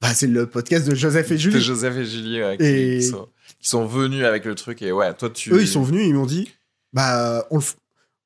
bah, 0.00 0.14
c'est 0.14 0.26
le 0.26 0.46
podcast 0.46 0.88
de 0.88 0.94
Joseph 0.94 1.30
et 1.30 1.38
Julie. 1.38 1.60
Joseph 1.60 1.96
et 1.96 2.04
Julie 2.04 2.42
ouais, 2.42 2.56
qui, 2.56 2.64
Et- 2.64 2.98
qui 3.00 3.04
sont, 3.06 3.28
qui 3.58 3.68
sont 3.68 3.86
venus 3.86 4.24
avec 4.24 4.44
le 4.44 4.54
truc 4.54 4.80
et 4.82 4.92
ouais, 4.92 5.12
toi 5.14 5.30
tu. 5.30 5.52
Eux, 5.52 5.60
ils 5.60 5.68
sont 5.68 5.82
venus, 5.82 6.06
ils 6.06 6.14
m'ont 6.14 6.26
dit, 6.26 6.50
bah, 6.92 7.46
on, 7.50 7.56
le 7.56 7.62
f- 7.62 7.74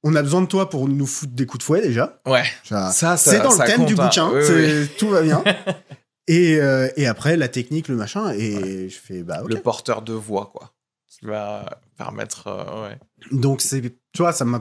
on 0.02 0.14
a 0.14 0.22
besoin 0.22 0.40
de 0.42 0.46
toi 0.46 0.68
pour 0.70 0.88
nous 0.88 1.06
foutre 1.06 1.32
des 1.34 1.46
coups 1.46 1.58
de 1.60 1.64
fouet 1.64 1.82
déjà. 1.82 2.20
Ouais. 2.26 2.44
Ça, 2.64 2.90
Ça, 2.90 3.16
ça- 3.16 3.30
c'est 3.30 3.40
dans 3.42 3.50
ça 3.50 3.64
le 3.64 3.70
thème 3.70 3.78
compte, 3.80 3.88
du 3.88 3.94
hein. 4.00 4.04
bouquin, 4.04 4.30
Oui, 4.32 4.42
c'est- 4.44 4.80
oui. 4.82 4.88
tout 4.98 5.08
va 5.08 5.22
bien. 5.22 5.42
et, 6.28 6.56
euh, 6.60 6.88
et 6.96 7.06
après, 7.06 7.36
la 7.36 7.48
technique, 7.48 7.88
le 7.88 7.96
machin, 7.96 8.32
et 8.32 8.88
je 8.88 8.98
fais, 8.98 9.22
bah. 9.22 9.42
Le 9.46 9.56
porteur 9.56 10.02
de 10.02 10.12
voix 10.12 10.50
quoi, 10.54 10.72
qui 11.08 11.24
va 11.26 11.80
permettre. 11.98 12.46
euh, 12.48 12.88
ouais. 12.88 12.98
Donc, 13.32 13.60
c'est, 13.60 13.80
tu 13.82 14.22
vois, 14.22 14.32
ça 14.32 14.44
m'a. 14.44 14.60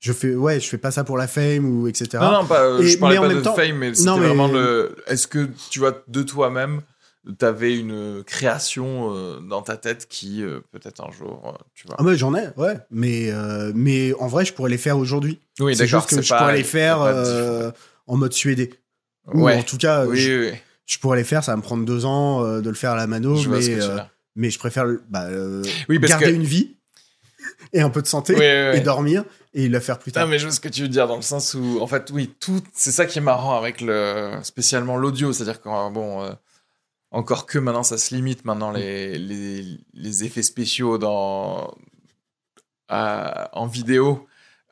Je 0.00 0.12
fais, 0.12 0.34
ouais, 0.34 0.60
je 0.60 0.68
fais 0.68 0.76
pas 0.76 0.90
ça 0.90 1.02
pour 1.02 1.16
la 1.16 1.26
fame 1.26 1.64
ou 1.64 1.88
etc. 1.88 2.08
Non, 2.20 2.30
non, 2.42 2.44
pas, 2.46 2.60
euh, 2.64 2.80
Et- 2.82 2.88
je 2.88 2.98
parlais 2.98 3.16
pas 3.16 3.28
de 3.28 3.40
temps- 3.40 3.54
fame, 3.54 3.76
mais 3.78 3.94
c'était 3.94 4.06
Non, 4.10 4.18
mais- 4.18 4.26
vraiment 4.26 4.48
le. 4.48 4.96
Est-ce 5.06 5.26
que 5.26 5.48
tu 5.70 5.78
vois 5.78 6.02
de 6.08 6.22
toi-même, 6.22 6.82
t'avais 7.38 7.76
une 7.78 8.22
création 8.24 9.14
euh, 9.14 9.40
dans 9.40 9.62
ta 9.62 9.76
tête 9.76 10.06
qui 10.08 10.42
euh, 10.42 10.60
peut-être 10.72 11.02
un 11.02 11.10
jour, 11.10 11.42
euh, 11.54 11.64
tu 11.74 11.86
vois. 11.86 11.96
Ah, 11.98 12.02
bah, 12.02 12.14
j'en 12.16 12.34
ai, 12.34 12.48
ouais. 12.56 12.76
Mais, 12.90 13.30
mais 13.74 14.12
en 14.14 14.26
vrai, 14.28 14.44
je 14.44 14.52
pourrais 14.52 14.70
les 14.70 14.78
faire 14.78 14.98
aujourd'hui. 14.98 15.40
oui, 15.60 15.74
c'est 15.76 15.86
juste 15.86 16.08
que 16.08 16.20
je 16.22 16.28
pas- 16.28 16.38
pourrais 16.38 16.56
les 16.56 16.64
faire 16.64 16.98
en 18.06 18.16
mode 18.16 18.32
suédé. 18.32 18.74
Ou 19.32 19.48
en 19.48 19.62
tout 19.62 19.78
cas, 19.78 20.04
oui, 20.04 20.18
je, 20.18 20.32
oui, 20.32 20.50
oui. 20.52 20.58
je 20.86 20.98
pourrais 20.98 21.16
les 21.16 21.24
faire. 21.24 21.42
Ça 21.42 21.52
va 21.52 21.56
me 21.56 21.62
prendre 21.62 21.84
deux 21.86 22.04
ans 22.04 22.42
de 22.60 22.68
le 22.68 22.74
faire 22.74 22.90
à 22.90 22.96
la 22.96 23.06
mano, 23.06 23.36
Je 23.36 23.48
mais, 23.48 23.60
tu 23.60 23.70
mais 24.36 24.50
je 24.50 24.58
préfère 24.58 24.84
bah, 25.08 25.28
Oui, 25.88 25.98
parce 25.98 26.10
garder 26.10 26.26
que- 26.26 26.36
une 26.36 26.42
vie 26.44 26.76
et 27.72 27.80
un 27.80 27.88
peu 27.90 28.02
de 28.02 28.06
santé 28.06 28.34
et 28.74 28.80
dormir 28.80 29.24
et 29.54 29.68
le 29.68 29.80
faire 29.80 29.98
plus 29.98 30.12
tard. 30.12 30.24
Non, 30.24 30.30
mais 30.30 30.38
je 30.38 30.44
vois 30.46 30.54
ce 30.54 30.60
que 30.60 30.68
tu 30.68 30.82
veux 30.82 30.88
dire 30.88 31.06
dans 31.08 31.16
le 31.16 31.22
sens 31.22 31.54
où, 31.54 31.78
en 31.80 31.86
fait, 31.86 32.10
oui, 32.12 32.34
tout, 32.40 32.60
c'est 32.74 32.90
ça 32.92 33.06
qui 33.06 33.18
est 33.18 33.22
marrant 33.22 33.56
avec 33.56 33.80
le, 33.80 34.32
spécialement 34.42 34.96
l'audio, 34.96 35.32
c'est-à-dire 35.32 35.60
que 35.62 35.68
bon, 35.68 36.28
encore 37.14 37.46
que 37.46 37.58
maintenant 37.58 37.82
ça 37.82 37.96
se 37.98 38.14
limite, 38.14 38.44
maintenant 38.44 38.70
les, 38.72 39.18
les, 39.18 39.78
les 39.94 40.24
effets 40.24 40.42
spéciaux 40.42 40.98
dans, 40.98 41.74
à- 42.88 43.50
en 43.58 43.66
vidéo, 43.66 44.26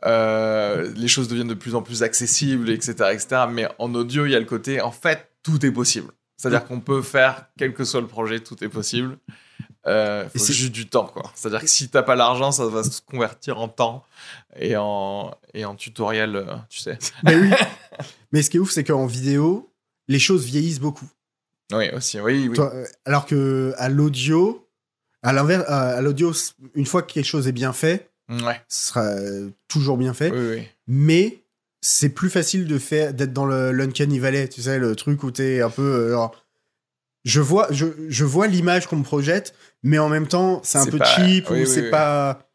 euh, 0.04 0.92
les 0.96 1.08
choses 1.08 1.28
deviennent 1.28 1.48
de 1.48 1.54
plus 1.54 1.74
en 1.74 1.82
plus 1.82 2.02
accessibles, 2.02 2.70
etc., 2.70 2.92
etc. 3.12 3.44
Mais 3.50 3.68
en 3.78 3.94
audio, 3.94 4.26
il 4.26 4.32
y 4.32 4.34
a 4.34 4.40
le 4.40 4.44
côté, 4.46 4.80
en 4.80 4.90
fait, 4.90 5.30
tout 5.42 5.64
est 5.64 5.70
possible. 5.72 6.12
C'est-à-dire 6.36 6.64
qu'on 6.64 6.80
peut 6.80 7.02
faire, 7.02 7.46
quel 7.56 7.72
que 7.72 7.84
soit 7.84 8.00
le 8.00 8.08
projet, 8.08 8.40
tout 8.40 8.62
est 8.64 8.68
possible. 8.68 9.18
Euh, 9.86 10.28
faut 10.28 10.38
c'est- 10.38 10.52
juste 10.52 10.72
du 10.72 10.88
temps, 10.88 11.06
quoi. 11.06 11.30
C'est-à-dire 11.34 11.60
que 11.60 11.66
si 11.68 11.88
t'as 11.88 12.02
pas 12.02 12.16
l'argent, 12.16 12.50
ça 12.52 12.66
va 12.66 12.82
se 12.84 13.00
convertir 13.00 13.58
en 13.60 13.68
temps 13.68 14.04
et 14.56 14.76
en, 14.76 15.32
et 15.54 15.64
en 15.64 15.74
tutoriel, 15.76 16.36
euh, 16.36 16.56
tu 16.68 16.80
sais. 16.80 16.98
Mais 17.24 17.36
oui. 17.36 17.50
Mais 18.32 18.42
ce 18.42 18.50
qui 18.50 18.56
est 18.56 18.60
ouf, 18.60 18.70
c'est 18.70 18.84
qu'en 18.84 19.06
vidéo, 19.06 19.72
les 20.08 20.18
choses 20.18 20.44
vieillissent 20.44 20.80
beaucoup. 20.80 21.08
Oui, 21.72 21.90
aussi, 21.90 22.20
oui, 22.20 22.48
oui. 22.48 22.56
Toi, 22.56 22.72
euh, 22.74 22.86
alors 23.04 23.26
que 23.26 23.72
à 23.76 23.88
l'audio, 23.88 24.68
à 25.22 25.32
l'inverse, 25.32 25.64
à, 25.68 25.90
à 25.96 26.00
l'audio, 26.00 26.32
une 26.74 26.86
fois 26.86 27.02
que 27.02 27.12
quelque 27.12 27.24
chose 27.26 27.46
est 27.48 27.52
bien 27.52 27.72
fait, 27.72 28.10
Ouais, 28.28 28.60
ce 28.68 28.88
sera 28.88 29.02
euh, 29.04 29.50
toujours 29.68 29.96
bien 29.98 30.14
fait. 30.14 30.30
oui, 30.30 30.56
oui. 30.58 30.68
Mais 30.86 31.44
c'est 31.80 32.08
plus 32.08 32.30
facile 32.30 32.66
de 32.66 32.78
faire 32.78 33.12
d'être 33.14 33.32
dans 33.32 33.44
le 33.46 33.72
l'uncanny 33.72 34.18
valley, 34.18 34.48
tu 34.48 34.62
sais, 34.62 34.78
le 34.78 34.94
truc 34.96 35.22
où 35.22 35.30
t'es 35.30 35.60
un 35.60 35.70
peu. 35.70 35.82
euh, 35.82 36.10
genre, 36.12 36.34
je 37.24 37.40
vois, 37.40 37.68
je, 37.70 37.86
je 38.08 38.24
vois 38.24 38.46
l'image 38.46 38.86
qu'on 38.86 38.96
me 38.96 39.04
projette, 39.04 39.54
mais 39.82 39.98
en 39.98 40.08
même 40.08 40.26
temps, 40.28 40.60
c'est 40.64 40.78
un 40.78 40.86
peu 40.86 40.98
pas- 40.98 41.04
cheap 41.04 41.50
oui, 41.50 41.56
ou 41.58 41.60
oui, 41.60 41.66
c'est 41.66 41.82
oui. 41.82 41.90
pas. 41.90 42.48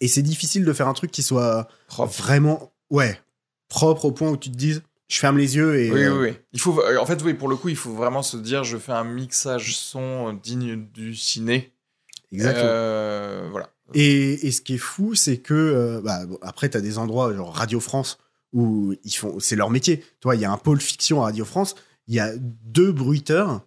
Et 0.00 0.08
c'est 0.08 0.22
difficile 0.22 0.64
de 0.64 0.72
faire 0.72 0.88
un 0.88 0.92
truc 0.94 1.10
qui 1.10 1.22
soit 1.22 1.68
Propre. 1.86 2.12
vraiment, 2.22 2.72
ouais, 2.90 3.18
propre 3.68 4.04
au 4.06 4.12
point 4.12 4.30
où 4.30 4.36
tu 4.36 4.50
te 4.50 4.56
dises, 4.56 4.82
je 5.08 5.18
ferme 5.18 5.38
les 5.38 5.56
yeux 5.56 5.78
et. 5.80 5.90
Oui, 5.90 6.02
euh, 6.04 6.20
oui, 6.20 6.28
oui. 6.30 6.36
Il 6.52 6.60
faut, 6.60 6.80
euh, 6.80 6.98
en 6.98 7.06
fait, 7.06 7.22
oui, 7.22 7.34
pour 7.34 7.48
le 7.48 7.56
coup, 7.56 7.68
il 7.68 7.76
faut 7.76 7.92
vraiment 7.92 8.22
se 8.22 8.36
dire, 8.36 8.64
je 8.64 8.76
fais 8.76 8.92
un 8.92 9.04
mixage 9.04 9.76
son 9.76 10.32
digne 10.32 10.86
du 10.92 11.14
ciné. 11.14 11.72
Exactement. 12.32 12.64
Euh, 12.68 13.48
voilà. 13.50 13.70
Et, 13.94 14.46
et 14.46 14.50
ce 14.50 14.60
qui 14.60 14.74
est 14.74 14.78
fou, 14.78 15.14
c'est 15.14 15.38
que 15.38 15.54
euh, 15.54 16.00
bah, 16.02 16.26
bon, 16.26 16.38
après, 16.42 16.68
tu 16.68 16.76
as 16.76 16.80
des 16.80 16.98
endroits 16.98 17.32
genre 17.34 17.54
Radio 17.54 17.78
France 17.78 18.18
où 18.52 18.94
ils 19.04 19.12
font, 19.14 19.38
c'est 19.38 19.54
leur 19.56 19.70
métier. 19.70 20.00
Tu 20.00 20.06
vois, 20.24 20.34
il 20.34 20.40
y 20.40 20.44
a 20.44 20.50
un 20.50 20.56
pôle 20.58 20.80
fiction 20.80 21.20
à 21.22 21.26
Radio 21.26 21.44
France, 21.44 21.76
il 22.08 22.14
y 22.14 22.20
a 22.20 22.32
deux 22.36 22.90
bruiteurs 22.90 23.60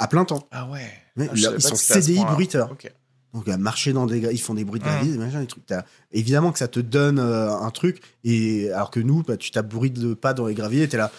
à 0.00 0.08
plein 0.08 0.24
temps. 0.24 0.48
Ah 0.50 0.68
ouais. 0.68 0.90
Ouais, 1.16 1.28
Ah, 1.30 1.34
là, 1.34 1.52
ils 1.56 1.62
sont 1.62 1.74
CDI 1.76 2.24
bruiteurs. 2.24 2.72
Ok. 2.72 2.90
Donc, 3.32 3.48
à 3.48 3.56
marcher 3.56 3.92
dans 3.92 4.06
des, 4.06 4.18
ils 4.32 4.40
font 4.40 4.54
des 4.54 4.64
bruits 4.64 4.80
de 4.80 4.84
Mm. 4.84 4.88
gravier, 4.88 5.12
des 5.12 5.18
machins, 5.18 5.40
des 5.40 5.46
trucs. 5.46 5.66
T'as- 5.66 5.84
Évidemment 6.12 6.50
que 6.52 6.58
ça 6.58 6.68
te 6.68 6.80
donne 6.80 7.18
euh, 7.18 7.52
un 7.54 7.70
truc, 7.70 8.00
et 8.24 8.70
alors 8.72 8.90
que 8.90 8.98
nous, 9.00 9.22
bah, 9.22 9.36
tu 9.36 9.50
tapes 9.50 9.68
bruit 9.68 9.90
de 9.90 10.14
pas 10.14 10.34
dans 10.34 10.46
les 10.46 10.54
graviers, 10.54 10.88
t'es 10.88 10.96
là. 10.96 11.12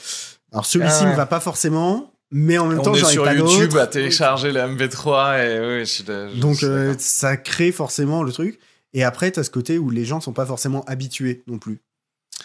Alors 0.51 0.66
celui-ci 0.66 0.97
Ah 1.01 1.03
ouais. 1.05 1.12
ne 1.12 1.16
va 1.16 1.26
pas 1.26 1.39
forcément, 1.39 2.12
mais 2.32 2.57
en 2.57 2.68
même 2.68 2.80
On 2.80 2.84
temps, 2.84 2.93
j'en 2.93 3.07
ai 3.07 3.12
sur 3.14 3.24
pas 3.24 3.34
YouTube 3.34 3.78
à 3.78 3.88
télécharger 3.88 4.51
les 4.51 4.59
MP3 4.59 5.38
et 5.39 5.59
oui, 5.59 5.80
je 5.80 5.84
suis 5.86 6.03
je 6.05 6.39
Donc 6.41 6.64
euh, 6.64 6.93
ça 6.99 7.38
crée 7.38 7.72
forcément 7.72 8.24
le 8.24 8.32
truc. 8.34 8.59
Et 8.93 9.05
après, 9.05 9.32
tu 9.32 9.39
as 9.39 9.43
ce 9.45 9.49
côté 9.49 9.78
où 9.78 9.89
les 9.89 10.03
gens 10.03 10.20
sont 10.20 10.34
pas 10.34 10.45
forcément 10.45 10.84
habitués 10.86 11.43
non 11.47 11.57
plus. 11.59 11.80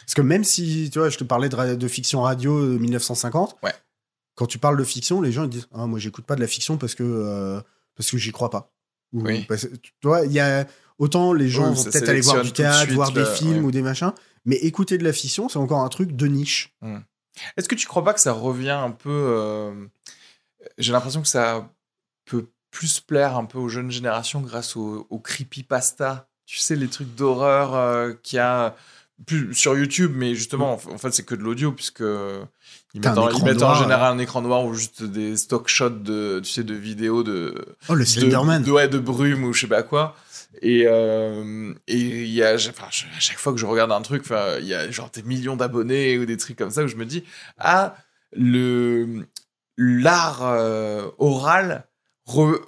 Parce 0.03 0.15
que 0.15 0.23
même 0.23 0.45
si, 0.45 0.91
tu 0.93 1.01
vois, 1.01 1.09
je 1.11 1.19
te 1.19 1.25
parlais 1.25 1.49
de, 1.49 1.89
fiction 1.89 2.23
radio 2.23 2.65
de 2.65 2.79
1950, 2.79 3.57
Ouais. 3.65 3.73
quand 4.37 4.47
tu 4.47 4.59
parles 4.59 4.77
de 4.79 4.85
fiction, 4.85 5.21
les 5.21 5.33
gens 5.33 5.43
ils 5.43 5.51
disent 5.51 5.67
ah, 5.75 5.87
Moi, 5.87 5.99
j'écoute 5.99 6.25
pas 6.25 6.37
de 6.37 6.41
la 6.41 6.47
fiction 6.47 6.77
parce 6.77 6.95
que, 6.95 7.03
euh, 7.03 7.61
parce 7.97 8.09
que 8.11 8.17
j'y 8.19 8.31
crois 8.31 8.51
pas. 8.51 8.71
Ou 9.17 9.23
Oui. 9.23 9.45
parce- 9.49 9.67
tu 9.83 9.93
vois, 10.05 10.25
il 10.27 10.33
y 10.33 10.41
a 10.41 10.67
autant 10.99 11.33
les 11.33 11.49
gens 11.49 11.71
Oui, 11.71 11.77
vont 11.77 11.85
peut-être 11.85 12.09
aller 12.09 12.21
voir 12.21 12.43
du 12.43 12.51
de 12.51 12.55
théâtre, 12.55 12.93
voir 12.93 13.11
des 13.13 13.21
le- 13.21 13.27
films 13.27 13.59
ouais. 13.59 13.65
ou 13.65 13.71
des 13.71 13.83
machins, 13.83 14.13
mais 14.45 14.57
écouter 14.57 14.99
de 14.99 15.05
la 15.05 15.13
fiction, 15.13 15.49
c'est 15.49 15.59
encore 15.59 15.81
un 15.81 15.89
truc 15.89 16.15
de 16.15 16.27
niche. 16.27 16.75
Est-ce 17.57 17.69
que 17.69 17.75
tu 17.75 17.87
crois 17.87 18.05
pas 18.05 18.15
que 18.15 18.21
ça 18.21 18.33
revient 18.33 18.71
un 18.71 18.91
peu 18.91 19.11
euh, 19.11 19.87
J'ai 20.79 20.93
l'impression 20.93 21.21
que 21.23 21.29
ça 21.29 21.69
peut 22.25 22.47
plus 22.71 23.01
plaire 23.01 23.37
un 23.37 23.45
peu 23.45 23.59
aux 23.59 23.69
jeunes 23.69 23.91
générations 23.91 24.41
grâce 24.41 24.77
au, 24.77 25.07
au 25.11 25.19
creepypasta. 25.19 26.29
Tu 26.47 26.59
sais, 26.59 26.77
les 26.77 26.89
trucs 26.89 27.15
d'horreur 27.15 27.75
euh, 27.75 28.13
qu'il 28.23 28.37
y 28.37 28.41
a 28.41 28.77
plus 29.25 29.55
sur 29.55 29.77
YouTube, 29.79 30.13
mais 30.15 30.35
justement, 30.35 30.75
en 30.75 30.77
f- 30.77 30.93
en 30.93 30.99
fait, 30.99 31.13
c'est 31.13 31.25
que 31.25 31.35
de 31.35 31.43
l'audio, 31.43 31.73
puisque 31.73 32.01
ils 32.95 33.01
mettent, 33.01 33.19
en, 33.19 33.31
ils 33.31 33.45
mettent 33.45 33.63
en 33.63 33.75
général 33.83 34.13
un 34.15 34.19
écran 34.19 34.43
noir 34.43 34.65
ou 34.65 34.75
juste 34.75 35.03
des 35.03 35.37
stock 35.37 35.69
shots 35.69 35.89
de, 35.91 36.41
tu 36.45 36.51
sais, 36.51 36.65
de 36.65 36.75
vidéos 36.75 37.23
de, 37.23 37.55
Oh, 37.89 37.95
le 37.95 38.01
de, 38.01 38.05
Slenderman. 38.05 38.63
de, 38.63 38.71
ouais, 38.71 38.89
de 38.89 38.99
brume 38.99 39.45
ou 39.45 39.53
je 39.53 39.61
sais 39.63 39.67
pas 39.67 39.83
quoi. 39.83 40.17
Et 40.63 40.85
euh, 40.87 41.73
et 41.87 42.25
y 42.27 42.43
a, 42.43 42.55
enfin, 42.55 42.87
je- 42.91 43.05
à 43.07 43.21
chaque 43.21 43.39
fois 43.39 43.53
que 43.53 43.59
je 43.59 43.67
regarde 43.67 43.93
un 43.93 44.03
truc, 44.03 44.25
il 44.61 44.67
y 44.67 44.75
a 44.75 44.91
genre 44.91 45.11
des 45.11 45.23
millions 45.23 45.57
d'abonnés 45.57 46.19
ou 46.19 46.25
des 46.27 46.37
trucs 46.37 46.57
comme 46.59 46.71
ça 46.71 46.85
où 46.85 46.89
je 46.89 46.97
me 46.97 47.05
dis, 47.07 47.25
ah, 47.59 47.95
le 48.33 49.27
l'art 49.77 50.43
euh, 50.43 51.09
oral 51.19 51.87
re- 52.27 52.61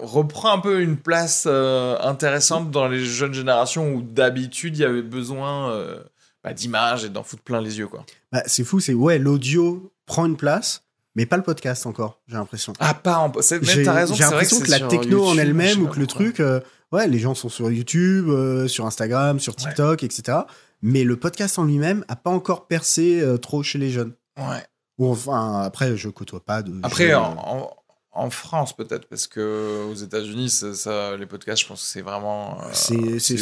reprend 0.00 0.52
un 0.52 0.58
peu 0.60 0.80
une 0.80 0.96
place 0.96 1.44
euh, 1.46 1.96
intéressante 2.00 2.70
dans 2.70 2.86
les 2.88 3.04
jeunes 3.04 3.34
générations 3.34 3.92
où 3.94 4.02
d'habitude 4.02 4.76
il 4.76 4.80
y 4.80 4.84
avait 4.84 5.02
besoin 5.02 5.70
euh, 5.70 6.02
bah, 6.42 6.52
d'images 6.52 7.04
et 7.04 7.08
d'en 7.08 7.22
foutre 7.22 7.42
plein 7.42 7.60
les 7.60 7.78
yeux 7.78 7.88
quoi. 7.88 8.04
Bah, 8.32 8.42
c'est 8.46 8.64
fou, 8.64 8.80
c'est 8.80 8.94
ouais, 8.94 9.18
l'audio 9.18 9.92
prend 10.06 10.26
une 10.26 10.36
place, 10.36 10.82
mais 11.14 11.26
pas 11.26 11.36
le 11.36 11.42
podcast 11.42 11.86
encore, 11.86 12.20
j'ai 12.28 12.36
l'impression. 12.36 12.72
Ah 12.78 12.94
pas 12.94 13.18
en 13.18 13.32
J'ai 13.62 13.82
t'as 13.82 13.92
raison 13.92 14.14
j'ai 14.14 14.22
c'est 14.22 14.28
vrai 14.28 14.42
l'impression 14.42 14.60
que, 14.60 14.70
la 14.70 14.80
techno 14.80 15.22
en 15.24 15.26
YouTube, 15.34 15.40
elle-même 15.40 15.82
ou 15.82 15.86
que 15.88 15.98
le 15.98 16.06
truc, 16.06 16.40
euh, 16.40 16.60
ouais, 16.92 17.08
les 17.08 17.18
gens 17.18 17.34
sont 17.34 17.48
sur 17.48 17.70
YouTube, 17.70 18.28
euh, 18.28 18.68
sur 18.68 18.86
Instagram, 18.86 19.40
sur 19.40 19.56
TikTok, 19.56 20.02
etc. 20.02 20.38
Mais 20.82 21.02
le 21.04 21.16
podcast 21.16 21.58
en 21.58 21.64
lui-même 21.64 22.04
a 22.08 22.16
pas 22.16 22.30
encore 22.30 22.66
percé 22.66 23.24
trop 23.40 23.62
chez 23.62 23.78
les 23.78 23.90
jeunes. 23.90 24.12
ouais. 24.38 24.64
Ou 24.98 25.10
enfin, 25.10 25.62
après, 25.62 25.96
je 25.96 26.08
côtoie 26.08 26.44
pas 26.44 26.62
de. 26.62 26.72
Après, 26.84 27.12
en- 27.14 27.74
en 28.14 28.30
France, 28.30 28.74
peut-être, 28.76 29.06
parce 29.08 29.26
que 29.26 29.84
aux 29.90 29.94
États-Unis, 29.94 30.50
ça, 30.50 30.74
ça- 30.74 31.16
les 31.16 31.26
podcasts, 31.26 31.62
je 31.62 31.68
pense 31.68 31.80
que 31.80 31.86
c'est 31.86 32.00
vraiment. 32.02 32.60
euh, 32.62 32.70
C'est- 32.72 32.94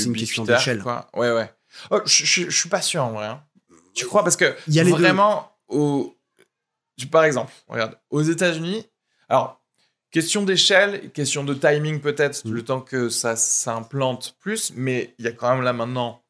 une 0.05 0.15
question 0.17 0.45
d'échelle. 0.45 0.83
quoi. 0.83 1.09
Ouais, 1.15 1.31
ouais. 1.33 1.53
Oh, 1.91 2.01
je, 2.05 2.51
suis 2.51 2.69
pas 2.69 2.83
sûr, 2.83 3.03
en 3.05 3.13
vrai. 3.13 3.27
hein. 3.27 3.43
Tu 3.95 4.07
crois? 4.07 4.23
Parce 4.23 4.37
que 4.37 4.55
y 4.69 4.81
a 4.81 4.85
vraiment, 4.85 5.51
au, 5.69 6.15
par 7.11 7.25
exemple, 7.25 7.53
regarde, 7.69 7.99
aux 8.11 8.23
États-Unis, 8.23 8.87
alors, 9.29 9.61
question 10.11 10.43
d'échelle, 10.43 11.11
question 11.13 11.45
de 11.45 11.55
timing, 11.55 12.01
peut-être, 12.01 12.47
Mm. 12.47 12.53
le 12.53 12.65
temps 12.65 12.81
que 12.81 13.09
ça 13.09 13.37
s'implante 13.37 14.37
plus, 14.41 14.73
mais 14.77 15.15
il 15.19 15.25
y 15.25 15.29
a 15.29 15.33
quand 15.33 15.51
même 15.55 15.63
là 15.63 15.73
maintenant. 15.73 16.22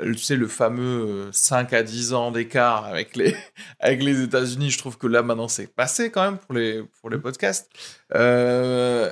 Euh, 0.00 0.12
Tu 0.12 0.18
sais, 0.18 0.36
le 0.36 0.48
fameux 0.48 1.28
euh, 1.28 1.32
5 1.32 1.72
à 1.72 1.82
10 1.82 2.14
ans 2.14 2.30
d'écart 2.30 2.84
avec 2.86 3.16
les, 3.16 3.36
avec 3.80 4.02
les 4.02 4.22
États-Unis, 4.22 4.70
je 4.70 4.78
trouve 4.78 4.98
que 4.98 5.06
là 5.06 5.22
maintenant 5.22 5.48
c'est 5.48 5.66
passé 5.74 6.10
quand 6.10 6.24
même 6.24 6.38
pour 6.38 6.54
les, 6.54 6.82
pour 7.00 7.10
les 7.10 7.18
podcasts. 7.18 7.70
Euh, 8.14 9.10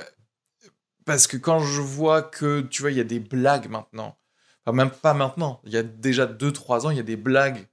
parce 1.05 1.27
que 1.27 1.37
quand 1.37 1.59
je 1.59 1.81
vois 1.81 2.21
que, 2.23 2.61
tu 2.61 2.81
vois, 2.81 2.91
il 2.91 2.97
y 2.97 3.01
a 3.01 3.05
des 3.05 3.19
blagues 3.19 3.69
maintenant, 3.69 4.17
même 4.73 4.89
pas 4.89 5.13
maintenant, 5.13 5.61
il 5.63 5.73
y 5.73 5.77
a 5.77 5.83
déjà 5.83 6.25
2-3 6.25 6.87
ans, 6.87 6.89
il 6.89 6.97
y 6.97 6.99
a 6.99 7.03
des 7.03 7.17
blagues 7.17 7.67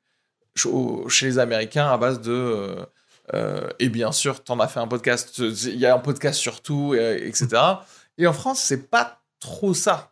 chez 0.55 1.27
les 1.27 1.39
Américains 1.39 1.89
à 1.91 1.97
base 1.97 2.21
de. 2.21 2.33
euh, 2.33 2.87
euh, 3.35 3.71
et 3.79 3.89
bien 3.89 4.13
sûr, 4.13 4.43
t'en 4.43 4.61
as 4.61 4.69
fait 4.69 4.81
un 4.81 4.89
podcast, 4.89 5.39
il 5.39 5.77
y 5.77 5.87
a 5.87 5.95
un 5.95 5.99
podcast 5.99 6.39
sur 6.39 6.61
tout, 6.61 6.93
euh, 6.95 7.17
etc. 7.17 7.49
Et 8.19 8.27
en 8.27 8.33
France, 8.33 8.61
c'est 8.61 8.91
pas 8.91 9.23
trop 9.41 9.75
ça 9.75 10.12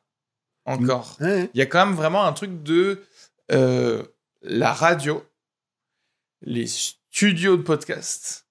encore 0.71 1.17
Ouais, 1.21 1.51
il 1.55 1.59
y 1.59 1.63
a 1.63 1.67
quand 1.67 1.85
même 1.87 1.95
vraiment 1.95 2.25
un 2.25 2.33
truc 2.33 2.63
de 2.63 3.03
euh, 3.53 4.03
la 4.43 4.73
radio, 4.73 5.25
les 6.43 6.67
studios 6.67 7.57
de 7.57 7.63
podcast 7.63 8.47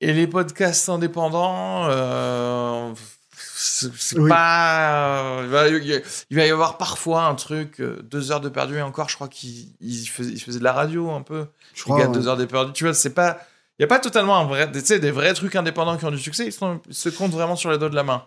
et 0.00 0.12
les 0.12 0.26
podcasts 0.26 0.88
indépendants. 0.88 1.86
euh, 1.88 2.92
c'est 3.36 4.18
Oui. 4.18 4.28
pas. 4.28 5.40
il, 5.42 5.48
va, 5.48 5.68
il 5.68 6.02
va 6.36 6.46
y 6.46 6.50
avoir 6.50 6.76
parfois 6.78 7.24
un 7.24 7.34
truc, 7.34 7.80
euh, 7.80 8.00
deux 8.02 8.30
heures 8.32 8.40
de 8.40 8.48
perdu 8.48 8.76
et 8.76 8.82
encore, 8.82 9.08
je 9.08 9.14
crois 9.16 9.28
qu'il 9.28 9.68
il 9.80 10.04
faisait, 10.06 10.32
il 10.32 10.40
faisait 10.40 10.58
de 10.58 10.64
la 10.64 10.72
radio 10.72 11.10
un 11.10 11.22
peu. 11.22 11.46
je 11.74 11.82
crois. 11.84 11.98
ouais. 12.06 12.08
deux 12.12 12.28
heures 12.28 12.36
de 12.36 12.44
perdu. 12.44 12.72
Tu 12.72 12.84
vois, 12.84 12.94
c'est 12.94 13.14
pas. 13.14 13.38
Il 13.78 13.82
n'y 13.82 13.84
a 13.84 13.88
pas 13.88 13.98
totalement 13.98 14.36
un 14.38 14.44
vrai. 14.44 14.68
Des 14.68 15.10
vrais 15.10 15.34
trucs 15.34 15.56
indépendants 15.56 15.96
qui 15.96 16.04
ont 16.04 16.10
du 16.12 16.18
succès, 16.18 16.46
ils, 16.46 16.52
sont- 16.52 16.80
ils 16.88 16.94
se 16.94 17.08
comptent 17.08 17.32
vraiment 17.32 17.56
sur 17.56 17.70
les 17.72 17.78
doigts 17.78 17.88
de 17.88 17.96
la 17.96 18.04
main. 18.04 18.24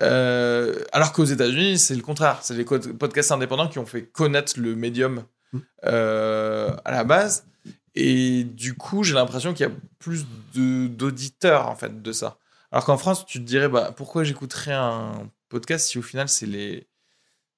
Euh, 0.00 0.74
alors 0.92 1.12
qu'aux 1.12 1.24
États-Unis, 1.24 1.78
c'est 1.78 1.94
le 1.94 2.02
contraire. 2.02 2.38
C'est 2.42 2.54
les 2.54 2.64
podcasts 2.64 3.32
indépendants 3.32 3.68
qui 3.68 3.78
ont 3.78 3.86
fait 3.86 4.04
connaître 4.04 4.54
le 4.58 4.74
médium 4.74 5.24
Mm. 5.52 5.58
euh, 5.84 6.70
à 6.84 6.90
la 6.92 7.04
base. 7.04 7.44
Et 7.94 8.44
du 8.44 8.74
coup, 8.74 9.02
j'ai 9.04 9.12
l'impression 9.14 9.52
qu'il 9.52 9.66
y 9.66 9.68
a 9.68 9.72
plus 9.98 10.24
d'auditeurs, 10.54 11.68
en 11.68 11.74
fait, 11.76 12.00
de 12.02 12.12
ça. 12.12 12.38
Alors 12.70 12.86
qu'en 12.86 12.96
France, 12.96 13.26
tu 13.26 13.38
te 13.38 13.44
dirais, 13.44 13.68
bah, 13.68 13.92
pourquoi 13.94 14.24
j'écouterais 14.24 14.72
un 14.72 15.30
podcast 15.50 15.88
si 15.88 15.98
au 15.98 16.02
final, 16.02 16.28
c'est 16.30 16.46
les, 16.46 16.86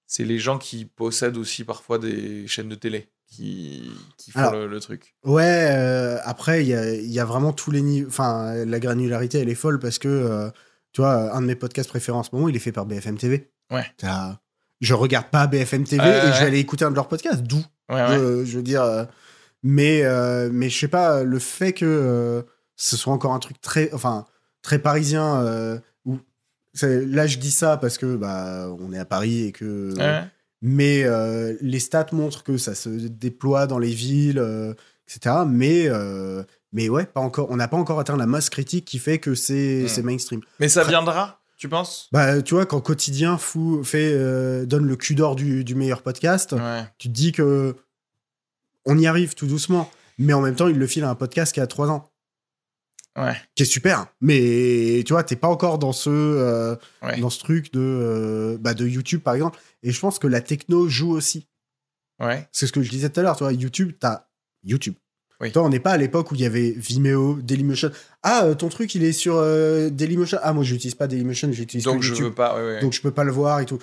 c'est 0.08 0.24
les 0.24 0.40
gens 0.40 0.58
qui 0.58 0.86
possèdent 0.86 1.36
aussi 1.36 1.62
parfois 1.62 1.98
des 1.98 2.48
chaînes 2.48 2.68
de 2.68 2.74
télé 2.74 3.10
qui, 3.28 3.88
qui 4.18 4.32
font 4.32 4.40
Alors, 4.40 4.54
le, 4.54 4.66
le 4.66 4.80
truc? 4.80 5.14
Ouais, 5.22 5.68
euh, 5.70 6.18
après, 6.24 6.64
il 6.64 6.68
y 6.68 6.74
a, 6.74 6.94
y 6.94 7.20
a 7.20 7.24
vraiment 7.24 7.52
tous 7.52 7.70
les 7.70 7.80
niveaux. 7.82 8.08
Enfin, 8.08 8.64
la 8.64 8.80
granularité, 8.80 9.38
elle 9.38 9.48
est 9.48 9.54
folle 9.54 9.78
parce 9.78 10.00
que, 10.00 10.08
euh, 10.08 10.50
tu 10.94 11.02
vois, 11.02 11.34
un 11.36 11.42
de 11.42 11.46
mes 11.46 11.54
podcasts 11.56 11.90
préférés 11.90 12.16
en 12.16 12.22
ce 12.22 12.30
moment, 12.32 12.48
il 12.48 12.56
est 12.56 12.60
fait 12.60 12.72
par 12.72 12.86
BFM 12.86 13.18
TV. 13.18 13.50
Ouais. 13.70 13.84
T'as- 13.98 14.40
Je 14.80 14.94
regarde 14.94 15.26
pas 15.26 15.46
BFM 15.46 15.84
TV 15.84 16.02
et 16.02 16.06
ouais, 16.08 16.20
je 16.32 16.40
vais 16.40 16.46
aller 16.46 16.58
écouter 16.60 16.84
un 16.86 16.90
de 16.90 16.94
leurs 16.96 17.08
podcasts. 17.08 17.42
D'où? 17.42 17.62
Ouais, 17.90 17.96
ouais. 17.96 18.16
je, 18.18 18.44
je 18.46 18.56
veux 18.56 18.62
dire. 18.62 18.82
euh, 18.82 19.04
mais, 19.62 20.02
euh, 20.04 20.48
mais 20.52 20.68
je 20.70 20.78
sais 20.78 20.88
pas, 20.88 21.22
le 21.24 21.38
fait 21.38 21.72
que 21.74 21.84
euh, 21.84 22.42
ce 22.76 22.96
soit 22.96 23.12
encore 23.12 23.32
un 23.34 23.38
truc 23.38 23.60
très, 23.60 23.92
enfin, 23.92 24.24
très 24.62 24.78
parisien. 24.78 25.42
euh, 25.42 25.78
où, 26.06 26.18
là, 26.82 27.26
je 27.26 27.38
dis 27.38 27.50
ça 27.50 27.76
parce 27.76 27.98
que 27.98 28.16
bah, 28.16 28.68
on 28.78 28.92
est 28.92 28.98
à 28.98 29.04
Paris 29.04 29.44
et 29.46 29.52
que. 29.52 29.94
Ouais. 29.98 30.24
Mais 30.62 31.02
euh, 31.04 31.54
les 31.60 31.78
stats 31.80 32.06
montrent 32.12 32.42
que 32.42 32.56
ça 32.56 32.74
se 32.74 32.88
déploie 32.88 33.66
dans 33.66 33.78
les 33.78 33.90
villes, 33.92 34.38
euh, 34.38 34.72
etc. 35.08 35.36
Mais, 35.46 35.84
euh, 35.88 36.42
mais 36.74 36.90
ouais, 36.90 37.06
pas 37.06 37.20
encore, 37.20 37.50
on 37.50 37.56
n'a 37.56 37.68
pas 37.68 37.78
encore 37.78 37.98
atteint 38.00 38.16
la 38.18 38.26
masse 38.26 38.50
critique 38.50 38.84
qui 38.84 38.98
fait 38.98 39.18
que 39.18 39.34
c'est 39.34 39.84
Mm. 39.84 39.88
c'est 39.88 40.02
mainstream. 40.02 40.40
Mais 40.60 40.68
ça 40.68 40.84
viendra. 40.84 41.40
tu 41.56 41.68
penses? 41.70 42.08
Bah, 42.12 42.42
tu 42.42 42.52
vois, 42.54 42.66
quand 42.66 42.80
Quotidien 42.82 43.38
fou, 43.38 43.82
fait, 43.84 44.12
euh, 44.12 44.66
donne 44.66 44.84
le 44.86 44.96
cul 44.96 45.14
d'or 45.14 45.34
du, 45.36 45.64
du 45.64 45.74
meilleur 45.74 46.02
podcast, 46.02 46.52
Ouais. 46.52 46.82
tu 46.98 47.08
te 47.08 47.14
dis 47.14 47.32
que 47.32 47.74
on 48.84 48.98
y 48.98 49.06
arrive 49.06 49.34
tout 49.34 49.46
doucement. 49.46 49.90
Mais 50.18 50.32
en 50.34 50.40
même 50.42 50.54
temps, 50.56 50.68
il 50.68 50.78
le 50.78 50.86
file 50.86 51.04
à 51.04 51.10
un 51.10 51.14
podcast 51.14 51.54
qui 51.54 51.60
a 51.60 51.66
3 51.66 51.88
ans. 51.90 52.10
Ouais. 53.16 53.36
Qui 53.54 53.62
est 53.62 53.66
super. 53.66 54.06
Mais 54.20 55.02
tu 55.06 55.12
vois, 55.12 55.22
t'es 55.24 55.36
pas 55.36 55.48
encore 55.48 55.78
dans 55.78 55.92
ce, 55.92 56.10
euh, 56.10 56.76
Ouais. 57.02 57.18
dans 57.20 57.30
ce 57.30 57.38
truc 57.38 57.72
de, 57.72 57.80
euh, 57.80 58.58
bah, 58.60 58.74
de 58.74 58.86
YouTube, 58.86 59.22
par 59.22 59.34
exemple. 59.34 59.58
Et 59.82 59.90
je 59.92 60.00
pense 60.00 60.18
que 60.18 60.26
la 60.26 60.40
techno 60.40 60.88
joue 60.88 61.12
aussi. 61.12 61.46
Ouais. 62.20 62.46
C'est 62.52 62.66
ce 62.66 62.72
que 62.72 62.82
je 62.82 62.90
disais 62.90 63.08
tout 63.10 63.20
à 63.20 63.22
l'heure. 63.22 63.36
Tu 63.36 63.44
vois, 63.44 63.52
YouTube, 63.52 63.92
t'as 63.98 64.26
YouTube. 64.64 64.94
Oui. 65.40 65.50
Toi, 65.52 65.62
on 65.64 65.68
n'est 65.68 65.80
pas 65.80 65.92
à 65.92 65.96
l'époque 65.96 66.30
où 66.30 66.34
il 66.34 66.40
y 66.40 66.46
avait 66.46 66.70
Vimeo, 66.70 67.38
Dailymotion. 67.42 67.90
Ah, 68.22 68.44
euh, 68.44 68.54
ton 68.54 68.68
truc, 68.68 68.94
il 68.94 69.02
est 69.04 69.12
sur 69.12 69.36
euh, 69.36 69.90
Dailymotion. 69.90 70.38
Ah, 70.42 70.52
moi, 70.52 70.62
j'utilise 70.64 70.94
pas 70.94 71.06
Dailymotion, 71.06 71.50
j'utilise 71.52 71.84
que 71.84 71.90
Donc 71.90 72.02
je 72.02 72.10
YouTube. 72.10 72.26
veux 72.26 72.34
pas. 72.34 72.56
ouais, 72.56 72.64
ouais. 72.64 72.80
Donc, 72.80 72.92
je 72.92 73.00
peux 73.02 73.10
pas 73.10 73.24
le 73.24 73.32
voir 73.32 73.60
et 73.60 73.66
tout. 73.66 73.78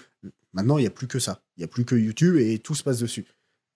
Maintenant, 0.54 0.78
il 0.78 0.84
y 0.84 0.88
a 0.88 0.92
plus 0.92 1.08
que 1.08 1.20
ça. 1.20 1.42
Il 1.58 1.62
y 1.62 1.64
a 1.64 1.68
plus 1.68 1.86
que 1.86 1.96
YouTube 1.96 2.38
et 2.38 2.58
tout 2.60 2.74
se 2.76 2.84
passe 2.84 3.00
dessus. 3.00 3.26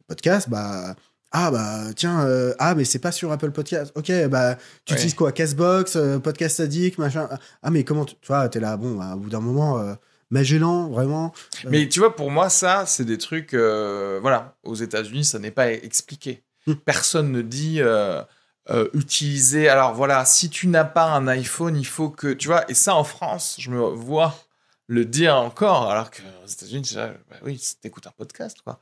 Podcast, 0.07 0.49
bah. 0.49 0.95
Ah, 1.38 1.51
bah, 1.51 1.93
tiens, 1.95 2.26
euh, 2.26 2.53
ah, 2.59 2.76
mais 2.76 2.86
c'est 2.86 2.99
pas 2.99 3.11
sur 3.11 3.30
Apple 3.32 3.51
Podcast. 3.51 3.91
Ok, 3.95 4.09
bah, 4.30 4.55
tu 4.86 4.93
Ouais. 4.93 4.97
utilises 4.99 5.13
quoi? 5.15 5.34
Castbox, 5.34 5.97
euh, 5.97 6.17
Podcast 6.19 6.61
Addict, 6.61 6.97
machin. 6.97 7.28
Ah, 7.61 7.71
mais 7.71 7.84
comment 7.84 8.05
tu. 8.05 8.15
Tu 8.21 8.28
vois, 8.28 8.47
t'es 8.47 8.61
là, 8.61 8.78
bon, 8.78 8.95
bah, 8.95 9.13
au 9.15 9.19
bout 9.19 9.30
d'un 9.30 9.41
moment, 9.41 9.84
Magellan, 10.30 10.89
vraiment. 10.89 11.34
Mais 11.69 11.89
tu 11.89 11.99
vois, 11.99 12.15
pour 12.15 12.32
moi, 12.32 12.49
ça, 12.49 12.86
c'est 12.86 13.03
des 13.05 13.17
trucs. 13.17 13.53
voilà, 13.53 14.55
aux 14.63 14.76
États-Unis, 14.76 15.26
ça 15.26 15.39
n'est 15.39 15.51
pas 15.51 15.71
expliqué. 15.73 16.41
Hmm. 16.68 16.74
Personne 16.86 17.32
ne 17.32 17.41
dit 17.41 17.78
euh, 17.80 18.22
euh, 18.70 18.88
utiliser. 18.93 19.68
Alors 19.70 19.93
voilà, 19.93 20.26
si 20.26 20.49
tu 20.49 20.68
n'as 20.68 20.84
pas 20.86 21.05
un 21.11 21.28
iPhone, 21.28 21.78
il 21.78 21.86
faut 21.86 22.09
que. 22.09 22.34
Tu 22.34 22.47
vois, 22.47 22.70
et 22.70 22.74
ça, 22.74 22.95
en 22.95 23.03
France, 23.03 23.57
je 23.59 23.70
me 23.70 23.80
vois 23.80 24.36
le 24.88 25.03
dire 25.03 25.36
encore, 25.36 25.89
alors 25.89 26.11
qu'aux 26.11 26.47
États-Unis, 26.47 26.86
c'est, 26.86 26.97
bah 26.97 27.38
oui, 27.43 27.59
t'écoutes 27.82 28.05
un 28.05 28.13
podcast, 28.16 28.57
quoi. 28.63 28.80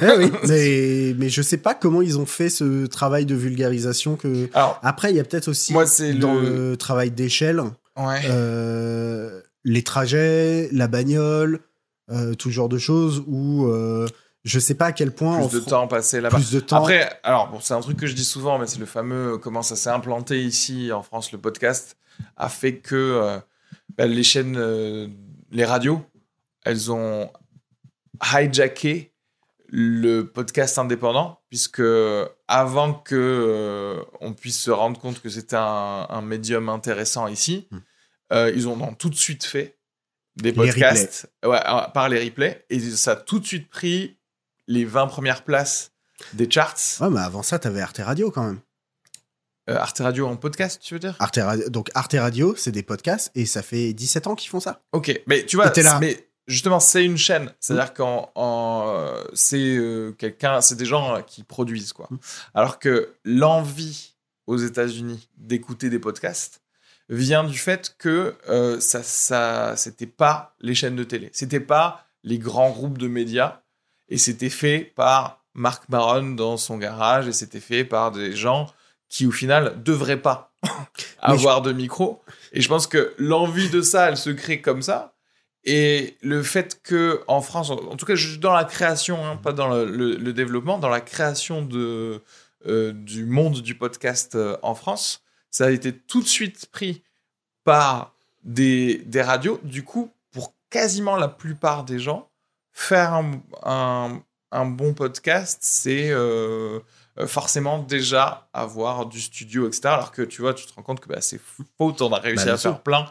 Eh 0.00 0.06
oui, 0.16 0.32
mais, 0.48 1.14
mais 1.18 1.28
je 1.28 1.42
sais 1.42 1.58
pas 1.58 1.74
comment 1.74 2.00
ils 2.00 2.18
ont 2.18 2.24
fait 2.24 2.48
ce 2.48 2.86
travail 2.86 3.26
de 3.26 3.34
vulgarisation 3.34 4.16
que. 4.16 4.48
Alors, 4.54 4.80
Après, 4.82 5.10
il 5.10 5.16
y 5.16 5.20
a 5.20 5.24
peut-être 5.24 5.48
aussi 5.48 5.72
moi, 5.74 5.86
c'est 5.86 6.14
dans 6.14 6.34
le. 6.34 6.70
le 6.70 6.76
travail 6.76 7.10
d'échelle, 7.10 7.62
Ouais. 7.98 8.22
euh, 8.30 9.42
les 9.64 9.82
trajets, 9.82 10.70
la 10.72 10.88
bagnole, 10.88 11.60
euh, 12.10 12.32
tout 12.34 12.50
genre 12.50 12.70
de 12.70 12.78
choses 12.78 13.22
où 13.26 13.66
euh, 13.66 14.06
je 14.44 14.58
sais 14.58 14.74
pas 14.74 14.86
à 14.86 14.92
quel 14.92 15.12
point. 15.14 15.46
plus 15.48 15.60
de 15.60 15.64
temps 15.64 15.86
passé 15.88 16.20
là-bas. 16.20 16.36
Plus 16.36 16.50
de 16.52 16.60
temps. 16.60 16.76
Après, 16.78 17.20
alors 17.22 17.48
bon, 17.48 17.60
c'est 17.60 17.74
un 17.74 17.80
truc 17.80 17.98
que 17.98 18.06
je 18.06 18.14
dis 18.14 18.24
souvent, 18.24 18.58
mais 18.58 18.66
c'est 18.66 18.78
le 18.78 18.86
fameux 18.86 19.38
comment 19.38 19.62
ça 19.62 19.76
s'est 19.76 19.90
implanté 19.90 20.42
ici 20.42 20.90
en 20.92 21.02
France, 21.02 21.32
le 21.32 21.38
podcast 21.38 21.96
a 22.36 22.48
fait 22.48 22.78
que 22.78 22.94
euh, 22.96 23.38
bah, 23.96 24.06
les 24.06 24.22
chaînes, 24.22 24.56
euh, 24.58 25.08
les 25.50 25.64
radios, 25.64 26.02
elles 26.64 26.90
ont 26.92 27.30
hijacké 28.22 29.12
le 29.74 30.22
podcast 30.24 30.76
indépendant, 30.78 31.40
puisque 31.48 31.82
avant 32.46 32.92
que 32.92 33.14
euh, 33.16 34.02
on 34.20 34.34
puisse 34.34 34.60
se 34.60 34.70
rendre 34.70 35.00
compte 35.00 35.22
que 35.22 35.30
c'était 35.30 35.56
un, 35.56 36.06
un 36.10 36.20
médium 36.20 36.68
intéressant 36.68 37.26
ici, 37.26 37.68
Hmm. 37.70 37.78
euh, 38.34 38.52
ils 38.54 38.68
ont 38.68 38.94
tout 38.94 39.08
de 39.08 39.14
suite 39.14 39.44
fait 39.44 39.78
des 40.36 40.50
Les 40.50 40.52
podcasts 40.54 41.30
ouais, 41.44 41.58
euh, 41.66 41.80
par 41.94 42.08
les 42.10 42.22
replays, 42.22 42.64
et 42.68 42.80
ça 42.80 43.12
a 43.12 43.16
tout 43.16 43.38
de 43.38 43.46
suite 43.46 43.70
pris 43.70 44.18
les 44.72 44.84
20 44.84 45.06
premières 45.06 45.44
places 45.44 45.92
des 46.34 46.50
charts. 46.50 46.76
Ouais, 47.00 47.10
mais 47.10 47.20
avant 47.20 47.42
ça, 47.42 47.58
t'avais 47.58 47.80
Arte 47.80 48.00
Radio 48.02 48.30
quand 48.30 48.44
même. 48.44 48.60
Euh, 49.70 49.76
Arte 49.76 49.98
Radio 49.98 50.26
en 50.26 50.36
podcast, 50.36 50.80
tu 50.82 50.94
veux 50.94 51.00
dire? 51.00 51.14
Arte 51.18 51.38
Radio, 51.40 51.68
donc 51.68 51.90
Arte 51.94 52.16
Radio, 52.18 52.54
c'est 52.56 52.72
des 52.72 52.82
podcasts 52.82 53.30
et 53.34 53.46
ça 53.46 53.62
fait 53.62 53.92
17 53.92 54.26
ans 54.26 54.34
qu'ils 54.34 54.50
font 54.50 54.60
ça. 54.60 54.80
Ok, 54.92 55.20
mais 55.26 55.44
tu 55.46 55.56
vois, 55.56 55.70
t'es 55.70 55.82
là. 55.82 55.98
mais 56.00 56.28
justement, 56.46 56.80
c'est 56.80 57.04
une 57.04 57.18
chaîne. 57.18 57.52
C'est-à-dire 57.60 57.94
qu'en 57.94 58.30
en, 58.34 59.14
c'est 59.34 59.76
euh, 59.76 60.12
quelqu'un, 60.12 60.60
c'est 60.60 60.76
des 60.76 60.84
gens 60.84 61.16
euh, 61.16 61.20
qui 61.20 61.42
produisent 61.44 61.92
quoi. 61.92 62.08
Mm. 62.10 62.18
Alors 62.54 62.78
que 62.78 63.14
l'envie 63.24 64.14
aux 64.46 64.56
États-Unis 64.56 65.28
d'écouter 65.36 65.90
des 65.90 65.98
podcasts 65.98 66.62
vient 67.08 67.44
du 67.44 67.58
fait 67.58 67.94
que 67.98 68.34
euh, 68.48 68.80
ça, 68.80 69.02
ça, 69.02 69.76
c'était 69.76 70.06
pas 70.06 70.56
les 70.60 70.74
chaînes 70.74 70.96
de 70.96 71.04
télé, 71.04 71.30
c'était 71.32 71.60
pas 71.60 72.06
les 72.24 72.38
grands 72.38 72.70
groupes 72.70 72.98
de 72.98 73.08
médias, 73.08 73.61
et 74.12 74.18
c'était 74.18 74.50
fait 74.50 74.92
par 74.94 75.42
Marc 75.54 75.88
Maron 75.88 76.30
dans 76.34 76.56
son 76.56 76.78
garage, 76.78 77.28
et 77.28 77.32
c'était 77.32 77.60
fait 77.60 77.84
par 77.84 78.10
des 78.10 78.34
gens 78.36 78.70
qui 79.08 79.26
au 79.26 79.30
final 79.30 79.82
devraient 79.82 80.20
pas 80.22 80.52
avoir 81.20 81.62
de 81.62 81.72
micro. 81.72 82.22
Et 82.52 82.60
je 82.60 82.68
pense 82.68 82.86
que 82.86 83.14
l'envie 83.18 83.68
de 83.70 83.82
ça, 83.82 84.08
elle 84.08 84.16
se 84.16 84.30
crée 84.30 84.60
comme 84.60 84.82
ça. 84.82 85.14
Et 85.64 86.16
le 86.22 86.42
fait 86.42 86.80
que 86.82 87.22
en 87.28 87.40
France, 87.40 87.70
en 87.70 87.96
tout 87.96 88.04
cas 88.06 88.14
dans 88.40 88.52
la 88.52 88.64
création, 88.64 89.24
hein, 89.24 89.36
pas 89.36 89.52
dans 89.52 89.68
le, 89.68 89.84
le- 89.84 90.16
le 90.16 90.32
développement, 90.32 90.78
dans 90.78 90.88
la 90.88 91.00
création 91.00 91.62
de, 91.62 92.20
euh, 92.66 92.92
du 92.92 93.26
monde 93.26 93.60
du 93.60 93.74
podcast 93.76 94.34
euh, 94.34 94.56
en 94.62 94.74
France, 94.74 95.22
ça 95.50 95.66
a 95.66 95.70
été 95.70 95.92
tout 95.96 96.20
de 96.22 96.26
suite 96.26 96.66
pris 96.72 97.02
par 97.64 98.14
des, 98.42 98.98
des 99.06 99.22
radios. 99.22 99.60
Du 99.62 99.84
coup, 99.84 100.10
pour 100.32 100.52
quasiment 100.70 101.16
la 101.16 101.28
plupart 101.28 101.84
des 101.84 101.98
gens, 102.00 102.28
faire 102.72 103.14
un, 103.14 103.42
un- 103.64 104.22
un 104.54 104.66
bon 104.66 104.92
podcast, 104.92 105.60
c'est 105.62 106.10
euh, 106.10 106.78
euh, 107.18 107.26
forcément 107.26 107.78
déjà 107.78 108.48
avoir 108.52 109.06
du 109.06 109.20
studio, 109.20 109.66
etc. 109.66 109.80
Alors 109.86 110.12
que 110.12 110.22
tu 110.22 110.42
vois, 110.42 110.52
tu 110.54 110.66
te 110.66 110.74
rends 110.74 110.82
compte 110.82 111.00
que 111.00 111.08
bah, 111.08 111.20
c'est 111.22 111.40
faux, 111.78 111.94
on 112.00 112.12
a 112.12 112.18
réussi 112.18 112.46
Bah, 112.46 112.52
à 112.52 112.56
faire 112.58 112.82
plein. 112.82 113.06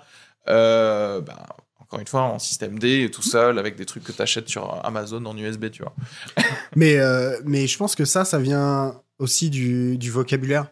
Euh, 0.49 1.19
bah, 1.21 1.47
encore 1.79 1.99
une 1.99 2.07
fois, 2.07 2.21
en 2.21 2.37
système 2.39 2.77
D, 2.79 3.09
tout 3.11 3.21
seul, 3.23 3.57
avec 3.59 3.75
des 3.75 3.85
trucs 3.85 4.03
que 4.03 4.11
tu 4.11 4.21
achètes 4.21 4.47
sur 4.49 4.85
Amazon 4.85 5.25
en 5.25 5.35
USB, 5.37 5.69
tu 5.71 5.81
vois. 5.83 5.93
Mais, 6.75 6.97
euh, 6.99 7.39
mais 7.43 7.67
je 7.67 7.77
pense 7.77 7.95
que 7.95 8.05
ça, 8.05 8.23
ça 8.23 8.37
vient 8.39 9.01
aussi 9.19 9.49
du, 9.49 9.97
du 9.97 10.09
vocabulaire. 10.11 10.67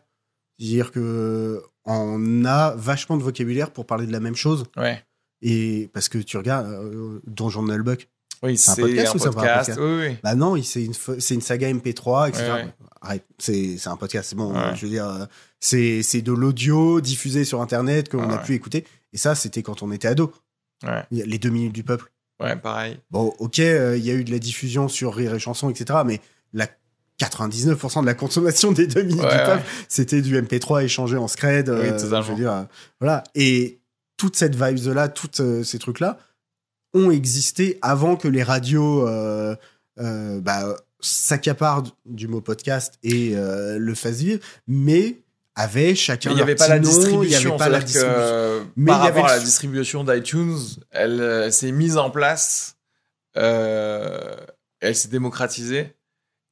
C'est-à-dire 0.59 0.91
que 0.91 1.61
on 1.85 2.45
a 2.45 2.75
vachement 2.75 3.17
de 3.17 3.23
vocabulaire 3.23 3.71
pour 3.71 3.85
parler 3.85 4.05
de 4.05 4.11
la 4.11 4.19
même 4.19 4.35
chose. 4.35 4.65
Ouais. 4.77 5.03
Et 5.41 5.89
parce 5.93 6.07
que 6.09 6.19
tu 6.19 6.37
regardes 6.37 6.67
euh, 6.67 7.19
Donjon 7.25 7.63
Nullbuck. 7.63 8.07
Oui, 8.41 8.57
C'est 8.57 8.71
un 8.71 8.75
podcast 8.75 9.07
un 9.07 9.15
ou 9.15 9.19
c'est 9.19 9.31
pas 9.35 9.41
un 9.41 9.55
podcast. 9.57 9.79
Oui, 9.81 10.07
oui. 10.07 10.17
Bah 10.23 10.35
non, 10.35 10.61
c'est 10.63 10.83
une, 10.83 10.93
une 11.31 11.41
saga 11.41 11.71
MP3, 11.73 12.29
etc. 12.29 12.43
Arrête, 13.01 13.25
c'est 13.37 13.77
c'est 13.77 13.89
un 13.89 13.97
podcast. 13.97 14.29
C'est 14.29 14.35
bon, 14.35 14.53
je 14.75 14.85
veux 14.85 14.91
dire, 14.91 15.07
euh, 15.07 15.25
c'est 15.59 16.03
c'est 16.03 16.21
de 16.21 16.31
l'audio 16.31 17.01
diffusé 17.01 17.43
sur 17.45 17.61
Internet 17.61 18.09
qu'on 18.09 18.29
a 18.29 18.37
pu 18.37 18.53
écouter. 18.53 18.85
Et 19.13 19.17
ça, 19.17 19.35
c'était 19.35 19.63
quand 19.63 19.83
on 19.83 19.91
était 19.91 20.07
ado. 20.07 20.31
Les 21.11 21.37
deux 21.39 21.49
minutes 21.49 21.73
du 21.73 21.83
peuple. 21.83 22.11
Ouais, 22.41 22.55
pareil. 22.55 22.97
Bon, 23.11 23.33
ok, 23.39 23.59
euh, 23.59 23.97
il 23.97 24.05
y 24.05 24.11
a 24.11 24.13
eu 24.13 24.23
de 24.23 24.31
la 24.31 24.39
diffusion 24.39 24.87
sur 24.87 25.13
Rire 25.13 25.35
et 25.35 25.39
Chanson, 25.39 25.69
etc. 25.69 25.99
Mais 26.05 26.21
la 26.53 26.67
99% 27.19 27.99
de 28.01 28.05
la 28.05 28.13
consommation 28.13 28.71
des 28.71 28.87
deux 28.87 29.03
minutes 29.03 29.21
Ouais, 29.25 29.37
du 29.37 29.43
peuple, 29.43 29.63
c'était 29.89 30.21
du 30.21 30.41
MP3 30.41 30.85
échangé 30.85 31.17
en 31.17 31.27
scred. 31.27 31.67
Oui, 31.67 31.75
euh, 31.75 31.99
totalement. 31.99 32.21
je 32.21 32.29
veux 32.31 32.37
dire, 32.37 32.53
euh, 32.53 32.63
voilà. 33.01 33.25
Et 33.35 33.81
toute 34.15 34.37
cette 34.37 34.55
vibe-là, 34.55 35.09
tous 35.09 35.63
ces 35.63 35.79
trucs-là 35.79 36.17
ont 36.93 37.11
existé 37.11 37.77
avant 37.81 38.15
que 38.15 38.27
les 38.27 38.43
radios 38.43 39.07
euh, 39.07 39.55
euh, 39.99 40.39
bah, 40.41 40.75
s'accaparent 40.99 41.83
du 42.05 42.27
mot 42.27 42.41
podcast 42.41 42.95
et 43.03 43.31
euh, 43.35 43.77
le 43.77 43.95
fassent 43.95 44.19
vivre, 44.21 44.41
mais 44.67 45.21
avaient 45.55 45.93
chacun 45.95 46.29
Mais 46.29 46.33
il 46.33 46.37
n'y 46.37 46.41
avait 46.41 46.55
pas 46.55 46.67
la 46.67 46.79
distribution. 46.79 47.23
il 47.23 47.29
n'y 47.29 47.35
avait 47.35 47.57
pas 47.57 47.69
la 47.69 47.79
distribution. 47.81 48.15
que 48.19 48.63
Mais 48.77 48.91
par 48.91 49.01
il 49.01 49.05
y 49.05 49.07
avait 49.07 49.19
rapport 49.19 49.31
à 49.31 49.33
le- 49.35 49.39
la 49.39 49.45
distribution 49.45 50.03
d'iTunes, 50.03 50.57
elle, 50.91 51.19
euh, 51.21 51.45
elle 51.45 51.53
s'est 51.53 51.71
mise 51.71 51.97
en 51.97 52.09
place, 52.09 52.75
elle 54.81 54.95
s'est 54.95 55.09
démocratisée 55.09 55.95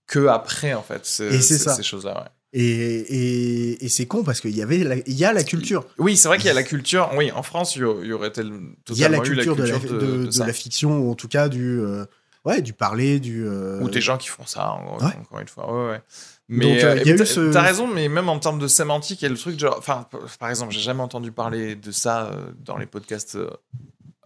que 0.07 0.27
après 0.27 0.73
en 0.73 0.83
fait. 0.83 1.01
Et 1.01 1.05
c'est 1.05 1.41
ces- 1.41 1.57
ça. 1.57 1.75
Ces 1.75 1.83
choses-là. 1.83 2.21
ouais. 2.21 2.29
Et, 2.54 2.62
et, 2.64 3.86
et 3.86 3.89
c'est 3.89 4.06
con 4.06 4.24
parce 4.24 4.39
qu'il 4.39 4.56
y 4.56 4.62
avait 4.62 4.78
la- 4.80 4.95
il 4.95 5.14
y 5.14 5.26
a 5.26 5.34
la 5.34 5.43
culture. 5.43 5.86
Oui, 5.98 6.16
c'est 6.16 6.28
vrai 6.30 6.38
qu'il 6.38 6.48
y 6.48 6.50
a 6.50 6.54
la 6.54 6.64
culture. 6.64 7.10
Oui, 7.16 7.32
en 7.32 7.43
France, 7.43 7.76
il 7.76 7.82
y 7.82 7.84
aurait- 7.84 8.04
il 8.04 8.08
y 8.08 8.14
aurait 8.14 8.32
tel- 8.32 8.52
Il 8.89 8.98
y 8.98 9.04
a 9.04 9.10
la 9.10 9.18
totalement 9.18 9.24
eu 9.24 9.36
culture, 9.36 9.56
de, 9.58 9.64
la, 9.64 9.80
culture 9.80 9.98
de- 10.00 10.18
de 10.18 10.26
de 10.28 10.32
ça. 10.32 10.48
la 10.48 10.54
fiction, 10.54 10.98
ou 11.00 11.12
en 11.12 11.16
tout 11.16 11.28
cas 11.28 11.50
du, 11.50 11.80
euh, 11.82 12.06
ouais, 12.45 12.62
du 12.62 12.72
parler, 12.74 13.20
du. 13.20 13.45
euh, 13.45 13.82
Ou 13.82 13.89
des 13.89 14.00
gens 14.02 14.18
qui 14.18 14.30
font 14.30 14.45
ça, 14.45 14.72
en- 14.72 14.98
Ouais. 14.98 15.12
encore 15.20 15.39
une 15.39 15.48
fois. 15.50 15.72
Ouais, 15.72 15.91
ouais. 15.91 16.02
Mais 16.48 16.82
euh, 16.84 16.95
euh, 17.06 17.18
t'as- 17.18 17.26
ce- 17.26 17.58
raison, 17.58 17.86
mais 17.88 18.08
même 18.08 18.30
en 18.30 18.39
termes 18.39 18.60
de 18.60 18.68
sémantique, 18.70 19.22
il 19.22 19.26
y 19.26 19.28
a 19.28 19.30
le 19.32 19.38
truc 19.38 19.60
genre. 19.60 19.76
Enfin, 19.78 20.08
par 20.39 20.50
exemple, 20.50 20.72
j'ai 20.74 20.80
jamais 20.80 21.02
entendu 21.04 21.34
parler 21.34 21.76
de 21.76 21.91
ça 21.91 22.32
dans 22.64 22.78
les 22.78 22.86
podcasts 22.86 23.38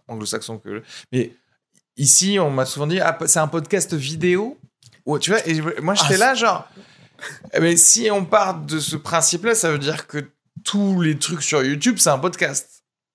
anglo-saxons 0.08 0.58
que. 0.58 0.82
Mais 1.10 1.32
ici, 1.96 2.38
on 2.38 2.50
m'a 2.50 2.66
souvent 2.66 2.86
dit 2.86 3.00
ah, 3.00 3.18
c'est 3.26 3.40
un 3.40 3.48
podcast 3.48 3.94
vidéo? 3.94 4.58
Tu 5.20 5.30
vois, 5.30 5.44
et 5.48 5.60
moi 5.82 5.94
j'étais 5.94 6.14
Ah, 6.14 6.18
là, 6.18 6.34
genre. 6.34 6.68
Eh 7.54 7.60
ben, 7.60 7.76
si 7.76 8.10
on 8.10 8.24
part 8.24 8.60
de 8.60 8.78
ce 8.78 8.96
principe-là, 8.96 9.54
ça 9.54 9.70
veut 9.70 9.78
dire 9.78 10.06
que 10.06 10.18
tous 10.64 11.00
les 11.00 11.18
trucs 11.18 11.42
sur 11.42 11.62
YouTube, 11.64 11.96
c'est 11.98 12.10
un 12.10 12.18
podcast 12.18 12.68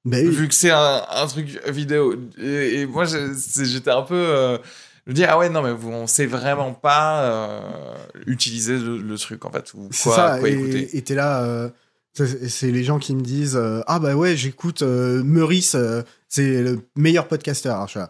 oui. 0.06 0.36
vu 0.36 0.48
que 0.48 0.54
c'est 0.56 0.72
un, 0.72 1.02
un 1.10 1.28
truc 1.28 1.60
vidéo. 1.68 2.16
Et, 2.42 2.82
et 2.82 2.86
moi, 2.86 3.06
j'étais 3.06 3.92
un 3.92 4.02
peu. 4.04 4.16
euh, 4.16 4.58
je 5.06 5.12
me 5.12 5.16
dis, 5.16 5.24
ah 5.26 5.38
ouais, 5.38 5.50
non, 5.50 5.62
mais 5.62 5.72
vous, 5.74 5.90
on 5.92 6.08
sait 6.08 6.26
vraiment 6.26 6.74
pas 6.74 7.24
euh, 7.24 7.96
utiliser 8.26 8.78
le, 8.78 8.98
le 8.98 9.18
truc, 9.18 9.44
en 9.46 9.52
fait, 9.52 9.74
ou 9.74 9.90
quoi, 10.04 10.16
ça. 10.16 10.38
quoi 10.40 10.50
et- 10.50 10.54
écouter. 10.54 10.98
Et 10.98 11.02
t'es 11.02 11.16
là. 11.16 11.44
euh, 11.44 11.70
C'est 12.14 12.72
les 12.72 12.84
gens 12.84 13.00
qui 13.00 13.16
me 13.16 13.22
disent 13.22 13.60
Ah 13.86 14.00
bah 14.00 14.16
ouais, 14.16 14.36
j'écoute 14.36 14.82
Meurice, 14.82 15.76
c'est 16.28 16.62
le 16.64 16.80
meilleur 16.96 17.28
podcasteur. 17.28 17.76
Alors, 17.76 17.88
je 17.88 17.92
suis 17.92 18.00
là, 18.00 18.10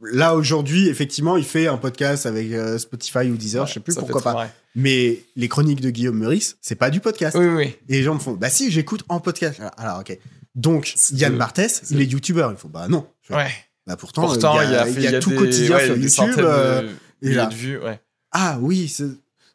Là, 0.00 0.34
aujourd'hui, 0.34 0.88
effectivement, 0.88 1.36
il 1.36 1.44
fait 1.44 1.66
un 1.68 1.76
podcast 1.76 2.26
avec 2.26 2.50
euh, 2.52 2.78
Spotify 2.78 3.30
ou 3.30 3.36
Deezer, 3.36 3.66
je 3.66 3.74
sais 3.74 3.80
plus 3.80 3.94
pourquoi 3.94 4.22
pas. 4.22 4.48
Mais 4.74 5.20
les 5.36 5.48
chroniques 5.48 5.80
de 5.80 5.90
Guillaume 5.90 6.18
Meurice, 6.18 6.56
c'est 6.60 6.74
pas 6.74 6.90
du 6.90 7.00
podcast. 7.00 7.36
Oui, 7.38 7.46
oui. 7.46 7.76
Et 7.88 7.98
les 7.98 8.02
gens 8.02 8.14
me 8.14 8.18
font 8.20 8.32
Bah 8.34 8.50
si, 8.50 8.70
j'écoute 8.70 9.02
en 9.08 9.20
podcast. 9.20 9.58
Alors, 9.60 9.72
Alors, 9.78 10.00
ok. 10.00 10.18
Donc, 10.54 10.94
Yann 11.12 11.36
Barthès, 11.36 11.80
c'est- 11.84 11.94
il 11.94 12.00
est 12.00 12.06
youtubeur. 12.06 12.50
Il 12.50 12.56
faut 12.56 12.68
Bah 12.68 12.86
non. 12.88 13.06
Ouais. 13.30 13.50
Bah 13.86 13.96
pourtant, 13.96 14.22
Pourtant, 14.22 14.60
il 14.62 14.70
y 14.70 14.74
a, 14.74 14.88
il 14.88 15.00
y 15.02 15.06
a 15.06 15.10
fait- 15.12 15.18
tout 15.20 15.30
des- 15.30 15.36
quotidien 15.36 15.76
ouais, 15.76 15.84
sur 15.86 15.96
YouTube. 15.96 16.34
euh, 16.38 16.82
de 16.82 16.88
et 16.88 17.26
milliers 17.26 17.36
là. 17.36 17.46
de 17.46 17.54
vues, 17.54 17.78
ouais. 17.78 18.00
Ah 18.32 18.58
oui, 18.60 18.92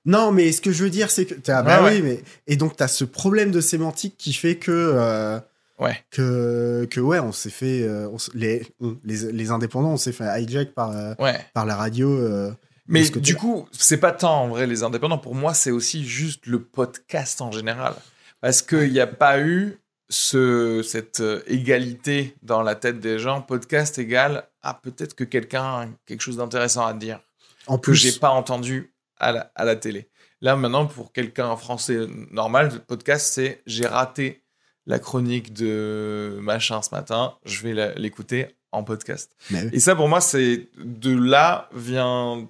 non, 0.06 0.32
mais 0.32 0.52
ce 0.52 0.62
que 0.62 0.72
je 0.72 0.84
veux 0.84 0.90
dire, 0.90 1.12
c'est 1.12 1.26
que 1.26 1.34
Ouais, 1.36 1.42
bah 1.46 1.84
ouais. 1.84 1.96
oui, 1.98 2.02
mais 2.02 2.24
et 2.48 2.56
donc 2.56 2.76
t'as 2.78 2.88
ce 2.88 3.04
problème 3.04 3.52
de 3.52 3.62
sémantique 3.62 4.16
qui 4.18 4.34
fait 4.34 4.56
que 4.56 4.72
euh, 4.72 5.40
Ouais. 5.82 5.98
que 6.12 6.88
que 6.90 7.00
ouais, 7.02 7.20
on 7.20 7.32
s'est 7.32 7.50
fait 7.50 7.84
euh, 7.84 8.08
on 8.10 8.18
les, 8.34 8.66
on- 8.80 8.98
les 9.04 9.32
les 9.34 9.52
indépendants, 9.52 9.92
on 9.94 9.98
s'est 9.98 10.12
fait 10.14 10.26
hijack 10.42 10.74
par 10.74 10.92
euh, 10.92 11.14
Ouais. 11.20 11.40
par 11.54 11.66
la 11.66 11.76
radio. 11.76 12.10
euh. 12.12 12.52
Mais 12.88 13.10
du 13.10 13.36
coup, 13.36 13.68
c'est 13.72 13.98
pas 14.00 14.12
tant 14.12 14.44
en 14.44 14.48
vrai 14.50 14.68
les 14.68 14.84
indépendants. 14.84 15.18
Pour 15.18 15.34
moi, 15.36 15.54
c'est 15.54 15.72
aussi 15.72 16.06
juste 16.06 16.46
le 16.46 16.62
podcast 16.62 17.42
en 17.42 17.52
général. 17.52 17.94
Parce 18.42 18.62
qu'il 18.62 18.92
n'y 18.92 19.00
a 19.00 19.08
pas 19.08 19.40
eu 19.40 19.78
ce, 20.10 20.82
cette 20.84 21.22
euh, 21.22 21.42
égalité 21.48 22.36
dans 22.44 22.62
la 22.64 22.76
tête 22.76 23.00
des 23.00 23.18
gens. 23.18 23.42
Podcast 23.42 23.98
égale, 23.98 24.48
ah, 24.62 24.80
peut-être 24.84 25.16
que 25.16 25.24
quelqu'un 25.24 25.64
a 25.64 25.88
quelque 26.06 26.22
chose 26.22 26.38
d'intéressant 26.38 26.86
à 26.86 26.94
dire 26.94 27.20
En 27.68 27.78
que 27.78 27.92
plus, 27.92 27.96
j'ai 27.96 28.12
pas 28.20 28.32
entendu 28.32 28.94
à 29.20 29.32
la, 29.32 29.52
à 29.56 29.64
la 29.64 29.76
télé. 29.78 30.10
Là, 30.42 30.56
maintenant, 30.56 30.86
pour 30.86 31.14
quelqu'un 31.14 31.48
en 31.48 31.56
français 31.58 32.00
normal, 32.32 32.72
le 32.74 32.80
podcast, 32.80 33.32
c'est 33.34 33.62
j'ai 33.68 33.86
raté 33.88 34.44
la 34.86 35.00
chronique 35.00 35.54
de 35.54 36.38
machin 36.42 36.82
ce 36.82 36.94
matin, 36.94 37.36
je 37.46 37.62
vais 37.62 37.96
l'écouter 37.96 38.56
en 38.72 38.84
podcast. 38.84 39.32
mais 39.50 39.64
oui. 39.64 39.70
Et 39.74 39.80
ça, 39.80 39.96
pour 39.96 40.08
moi, 40.08 40.22
c'est 40.22 40.70
de 40.78 41.16
là 41.16 41.70
vient 41.74 42.48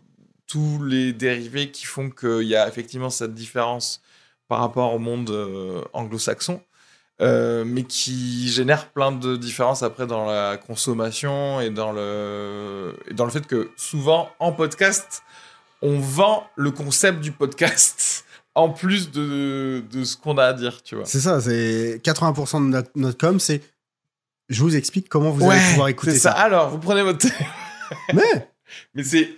tous 0.47 0.83
les 0.83 1.13
dérivés 1.13 1.71
qui 1.71 1.85
font 1.85 2.09
qu'il 2.09 2.43
y 2.43 2.55
a 2.55 2.67
effectivement 2.67 3.09
cette 3.09 3.33
différence 3.33 4.01
par 4.47 4.59
rapport 4.59 4.93
au 4.93 4.99
monde 4.99 5.29
euh, 5.29 5.81
anglo-saxon, 5.93 6.61
euh, 7.21 7.63
mais 7.65 7.83
qui 7.83 8.49
génère 8.49 8.89
plein 8.89 9.13
de 9.13 9.37
différences 9.37 9.81
après 9.81 10.07
dans 10.07 10.25
la 10.25 10.57
consommation 10.57 11.61
et 11.61 11.69
dans 11.69 11.93
le, 11.93 12.93
et 13.07 13.13
dans 13.13 13.23
le 13.25 13.31
fait 13.31 13.47
que 13.47 13.71
souvent 13.77 14.29
en 14.39 14.51
podcast, 14.51 15.23
on 15.81 15.99
vend 15.99 16.45
le 16.57 16.71
concept 16.71 17.21
du 17.21 17.31
podcast 17.31 18.25
en 18.55 18.69
plus 18.69 19.11
de, 19.11 19.83
de 19.91 20.03
ce 20.03 20.17
qu'on 20.17 20.37
a 20.37 20.45
à 20.45 20.53
dire, 20.53 20.83
tu 20.83 20.95
vois. 20.95 21.05
c'est 21.05 21.19
ça, 21.19 21.39
c'est 21.39 22.01
80% 22.03 22.65
de 22.65 22.69
notre, 22.71 22.91
notre 22.95 23.17
com, 23.17 23.39
c'est 23.39 23.61
je 24.49 24.61
vous 24.61 24.75
explique 24.75 25.07
comment 25.07 25.31
vous 25.31 25.49
allez 25.49 25.61
pouvoir 25.69 25.87
écouter 25.87 26.11
c'est 26.11 26.19
ça. 26.19 26.31
Alors, 26.31 26.69
vous 26.69 26.77
prenez 26.77 27.03
votre 27.03 27.25
Mais 28.13 28.49
Mais 28.93 29.03
c'est. 29.03 29.29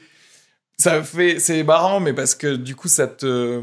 Ça 0.78 1.04
fait. 1.04 1.40
C'est 1.40 1.64
marrant, 1.64 2.00
mais 2.00 2.14
parce 2.14 2.34
que 2.34 2.56
du 2.56 2.76
coup, 2.76 2.88
ça 2.88 3.08
te. 3.08 3.62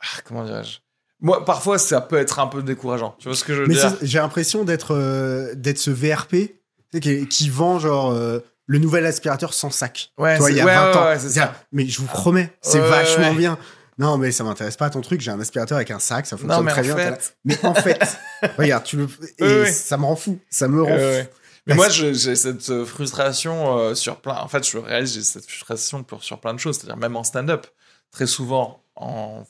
Ah, 0.00 0.20
comment 0.24 0.44
dirais-je? 0.44 0.78
Moi, 1.20 1.44
parfois, 1.44 1.78
ça 1.78 2.00
peut 2.00 2.16
être 2.16 2.38
un 2.38 2.46
peu 2.46 2.62
décourageant. 2.62 3.14
Tu 3.18 3.28
vois 3.28 3.36
ce 3.36 3.44
que 3.44 3.54
je 3.54 3.62
veux 3.62 3.66
mais 3.66 3.74
dire? 3.74 3.94
j'ai 4.02 4.18
l'impression 4.18 4.64
d'être 4.64 4.94
euh, 4.94 5.54
d'être 5.54 5.78
ce 5.78 5.90
VRP 5.90 6.52
qui, 7.00 7.26
qui 7.26 7.50
vend 7.50 7.78
genre 7.78 8.12
euh, 8.12 8.40
le 8.66 8.78
nouvel 8.78 9.04
aspirateur 9.06 9.54
sans 9.54 9.70
sac. 9.70 10.12
Ouais, 10.18 10.38
il 10.50 10.56
y 10.56 10.60
a 10.60 10.64
ouais, 10.64 10.74
20 10.74 10.90
ouais, 10.90 10.96
ans. 10.96 11.04
ouais, 11.06 11.18
ça. 11.18 11.54
Mais 11.72 11.86
je 11.86 12.00
vous 12.00 12.06
promets, 12.06 12.50
c'est 12.62 12.80
vachement 12.80 13.34
bien. 13.34 13.58
Non, 13.98 14.18
mais 14.18 14.30
ça 14.30 14.44
m'intéresse 14.44 14.76
pas 14.76 14.90
ton 14.90 15.00
truc. 15.00 15.20
J'ai 15.22 15.30
un 15.30 15.40
aspirateur 15.40 15.76
avec 15.76 15.90
un 15.90 15.98
sac, 15.98 16.26
ça 16.26 16.36
Non, 16.36 16.42
fonctionne 16.42 16.64
mais 16.64 16.72
très 16.72 16.90
en 16.92 16.94
bien. 16.96 17.14
fait. 17.16 17.36
Mais 17.44 17.64
en 17.64 17.74
fait, 17.74 18.18
regarde, 18.58 18.84
tu 18.84 18.96
le. 18.98 19.08
Et 19.38 19.66
ça 19.72 19.96
me 19.96 20.04
rend 20.04 20.16
fou. 20.16 20.38
Ça 20.50 20.68
me 20.68 20.82
rend 20.82 20.88
fou. 20.96 21.30
Mais 21.68 21.74
Parce- 21.74 21.76
moi, 21.76 21.88
j'ai 22.12 22.36
cette 22.36 22.84
frustration 22.84 23.78
euh, 23.78 23.94
sur 23.94 24.20
plein. 24.20 24.36
En 24.36 24.48
fait, 24.48 24.68
je 24.68 24.78
réalise 24.78 25.14
j'ai 25.14 25.22
cette 25.22 25.46
frustration 25.46 26.04
pour, 26.04 26.22
sur 26.22 26.40
plein 26.40 26.54
de 26.54 26.60
choses. 26.60 26.76
C'est-à-dire 26.78 26.96
même 26.98 27.16
en 27.16 27.24
stand-up, 27.24 27.66
très 28.12 28.26
souvent, 28.26 28.82
en 28.96 29.44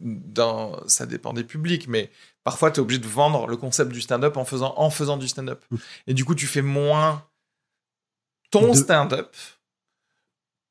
dans 0.00 0.86
ça 0.86 1.06
dépend 1.06 1.32
des 1.32 1.44
publics, 1.44 1.88
mais 1.88 2.10
parfois 2.44 2.70
tu 2.70 2.78
es 2.78 2.82
obligé 2.82 3.00
de 3.00 3.08
vendre 3.08 3.46
le 3.48 3.56
concept 3.56 3.90
du 3.90 4.00
stand-up 4.00 4.36
en 4.36 4.44
faisant 4.44 4.74
en 4.76 4.90
faisant 4.90 5.16
du 5.16 5.26
stand-up. 5.28 5.64
Mm. 5.70 5.76
Et 6.08 6.14
du 6.14 6.24
coup, 6.24 6.34
tu 6.34 6.46
fais 6.46 6.62
moins 6.62 7.24
ton 8.50 8.72
De- 8.72 8.76
stand-up 8.76 9.34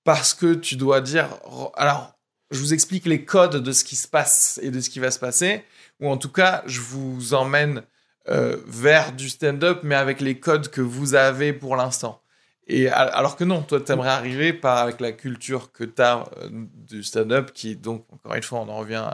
parce 0.03 0.33
que 0.33 0.53
tu 0.53 0.75
dois 0.75 1.01
dire. 1.01 1.29
Alors, 1.75 2.16
je 2.51 2.59
vous 2.59 2.73
explique 2.73 3.05
les 3.05 3.25
codes 3.25 3.57
de 3.57 3.71
ce 3.71 3.83
qui 3.83 3.95
se 3.95 4.07
passe 4.07 4.59
et 4.63 4.71
de 4.71 4.79
ce 4.79 4.89
qui 4.89 4.99
va 4.99 5.11
se 5.11 5.19
passer, 5.19 5.63
ou 5.99 6.09
en 6.09 6.17
tout 6.17 6.31
cas, 6.31 6.63
je 6.65 6.79
vous 6.81 7.33
emmène 7.33 7.83
euh, 8.29 8.57
vers 8.67 9.13
du 9.13 9.29
stand-up, 9.29 9.79
mais 9.83 9.95
avec 9.95 10.21
les 10.21 10.39
codes 10.39 10.69
que 10.69 10.81
vous 10.81 11.15
avez 11.15 11.53
pour 11.53 11.75
l'instant. 11.75 12.21
Et 12.67 12.89
al- 12.89 13.09
alors 13.13 13.37
que 13.37 13.43
non, 13.43 13.61
toi, 13.61 13.79
t'aimerais 13.79 14.09
arriver 14.09 14.51
pas 14.53 14.81
avec 14.81 14.99
la 14.99 15.13
culture 15.13 15.71
que 15.71 15.85
t'as 15.85 16.25
euh, 16.41 16.49
du 16.51 17.03
stand-up, 17.03 17.51
qui 17.53 17.71
est 17.71 17.75
donc, 17.75 18.05
encore 18.11 18.35
une 18.35 18.43
fois, 18.43 18.59
on 18.59 18.69
en 18.69 18.77
revient 18.77 19.09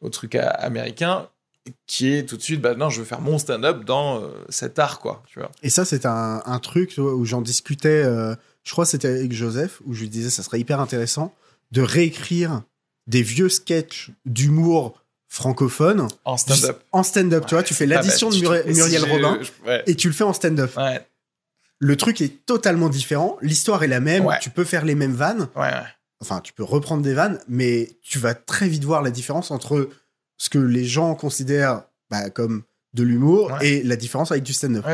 au 0.00 0.08
truc 0.08 0.34
américain, 0.34 1.28
qui 1.86 2.12
est 2.14 2.26
tout 2.26 2.38
de 2.38 2.42
suite, 2.42 2.62
bah 2.62 2.74
non, 2.74 2.88
je 2.88 3.00
veux 3.00 3.04
faire 3.04 3.20
mon 3.20 3.38
stand-up 3.38 3.84
dans 3.84 4.22
euh, 4.22 4.28
cet 4.48 4.78
art, 4.78 5.00
quoi, 5.00 5.22
tu 5.26 5.38
vois. 5.38 5.50
Et 5.62 5.68
ça, 5.68 5.84
c'est 5.84 6.06
un, 6.06 6.58
truc 6.62 6.90
tu 6.90 7.00
où 7.00 7.24
j'en 7.26 7.42
discutais. 7.42 8.02
je 8.04 8.72
crois 8.72 8.84
que 8.84 8.90
c'était 8.90 9.08
avec 9.08 9.32
Joseph, 9.32 9.82
où 9.84 9.92
je 9.92 10.00
lui 10.00 10.08
disais 10.08 10.30
ça 10.30 10.42
serait 10.42 10.60
hyper 10.60 10.80
intéressant 10.80 11.34
de 11.70 11.82
réécrire 11.82 12.62
des 13.06 13.22
vieux 13.22 13.48
sketchs 13.48 14.10
d'humour 14.24 14.94
francophone 15.28 16.08
En 16.24 16.36
stand-up. 16.36 16.82
en 16.92 17.02
stand-up. 17.02 17.46
tu 17.46 17.54
vois, 17.54 17.62
tu 17.62 17.74
fais 17.74 17.86
l'addition 17.86 18.30
de. 18.30 18.36
Muriel, 18.38 18.74
si 18.74 18.98
Robin 18.98 19.40
ouais. 19.64 19.82
et 19.86 19.94
tu 19.94 20.08
le 20.08 20.14
fais 20.14 20.24
en 20.24 20.32
stand-up. 20.32 20.76
Ouais, 20.76 21.06
Le 21.78 21.96
truc 21.96 22.20
est 22.20 22.44
totalement 22.46 22.88
différent. 22.88 23.38
L'histoire 23.40 23.82
est 23.84 23.88
la 23.88 24.00
même. 24.00 24.28
Tu 24.40 24.50
peux 24.50 24.64
faire 24.64 24.84
les 24.84 24.94
mêmes 24.94 25.14
vannes. 25.14 25.48
Enfin, 26.22 26.40
tu 26.40 26.52
peux 26.52 26.64
reprendre 26.64 27.02
des 27.02 27.14
vannes, 27.14 27.40
mais 27.48 27.88
tu 28.02 28.18
vas 28.18 28.34
très 28.34 28.68
vite 28.68 28.84
voir 28.84 29.00
la 29.00 29.10
différence 29.10 29.50
entre 29.50 29.88
ce 30.36 30.50
que 30.50 30.58
les 30.58 30.84
gens 30.84 31.14
considèrent 31.14 31.84
bah, 32.10 32.28
comme 32.28 32.64
de 32.92 33.02
l'humour 33.04 33.52
et 33.62 33.82
la 33.84 33.96
différence 33.96 34.30
avec 34.30 34.42
du 34.42 34.52
stand-up. 34.52 34.84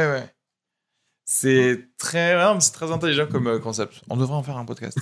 C'est 1.28 1.88
très, 1.98 2.36
non, 2.36 2.54
mais 2.54 2.60
c'est 2.60 2.70
très 2.70 2.92
intelligent 2.92 3.26
comme 3.26 3.48
euh, 3.48 3.58
concept. 3.58 3.94
On 4.08 4.16
devrait 4.16 4.36
en 4.36 4.44
faire 4.44 4.56
un 4.58 4.64
podcast. 4.64 4.96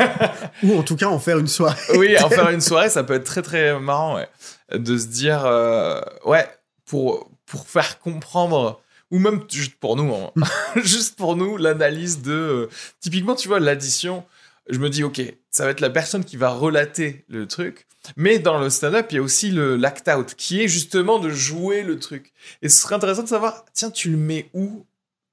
Ou 0.62 0.78
en 0.78 0.82
tout 0.82 0.96
cas 0.96 1.08
en 1.08 1.18
faire 1.18 1.38
une 1.38 1.48
soirée. 1.48 1.78
oui, 1.98 2.16
en 2.18 2.30
faire 2.30 2.48
une 2.48 2.62
soirée, 2.62 2.88
ça 2.88 3.04
peut 3.04 3.12
être 3.12 3.24
très 3.24 3.42
très 3.42 3.78
marrant, 3.78 4.14
ouais. 4.16 4.28
De 4.74 4.96
se 4.96 5.06
dire, 5.08 5.44
euh, 5.44 6.00
ouais, 6.24 6.48
pour, 6.86 7.30
pour 7.44 7.68
faire 7.68 7.98
comprendre, 7.98 8.80
ou 9.10 9.18
même 9.18 9.42
juste 9.50 9.74
pour 9.74 9.96
nous, 9.96 10.14
hein, 10.14 10.32
juste 10.82 11.18
pour 11.18 11.36
nous, 11.36 11.58
l'analyse 11.58 12.22
de. 12.22 12.32
euh, 12.32 12.68
typiquement, 13.00 13.34
tu 13.34 13.48
vois, 13.48 13.60
l'addition, 13.60 14.24
je 14.70 14.78
me 14.78 14.88
dis, 14.88 15.04
ok, 15.04 15.20
ça 15.50 15.66
va 15.66 15.72
être 15.72 15.80
la 15.80 15.90
personne 15.90 16.24
qui 16.24 16.38
va 16.38 16.48
relater 16.48 17.26
le 17.28 17.46
truc. 17.46 17.86
Mais 18.16 18.38
dans 18.38 18.58
le 18.58 18.70
stand-up, 18.70 19.08
il 19.10 19.16
y 19.16 19.18
a 19.18 19.22
aussi 19.22 19.50
le 19.50 19.76
l'act-out, 19.76 20.34
qui 20.38 20.62
est 20.62 20.68
justement 20.68 21.18
de 21.18 21.28
jouer 21.28 21.82
le 21.82 21.98
truc. 21.98 22.32
Et 22.62 22.70
ce 22.70 22.80
serait 22.80 22.94
intéressant 22.94 23.24
de 23.24 23.28
savoir, 23.28 23.66
tiens, 23.74 23.90
tu 23.90 24.08
le 24.10 24.16
mets 24.16 24.48
où 24.54 24.86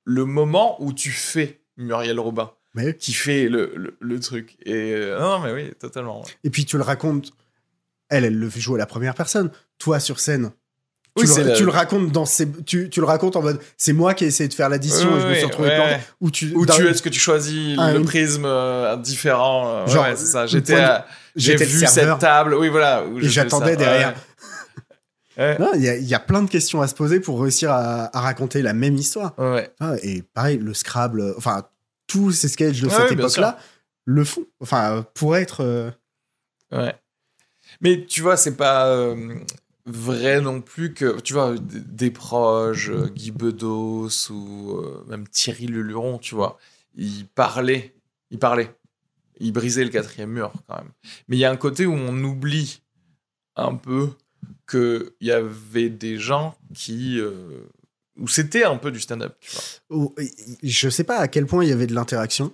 le 0.10 0.24
moment 0.24 0.82
où 0.82 0.93
tu 0.93 1.12
fais 1.12 1.60
Muriel 1.76 2.18
Robin, 2.20 2.49
Mais- 2.76 2.95
qui 2.95 3.12
fait 3.12 3.49
le, 3.49 3.74
le, 3.76 3.97
le 3.99 4.20
truc. 4.22 4.55
Et 4.66 4.93
euh, 4.93 5.20
non, 5.20 5.39
mais 5.39 5.51
oui, 5.51 5.72
totalement. 5.80 6.22
ouais. 6.22 6.28
Et 6.45 6.49
puis 6.49 6.64
tu 6.66 6.78
le 6.78 6.84
racontes. 6.84 7.32
Elle, 8.10 8.24
elle 8.24 8.39
le 8.39 8.49
fait 8.49 8.62
jouer 8.62 8.76
à 8.76 8.78
la 8.80 8.86
première 8.86 9.16
personne. 9.16 9.51
Toi, 9.80 9.99
sur 9.99 10.22
scène, 10.22 10.51
tu, 11.17 11.24
Oui, 11.24 11.28
le, 11.28 11.34
c'est 11.34 11.43
la- 11.43 11.55
tu 11.58 11.66
le 11.66 11.71
racontes 11.71 12.09
dans 12.13 12.24
ses, 12.25 12.50
tu, 12.66 12.89
tu 12.89 13.01
le 13.01 13.05
racontes 13.05 13.36
en 13.36 13.42
mode 13.42 13.59
c'est 13.75 13.92
moi 13.92 14.13
qui 14.13 14.24
ai 14.24 14.28
essayé 14.28 14.47
de 14.47 14.54
faire 14.54 14.70
l'addition 14.70 15.17
et 15.17 15.21
je 15.21 15.28
me 15.28 15.34
suis 15.36 15.43
retrouvé 15.46 15.70
ouais. 15.70 16.00
Ou 16.21 16.32
tu, 16.32 16.51
dans- 16.51 16.74
tu 16.74 16.88
est-ce 16.88 17.01
que 17.01 17.09
tu 17.09 17.20
choisis 17.20 17.75
Ah, 17.78 17.92
le 17.92 18.01
prisme 18.04 18.46
euh, 18.46 18.96
différent 18.96 19.67
euh, 19.67 19.88
Genre, 19.88 20.05
ouais, 20.05 20.16
c'est 20.16 20.25
ça. 20.28 20.47
J'étais, 20.47 20.75
à- 20.75 21.05
j'ai 21.36 21.55
vu 21.58 21.86
serveur. 21.86 22.13
cette 22.13 22.20
table. 22.21 22.54
Oui, 22.54 22.70
voilà. 22.70 23.04
où 23.05 23.20
Et 23.20 23.28
j'attendais 23.28 23.75
derrière. 23.75 24.09
Ouais. 24.09 24.16
Non, 25.38 25.72
Il 25.76 25.84
y, 25.84 25.89
a- 25.89 25.96
il 25.97 26.05
y 26.08 26.16
a 26.16 26.20
plein 26.20 26.42
de 26.42 26.50
questions 26.50 26.82
à 26.82 26.88
se 26.88 26.96
poser 26.96 27.20
pour 27.20 27.39
réussir 27.42 27.72
à, 27.72 28.16
à 28.16 28.22
raconter 28.22 28.62
la 28.62 28.74
même 28.74 28.96
histoire. 28.96 29.38
Ouais. 29.38 29.72
Ah, 29.80 29.96
et 30.01 30.22
pareil, 30.22 30.58
le 30.58 30.74
Scrabble, 30.74 31.22
euh, 31.22 31.34
enfin, 31.38 31.68
tous 32.08 32.32
ces 32.32 32.47
sketchs 32.47 32.82
de 32.82 32.88
Ouais, 32.88 32.93
cette 32.93 33.12
époque-là 33.12 33.58
le 34.05 34.24
font. 34.24 34.46
Enfin, 34.62 35.05
pour 35.14 35.36
être. 35.38 35.64
euh, 35.64 35.92
Ouais. 36.72 36.96
Mais 37.82 38.05
tu 38.05 38.22
vois, 38.22 38.36
c'est 38.38 38.55
pas 38.55 38.88
euh, 38.89 39.36
vrai 39.86 40.42
non 40.42 40.62
plus 40.62 40.93
que, 40.93 41.20
tu 41.22 41.34
vois, 41.34 41.55
des 41.59 42.12
proches, 42.12 42.89
euh, 42.89 43.08
Guy 43.08 43.32
Bedos 43.32 44.09
ou 44.32 44.82
même 45.08 45.28
Thierry 45.28 45.68
Leluron, 45.68 46.18
tu 46.18 46.34
vois, 46.36 46.58
ils 46.96 47.28
parlaient, 47.28 47.93
ils 48.32 48.39
parlaient, 48.39 48.74
ils 49.39 49.51
brisaient 49.51 49.84
le 49.84 49.89
quatrième 49.92 50.32
mur 50.32 50.51
quand 50.68 50.78
même. 50.78 50.92
Mais 51.28 51.36
il 51.36 51.39
y 51.39 51.46
a 51.46 51.51
un 51.51 51.58
côté 51.58 51.86
où 51.86 51.93
on 51.93 52.24
oublie 52.24 52.82
un 53.55 53.76
peu 53.76 54.09
qu'il 54.70 55.12
y 55.22 55.32
avait 55.32 55.89
des 55.89 56.18
gens 56.18 56.55
qui. 56.76 57.20
euh, 57.20 57.62
où 58.20 58.28
c'était 58.28 58.64
un 58.64 58.78
peu 58.78 58.89
du 58.92 59.00
stand-up, 59.00 59.36
tu 59.39 59.51
vois. 59.89 60.12
je 60.64 60.89
sais 60.89 61.04
pas 61.04 61.18
à 61.20 61.28
quel 61.28 61.46
point 61.46 61.64
il 61.64 61.70
y 61.70 61.74
avait 61.74 61.86
de 61.88 61.93
l'interaction. 61.93 62.51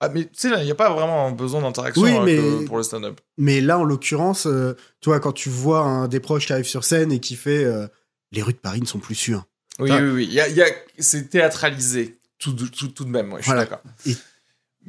Ah, 0.00 0.08
mais 0.08 0.24
tu 0.24 0.30
sais, 0.34 0.48
il 0.58 0.64
n'y 0.64 0.70
a 0.70 0.74
pas 0.74 0.92
vraiment 0.92 1.30
besoin 1.30 1.62
d'interaction 1.62 2.02
Oui, 2.02 2.10
hein, 2.12 2.22
mais- 2.24 2.64
pour 2.66 2.76
le 2.76 2.82
stand-up. 2.82 3.20
Mais 3.36 3.60
là, 3.60 3.78
en 3.78 3.84
l'occurrence, 3.84 4.46
euh, 4.46 4.74
tu 5.00 5.08
vois, 5.08 5.20
quand 5.20 5.32
tu 5.32 5.48
vois 5.48 5.80
un 5.80 6.08
des 6.08 6.20
proches 6.20 6.46
qui 6.46 6.52
arrive 6.52 6.66
sur 6.66 6.84
scène 6.84 7.10
et 7.12 7.20
qui 7.20 7.36
fait 7.36 7.64
euh, 7.64 7.86
Les 8.32 8.42
rues 8.42 8.52
de 8.52 8.58
Paris 8.58 8.80
ne 8.80 8.86
sont 8.86 8.98
plus 8.98 9.14
sûres. 9.14 9.46
Oui, 9.78 9.90
oui, 9.90 10.10
oui. 10.10 10.26
Y 10.26 10.40
a, 10.40 10.48
y 10.48 10.60
a- 10.62 10.66
c'est 10.98 11.30
théâtralisé 11.30 12.18
tout, 12.38 12.52
tout, 12.52 12.88
tout 12.88 13.04
de 13.04 13.10
même, 13.10 13.32
ouais, 13.32 13.38
je 13.38 13.44
suis 13.44 13.52
Voilà. 13.52 13.62
d'accord. 13.64 13.80
Et- 14.06 14.16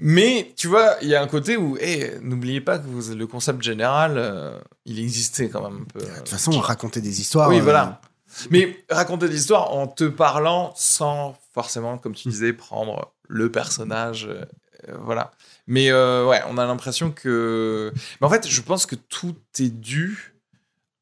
Mais 0.01 0.53
tu 0.55 0.67
vois, 0.67 0.95
il 1.01 1.09
y 1.09 1.15
a 1.15 1.21
un 1.21 1.27
côté 1.27 1.57
où, 1.57 1.77
hey, 1.77 2.11
n'oubliez 2.21 2.61
pas 2.61 2.79
que 2.79 2.87
vous- 2.87 3.13
le 3.15 3.27
concept 3.27 3.61
général, 3.61 4.13
euh, 4.17 4.57
il 4.85 4.99
existait 4.99 5.49
quand 5.49 5.61
même 5.69 5.81
un 5.81 5.85
peu. 5.85 5.99
De 5.99 6.05
toute 6.19 6.29
façon, 6.29 6.51
on 6.53 6.59
racontait 6.59 7.01
des 7.01 7.19
histoires. 7.21 7.49
Oui, 7.49 7.59
euh, 7.59 7.63
voilà. 7.63 8.01
Mais 8.51 8.83
raconter 8.89 9.27
des 9.27 9.37
histoires 9.37 9.71
en 9.73 9.87
te 9.87 10.03
parlant 10.05 10.71
sans 10.75 11.35
forcément, 11.53 11.97
comme 11.97 12.13
tu 12.13 12.29
disais, 12.29 12.53
prendre 12.53 13.11
le 13.27 13.51
personnage. 13.51 14.27
euh, 14.29 14.45
euh, 14.87 14.95
voilà. 15.01 15.31
Mais 15.67 15.91
euh, 15.91 16.25
ouais, 16.27 16.41
on 16.47 16.57
a 16.57 16.65
l'impression 16.65 17.11
que. 17.11 17.91
Mais 18.21 18.27
en 18.27 18.29
fait, 18.29 18.47
je 18.47 18.61
pense 18.61 18.85
que 18.85 18.95
tout 18.95 19.35
est 19.59 19.69
dû 19.69 20.35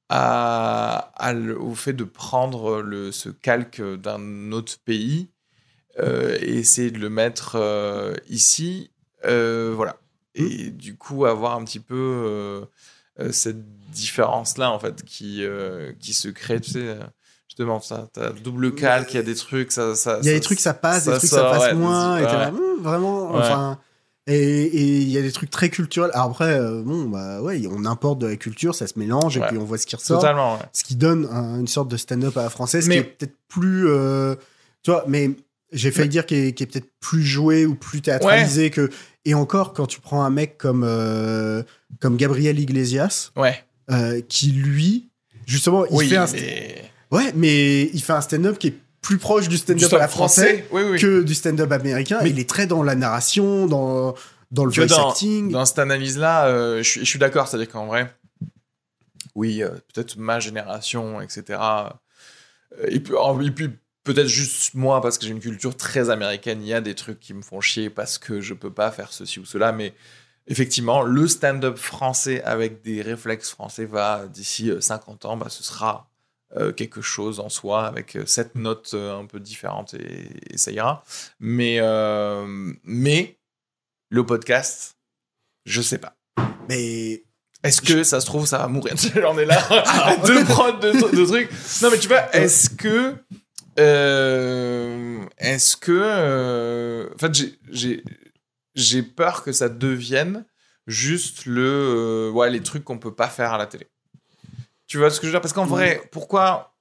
à, 0.09 1.11
à 1.15 1.33
le- 1.33 1.59
au 1.59 1.75
fait 1.75 1.93
de 1.93 2.03
prendre 2.03 2.81
le, 2.81 3.11
ce 3.11 3.29
calque 3.29 3.81
d'un 3.81 4.51
autre 4.51 4.77
pays 4.85 5.27
euh, 5.99 6.37
et 6.41 6.57
essayer 6.57 6.91
de 6.91 6.99
le 6.99 7.09
mettre 7.09 7.55
euh, 7.55 8.13
ici. 8.29 8.91
Euh, 9.25 9.73
voilà. 9.75 9.97
Et 10.35 10.69
du 10.69 10.95
coup, 10.95 11.25
avoir 11.25 11.55
un 11.55 11.63
petit 11.63 11.79
peu 11.79 12.65
cette 13.31 13.57
différence-là, 13.91 14.71
en 14.71 14.77
fait, 14.79 15.03
qui, 15.03 15.43
qui 15.99 16.13
se 16.13 16.27
crée, 16.29 16.61
tu 16.61 16.71
sais. 16.71 16.95
Justement, 17.47 17.79
ça, 17.81 18.07
t'as 18.13 18.29
double 18.33 18.75
calque, 18.75 19.11
il 19.13 19.17
y 19.17 19.19
a 19.19 19.23
des 19.23 19.33
trucs, 19.33 19.71
ça. 19.71 19.95
ça 19.95 20.19
Il 20.21 20.27
y 20.27 20.29
a 20.29 20.33
ça- 20.33 20.37
des 20.37 20.41
trucs, 20.41 20.59
ça 20.59 20.73
passe, 20.75 21.05
ça 21.05 21.13
des 21.13 21.17
trucs, 21.17 21.29
ça 21.31 21.37
sort, 21.37 21.51
passe 21.51 21.63
ouais, 21.63 21.73
moins. 21.73 22.17
Et 22.19 22.21
là, 22.21 22.49
Hum, 22.49 22.83
vraiment, 22.83 23.31
Ouais. 23.31 23.39
enfin. 23.39 23.79
Et 24.27 24.65
il 25.01 25.09
y 25.09 25.17
a 25.17 25.21
des 25.23 25.31
trucs 25.31 25.49
très 25.49 25.69
culturels. 25.69 26.11
Alors 26.13 26.29
après, 26.31 26.59
euh, 26.59 26.83
bon, 26.83 27.05
bah 27.05 27.41
ouais, 27.41 27.63
on 27.71 27.85
importe 27.85 28.19
de 28.19 28.27
la 28.27 28.35
culture, 28.35 28.75
ça 28.75 28.85
se 28.85 28.99
mélange 28.99 29.37
et 29.37 29.39
puis 29.39 29.57
on 29.57 29.63
voit 29.63 29.77
ce 29.79 29.87
qui 29.87 29.95
ressort. 29.95 30.19
Totalement. 30.19 30.59
Ce 30.73 30.83
qui 30.83 30.95
donne 30.97 31.27
un- 31.31 31.59
une 31.61 31.67
sorte 31.67 31.87
de 31.87 31.95
stand-up 31.97 32.35
à 32.37 32.43
la 32.43 32.49
française 32.51 32.87
Mais- 32.89 32.95
qui 32.95 32.99
est 32.99 33.03
peut-être 33.05 33.35
plus. 33.47 33.87
euh, 33.89 34.35
tu 34.83 34.91
vois, 34.91 35.05
mais 35.07 35.31
j'ai 35.71 35.91
failli 35.91 36.07
Mais- 36.07 36.11
dire 36.11 36.25
qui 36.25 36.35
est, 36.35 36.65
peut-être 36.65 36.89
plus 36.99 37.23
joué 37.23 37.65
ou 37.65 37.75
plus 37.75 38.01
théâtralisé 38.01 38.69
que. 38.69 38.89
Et 39.25 39.33
encore, 39.33 39.73
quand 39.73 39.85
tu 39.87 39.99
prends 39.99 40.23
un 40.23 40.29
mec 40.29 40.57
comme, 40.57 40.83
euh, 40.85 41.61
comme 41.99 42.15
Gabriel 42.17 42.59
Iglesias, 42.59 43.31
Ouais. 43.35 43.61
euh, 43.91 44.21
qui 44.21 44.51
lui, 44.51 45.09
justement, 45.45 45.85
il 45.85 45.95
oui, 45.95 46.09
fait 46.09 46.15
un. 46.17 46.27
mais... 46.31 46.91
Ouais, 47.11 47.31
mais 47.35 47.83
il 47.83 48.01
fait 48.01 48.13
un 48.13 48.21
stand-up 48.21 48.57
qui 48.57 48.67
est 48.67 48.75
plus 49.01 49.17
proche 49.17 49.43
du 49.43 49.55
Du 49.55 49.57
stand-up 49.57 49.93
à 49.93 49.97
la 49.99 50.07
oui, 50.71 50.81
oui. 50.91 50.99
que 50.99 51.23
du 51.23 51.33
stand-up 51.35 51.71
américain. 51.71 52.19
Mais- 52.23 52.29
il 52.29 52.39
est 52.39 52.49
très 52.49 52.67
dans 52.67 52.83
la 52.83 52.95
narration, 52.95 53.65
dans, 53.67 54.15
dans 54.51 54.65
le 54.65 54.71
voice 54.71 54.87
dans, 54.87 55.09
acting. 55.11 55.51
dans 55.51 55.65
cette 55.65 55.79
analyse-là, 55.79 56.47
euh, 56.47 56.83
je 56.83 57.03
suis, 57.03 57.19
d'accord. 57.19 57.47
C'est-à-dire 57.47 57.69
qu'en 57.69 57.85
vrai, 57.87 58.13
oui, 59.35 59.63
euh, 59.63 59.69
peut-être 59.93 60.17
ma 60.17 60.39
génération, 60.39 61.21
etc. 61.21 61.59
et 62.87 62.99
puis, 62.99 63.13
et 63.45 63.51
puis 63.51 63.69
peut-être 64.07 64.27
juste 64.27 64.73
moi, 64.73 65.01
parce 65.01 65.17
que 65.17 65.25
j'ai 65.25 65.31
une 65.31 65.39
culture 65.39 65.75
très 65.75 66.09
américaine, 66.09 66.61
il 66.61 66.67
y 66.67 66.73
a 66.73 66.81
des 66.81 66.95
trucs 66.95 67.19
qui 67.19 67.33
me 67.33 67.41
font 67.41 67.61
chier 67.61 67.89
parce 67.89 68.17
que 68.17 68.41
je 68.41 68.53
peux 68.53 68.71
pas 68.71 68.89
faire 68.91 69.11
ceci 69.11 69.39
ou 69.39 69.45
cela. 69.45 69.71
Mais 69.71 69.93
effectivement, 70.47 71.03
le 71.03 71.27
stand-up 71.27 71.77
français 71.77 72.41
avec 72.43 72.81
des 72.81 73.01
réflexes 73.01 73.51
français 73.51 73.85
va, 73.85 74.27
d'ici 74.27 74.71
euh, 74.71 74.81
50 74.81 75.25
ans, 75.25 75.37
bah, 75.37 75.49
ce 75.49 75.63
sera 75.63 76.09
euh, 76.55 76.71
quelque 76.71 77.01
chose 77.01 77.41
en 77.41 77.49
soi, 77.49 77.85
avec 77.85 78.15
euh, 78.15 78.23
cette 78.25 78.55
note 78.55 78.91
euh, 78.93 79.19
un 79.19 79.25
peu 79.25 79.39
différente 79.39 79.93
et, 79.93 80.29
et 80.53 80.57
ça 80.57 80.71
ira. 80.71 81.03
Mais, 81.39 81.79
euh, 81.81 82.73
mais 82.83 83.37
le 84.09 84.25
podcast, 84.25 84.95
je 85.65 85.81
sais 85.81 85.97
pas. 85.97 86.15
Mais 86.69 87.23
Est-ce 87.63 87.81
que 87.81 88.03
ça 88.03 88.21
se 88.21 88.25
trouve, 88.25 88.45
ça 88.45 88.59
va 88.59 88.67
mourir? 88.67 88.95
J'en 89.15 89.37
ai 89.37 89.45
là, 89.45 89.61
deux 90.25 90.45
prods 90.45 90.79
de, 90.79 90.93
de 90.93 91.25
trucs. 91.25 91.51
Non, 91.81 91.89
mais 91.91 91.99
tu 91.99 92.07
vois, 92.07 92.33
est-ce 92.33 92.69
que. 92.69 93.15
Euh, 93.79 95.19
est-ce 95.37 95.77
que. 95.77 95.91
euh, 95.93 97.09
en 97.13 97.17
fait, 97.17 97.33
j'ai- 97.69 98.03
peur 99.03 99.43
que 99.43 99.51
ça 99.51 99.69
devienne 99.69 100.45
juste 100.87 101.45
le. 101.45 101.61
euh, 101.63 102.31
ouais, 102.31 102.49
les 102.49 102.61
trucs 102.61 102.83
qu'on 102.83 102.99
peut 102.99 103.13
pas 103.15 103.29
faire 103.29 103.53
à 103.53 103.57
la 103.57 103.67
télé. 103.67 103.87
Tu 104.87 104.97
vois 104.97 105.09
ce 105.09 105.19
que 105.19 105.27
je 105.27 105.31
veux 105.31 105.33
dire? 105.33 105.41
Parce 105.41 105.53
qu'en 105.53 105.65
vrai, 105.65 106.01
pourquoi 106.11 106.75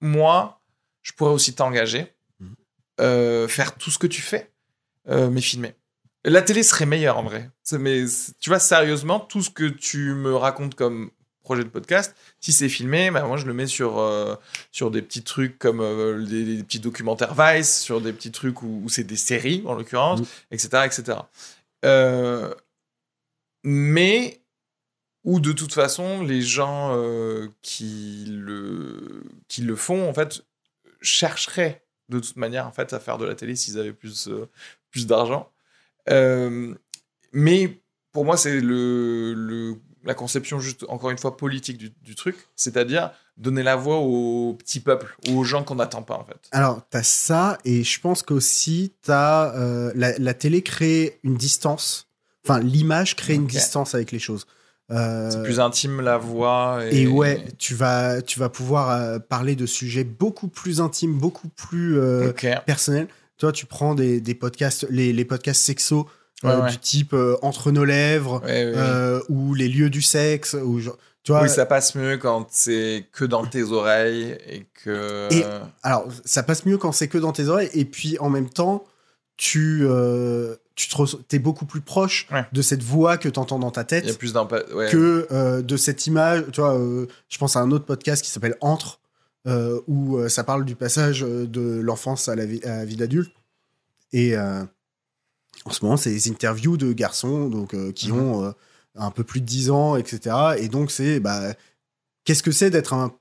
moi, 0.00 0.60
je 1.02 1.12
pourrais 1.12 1.32
aussi 1.32 1.54
t'engager, 1.54 2.12
Mhm. 2.40 2.54
euh, 3.00 3.48
faire 3.48 3.74
tout 3.76 3.90
ce 3.90 3.98
que 3.98 4.06
tu 4.06 4.20
fais, 4.22 4.52
mais 5.06 5.40
filmer? 5.40 5.74
La 6.24 6.42
télé 6.42 6.62
serait 6.62 6.84
meilleure 6.84 7.16
en 7.16 7.22
vrai. 7.22 7.50
Mais 7.72 8.04
tu 8.40 8.50
vois, 8.50 8.58
sérieusement, 8.58 9.18
tout 9.20 9.40
ce 9.42 9.50
que 9.50 9.64
tu 9.64 10.12
me 10.14 10.34
racontes 10.34 10.74
comme 10.74 11.10
projet 11.48 11.64
de 11.64 11.70
podcast, 11.70 12.14
si 12.40 12.52
c'est 12.52 12.68
filmé, 12.68 13.10
bah, 13.10 13.24
moi 13.24 13.38
je 13.38 13.46
le 13.46 13.54
mets 13.54 13.66
sur, 13.66 13.98
euh, 13.98 14.34
sur 14.70 14.90
des 14.90 15.00
petits 15.00 15.22
trucs 15.22 15.58
comme 15.58 15.80
euh, 15.80 16.22
des, 16.26 16.44
des 16.58 16.62
petits 16.62 16.78
documentaires 16.78 17.32
Vice, 17.34 17.80
sur 17.80 18.02
des 18.02 18.12
petits 18.12 18.30
trucs 18.32 18.62
où, 18.62 18.82
où 18.84 18.88
c'est 18.90 19.04
des 19.04 19.16
séries 19.16 19.62
en 19.64 19.72
l'occurrence, 19.74 20.20
Mm. 20.20 20.24
etc. 20.50 20.68
etc. 20.84 21.18
Euh, 21.86 22.52
mais 23.64 24.42
où 25.24 25.40
de 25.40 25.52
toute 25.52 25.72
façon, 25.72 26.22
les 26.22 26.42
gens 26.42 26.94
qui, 27.62 28.26
le, 28.28 29.22
qui 29.48 29.62
le 29.62 29.74
font, 29.76 30.06
en 30.08 30.12
fait, 30.14 30.42
chercheraient 31.00 31.82
de 32.10 32.18
toute 32.20 32.36
manière 32.36 32.66
en 32.66 32.72
fait, 32.72 32.92
à 32.92 33.00
faire 33.00 33.16
de 33.18 33.24
la 33.26 33.34
télé 33.34 33.56
s'ils 33.56 33.78
avaient 33.78 33.92
plus, 33.94 34.28
plus 34.90 35.06
d'argent. 35.06 35.50
Mais 37.32 37.80
pour 38.12 38.24
moi, 38.24 38.36
c'est 38.36 38.60
le, 38.60 39.34
le- 39.34 39.76
la 40.04 40.14
conception, 40.14 40.60
juste 40.60 40.84
encore 40.88 41.10
une 41.10 41.18
fois, 41.18 41.36
politique 41.36 41.78
du, 41.78 41.92
du 42.02 42.14
truc, 42.14 42.36
c'est-à-dire 42.56 43.10
donner 43.36 43.62
la 43.62 43.76
voix 43.76 43.98
au 43.98 44.54
petit 44.54 44.80
peuple, 44.80 45.16
aux 45.30 45.44
gens 45.44 45.62
qu'on 45.64 45.76
n'attend 45.76 46.02
pas, 46.02 46.14
en 46.16 46.24
fait. 46.24 46.38
alors, 46.52 46.82
t'as 46.90 47.02
ça, 47.02 47.58
et 47.64 47.84
je 47.84 48.00
pense 48.00 48.22
qu'aussi, 48.22 48.92
t'as. 49.02 49.54
euh, 49.56 49.92
la, 49.94 50.18
la 50.18 50.34
télé 50.34 50.62
crée 50.62 51.18
une 51.22 51.36
distance. 51.36 52.08
Enfin, 52.44 52.60
l'image 52.60 53.14
crée 53.16 53.34
une 53.34 53.46
distance 53.46 53.94
avec 53.94 54.10
les 54.12 54.18
choses. 54.18 54.46
Euh, 54.90 55.30
C'est 55.30 55.42
plus 55.42 55.60
intime, 55.60 56.00
la 56.00 56.16
voix. 56.16 56.80
Et, 56.90 57.02
Et 57.02 57.06
ouais, 57.06 57.44
tu 57.58 57.74
vas, 57.74 58.22
tu 58.22 58.38
vas 58.38 58.48
pouvoir 58.48 58.90
euh, 58.90 59.18
parler 59.18 59.54
de 59.54 59.66
sujets 59.66 60.04
beaucoup 60.04 60.48
plus 60.48 60.80
intimes, 60.80 61.12
beaucoup 61.18 61.48
plus 61.48 61.98
personnels. 62.64 63.08
Toi, 63.36 63.52
tu 63.52 63.66
prends 63.66 63.94
des, 63.94 64.20
des 64.20 64.34
podcasts, 64.34 64.86
les, 64.90 65.12
les 65.12 65.24
podcasts 65.24 65.62
sexo 65.62 66.08
Ouais, 66.44 66.50
euh, 66.50 66.62
ouais. 66.62 66.70
du 66.70 66.78
type 66.78 67.14
euh, 67.14 67.36
Entre 67.42 67.72
nos 67.72 67.84
lèvres 67.84 68.40
Ouais, 68.44 68.72
euh, 68.76 69.20
ou 69.28 69.54
Les 69.54 69.68
lieux 69.68 69.90
du 69.90 70.02
sexe. 70.02 70.54
Ou 70.54 70.80
tu 71.24 71.32
vois, 71.32 71.42
oui, 71.42 71.48
ça 71.50 71.66
passe 71.66 71.94
mieux 71.94 72.16
quand 72.16 72.46
c'est 72.50 73.06
que 73.12 73.24
dans 73.24 73.44
tes 73.44 73.64
oreilles 73.64 74.38
et 74.48 74.66
que. 74.84 75.28
Et- 75.32 75.44
Alors, 75.82 76.06
ça 76.24 76.42
passe 76.42 76.64
mieux 76.64 76.78
quand 76.78 76.92
c'est 76.92 77.08
que 77.08 77.18
dans 77.18 77.32
tes 77.32 77.48
oreilles. 77.48 77.70
Et 77.74 77.84
puis, 77.84 78.18
en 78.20 78.30
même 78.30 78.48
temps, 78.48 78.84
tu, 79.36 79.84
tu 80.74 80.88
te 80.88 81.16
t'es 81.28 81.38
beaucoup 81.38 81.66
plus 81.66 81.80
proche 81.80 82.28
de 82.52 82.62
cette 82.62 82.82
voix 82.82 83.18
que 83.18 83.28
tu 83.28 83.38
entends 83.38 83.58
dans 83.58 83.70
ta 83.72 83.84
tête. 83.84 84.04
Il 84.04 84.10
y 84.10 84.14
a 84.14 84.16
plus 84.16 84.32
d'empathie. 84.32 84.72
Ouais. 84.72 84.88
que 84.90 85.60
de 85.60 85.76
cette 85.76 86.06
image. 86.06 86.44
Tu 86.52 86.60
vois, 86.60 86.78
je 87.28 87.38
pense 87.38 87.56
à 87.56 87.60
un 87.60 87.70
autre 87.72 87.84
podcast 87.84 88.22
qui 88.24 88.30
s'appelle 88.30 88.56
Entre, 88.60 89.00
où 89.88 90.26
ça 90.28 90.44
parle 90.44 90.64
du 90.64 90.76
passage 90.76 91.20
de 91.22 91.80
l'enfance 91.80 92.28
à 92.28 92.36
la 92.36 92.46
vie, 92.46 92.60
à 92.64 92.76
la 92.78 92.84
vie 92.84 92.96
d'adulte. 92.96 93.32
Et 94.12 94.34
en 95.64 95.70
ce 95.70 95.84
moment, 95.84 95.96
c'est 95.96 96.10
des 96.10 96.28
interviews 96.30 96.76
de 96.76 96.92
garçons 96.92 97.48
donc, 97.48 97.74
euh, 97.74 97.92
qui 97.92 98.12
Mhm. 98.12 98.18
ont 98.20 98.44
euh, 98.44 98.50
un 98.96 99.10
peu 99.10 99.24
plus 99.24 99.40
de 99.40 99.46
10 99.46 99.70
ans, 99.70 99.96
etc. 99.96 100.34
Et 100.58 100.68
donc, 100.68 100.90
c'est 100.90 101.20
bah, 101.20 101.54
qu'est-ce 102.24 102.42
que 102.42 102.50
c'est 102.52 102.70
d'être 102.70 102.94
un 102.94 103.12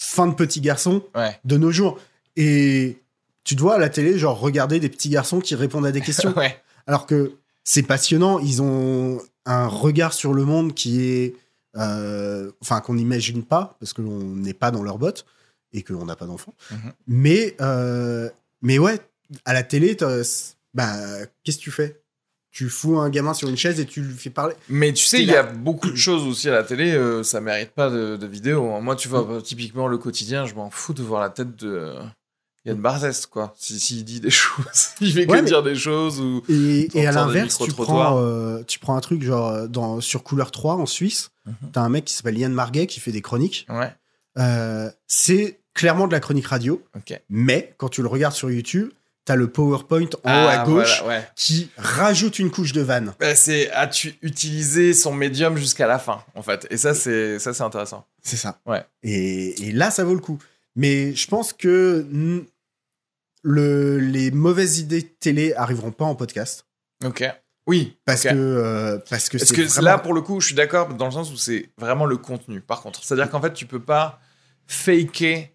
fin 0.00 0.26
de 0.26 0.34
petit 0.34 0.60
garçon 0.60 1.02
Ouais. 1.14 1.38
de 1.44 1.56
nos 1.56 1.70
jours? 1.72 1.98
Et 2.36 2.98
tu 3.44 3.54
dois 3.54 3.74
à 3.76 3.78
la 3.78 3.88
télé, 3.88 4.18
genre, 4.18 4.38
regarder 4.38 4.80
des 4.80 4.88
petits 4.88 5.08
garçons 5.08 5.40
qui 5.40 5.54
répondent 5.54 5.86
à 5.86 5.92
des 5.92 6.00
questions. 6.02 6.36
ouais. 6.36 6.60
Alors 6.86 7.06
que 7.06 7.32
c'est 7.64 7.82
passionnant, 7.82 8.38
ils 8.38 8.60
ont 8.62 9.20
un 9.44 9.66
regard 9.68 10.12
sur 10.12 10.32
le 10.34 10.44
monde 10.44 10.74
qui 10.74 11.02
est. 11.02 11.34
euh, 11.76 12.50
Enfin, 12.62 12.80
qu'on 12.80 12.94
n'imagine 12.94 13.42
pas, 13.44 13.76
parce 13.80 13.92
qu'on 13.92 14.02
n'est 14.02 14.54
pas 14.54 14.70
dans 14.70 14.82
leur 14.82 14.98
botte 14.98 15.26
et 15.72 15.82
qu'on 15.82 16.04
n'a 16.06 16.16
pas 16.16 16.26
d'enfants. 16.26 16.54
Mhm. 16.70 16.92
Mais, 17.06 17.56
mais 18.62 18.78
ouais, 18.78 18.98
à 19.44 19.52
la 19.52 19.62
télé, 19.62 19.96
t'as- 19.96 20.54
bah, 20.76 20.94
qu'est-ce 21.42 21.58
que 21.58 21.62
tu 21.62 21.70
fais? 21.70 22.00
Tu 22.52 22.68
fous 22.70 22.98
un 22.98 23.10
gamin 23.10 23.34
sur 23.34 23.48
une 23.48 23.56
chaise 23.56 23.80
et 23.80 23.84
tu 23.86 24.00
lui 24.00 24.14
fais 24.14 24.30
parler. 24.30 24.54
Mais 24.68 24.92
tu 24.92 25.04
sais, 25.04 25.20
il 25.22 25.28
y 25.28 25.34
a 25.34 25.42
beaucoup 25.42 25.90
de 25.90 25.96
choses 25.96 26.22
aussi 26.26 26.48
à 26.48 26.52
la 26.52 26.62
télé, 26.64 26.92
euh, 26.92 27.22
ça 27.22 27.40
mérite 27.40 27.70
pas 27.72 27.90
de, 27.90 28.16
de 28.16 28.26
vidéo. 28.26 28.80
Moi, 28.80 28.96
tu 28.96 29.08
vois, 29.08 29.42
typiquement 29.42 29.88
le 29.88 29.98
quotidien, 29.98 30.46
je 30.46 30.54
m'en 30.54 30.70
fous 30.70 30.94
de 30.94 31.02
voir 31.02 31.20
la 31.20 31.28
tête 31.28 31.54
de 31.56 31.92
Yann 32.64 32.78
Barthès, 32.80 33.26
quoi. 33.26 33.52
S'il 33.58 33.78
si, 33.78 33.86
s'il 33.96 34.04
dit 34.04 34.20
des 34.20 34.30
choses, 34.42 34.64
il 35.02 35.12
fait 35.12 35.26
que 35.26 35.32
Ouais, 35.32 35.42
mais- 35.42 35.48
dire 35.48 35.62
des 35.62 35.74
choses 35.76 36.18
ou. 36.20 36.42
Et, 36.48 36.88
et 36.98 37.06
à 37.06 37.12
l'inverse, 37.12 37.58
tu 37.58 37.72
prends, 37.72 38.18
euh, 38.22 38.62
tu 38.66 38.78
prends 38.78 38.96
un 38.96 39.00
truc 39.00 39.22
genre 39.22 39.48
euh, 39.50 39.66
dans, 39.66 40.00
sur 40.00 40.22
Couleur 40.22 40.50
3 40.50 40.76
en 40.76 40.86
Suisse, 40.86 41.30
Mhm. 41.46 41.54
t'as 41.72 41.82
un 41.82 41.88
mec 41.90 42.06
qui 42.06 42.14
s'appelle 42.14 42.38
Yann 42.38 42.52
Marguet 42.52 42.86
qui 42.86 43.00
fait 43.00 43.12
des 43.12 43.22
chroniques. 43.22 43.66
Ouais, 43.68 43.92
Euh, 44.38 44.90
c'est 45.06 45.60
clairement 45.74 46.06
de 46.08 46.12
la 46.12 46.20
chronique 46.20 46.46
radio. 46.46 46.82
ok. 46.96 47.20
Mais 47.28 47.74
quand 47.76 47.88
tu 47.90 48.00
le 48.02 48.08
regardes 48.08 48.34
sur 48.34 48.50
YouTube, 48.50 48.90
t'as 49.26 49.34
le 49.36 49.48
PowerPoint 49.50 50.04
en 50.04 50.06
haut 50.06 50.48
Ah, 50.48 50.60
à 50.62 50.64
gauche 50.64 51.02
voilà, 51.02 51.18
ouais. 51.20 51.28
qui 51.36 51.68
rajoute 51.76 52.38
une 52.38 52.50
couche 52.50 52.72
de 52.72 52.80
vanne. 52.80 53.12
Bah, 53.20 53.34
c'est 53.34 53.70
utilisé 54.22 54.94
son 54.94 55.12
médium 55.12 55.56
jusqu'à 55.58 55.86
la 55.86 55.98
fin 55.98 56.24
en 56.34 56.42
fait 56.42 56.66
et 56.70 56.78
ça 56.78 56.94
c'est 56.94 57.38
ça 57.38 57.52
c'est 57.52 57.62
intéressant 57.64 58.06
C'est 58.22 58.36
ça. 58.38 58.58
Ouais. 58.66 58.82
Et, 59.02 59.68
et 59.68 59.72
là, 59.72 59.90
ça 59.90 60.04
vaut 60.04 60.14
le 60.14 60.20
coup. 60.20 60.38
Mais 60.76 61.14
je 61.14 61.26
pense 61.26 61.52
que 61.52 62.06
le, 63.42 63.98
les 63.98 64.30
mauvaises 64.30 64.78
idées 64.78 65.02
télé 65.02 65.54
arriveront 65.54 65.92
pas 65.92 66.04
en 66.04 66.14
podcast. 66.14 66.66
ok 67.04 67.24
oui 67.68 67.96
Parce 68.04 68.22
que 68.22 68.28
euh, 68.32 68.98
parce 69.10 69.28
que 69.28 69.38
Parce 69.38 69.50
que 69.50 69.62
vraiment- 69.62 69.84
là, 69.84 69.98
pour 69.98 70.14
le 70.14 70.20
coup, 70.22 70.40
je 70.40 70.46
suis 70.46 70.54
d'accord 70.54 70.86
dans 70.94 71.06
le 71.06 71.10
sens 71.10 71.32
où 71.32 71.36
c'est 71.36 71.70
vraiment 71.78 72.06
le 72.06 72.16
contenu, 72.16 72.60
par 72.60 72.80
contre. 72.80 73.02
C'est-à-dire 73.02 73.28
qu'en 73.28 73.40
fait, 73.40 73.52
tu 73.54 73.66
peux 73.66 73.80
pas 73.82 74.20
faker 74.68 75.48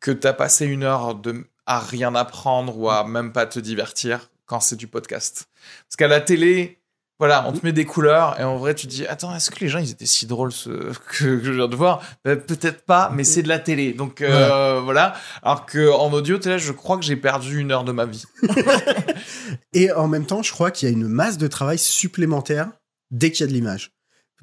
que 0.00 0.10
t'as 0.10 0.34
passé 0.34 0.66
une 0.66 0.82
heure 0.82 1.14
de, 1.14 1.46
à 1.66 1.78
rien 1.80 2.14
apprendre 2.14 2.76
ou 2.78 2.90
à 2.90 3.06
même 3.06 3.32
pas 3.32 3.46
te 3.46 3.58
divertir 3.58 4.30
quand 4.46 4.60
c'est 4.60 4.76
du 4.76 4.86
podcast. 4.86 5.48
Parce 5.86 5.96
qu'à 5.96 6.08
la 6.08 6.20
télé, 6.20 6.82
voilà, 7.18 7.46
on 7.46 7.52
te 7.52 7.64
met 7.64 7.72
des 7.72 7.84
couleurs 7.84 8.40
et 8.40 8.42
en 8.42 8.56
vrai, 8.56 8.74
tu 8.74 8.86
te 8.86 8.92
dis, 8.92 9.06
attends, 9.06 9.34
est-ce 9.34 9.50
que 9.50 9.60
les 9.60 9.68
gens, 9.68 9.78
ils 9.78 9.92
étaient 9.92 10.06
si 10.06 10.26
drôles 10.26 10.50
ce... 10.50 10.70
que, 10.70 11.38
que 11.38 11.44
je 11.44 11.52
viens 11.52 11.68
de 11.68 11.76
voir? 11.76 12.02
Ben, 12.24 12.36
Peut-être 12.36 12.84
pas, 12.84 13.10
mais 13.14 13.22
c'est 13.24 13.42
de 13.42 13.48
la 13.48 13.60
télé. 13.60 13.92
Donc 13.92 14.20
euh, 14.22 14.80
voilà. 14.80 15.14
Alors 15.42 15.66
qu'en 15.66 16.12
audio, 16.12 16.38
t'es 16.38 16.50
là, 16.50 16.58
je 16.58 16.72
crois 16.72 16.98
que 16.98 17.04
j'ai 17.04 17.16
perdu 17.16 17.60
une 17.60 17.70
heure 17.70 17.84
de 17.84 17.92
ma 17.92 18.06
vie. 18.06 18.24
Et 19.72 19.92
en 19.92 20.08
même 20.08 20.26
temps, 20.26 20.42
je 20.42 20.50
crois 20.52 20.70
qu'il 20.70 20.88
y 20.88 20.92
a 20.92 20.94
une 20.94 21.06
masse 21.06 21.38
de 21.38 21.46
travail 21.46 21.78
supplémentaire 21.78 22.70
dès 23.12 23.30
qu'il 23.30 23.42
y 23.42 23.44
a 23.44 23.46
de 23.46 23.52
l'image. 23.52 23.92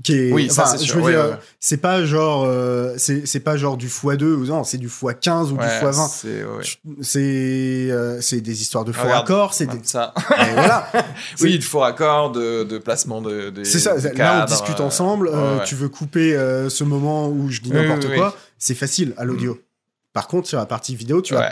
Qui 0.01 0.13
est- 0.13 0.31
Oui, 0.31 0.49
ça, 0.49 0.63
enfin, 0.63 0.71
c'est 0.77 0.85
je 0.85 0.91
sûr. 0.91 0.95
veux 0.97 1.03
Ouais, 1.03 1.11
dire, 1.11 1.21
ouais, 1.25 1.29
ouais. 1.31 1.37
c'est 1.59 1.77
pas 1.77 2.05
genre, 2.05 2.45
euh, 2.45 2.93
c'est 2.97 3.27
c'est 3.27 3.41
pas 3.41 3.57
genre 3.57 3.75
du 3.75 3.87
x2 3.87 4.23
ou 4.23 4.45
non, 4.45 4.63
c'est 4.63 4.77
du 4.77 4.87
x15 4.87 5.51
ou 5.51 5.57
du 5.57 5.59
Ouais, 5.59 5.81
x20. 5.81 6.07
c'est- 7.01 7.89
euh, 7.91 8.21
c'est 8.21 8.41
des 8.41 8.61
histoires 8.61 8.85
de 8.85 8.91
faux 8.93 9.03
Regarde, 9.03 9.27
raccords, 9.27 9.53
c'est 9.53 9.65
des... 9.65 9.79
Ça. 9.83 10.13
Et 10.31 10.53
voilà. 10.53 10.87
Oui, 11.41 11.53
il 11.55 11.61
faut 11.61 11.79
raccord 11.79 12.31
de, 12.31 12.63
de 12.63 12.77
placement 12.77 13.21
de. 13.21 13.51
C'est 13.63 13.79
ça. 13.79 13.95
Là, 14.13 14.43
on 14.43 14.45
discute 14.49 14.79
euh, 14.79 14.83
ensemble. 14.83 15.29
euh. 15.33 15.59
Tu 15.65 15.75
veux 15.75 15.89
couper 15.89 16.31
ce 16.69 16.83
moment 16.83 17.27
où 17.27 17.49
je 17.49 17.61
dis 17.61 17.71
n'importe 17.71 18.05
oui, 18.09 18.15
quoi, 18.17 18.35
c'est 18.57 18.75
facile 18.75 19.13
à 19.17 19.25
l'audio. 19.25 19.59
Par 20.13 20.27
contre, 20.27 20.47
sur 20.47 20.57
la 20.57 20.65
partie 20.65 20.95
vidéo, 20.95 21.21
tu 21.21 21.33
vois, 21.33 21.49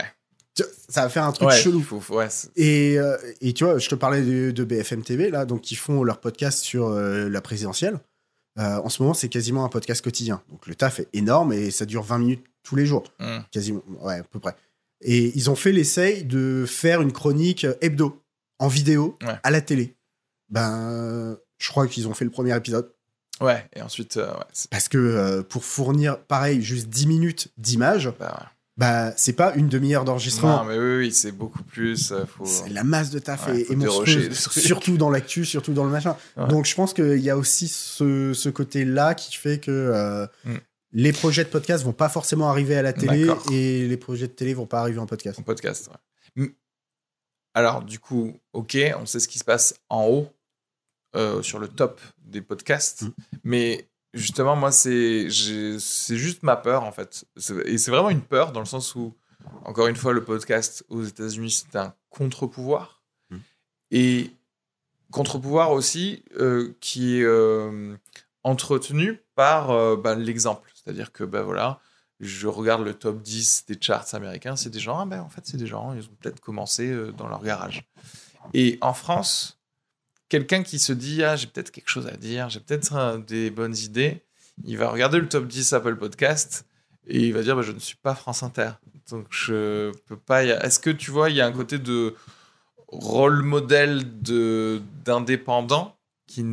ça 0.88 1.02
va 1.02 1.08
faire 1.08 1.24
un 1.24 1.32
truc 1.32 1.48
ouais, 1.48 1.56
chelou. 1.56 1.78
il 1.78 1.84
faut- 1.84 2.00
faut- 2.00 2.16
ouais, 2.16 2.26
c'est- 2.30 2.48
Et, 2.56 2.98
euh, 2.98 3.16
et 3.40 3.52
tu 3.52 3.64
vois, 3.64 3.78
je 3.78 3.88
te 3.88 3.94
parlais 3.94 4.22
de, 4.22 4.50
de 4.50 4.64
BFM 4.64 5.02
TV, 5.02 5.30
là, 5.30 5.44
donc 5.44 5.70
ils 5.70 5.76
font 5.76 6.02
leur 6.02 6.18
podcast 6.18 6.58
sur 6.60 6.88
euh, 6.88 7.28
la 7.28 7.40
présidentielle. 7.40 7.98
Euh, 8.58 8.76
en 8.82 8.88
ce 8.88 9.02
moment, 9.02 9.14
c'est 9.14 9.28
quasiment 9.28 9.64
un 9.64 9.68
podcast 9.68 10.02
quotidien. 10.02 10.42
Donc 10.50 10.66
le 10.66 10.74
taf 10.74 10.98
est 11.00 11.08
énorme 11.12 11.52
et 11.52 11.70
ça 11.70 11.86
dure 11.86 12.02
20 12.02 12.18
minutes 12.18 12.44
tous 12.62 12.76
les 12.76 12.86
jours. 12.86 13.04
Hmm. 13.20 13.38
Quasiment, 13.52 13.82
ouais, 14.00 14.18
à 14.18 14.22
peu 14.24 14.40
près. 14.40 14.54
Et 15.00 15.32
ils 15.36 15.48
ont 15.48 15.54
fait 15.54 15.70
l'essai 15.72 16.22
de 16.22 16.64
faire 16.66 17.00
une 17.02 17.12
chronique 17.12 17.66
hebdo, 17.80 18.20
en 18.58 18.66
vidéo, 18.68 19.16
Ouais. 19.22 19.36
à 19.44 19.50
la 19.50 19.60
télé. 19.60 19.94
Ben, 20.50 21.36
je 21.58 21.68
crois 21.68 21.86
qu'ils 21.86 22.08
ont 22.08 22.14
fait 22.14 22.24
le 22.24 22.30
premier 22.30 22.56
épisode. 22.56 22.90
Ouais, 23.40 23.64
et 23.76 23.82
ensuite, 23.82 24.16
euh, 24.16 24.32
ouais, 24.32 24.44
Parce 24.70 24.88
que 24.88 24.98
euh, 24.98 25.42
pour 25.42 25.64
fournir, 25.64 26.18
pareil, 26.24 26.60
juste 26.62 26.88
10 26.88 27.06
minutes 27.06 27.48
d'image, 27.56 28.10
bah, 28.18 28.50
bah, 28.78 29.12
c'est 29.16 29.32
pas 29.34 29.54
une 29.56 29.68
demi-heure 29.68 30.02
non, 30.02 30.12
d'enregistrement. 30.12 30.64
mais 30.64 30.78
oui, 30.78 30.96
oui, 30.98 31.12
c'est 31.12 31.32
beaucoup 31.32 31.62
plus. 31.64 32.12
euh, 32.12 32.24
faut... 32.24 32.46
C'est 32.46 32.68
La 32.70 32.84
masse 32.84 33.10
de 33.10 33.18
taf 33.18 33.46
Ouais, 33.48 33.64
faut 33.64 33.72
est 33.72 33.76
monstrueuse, 33.76 34.38
surtout 34.50 34.96
dans 34.96 35.10
l'actu, 35.10 35.44
surtout 35.44 35.72
dans 35.74 35.84
le 35.84 35.90
machin. 35.90 36.16
Ouais. 36.36 36.48
Donc 36.48 36.64
je 36.64 36.74
pense 36.74 36.94
qu'il 36.94 37.18
y 37.18 37.28
a 37.28 37.36
aussi 37.36 37.68
ce, 37.68 38.32
ce 38.32 38.48
côté-là 38.48 39.14
qui 39.14 39.36
fait 39.36 39.58
que 39.60 39.70
euh, 39.70 40.26
Mm. 40.44 40.56
les 40.92 41.12
projets 41.12 41.44
de 41.44 41.50
podcast 41.50 41.84
vont 41.84 41.92
pas 41.92 42.08
forcément 42.08 42.48
arriver 42.48 42.76
à 42.76 42.82
la 42.82 42.92
télé 42.94 43.28
et 43.52 43.86
les 43.86 43.96
projets 43.98 44.28
de 44.28 44.32
télé 44.32 44.54
vont 44.54 44.66
pas 44.66 44.80
arriver 44.80 44.98
en 45.00 45.06
podcast. 45.06 45.38
en 45.38 45.42
podcast. 45.42 45.90
ouais. 46.36 46.54
Alors, 47.54 47.82
du 47.82 47.98
coup, 47.98 48.36
ok, 48.52 48.76
on 49.00 49.06
sait 49.06 49.18
ce 49.20 49.26
qui 49.28 49.38
se 49.38 49.44
passe 49.44 49.74
en 49.88 50.04
haut, 50.06 50.28
euh, 51.16 51.42
sur 51.42 51.58
le 51.58 51.66
top 51.68 52.00
des 52.22 52.40
podcasts, 52.42 53.02
Mm. 53.02 53.12
mais 53.44 53.88
justement, 54.14 54.56
moi, 54.56 54.72
c'est 54.72 55.28
juste 55.30 56.42
ma 56.42 56.56
peur, 56.56 56.84
en 56.84 56.92
fait. 56.92 57.24
Et 57.64 57.78
c'est 57.78 57.90
vraiment 57.90 58.10
une 58.10 58.22
peur 58.22 58.52
dans 58.52 58.60
le 58.60 58.66
sens 58.66 58.94
où, 58.94 59.14
encore 59.64 59.86
une 59.86 59.96
fois, 59.96 60.12
le 60.12 60.24
podcast 60.24 60.84
aux 60.88 61.02
États-Unis, 61.02 61.50
c'est 61.50 61.76
un 61.76 61.94
contre-pouvoir. 62.10 63.02
Mm. 63.30 63.36
Et 63.90 64.30
contre-pouvoir 65.10 65.72
aussi 65.72 66.24
euh, 66.38 66.76
qui 66.80 67.18
est 67.18 67.24
euh, 67.24 67.96
entretenu 68.42 69.22
par 69.34 69.70
euh, 69.70 69.96
bah, 69.96 70.14
l'exemple. 70.14 70.70
C'est-à-dire 70.74 71.12
que, 71.12 71.24
ben 71.24 71.42
voilà, 71.42 71.80
je 72.20 72.46
regarde 72.48 72.82
le 72.82 72.94
top 72.94 73.22
10 73.22 73.66
des 73.68 73.78
charts 73.80 74.14
américains, 74.14 74.56
c'est 74.56 74.70
des 74.70 74.80
gens, 74.80 74.98
ah 74.98 75.06
ben 75.06 75.20
en 75.20 75.28
fait, 75.28 75.42
c'est 75.44 75.56
des 75.56 75.66
gens, 75.66 75.94
ils 75.94 76.04
ont 76.04 76.16
peut-être 76.20 76.40
commencé 76.40 76.94
dans 77.16 77.28
leur 77.28 77.42
garage. 77.42 77.88
Et 78.54 78.78
en 78.80 78.92
France, 78.92 79.57
quelqu'un 80.28 80.62
qui 80.62 80.78
se 80.78 80.92
dit, 80.92 81.22
ah, 81.24 81.36
j'ai 81.36 81.46
peut-être 81.46 81.70
quelque 81.70 81.88
chose 81.88 82.06
à 82.06 82.16
dire, 82.16 82.48
j'ai 82.48 82.60
peut-être 82.60 83.18
des 83.26 83.50
bonnes 83.50 83.76
idées, 83.76 84.22
il 84.64 84.76
va 84.78 84.90
regarder 84.90 85.18
le 85.18 85.28
top 85.28 85.46
10 85.46 85.72
Apple 85.72 85.96
Podcast 85.96 86.66
et 87.06 87.20
il 87.26 87.32
va 87.32 87.42
dire, 87.42 87.56
bah, 87.56 87.62
je 87.62 87.72
ne 87.72 87.78
suis 87.78 87.96
pas 87.96 88.14
France 88.14 88.42
Inter. 88.42 88.70
Donc, 89.10 89.26
je 89.30 89.92
peux 90.06 90.16
pas. 90.18 90.44
y 90.44 90.50
Est-ce 90.50 90.78
que 90.80 90.90
tu 90.90 91.10
vois, 91.10 91.30
il 91.30 91.36
y 91.36 91.40
a 91.40 91.46
un 91.46 91.52
côté 91.52 91.78
de 91.78 92.14
rôle 92.88 93.42
modèle 93.42 94.20
de- 94.22 94.82
d'indépendant 95.04 95.96
qui, 96.26 96.44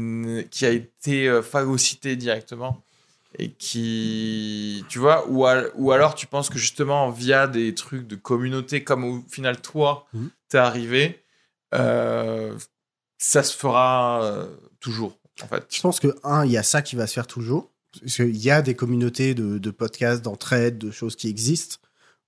qui 0.52 0.66
a 0.66 0.70
été 0.70 1.28
euh, 1.28 1.42
phagocyté 1.42 2.16
directement 2.16 2.82
et 3.38 3.50
qui, 3.52 4.86
tu 4.88 5.00
vois, 5.00 5.28
ou, 5.28 5.46
ou 5.76 5.92
alors 5.92 6.16
tu 6.16 6.26
penses 6.28 6.50
que 6.50 6.58
justement 6.58 7.10
via 7.10 7.48
des 7.48 7.74
trucs 7.76 8.08
de 8.08 8.16
communauté 8.16 8.84
comme 8.84 9.04
au 9.04 9.24
final 9.30 9.60
toi, 9.62 10.08
Mhm. 10.14 10.30
t'es 10.48 10.58
arrivé, 10.58 11.22
euh, 11.74 12.58
ça 13.18 13.44
se 13.44 13.56
fera 13.56 14.24
euh, 14.24 14.46
toujours 14.80 15.18
en 15.44 15.48
fait. 15.48 15.64
Je 15.70 15.82
pense 15.82 16.00
que, 16.00 16.16
un, 16.24 16.46
il 16.46 16.52
y 16.52 16.58
a 16.58 16.64
ça 16.64 16.82
qui 16.82 16.96
va 16.96 17.08
se 17.08 17.14
faire 17.14 17.28
toujours. 17.28 17.72
Parce 18.00 18.16
qu'il 18.16 18.36
y 18.38 18.52
a 18.52 18.62
des 18.62 18.76
communautés 18.76 19.34
de, 19.36 19.58
de 19.58 19.72
podcasts, 19.72 20.22
d'entraide, 20.22 20.78
de 20.78 20.92
choses 20.92 21.16
qui 21.16 21.30
existent 21.30 21.78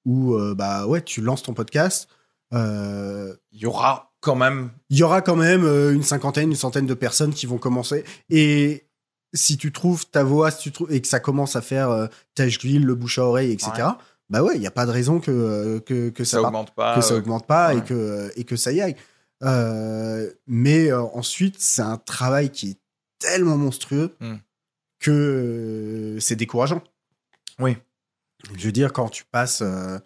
où, 0.05 0.33
euh, 0.35 0.55
bah 0.55 0.85
ouais, 0.87 1.01
tu 1.01 1.19
lances 1.21 1.43
ton 1.43 1.53
podcast. 1.53 2.07
euh, 2.53 3.35
Il 3.51 3.59
y 3.61 3.65
aura 3.65 4.11
quand 4.21 4.35
même 4.35 4.71
il 4.89 4.97
y 4.97 5.03
aura 5.03 5.21
quand 5.21 5.35
même 5.35 5.63
euh, 5.65 5.93
une 5.93 6.03
cinquantaine, 6.03 6.49
une 6.49 6.55
centaine 6.55 6.85
de 6.85 6.93
personnes 6.93 7.33
qui 7.33 7.45
vont 7.45 7.57
commencer. 7.57 8.05
Et 8.29 8.87
si 9.33 9.57
tu 9.57 9.71
trouves 9.73 10.05
ta 10.09 10.23
voix, 10.23 10.51
si 10.51 10.63
tu 10.63 10.71
trouves, 10.71 10.91
et 10.91 11.01
que 11.01 11.07
ça 11.07 11.19
commence 11.19 11.55
à 11.57 11.61
faire 11.61 12.07
tache 12.33 12.57
d'huile, 12.59 12.85
le 12.85 12.95
bouche 12.95 13.19
à 13.19 13.23
oreille, 13.25 13.51
etc., 13.51 13.71
Ouais. 13.77 13.83
bah 14.29 14.43
ouais, 14.43 14.55
il 14.55 14.61
n'y 14.61 14.67
a 14.67 14.71
pas 14.71 14.85
de 14.85 14.91
raison 14.91 15.19
que, 15.19 15.79
que, 15.85 16.09
que 16.09 16.23
ça, 16.23 16.37
ça 16.41 16.43
augmente 16.43 16.73
pas. 16.73 16.95
que 16.95 17.01
ça 17.01 17.15
augmente 17.15 17.45
pas 17.45 17.73
et, 17.75 17.83
que, 17.83 18.31
et 18.37 18.45
que 18.45 18.55
ça 18.55 18.71
y 18.71 18.79
aille. 18.81 18.95
Euh, 19.43 20.29
mais 20.47 20.91
euh, 20.91 21.01
ensuite, 21.13 21.55
c'est 21.59 21.81
un 21.81 21.97
travail 21.97 22.49
qui 22.51 22.71
est 22.71 22.77
tellement 23.19 23.57
monstrueux 23.57 24.15
Mm. 24.19 24.35
que 24.99 25.11
euh, 25.11 26.19
c'est 26.19 26.35
décourageant. 26.35 26.83
Oui. 27.59 27.77
Je 28.57 28.65
veux 28.65 28.71
dire, 28.71 28.93
quand 28.93 29.09
tu 29.09 29.23
passes 29.31 29.61
euh, 29.61 29.97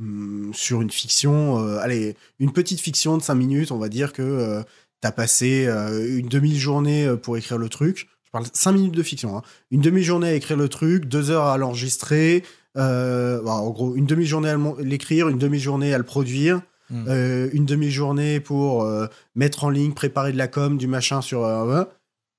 hum, 0.00 0.52
sur 0.54 0.82
une 0.82 0.90
fiction, 0.90 1.58
euh, 1.58 1.78
allez, 1.78 2.16
une 2.38 2.52
petite 2.52 2.80
fiction 2.80 3.16
de 3.16 3.22
5 3.22 3.34
minutes, 3.34 3.72
on 3.72 3.78
va 3.78 3.88
dire 3.88 4.12
que 4.12 4.62
tu 5.00 5.06
as 5.08 5.12
passé 5.12 5.66
euh, 5.66 6.18
une 6.18 6.28
demi-journée 6.28 7.06
euh, 7.06 7.16
pour 7.16 7.36
écrire 7.36 7.58
le 7.58 7.68
truc. 7.68 8.08
Je 8.24 8.30
parle 8.30 8.46
5 8.52 8.72
minutes 8.72 8.94
de 8.94 9.02
fiction. 9.02 9.36
hein. 9.36 9.42
Une 9.70 9.80
demi-journée 9.80 10.28
à 10.28 10.34
écrire 10.34 10.56
le 10.56 10.68
truc, 10.68 11.04
2 11.06 11.30
heures 11.30 11.46
à 11.46 11.58
l'enregistrer. 11.58 12.44
euh, 12.78 13.40
bon, 13.42 13.50
en 13.50 13.70
gros, 13.70 13.94
une 13.96 14.06
demi-journée 14.06 14.48
à 14.50 14.56
l'écrire, 14.80 15.28
une 15.28 15.38
demi-journée 15.38 15.92
à 15.92 15.98
le 15.98 16.04
produire. 16.04 16.62
Mm. 16.92 17.04
euh, 17.08 17.50
une 17.52 17.64
demi-journée 17.66 18.38
pour 18.40 18.82
euh, 18.84 19.06
mettre 19.34 19.64
en 19.64 19.70
ligne, 19.70 19.92
préparer 19.94 20.32
de 20.32 20.38
la 20.38 20.46
com, 20.48 20.76
du 20.78 20.86
machin 20.86 21.20
sur... 21.22 21.44
euh, 21.44 21.84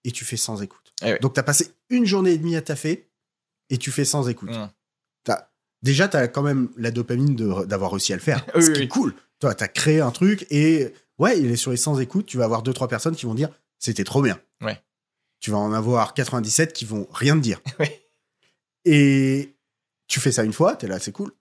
et 0.05 0.11
tu 0.11 0.23
fais 0.25 0.37
sans 0.37 0.61
écoute. 0.61 0.93
Eh. 1.03 1.17
Donc, 1.19 1.33
tu 1.33 1.39
as 1.39 1.43
passé 1.43 1.71
une 1.89 2.05
journée 2.05 2.31
et 2.31 2.37
demie 2.37 2.55
à 2.55 2.61
taffer 2.61 3.09
et 3.69 3.77
tu 3.77 3.89
fais 3.91 4.05
sans 4.05 4.29
écoute. 4.29 4.51
Mm. 4.51 4.69
T'as- 5.23 5.49
déjà, 5.81 6.07
tu 6.07 6.17
as 6.17 6.27
quand 6.27 6.43
même 6.43 6.69
la 6.77 6.91
dopamine 6.91 7.35
d'avoir 7.65 7.91
réussi 7.91 8.13
à 8.13 8.15
le 8.15 8.21
faire. 8.21 8.45
Oui, 8.55 8.63
ce 8.63 8.71
qui 8.71 8.79
oui. 8.79 8.85
est 8.85 8.87
cool. 8.89 9.13
Toi, 9.39 9.55
tu 9.55 9.63
as 9.63 9.67
créé 9.67 9.99
un 10.01 10.11
truc 10.11 10.45
et 10.51 10.93
ouais, 11.19 11.39
il 11.39 11.49
est 11.51 11.55
sur 11.55 11.71
les 11.71 11.77
sans 11.77 11.99
écoute. 11.99 12.25
Tu 12.25 12.37
vas 12.37 12.45
avoir 12.45 12.61
deux, 12.63 12.73
trois 12.73 12.87
personnes 12.87 13.15
qui 13.15 13.25
vont 13.25 13.33
dire 13.35 13.49
c'était 13.79 14.03
trop 14.05 14.21
bien. 14.21 14.39
Ouais. 14.61 14.81
Tu 15.39 15.51
vas 15.51 15.57
en 15.57 15.73
avoir 15.73 16.13
97 16.13 16.71
qui 16.73 16.85
vont 16.85 17.07
rien 17.11 17.35
te 17.35 17.41
dire. 17.41 17.59
Et 18.85 19.55
tu 20.07 20.19
fais 20.19 20.31
ça 20.31 20.43
une 20.43 20.53
fois, 20.53 20.75
tu 20.75 20.85
es 20.85 20.89
là, 20.89 20.99
c'est 20.99 21.11
cool. 21.11 21.31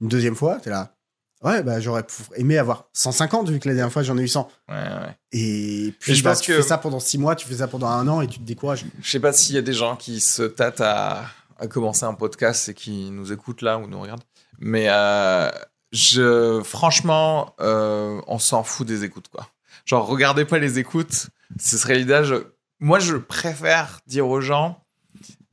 Une 0.00 0.08
deuxième 0.08 0.34
fois, 0.36 0.60
tu 0.60 0.68
es 0.68 0.72
là. 0.72 0.96
Ouais, 1.42 1.62
bah, 1.62 1.78
j'aurais 1.80 2.04
aimé 2.36 2.58
avoir 2.58 2.86
150 2.94 3.48
vu 3.50 3.60
que 3.60 3.68
la 3.68 3.74
dernière 3.76 3.92
fois 3.92 4.02
j'en 4.02 4.18
ai 4.18 4.22
eu 4.22 4.28
100. 4.28 4.48
Ouais, 4.68 4.74
ouais. 4.74 5.16
Et 5.32 5.94
puis 6.00 6.12
Et 6.12 6.14
je 6.16 6.24
bah, 6.24 6.30
pense 6.30 6.40
tu 6.40 6.50
que- 6.52 6.56
fais 6.60 6.66
ça 6.68 6.78
pendant 6.78 6.98
6 7.00 7.16
mois, 7.18 7.36
tu 7.36 7.46
fais 7.46 7.56
ça 7.56 7.68
pendant 7.68 7.86
un 7.88 8.08
an 8.08 8.20
et 8.20 8.26
tu 8.26 8.38
te 8.40 8.44
décourages. 8.44 8.84
Je 9.00 9.08
sais 9.10 9.20
pas 9.20 9.32
s'il 9.32 9.54
y 9.54 9.58
a 9.58 9.62
des 9.62 9.72
gens 9.72 9.94
qui 9.96 10.20
se 10.20 10.42
tâtent 10.42 10.80
à, 10.80 11.26
à 11.58 11.66
commencer 11.68 12.04
un 12.04 12.14
podcast 12.14 12.68
et 12.68 12.74
qui 12.74 13.10
nous 13.10 13.32
écoutent 13.32 13.62
là 13.62 13.78
ou 13.78 13.86
nous 13.86 14.00
regardent. 14.00 14.24
Mais 14.58 14.86
euh, 14.88 15.48
je, 15.92 16.60
franchement, 16.64 17.54
euh, 17.60 18.20
on 18.26 18.38
s'en 18.40 18.64
fout 18.64 18.86
des 18.86 19.04
écoutes, 19.04 19.28
quoi. 19.28 19.48
Genre, 19.84 20.04
regardez 20.06 20.44
pas 20.44 20.58
les 20.58 20.78
écoutes. 20.80 21.28
Ce 21.60 21.78
serait 21.78 21.94
l'idée. 21.96 22.20
je- 22.24 22.46
Moi, 22.80 22.98
je 22.98 23.14
préfère 23.16 24.00
dire 24.06 24.26
aux 24.28 24.40
gens, 24.40 24.82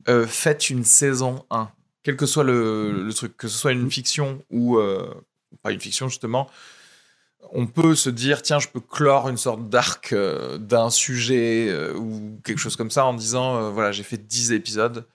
euh, 0.08 0.26
faites 0.26 0.68
une 0.68 0.84
saison 0.84 1.44
1. 1.50 1.68
Quel 2.02 2.16
que 2.16 2.26
soit 2.26 2.44
le, 2.44 3.02
le 3.04 3.12
truc, 3.14 3.36
que 3.36 3.48
ce 3.48 3.56
soit 3.56 3.72
une 3.72 3.90
fiction 3.90 4.42
ou 4.50 4.76
euh, 4.78 5.12
pas 5.62 5.72
une 5.72 5.80
fiction, 5.80 6.08
justement. 6.08 6.48
on 7.52 7.66
peut 7.66 7.94
se 7.94 8.10
dire, 8.10 8.42
tiens, 8.42 8.58
je 8.58 8.68
peux 8.68 8.80
clore 8.80 9.28
une 9.28 9.36
sorte 9.36 9.68
d'arc 9.68 10.12
euh, 10.12 10.58
d'un 10.58 10.90
sujet 10.90 11.68
euh, 11.68 11.94
ou 11.94 12.40
quelque 12.44 12.58
chose 12.58 12.76
comme 12.76 12.90
ça 12.90 13.04
en 13.04 13.14
disant, 13.14 13.56
euh, 13.56 13.70
voilà, 13.70 13.92
j'ai 13.92 14.02
fait 14.02 14.16
10 14.18 14.52
épisodes. 14.52 15.06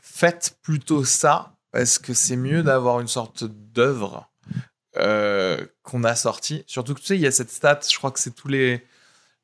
Faites 0.00 0.58
plutôt 0.62 1.04
ça, 1.04 1.54
parce 1.72 1.98
que 1.98 2.14
c'est 2.14 2.36
mieux 2.36 2.62
d'avoir 2.62 3.00
une 3.00 3.08
sorte 3.08 3.44
d'œuvre 3.44 4.30
qu'on 4.94 6.04
a 6.04 6.14
sortie. 6.14 6.64
Surtout 6.66 6.94
que 6.94 7.00
tu 7.00 7.06
sais, 7.06 7.16
il 7.16 7.20
y 7.20 7.26
a 7.26 7.30
cette 7.30 7.50
stat, 7.50 7.80
je 7.86 7.98
crois 7.98 8.10
que 8.10 8.20
c'est 8.20 8.34
tous 8.34 8.48
les. 8.48 8.86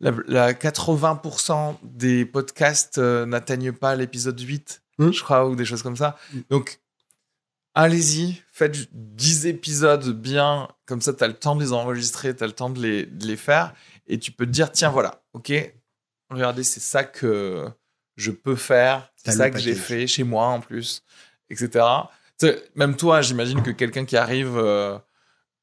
La, 0.01 0.13
la 0.27 0.53
80% 0.53 1.77
des 1.83 2.25
podcasts 2.25 2.99
n'atteignent 2.99 3.73
pas 3.73 3.95
l'épisode 3.95 4.41
8, 4.41 4.83
Hmm. 4.99 5.11
je 5.11 5.23
crois, 5.23 5.49
ou 5.49 5.57
des 5.57 5.65
choses 5.65 5.83
comme 5.83 5.97
ça. 5.97 6.17
Hmm. 6.33 6.41
Donc, 6.51 6.81
allez-y, 7.75 8.43
faites 8.53 8.89
10 8.93 9.47
épisodes 9.47 10.09
bien, 10.11 10.69
comme 10.87 11.01
ça, 11.01 11.13
tu 11.13 11.25
as 11.25 11.29
le 11.29 11.35
temps 11.35 11.57
de 11.57 11.63
les 11.63 11.73
enregistrer, 11.73 12.35
tu 12.35 12.45
as 12.45 12.47
le 12.47 12.53
temps 12.53 12.71
de 12.71 12.81
les, 12.81 13.07
de 13.07 13.27
les 13.27 13.37
faire, 13.37 13.75
et 14.07 14.19
tu 14.19 14.33
peux 14.33 14.47
te 14.47 14.51
dire, 14.51 14.71
tiens, 14.73 14.91
voilà, 14.91 15.23
ok, 15.33 15.53
regardez, 16.31 16.65
c'est 16.65 16.81
ça 16.81 17.05
que 17.05 17.67
je 18.17 18.31
peux 18.31 18.57
faire, 18.57 19.11
c'est 19.17 19.33
ça 19.33 19.51
que 19.51 19.59
j'ai 19.59 19.75
fait 19.75 20.07
chez 20.07 20.25
moi 20.25 20.47
en 20.47 20.61
plus, 20.61 21.03
etc. 21.51 21.85
Même 22.75 22.97
toi, 22.97 23.23
j'imagine 23.23 23.63
que 23.63 23.71
quelqu'un 23.71 24.05
qui 24.05 24.17
arrive, 24.17 24.57
euh, 24.57 24.99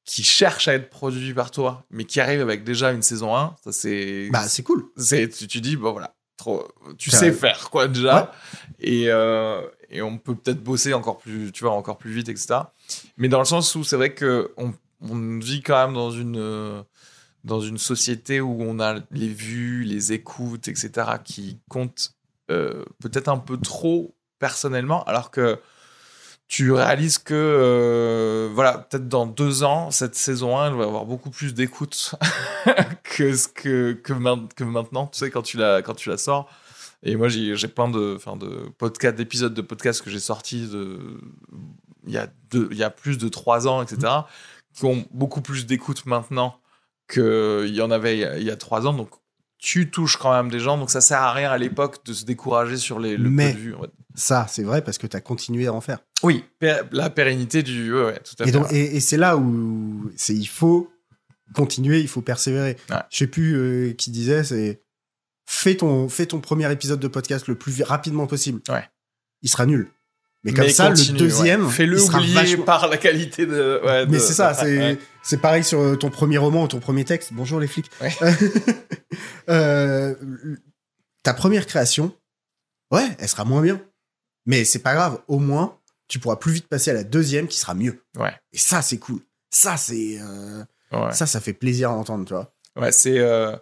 qui 0.05 0.23
cherche 0.23 0.67
à 0.67 0.73
être 0.73 0.89
produit 0.89 1.33
par 1.33 1.51
toi, 1.51 1.85
mais 1.89 2.05
qui 2.05 2.19
arrive 2.19 2.41
avec 2.41 2.63
déjà 2.63 2.91
une 2.91 3.01
saison 3.01 3.35
1, 3.35 3.55
ça 3.63 3.71
c'est... 3.71 4.29
Bah, 4.31 4.47
c'est 4.47 4.63
cool. 4.63 4.85
tu, 4.97 5.47
tu 5.47 5.61
dis, 5.61 5.75
bon 5.75 5.91
voilà, 5.91 6.15
trop, 6.37 6.67
tu 6.97 7.11
sais 7.11 7.31
faire 7.31 7.69
quoi 7.69 7.87
déjà, 7.87 8.31
et, 8.79 9.05
euh, 9.09 9.61
et 9.89 10.01
on 10.01 10.17
peut 10.17 10.35
peut-être 10.35 10.63
bosser 10.63 10.93
encore 10.93 11.17
plus, 11.17 11.51
tu 11.51 11.63
vois, 11.63 11.73
encore 11.73 11.97
plus 11.97 12.11
vite, 12.11 12.29
etc. 12.29 12.59
Mais 13.17 13.27
dans 13.27 13.39
le 13.39 13.45
sens 13.45 13.75
où 13.75 13.83
c'est 13.83 13.95
vrai 13.95 14.13
que 14.13 14.53
on, 14.57 14.73
vit 15.39 15.61
quand 15.61 15.85
même 15.85 15.95
dans 15.95 16.11
une 16.11 16.37
euh, 16.37 16.83
dans 17.43 17.61
une 17.61 17.77
société 17.77 18.41
où 18.41 18.57
on 18.61 18.79
a 18.79 18.99
les 19.11 19.29
vues, 19.29 19.83
les 19.83 20.11
écoutes, 20.11 20.67
etc. 20.67 20.91
qui 21.23 21.59
comptent 21.69 22.13
euh, 22.51 22.83
peut-être 23.01 23.29
un 23.29 23.37
peu 23.37 23.57
trop 23.57 24.13
personnellement, 24.39 25.03
alors 25.05 25.31
que 25.31 25.59
tu 26.49 26.71
réalises 26.71 27.19
que 27.19 27.33
euh, 27.35 28.49
voilà 28.53 28.79
peut-être 28.79 29.07
dans 29.07 29.27
deux 29.27 29.63
ans 29.63 29.91
cette 29.91 30.15
saison 30.15 30.57
1 30.57 30.71
elle 30.71 30.77
va 30.77 30.85
avoir 30.85 31.05
beaucoup 31.05 31.29
plus 31.29 31.53
d'écoutes 31.53 32.15
que 33.03 33.35
ce 33.35 33.47
que 33.47 33.93
que 33.93 34.13
maintenant 34.63 35.05
tu 35.05 35.19
sais 35.19 35.29
quand 35.29 35.43
tu 35.43 35.57
la 35.57 35.83
quand 35.83 35.93
tu 35.93 36.09
la 36.09 36.17
sors 36.17 36.49
et 37.03 37.15
moi 37.15 37.27
j'ai 37.29 37.55
plein 37.67 37.89
de 37.89 38.13
enfin 38.15 38.35
de 38.35 38.69
podcasts 38.77 39.15
d'épisodes 39.17 39.53
de 39.53 39.61
podcasts 39.61 40.01
que 40.01 40.09
j'ai 40.09 40.19
sortis 40.19 40.67
de 40.67 40.99
il 42.05 42.13
y 42.13 42.17
a 42.17 42.27
deux 42.51 42.67
il 42.71 42.77
y 42.77 42.83
a 42.83 42.89
plus 42.89 43.17
de 43.17 43.29
trois 43.29 43.67
ans 43.67 43.81
etc 43.81 43.99
qui 44.75 44.85
ont 44.85 45.05
beaucoup 45.11 45.41
plus 45.41 45.65
d'écoutes 45.65 46.05
maintenant 46.05 46.59
qu'il 47.11 47.73
y 47.73 47.81
en 47.81 47.91
avait 47.91 48.17
il 48.17 48.19
y 48.21 48.25
a- 48.25 48.37
il 48.37 48.43
y 48.43 48.51
a 48.51 48.55
trois 48.55 48.85
ans 48.87 48.93
donc 48.93 49.09
tu 49.57 49.89
touches 49.91 50.15
quand 50.17 50.31
même 50.31 50.49
des 50.49 50.59
gens 50.59 50.77
donc 50.77 50.89
ça 50.89 51.01
sert 51.01 51.21
à 51.21 51.33
rien 51.33 51.51
à 51.51 51.57
l'époque 51.57 52.05
de 52.05 52.13
se 52.13 52.23
décourager 52.25 52.77
sur 52.77 52.99
les 52.99 53.17
le 53.17 53.29
Mais- 53.29 53.51
peu 53.51 53.57
de 53.57 53.59
vues 53.63 53.75
en 53.75 53.81
fait. 53.81 53.91
Ça, 54.15 54.47
c'est 54.49 54.63
vrai 54.63 54.81
parce 54.81 54.97
que 54.97 55.07
tu 55.07 55.15
as 55.15 55.21
continué 55.21 55.67
à 55.67 55.73
en 55.73 55.79
faire. 55.81 55.99
oui 56.23 56.43
la 56.91 57.09
pérennité 57.09 57.61
du 57.63 57.93
ouais, 57.93 58.03
ouais, 58.05 58.19
tout 58.19 58.35
à 58.39 58.43
Et, 58.43 58.45
fait 58.47 58.51
donc, 58.51 58.71
et, 58.73 58.95
et 58.97 58.99
c'est 58.99 59.15
là 59.17 59.37
où 59.37 60.09
c'est 60.17 60.33
il 60.35 60.47
faut 60.47 60.91
continuer, 61.53 61.99
il 62.01 62.07
faut 62.07 62.21
persévérer. 62.21 62.75
Ouais. 62.89 62.97
Je 63.09 63.17
sais 63.17 63.27
plus 63.27 63.55
euh, 63.55 63.93
qui 63.93 64.11
disait, 64.11 64.43
c'est 64.43 64.81
fais 65.51 65.75
ton, 65.75 66.07
fais 66.09 66.27
ton 66.27 66.39
premier 66.39 66.71
épisode 66.71 66.99
de 66.99 67.07
podcast 67.07 67.47
le 67.47 67.55
plus 67.55 67.81
rapidement 67.81 68.27
possible. 68.27 68.61
Ouais. 68.69 68.87
Il 69.41 69.49
sera 69.49 69.65
nul. 69.65 69.91
Mais 70.43 70.53
comme 70.53 70.65
Mais 70.65 70.71
ça, 70.71 70.87
continue, 70.89 71.13
le 71.13 71.17
deuxième, 71.17 71.65
ouais. 71.65 71.71
fais-le 71.71 72.01
oublier 72.01 72.33
vachement- 72.33 72.63
par 72.63 72.87
la 72.87 72.95
qualité 72.97 73.45
de 73.45 73.81
ouais, 73.83 74.05
Mais 74.05 74.19
c'est 74.19 74.33
ça, 74.33 74.53
c'est 74.53 74.97
c'est 75.21 75.37
pareil 75.41 75.63
sur 75.65 75.79
euh, 75.81 75.95
ton 75.97 76.09
premier 76.09 76.37
roman 76.37 76.63
ou 76.63 76.67
ton 76.69 76.79
premier 76.79 77.03
texte. 77.03 77.33
Bonjour 77.33 77.59
les 77.59 77.67
flics. 77.67 77.89
Ouais. 78.01 78.13
Euh, 79.49 80.13
ta 81.23 81.33
première 81.33 81.65
création, 81.65 82.15
ouais, 82.91 83.07
elle 83.17 83.27
sera 83.27 83.45
moins 83.45 83.61
bien. 83.63 83.81
Mais 84.45 84.63
c'est 84.63 84.79
pas 84.79 84.93
grave, 84.93 85.19
au 85.27 85.39
moins, 85.39 85.77
tu 86.07 86.19
pourras 86.19 86.35
plus 86.35 86.51
vite 86.53 86.67
passer 86.67 86.91
à 86.91 86.93
la 86.93 87.03
deuxième 87.03 87.47
qui 87.47 87.57
sera 87.59 87.73
mieux. 87.73 88.03
Ouais. 88.17 88.33
Et 88.53 88.57
ça, 88.59 88.81
c'est 88.83 88.99
cool. 88.99 89.19
Ça, 89.49 89.75
c'est. 89.77 90.19
euh, 90.21 90.63
Ouais. 90.91 91.11
Ça, 91.13 91.25
ça 91.27 91.39
fait 91.39 91.53
plaisir 91.53 91.89
à 91.89 91.93
entendre, 91.93 92.25
tu 92.25 92.33
vois. 92.33 92.51
Ouais, 92.75 92.91
c'est 92.91 93.17
euh, 93.19 93.55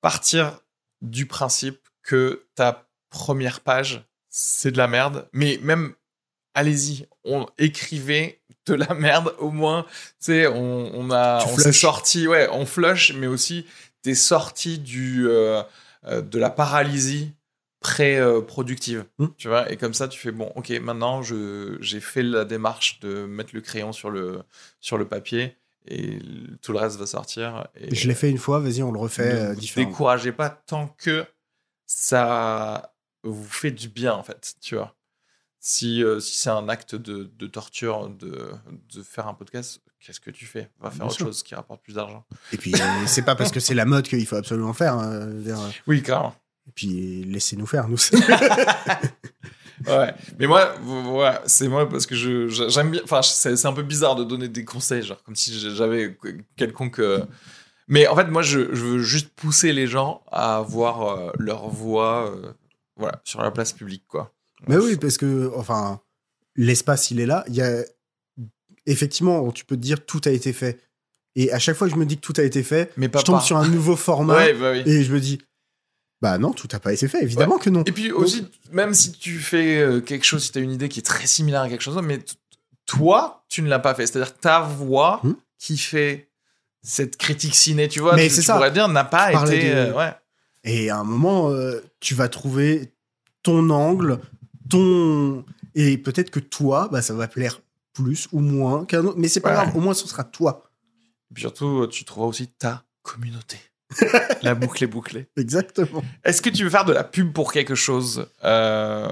partir 0.00 0.60
du 1.02 1.26
principe 1.26 1.80
que 2.02 2.46
ta 2.54 2.88
première 3.10 3.60
page, 3.60 4.04
c'est 4.28 4.70
de 4.70 4.78
la 4.78 4.88
merde. 4.88 5.28
Mais 5.32 5.58
même, 5.62 5.94
allez-y, 6.54 7.06
on 7.24 7.46
écrivait 7.58 8.40
de 8.66 8.74
la 8.74 8.94
merde 8.94 9.34
au 9.38 9.50
moins. 9.50 9.84
Tu 9.84 9.90
sais, 10.20 10.46
on, 10.46 10.92
on 10.94 11.10
a, 11.10 11.42
Tu 11.44 11.52
on 11.52 11.56
s'est 11.56 11.72
sorti, 11.72 12.28
ouais, 12.28 12.48
on 12.52 12.66
flush, 12.66 13.12
mais 13.14 13.26
aussi 13.26 13.66
t'es 14.02 14.14
sorti 14.14 14.78
du 14.78 15.28
euh, 15.28 15.62
euh, 16.06 16.22
de 16.22 16.38
la 16.38 16.50
paralysie 16.50 17.32
pré-productive, 17.80 19.04
Hmm. 19.18 19.26
tu 19.36 19.48
vois. 19.48 19.70
Et 19.72 19.76
comme 19.76 19.94
ça, 19.94 20.08
tu 20.08 20.18
fais 20.18 20.32
bon, 20.32 20.52
ok, 20.54 20.70
maintenant 20.80 21.22
je 21.22 21.76
j'ai 21.80 22.00
fait 22.00 22.22
la 22.22 22.44
démarche 22.44 23.00
de 23.00 23.24
mettre 23.26 23.50
le 23.54 23.60
crayon 23.60 23.92
sur 23.92 24.10
le 24.10 24.42
sur 24.80 24.98
le 24.98 25.06
papier 25.08 25.56
et 25.86 26.18
tout 26.62 26.72
le 26.72 26.78
reste 26.78 26.98
va 26.98 27.06
sortir. 27.06 27.66
Et, 27.74 27.94
Je 27.94 28.08
l'ai 28.08 28.14
fait 28.14 28.30
une 28.30 28.38
fois, 28.38 28.60
vas-y, 28.60 28.82
on 28.82 28.92
le 28.92 28.98
refait 28.98 29.32
ne 29.32 29.38
euh, 29.50 29.54
vous 29.54 29.60
découragez 29.76 30.32
pas 30.32 30.50
tant 30.50 30.88
que 30.98 31.24
ça 31.86 32.94
vous 33.22 33.44
fait 33.44 33.70
du 33.70 33.88
bien 33.88 34.12
en 34.14 34.22
fait, 34.22 34.54
tu 34.60 34.76
vois. 34.76 34.94
Si, 35.62 36.02
euh, 36.02 36.20
si 36.20 36.38
c'est 36.38 36.48
un 36.50 36.68
acte 36.70 36.94
de, 36.94 37.30
de 37.36 37.46
torture 37.46 38.08
de, 38.08 38.50
de 38.94 39.02
faire 39.02 39.26
un 39.28 39.34
podcast, 39.34 39.82
qu'est-ce 39.98 40.20
que 40.20 40.30
tu 40.30 40.46
fais? 40.46 40.70
Va 40.80 40.88
faire 40.90 41.00
Bien 41.00 41.06
autre 41.08 41.16
sûr. 41.16 41.26
chose 41.26 41.42
qui 41.42 41.54
rapporte 41.54 41.82
plus 41.82 41.94
d'argent. 41.94 42.24
Et 42.52 42.56
puis, 42.56 42.72
euh, 42.74 42.78
c'est 43.06 43.22
pas 43.22 43.34
parce 43.36 43.50
que 43.50 43.60
c'est 43.60 43.74
la 43.74 43.84
mode 43.84 44.08
qu'il 44.08 44.24
faut 44.26 44.36
absolument 44.36 44.72
faire. 44.72 44.94
hein, 44.94 45.26
dire, 45.26 45.60
euh, 45.60 45.68
Oui, 45.86 46.02
carrément. 46.02 46.34
Et 46.66 46.72
puis, 46.72 47.24
laissez-nous 47.24 47.66
faire, 47.66 47.88
nous. 47.88 47.98
Ouais. 49.86 50.14
Mais 50.38 50.46
moi, 50.46 50.74
c'est 51.46 51.68
moi 51.68 51.88
parce 51.88 52.06
que 52.06 52.14
je 52.14 52.48
j'aime 52.68 52.90
bien. 52.90 53.00
Enfin, 53.04 53.22
c'est 53.22 53.66
un 53.66 53.72
peu 53.72 53.82
bizarre 53.82 54.16
de 54.16 54.24
donner 54.24 54.48
des 54.48 54.64
conseils, 54.64 55.02
genre 55.02 55.22
comme 55.22 55.36
si 55.36 55.58
j'avais 55.74 56.16
quelconque. 56.56 56.98
euh, 57.00 57.24
Mais 57.88 58.06
en 58.06 58.14
fait, 58.16 58.26
moi, 58.26 58.42
je, 58.42 58.60
je 58.74 58.84
veux 58.84 58.98
juste 59.02 59.30
pousser 59.30 59.72
les 59.72 59.86
gens 59.86 60.22
à 60.30 60.56
avoir 60.58 61.02
euh, 61.02 61.30
leur 61.38 61.68
voix, 61.68 62.30
euh, 62.30 62.52
voilà, 62.96 63.20
sur 63.24 63.40
la 63.42 63.50
place 63.50 63.72
publique, 63.72 64.04
quoi. 64.08 64.32
Mais 64.68 64.76
oui, 64.76 64.96
parce 64.96 65.16
que, 65.16 65.50
enfin, 65.56 66.00
l'espace, 66.56 67.10
il 67.10 67.18
est 67.20 67.26
là. 67.26 67.44
Il 67.48 67.54
y 67.54 67.62
a... 67.62 67.82
Effectivement, 68.86 69.50
tu 69.52 69.64
peux 69.64 69.76
te 69.76 69.80
dire 69.80 70.04
tout 70.04 70.20
a 70.24 70.30
été 70.30 70.52
fait. 70.52 70.80
Et 71.36 71.52
à 71.52 71.58
chaque 71.58 71.76
fois 71.76 71.86
que 71.86 71.94
je 71.94 71.98
me 71.98 72.06
dis 72.06 72.16
que 72.16 72.22
tout 72.22 72.32
a 72.38 72.42
été 72.42 72.62
fait, 72.62 72.92
Mais 72.96 73.08
pas 73.08 73.20
je 73.20 73.24
tombe 73.24 73.36
par- 73.36 73.44
sur 73.44 73.56
un 73.56 73.68
nouveau 73.68 73.94
format 73.96 74.34
Ouais, 74.36 74.54
bah 74.54 74.72
oui. 74.72 74.82
et 74.86 75.04
je 75.04 75.12
me 75.12 75.20
dis, 75.20 75.40
bah 76.22 76.38
non, 76.38 76.52
tout 76.52 76.68
n'a 76.72 76.78
pas 76.80 76.92
été 76.92 77.08
fait. 77.08 77.22
Évidemment 77.22 77.58
que 77.58 77.70
non. 77.70 77.82
Et 77.84 77.92
puis 77.92 78.12
aussi, 78.12 78.46
même 78.72 78.92
si 78.94 79.12
tu 79.12 79.38
fais 79.38 79.78
euh, 79.78 80.00
quelque 80.00 80.24
chose, 80.24 80.44
si 80.44 80.52
tu 80.52 80.58
as 80.58 80.62
une 80.62 80.72
idée 80.72 80.88
qui 80.88 80.98
est 81.00 81.04
très 81.04 81.26
similaire 81.26 81.62
à 81.62 81.68
quelque 81.68 81.80
chose, 81.82 81.98
mais 82.02 82.20
toi, 82.86 83.44
tu 83.48 83.62
ne 83.62 83.68
l'as 83.68 83.78
pas 83.78 83.94
fait. 83.94 84.06
C'est-à-dire 84.06 84.36
ta 84.36 84.60
voix 84.60 85.20
Hmm. 85.22 85.32
qui 85.58 85.78
fait 85.78 86.28
cette 86.82 87.16
critique 87.16 87.54
ciné, 87.54 87.88
tu 87.88 88.00
vois, 88.00 88.16
Mais 88.16 88.28
tu, 88.28 88.34
c'est 88.34 88.40
tu 88.40 88.46
ça. 88.46 88.54
pourrais 88.54 88.70
dire, 88.70 88.88
n'a 88.88 89.04
pas 89.04 89.30
Tu 89.46 89.54
été. 89.54 89.68
de- 89.70 89.74
euh, 89.76 89.92
ouais. 89.94 90.12
Et 90.64 90.90
à 90.90 90.98
un 90.98 91.04
moment, 91.04 91.50
euh, 91.50 91.80
tu 92.00 92.14
vas 92.14 92.28
trouver 92.28 92.92
ton 93.42 93.70
angle, 93.70 94.18
ton. 94.68 95.44
Et 95.74 95.96
peut-être 95.98 96.30
que 96.30 96.40
toi, 96.40 96.88
bah, 96.90 97.00
ça 97.02 97.14
va 97.14 97.28
plaire 97.28 97.60
plus 97.92 98.28
ou 98.32 98.40
moins 98.40 98.84
qu'un 98.84 99.04
autre. 99.04 99.18
Mais 99.18 99.28
c'est 99.28 99.40
pas 99.40 99.50
Ouais. 99.50 99.54
grave, 99.56 99.76
au 99.76 99.80
moins 99.80 99.94
ce 99.94 100.06
sera 100.08 100.24
toi. 100.24 100.64
Et 101.30 101.34
puis 101.34 101.42
surtout, 101.42 101.86
tu 101.86 102.04
trouveras 102.04 102.28
aussi 102.28 102.48
ta 102.48 102.84
communauté. 103.02 103.58
la 104.42 104.54
boucle 104.54 104.84
est 104.84 104.86
bouclée. 104.86 105.26
Exactement. 105.36 106.02
Est-ce 106.24 106.42
que 106.42 106.50
tu 106.50 106.64
veux 106.64 106.70
faire 106.70 106.84
de 106.84 106.92
la 106.92 107.04
pub 107.04 107.32
pour 107.32 107.52
quelque 107.52 107.74
chose, 107.74 108.26
euh, 108.44 109.08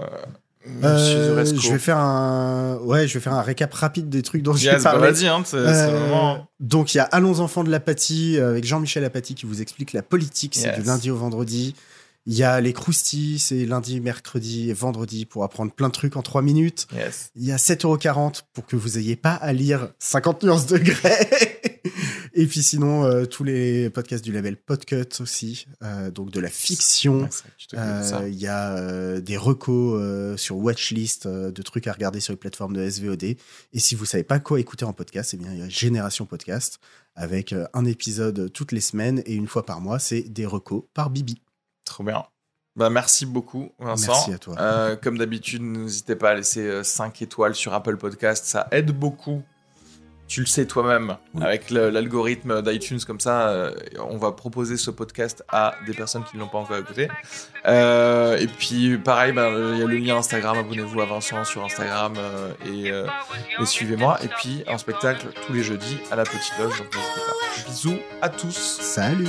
Monsieur 0.66 1.16
Euh, 1.16 1.44
je 1.44 1.72
vais 1.72 1.78
faire 1.78 1.96
un. 1.98 2.76
Ouais, 2.82 3.06
je 3.08 3.14
vais 3.14 3.20
faire 3.20 3.32
un 3.32 3.42
récap 3.42 3.72
rapide 3.72 4.08
des 4.10 4.22
trucs 4.22 4.42
dont 4.42 4.52
j'ai 4.52 4.66
Yes, 4.70 4.82
bah, 4.82 4.90
parlé. 4.92 5.10
vas-y, 5.12 5.26
hein, 5.26 5.42
c'est 5.44 5.56
c'est 5.56 5.90
le 5.90 5.96
Euh, 5.96 6.00
moment. 6.08 6.48
donc 6.60 6.92
il 6.94 6.98
y 6.98 7.00
a 7.00 7.04
Allons 7.04 7.40
enfants 7.40 7.64
de 7.64 7.70
l'apathie 7.70 8.36
euh, 8.38 8.50
avec 8.50 8.64
Jean-Michel 8.64 9.04
Apathy 9.04 9.34
qui 9.34 9.46
vous 9.46 9.62
explique 9.62 9.92
la 9.94 10.02
politique, 10.02 10.54
c'est 10.56 10.68
Yes. 10.68 10.78
du 10.78 10.82
lundi 10.86 11.10
au 11.10 11.16
vendredi. 11.16 11.74
Il 12.26 12.34
y 12.34 12.42
a 12.42 12.60
les 12.60 12.74
croustilles, 12.74 13.38
c'est 13.38 13.64
lundi, 13.64 14.00
mercredi 14.00 14.68
et 14.68 14.74
vendredi 14.74 15.24
pour 15.24 15.44
apprendre 15.44 15.72
plein 15.72 15.88
de 15.88 15.94
trucs 15.94 16.14
en 16.16 16.20
3 16.22 16.42
minutes. 16.42 16.86
Yes. 16.94 17.30
Il 17.36 17.44
y 17.46 17.52
a 17.52 17.56
7,40€ 17.56 18.42
pour 18.52 18.66
que 18.66 18.76
vous 18.76 18.98
ayez 18.98 19.16
pas 19.16 19.32
à 19.32 19.54
lire 19.54 19.88
50 19.98 20.42
nuances 20.42 20.66
de 20.66 20.76
grès. 20.76 21.30
et 22.40 22.46
puis 22.46 22.62
sinon, 22.62 23.02
euh, 23.02 23.24
tous 23.24 23.42
les 23.42 23.90
podcasts 23.90 24.22
du 24.22 24.30
label 24.30 24.56
Podcut 24.56 25.08
aussi, 25.18 25.66
euh, 25.82 26.12
donc 26.12 26.30
de 26.30 26.38
la 26.38 26.48
fiction. 26.48 27.28
Ça. 27.30 28.20
Euh, 28.20 28.28
Il 28.28 28.38
y 28.38 28.46
a 28.46 29.20
des 29.20 29.36
recos 29.36 30.38
sur 30.38 30.56
Watchlist 30.58 31.26
de 31.26 31.62
trucs 31.62 31.88
à 31.88 31.92
regarder 31.92 32.20
sur 32.20 32.32
les 32.32 32.36
plateformes 32.36 32.76
de 32.76 32.88
SVOD. 32.88 33.24
Et 33.24 33.38
si 33.74 33.96
vous 33.96 34.04
savez 34.04 34.22
pas 34.22 34.38
quoi 34.38 34.60
écouter 34.60 34.84
en 34.84 34.92
podcast, 34.92 35.34
eh 35.34 35.36
bien 35.36 35.52
il 35.52 35.58
y 35.58 35.62
a 35.62 35.68
Génération 35.68 36.26
Podcast 36.26 36.78
avec 37.16 37.52
un 37.74 37.84
épisode 37.84 38.52
toutes 38.52 38.70
les 38.70 38.80
semaines 38.80 39.20
et 39.26 39.34
une 39.34 39.48
fois 39.48 39.66
par 39.66 39.80
mois, 39.80 39.98
c'est 39.98 40.22
des 40.22 40.46
recos 40.46 40.84
par 40.94 41.10
Bibi. 41.10 41.42
Trop 41.84 42.04
bien. 42.04 42.24
Bah, 42.76 42.88
merci 42.88 43.26
beaucoup, 43.26 43.72
Vincent. 43.80 44.12
Merci 44.12 44.32
à 44.32 44.38
toi. 44.38 44.96
Comme 45.02 45.18
d'habitude, 45.18 45.62
n'hésitez 45.62 46.14
pas 46.14 46.30
à 46.30 46.34
laisser 46.36 46.84
5 46.84 47.20
étoiles 47.20 47.56
sur 47.56 47.74
Apple 47.74 47.96
Podcast. 47.96 48.44
Ça 48.44 48.68
aide 48.70 48.92
beaucoup 48.92 49.42
tu 50.28 50.40
le 50.40 50.46
sais 50.46 50.66
toi-même, 50.66 51.16
avec 51.40 51.70
l'algorithme 51.70 52.62
d'iTunes 52.62 53.00
comme 53.00 53.18
ça, 53.18 53.48
euh, 53.48 53.74
on 53.98 54.18
va 54.18 54.32
proposer 54.32 54.76
ce 54.76 54.90
podcast 54.90 55.42
à 55.48 55.74
des 55.86 55.94
personnes 55.94 56.22
qui 56.24 56.36
ne 56.36 56.42
l'ont 56.42 56.48
pas 56.48 56.58
encore 56.58 56.76
écouté. 56.76 57.08
Euh, 57.66 58.36
et 58.36 58.46
puis 58.46 58.98
pareil, 58.98 59.32
ben, 59.32 59.72
il 59.72 59.78
y 59.78 59.82
a 59.82 59.86
le 59.86 59.96
lien 59.96 60.16
Instagram, 60.16 60.58
abonnez-vous 60.58 61.00
à 61.00 61.06
Vincent 61.06 61.44
sur 61.44 61.64
Instagram 61.64 62.14
euh, 62.18 62.52
et, 62.66 62.90
euh, 62.90 63.06
et 63.60 63.66
suivez-moi. 63.66 64.18
Et 64.22 64.28
puis 64.28 64.62
un 64.68 64.78
spectacle 64.78 65.28
tous 65.46 65.52
les 65.52 65.62
jeudis 65.62 65.98
à 66.10 66.16
la 66.16 66.24
Petite 66.24 66.52
Loge, 66.58 66.78
donc 66.78 66.94
n'hésitez 66.94 67.20
pas. 67.20 67.70
Bisous 67.70 67.98
à 68.20 68.28
tous. 68.28 68.78
Salut 68.80 69.28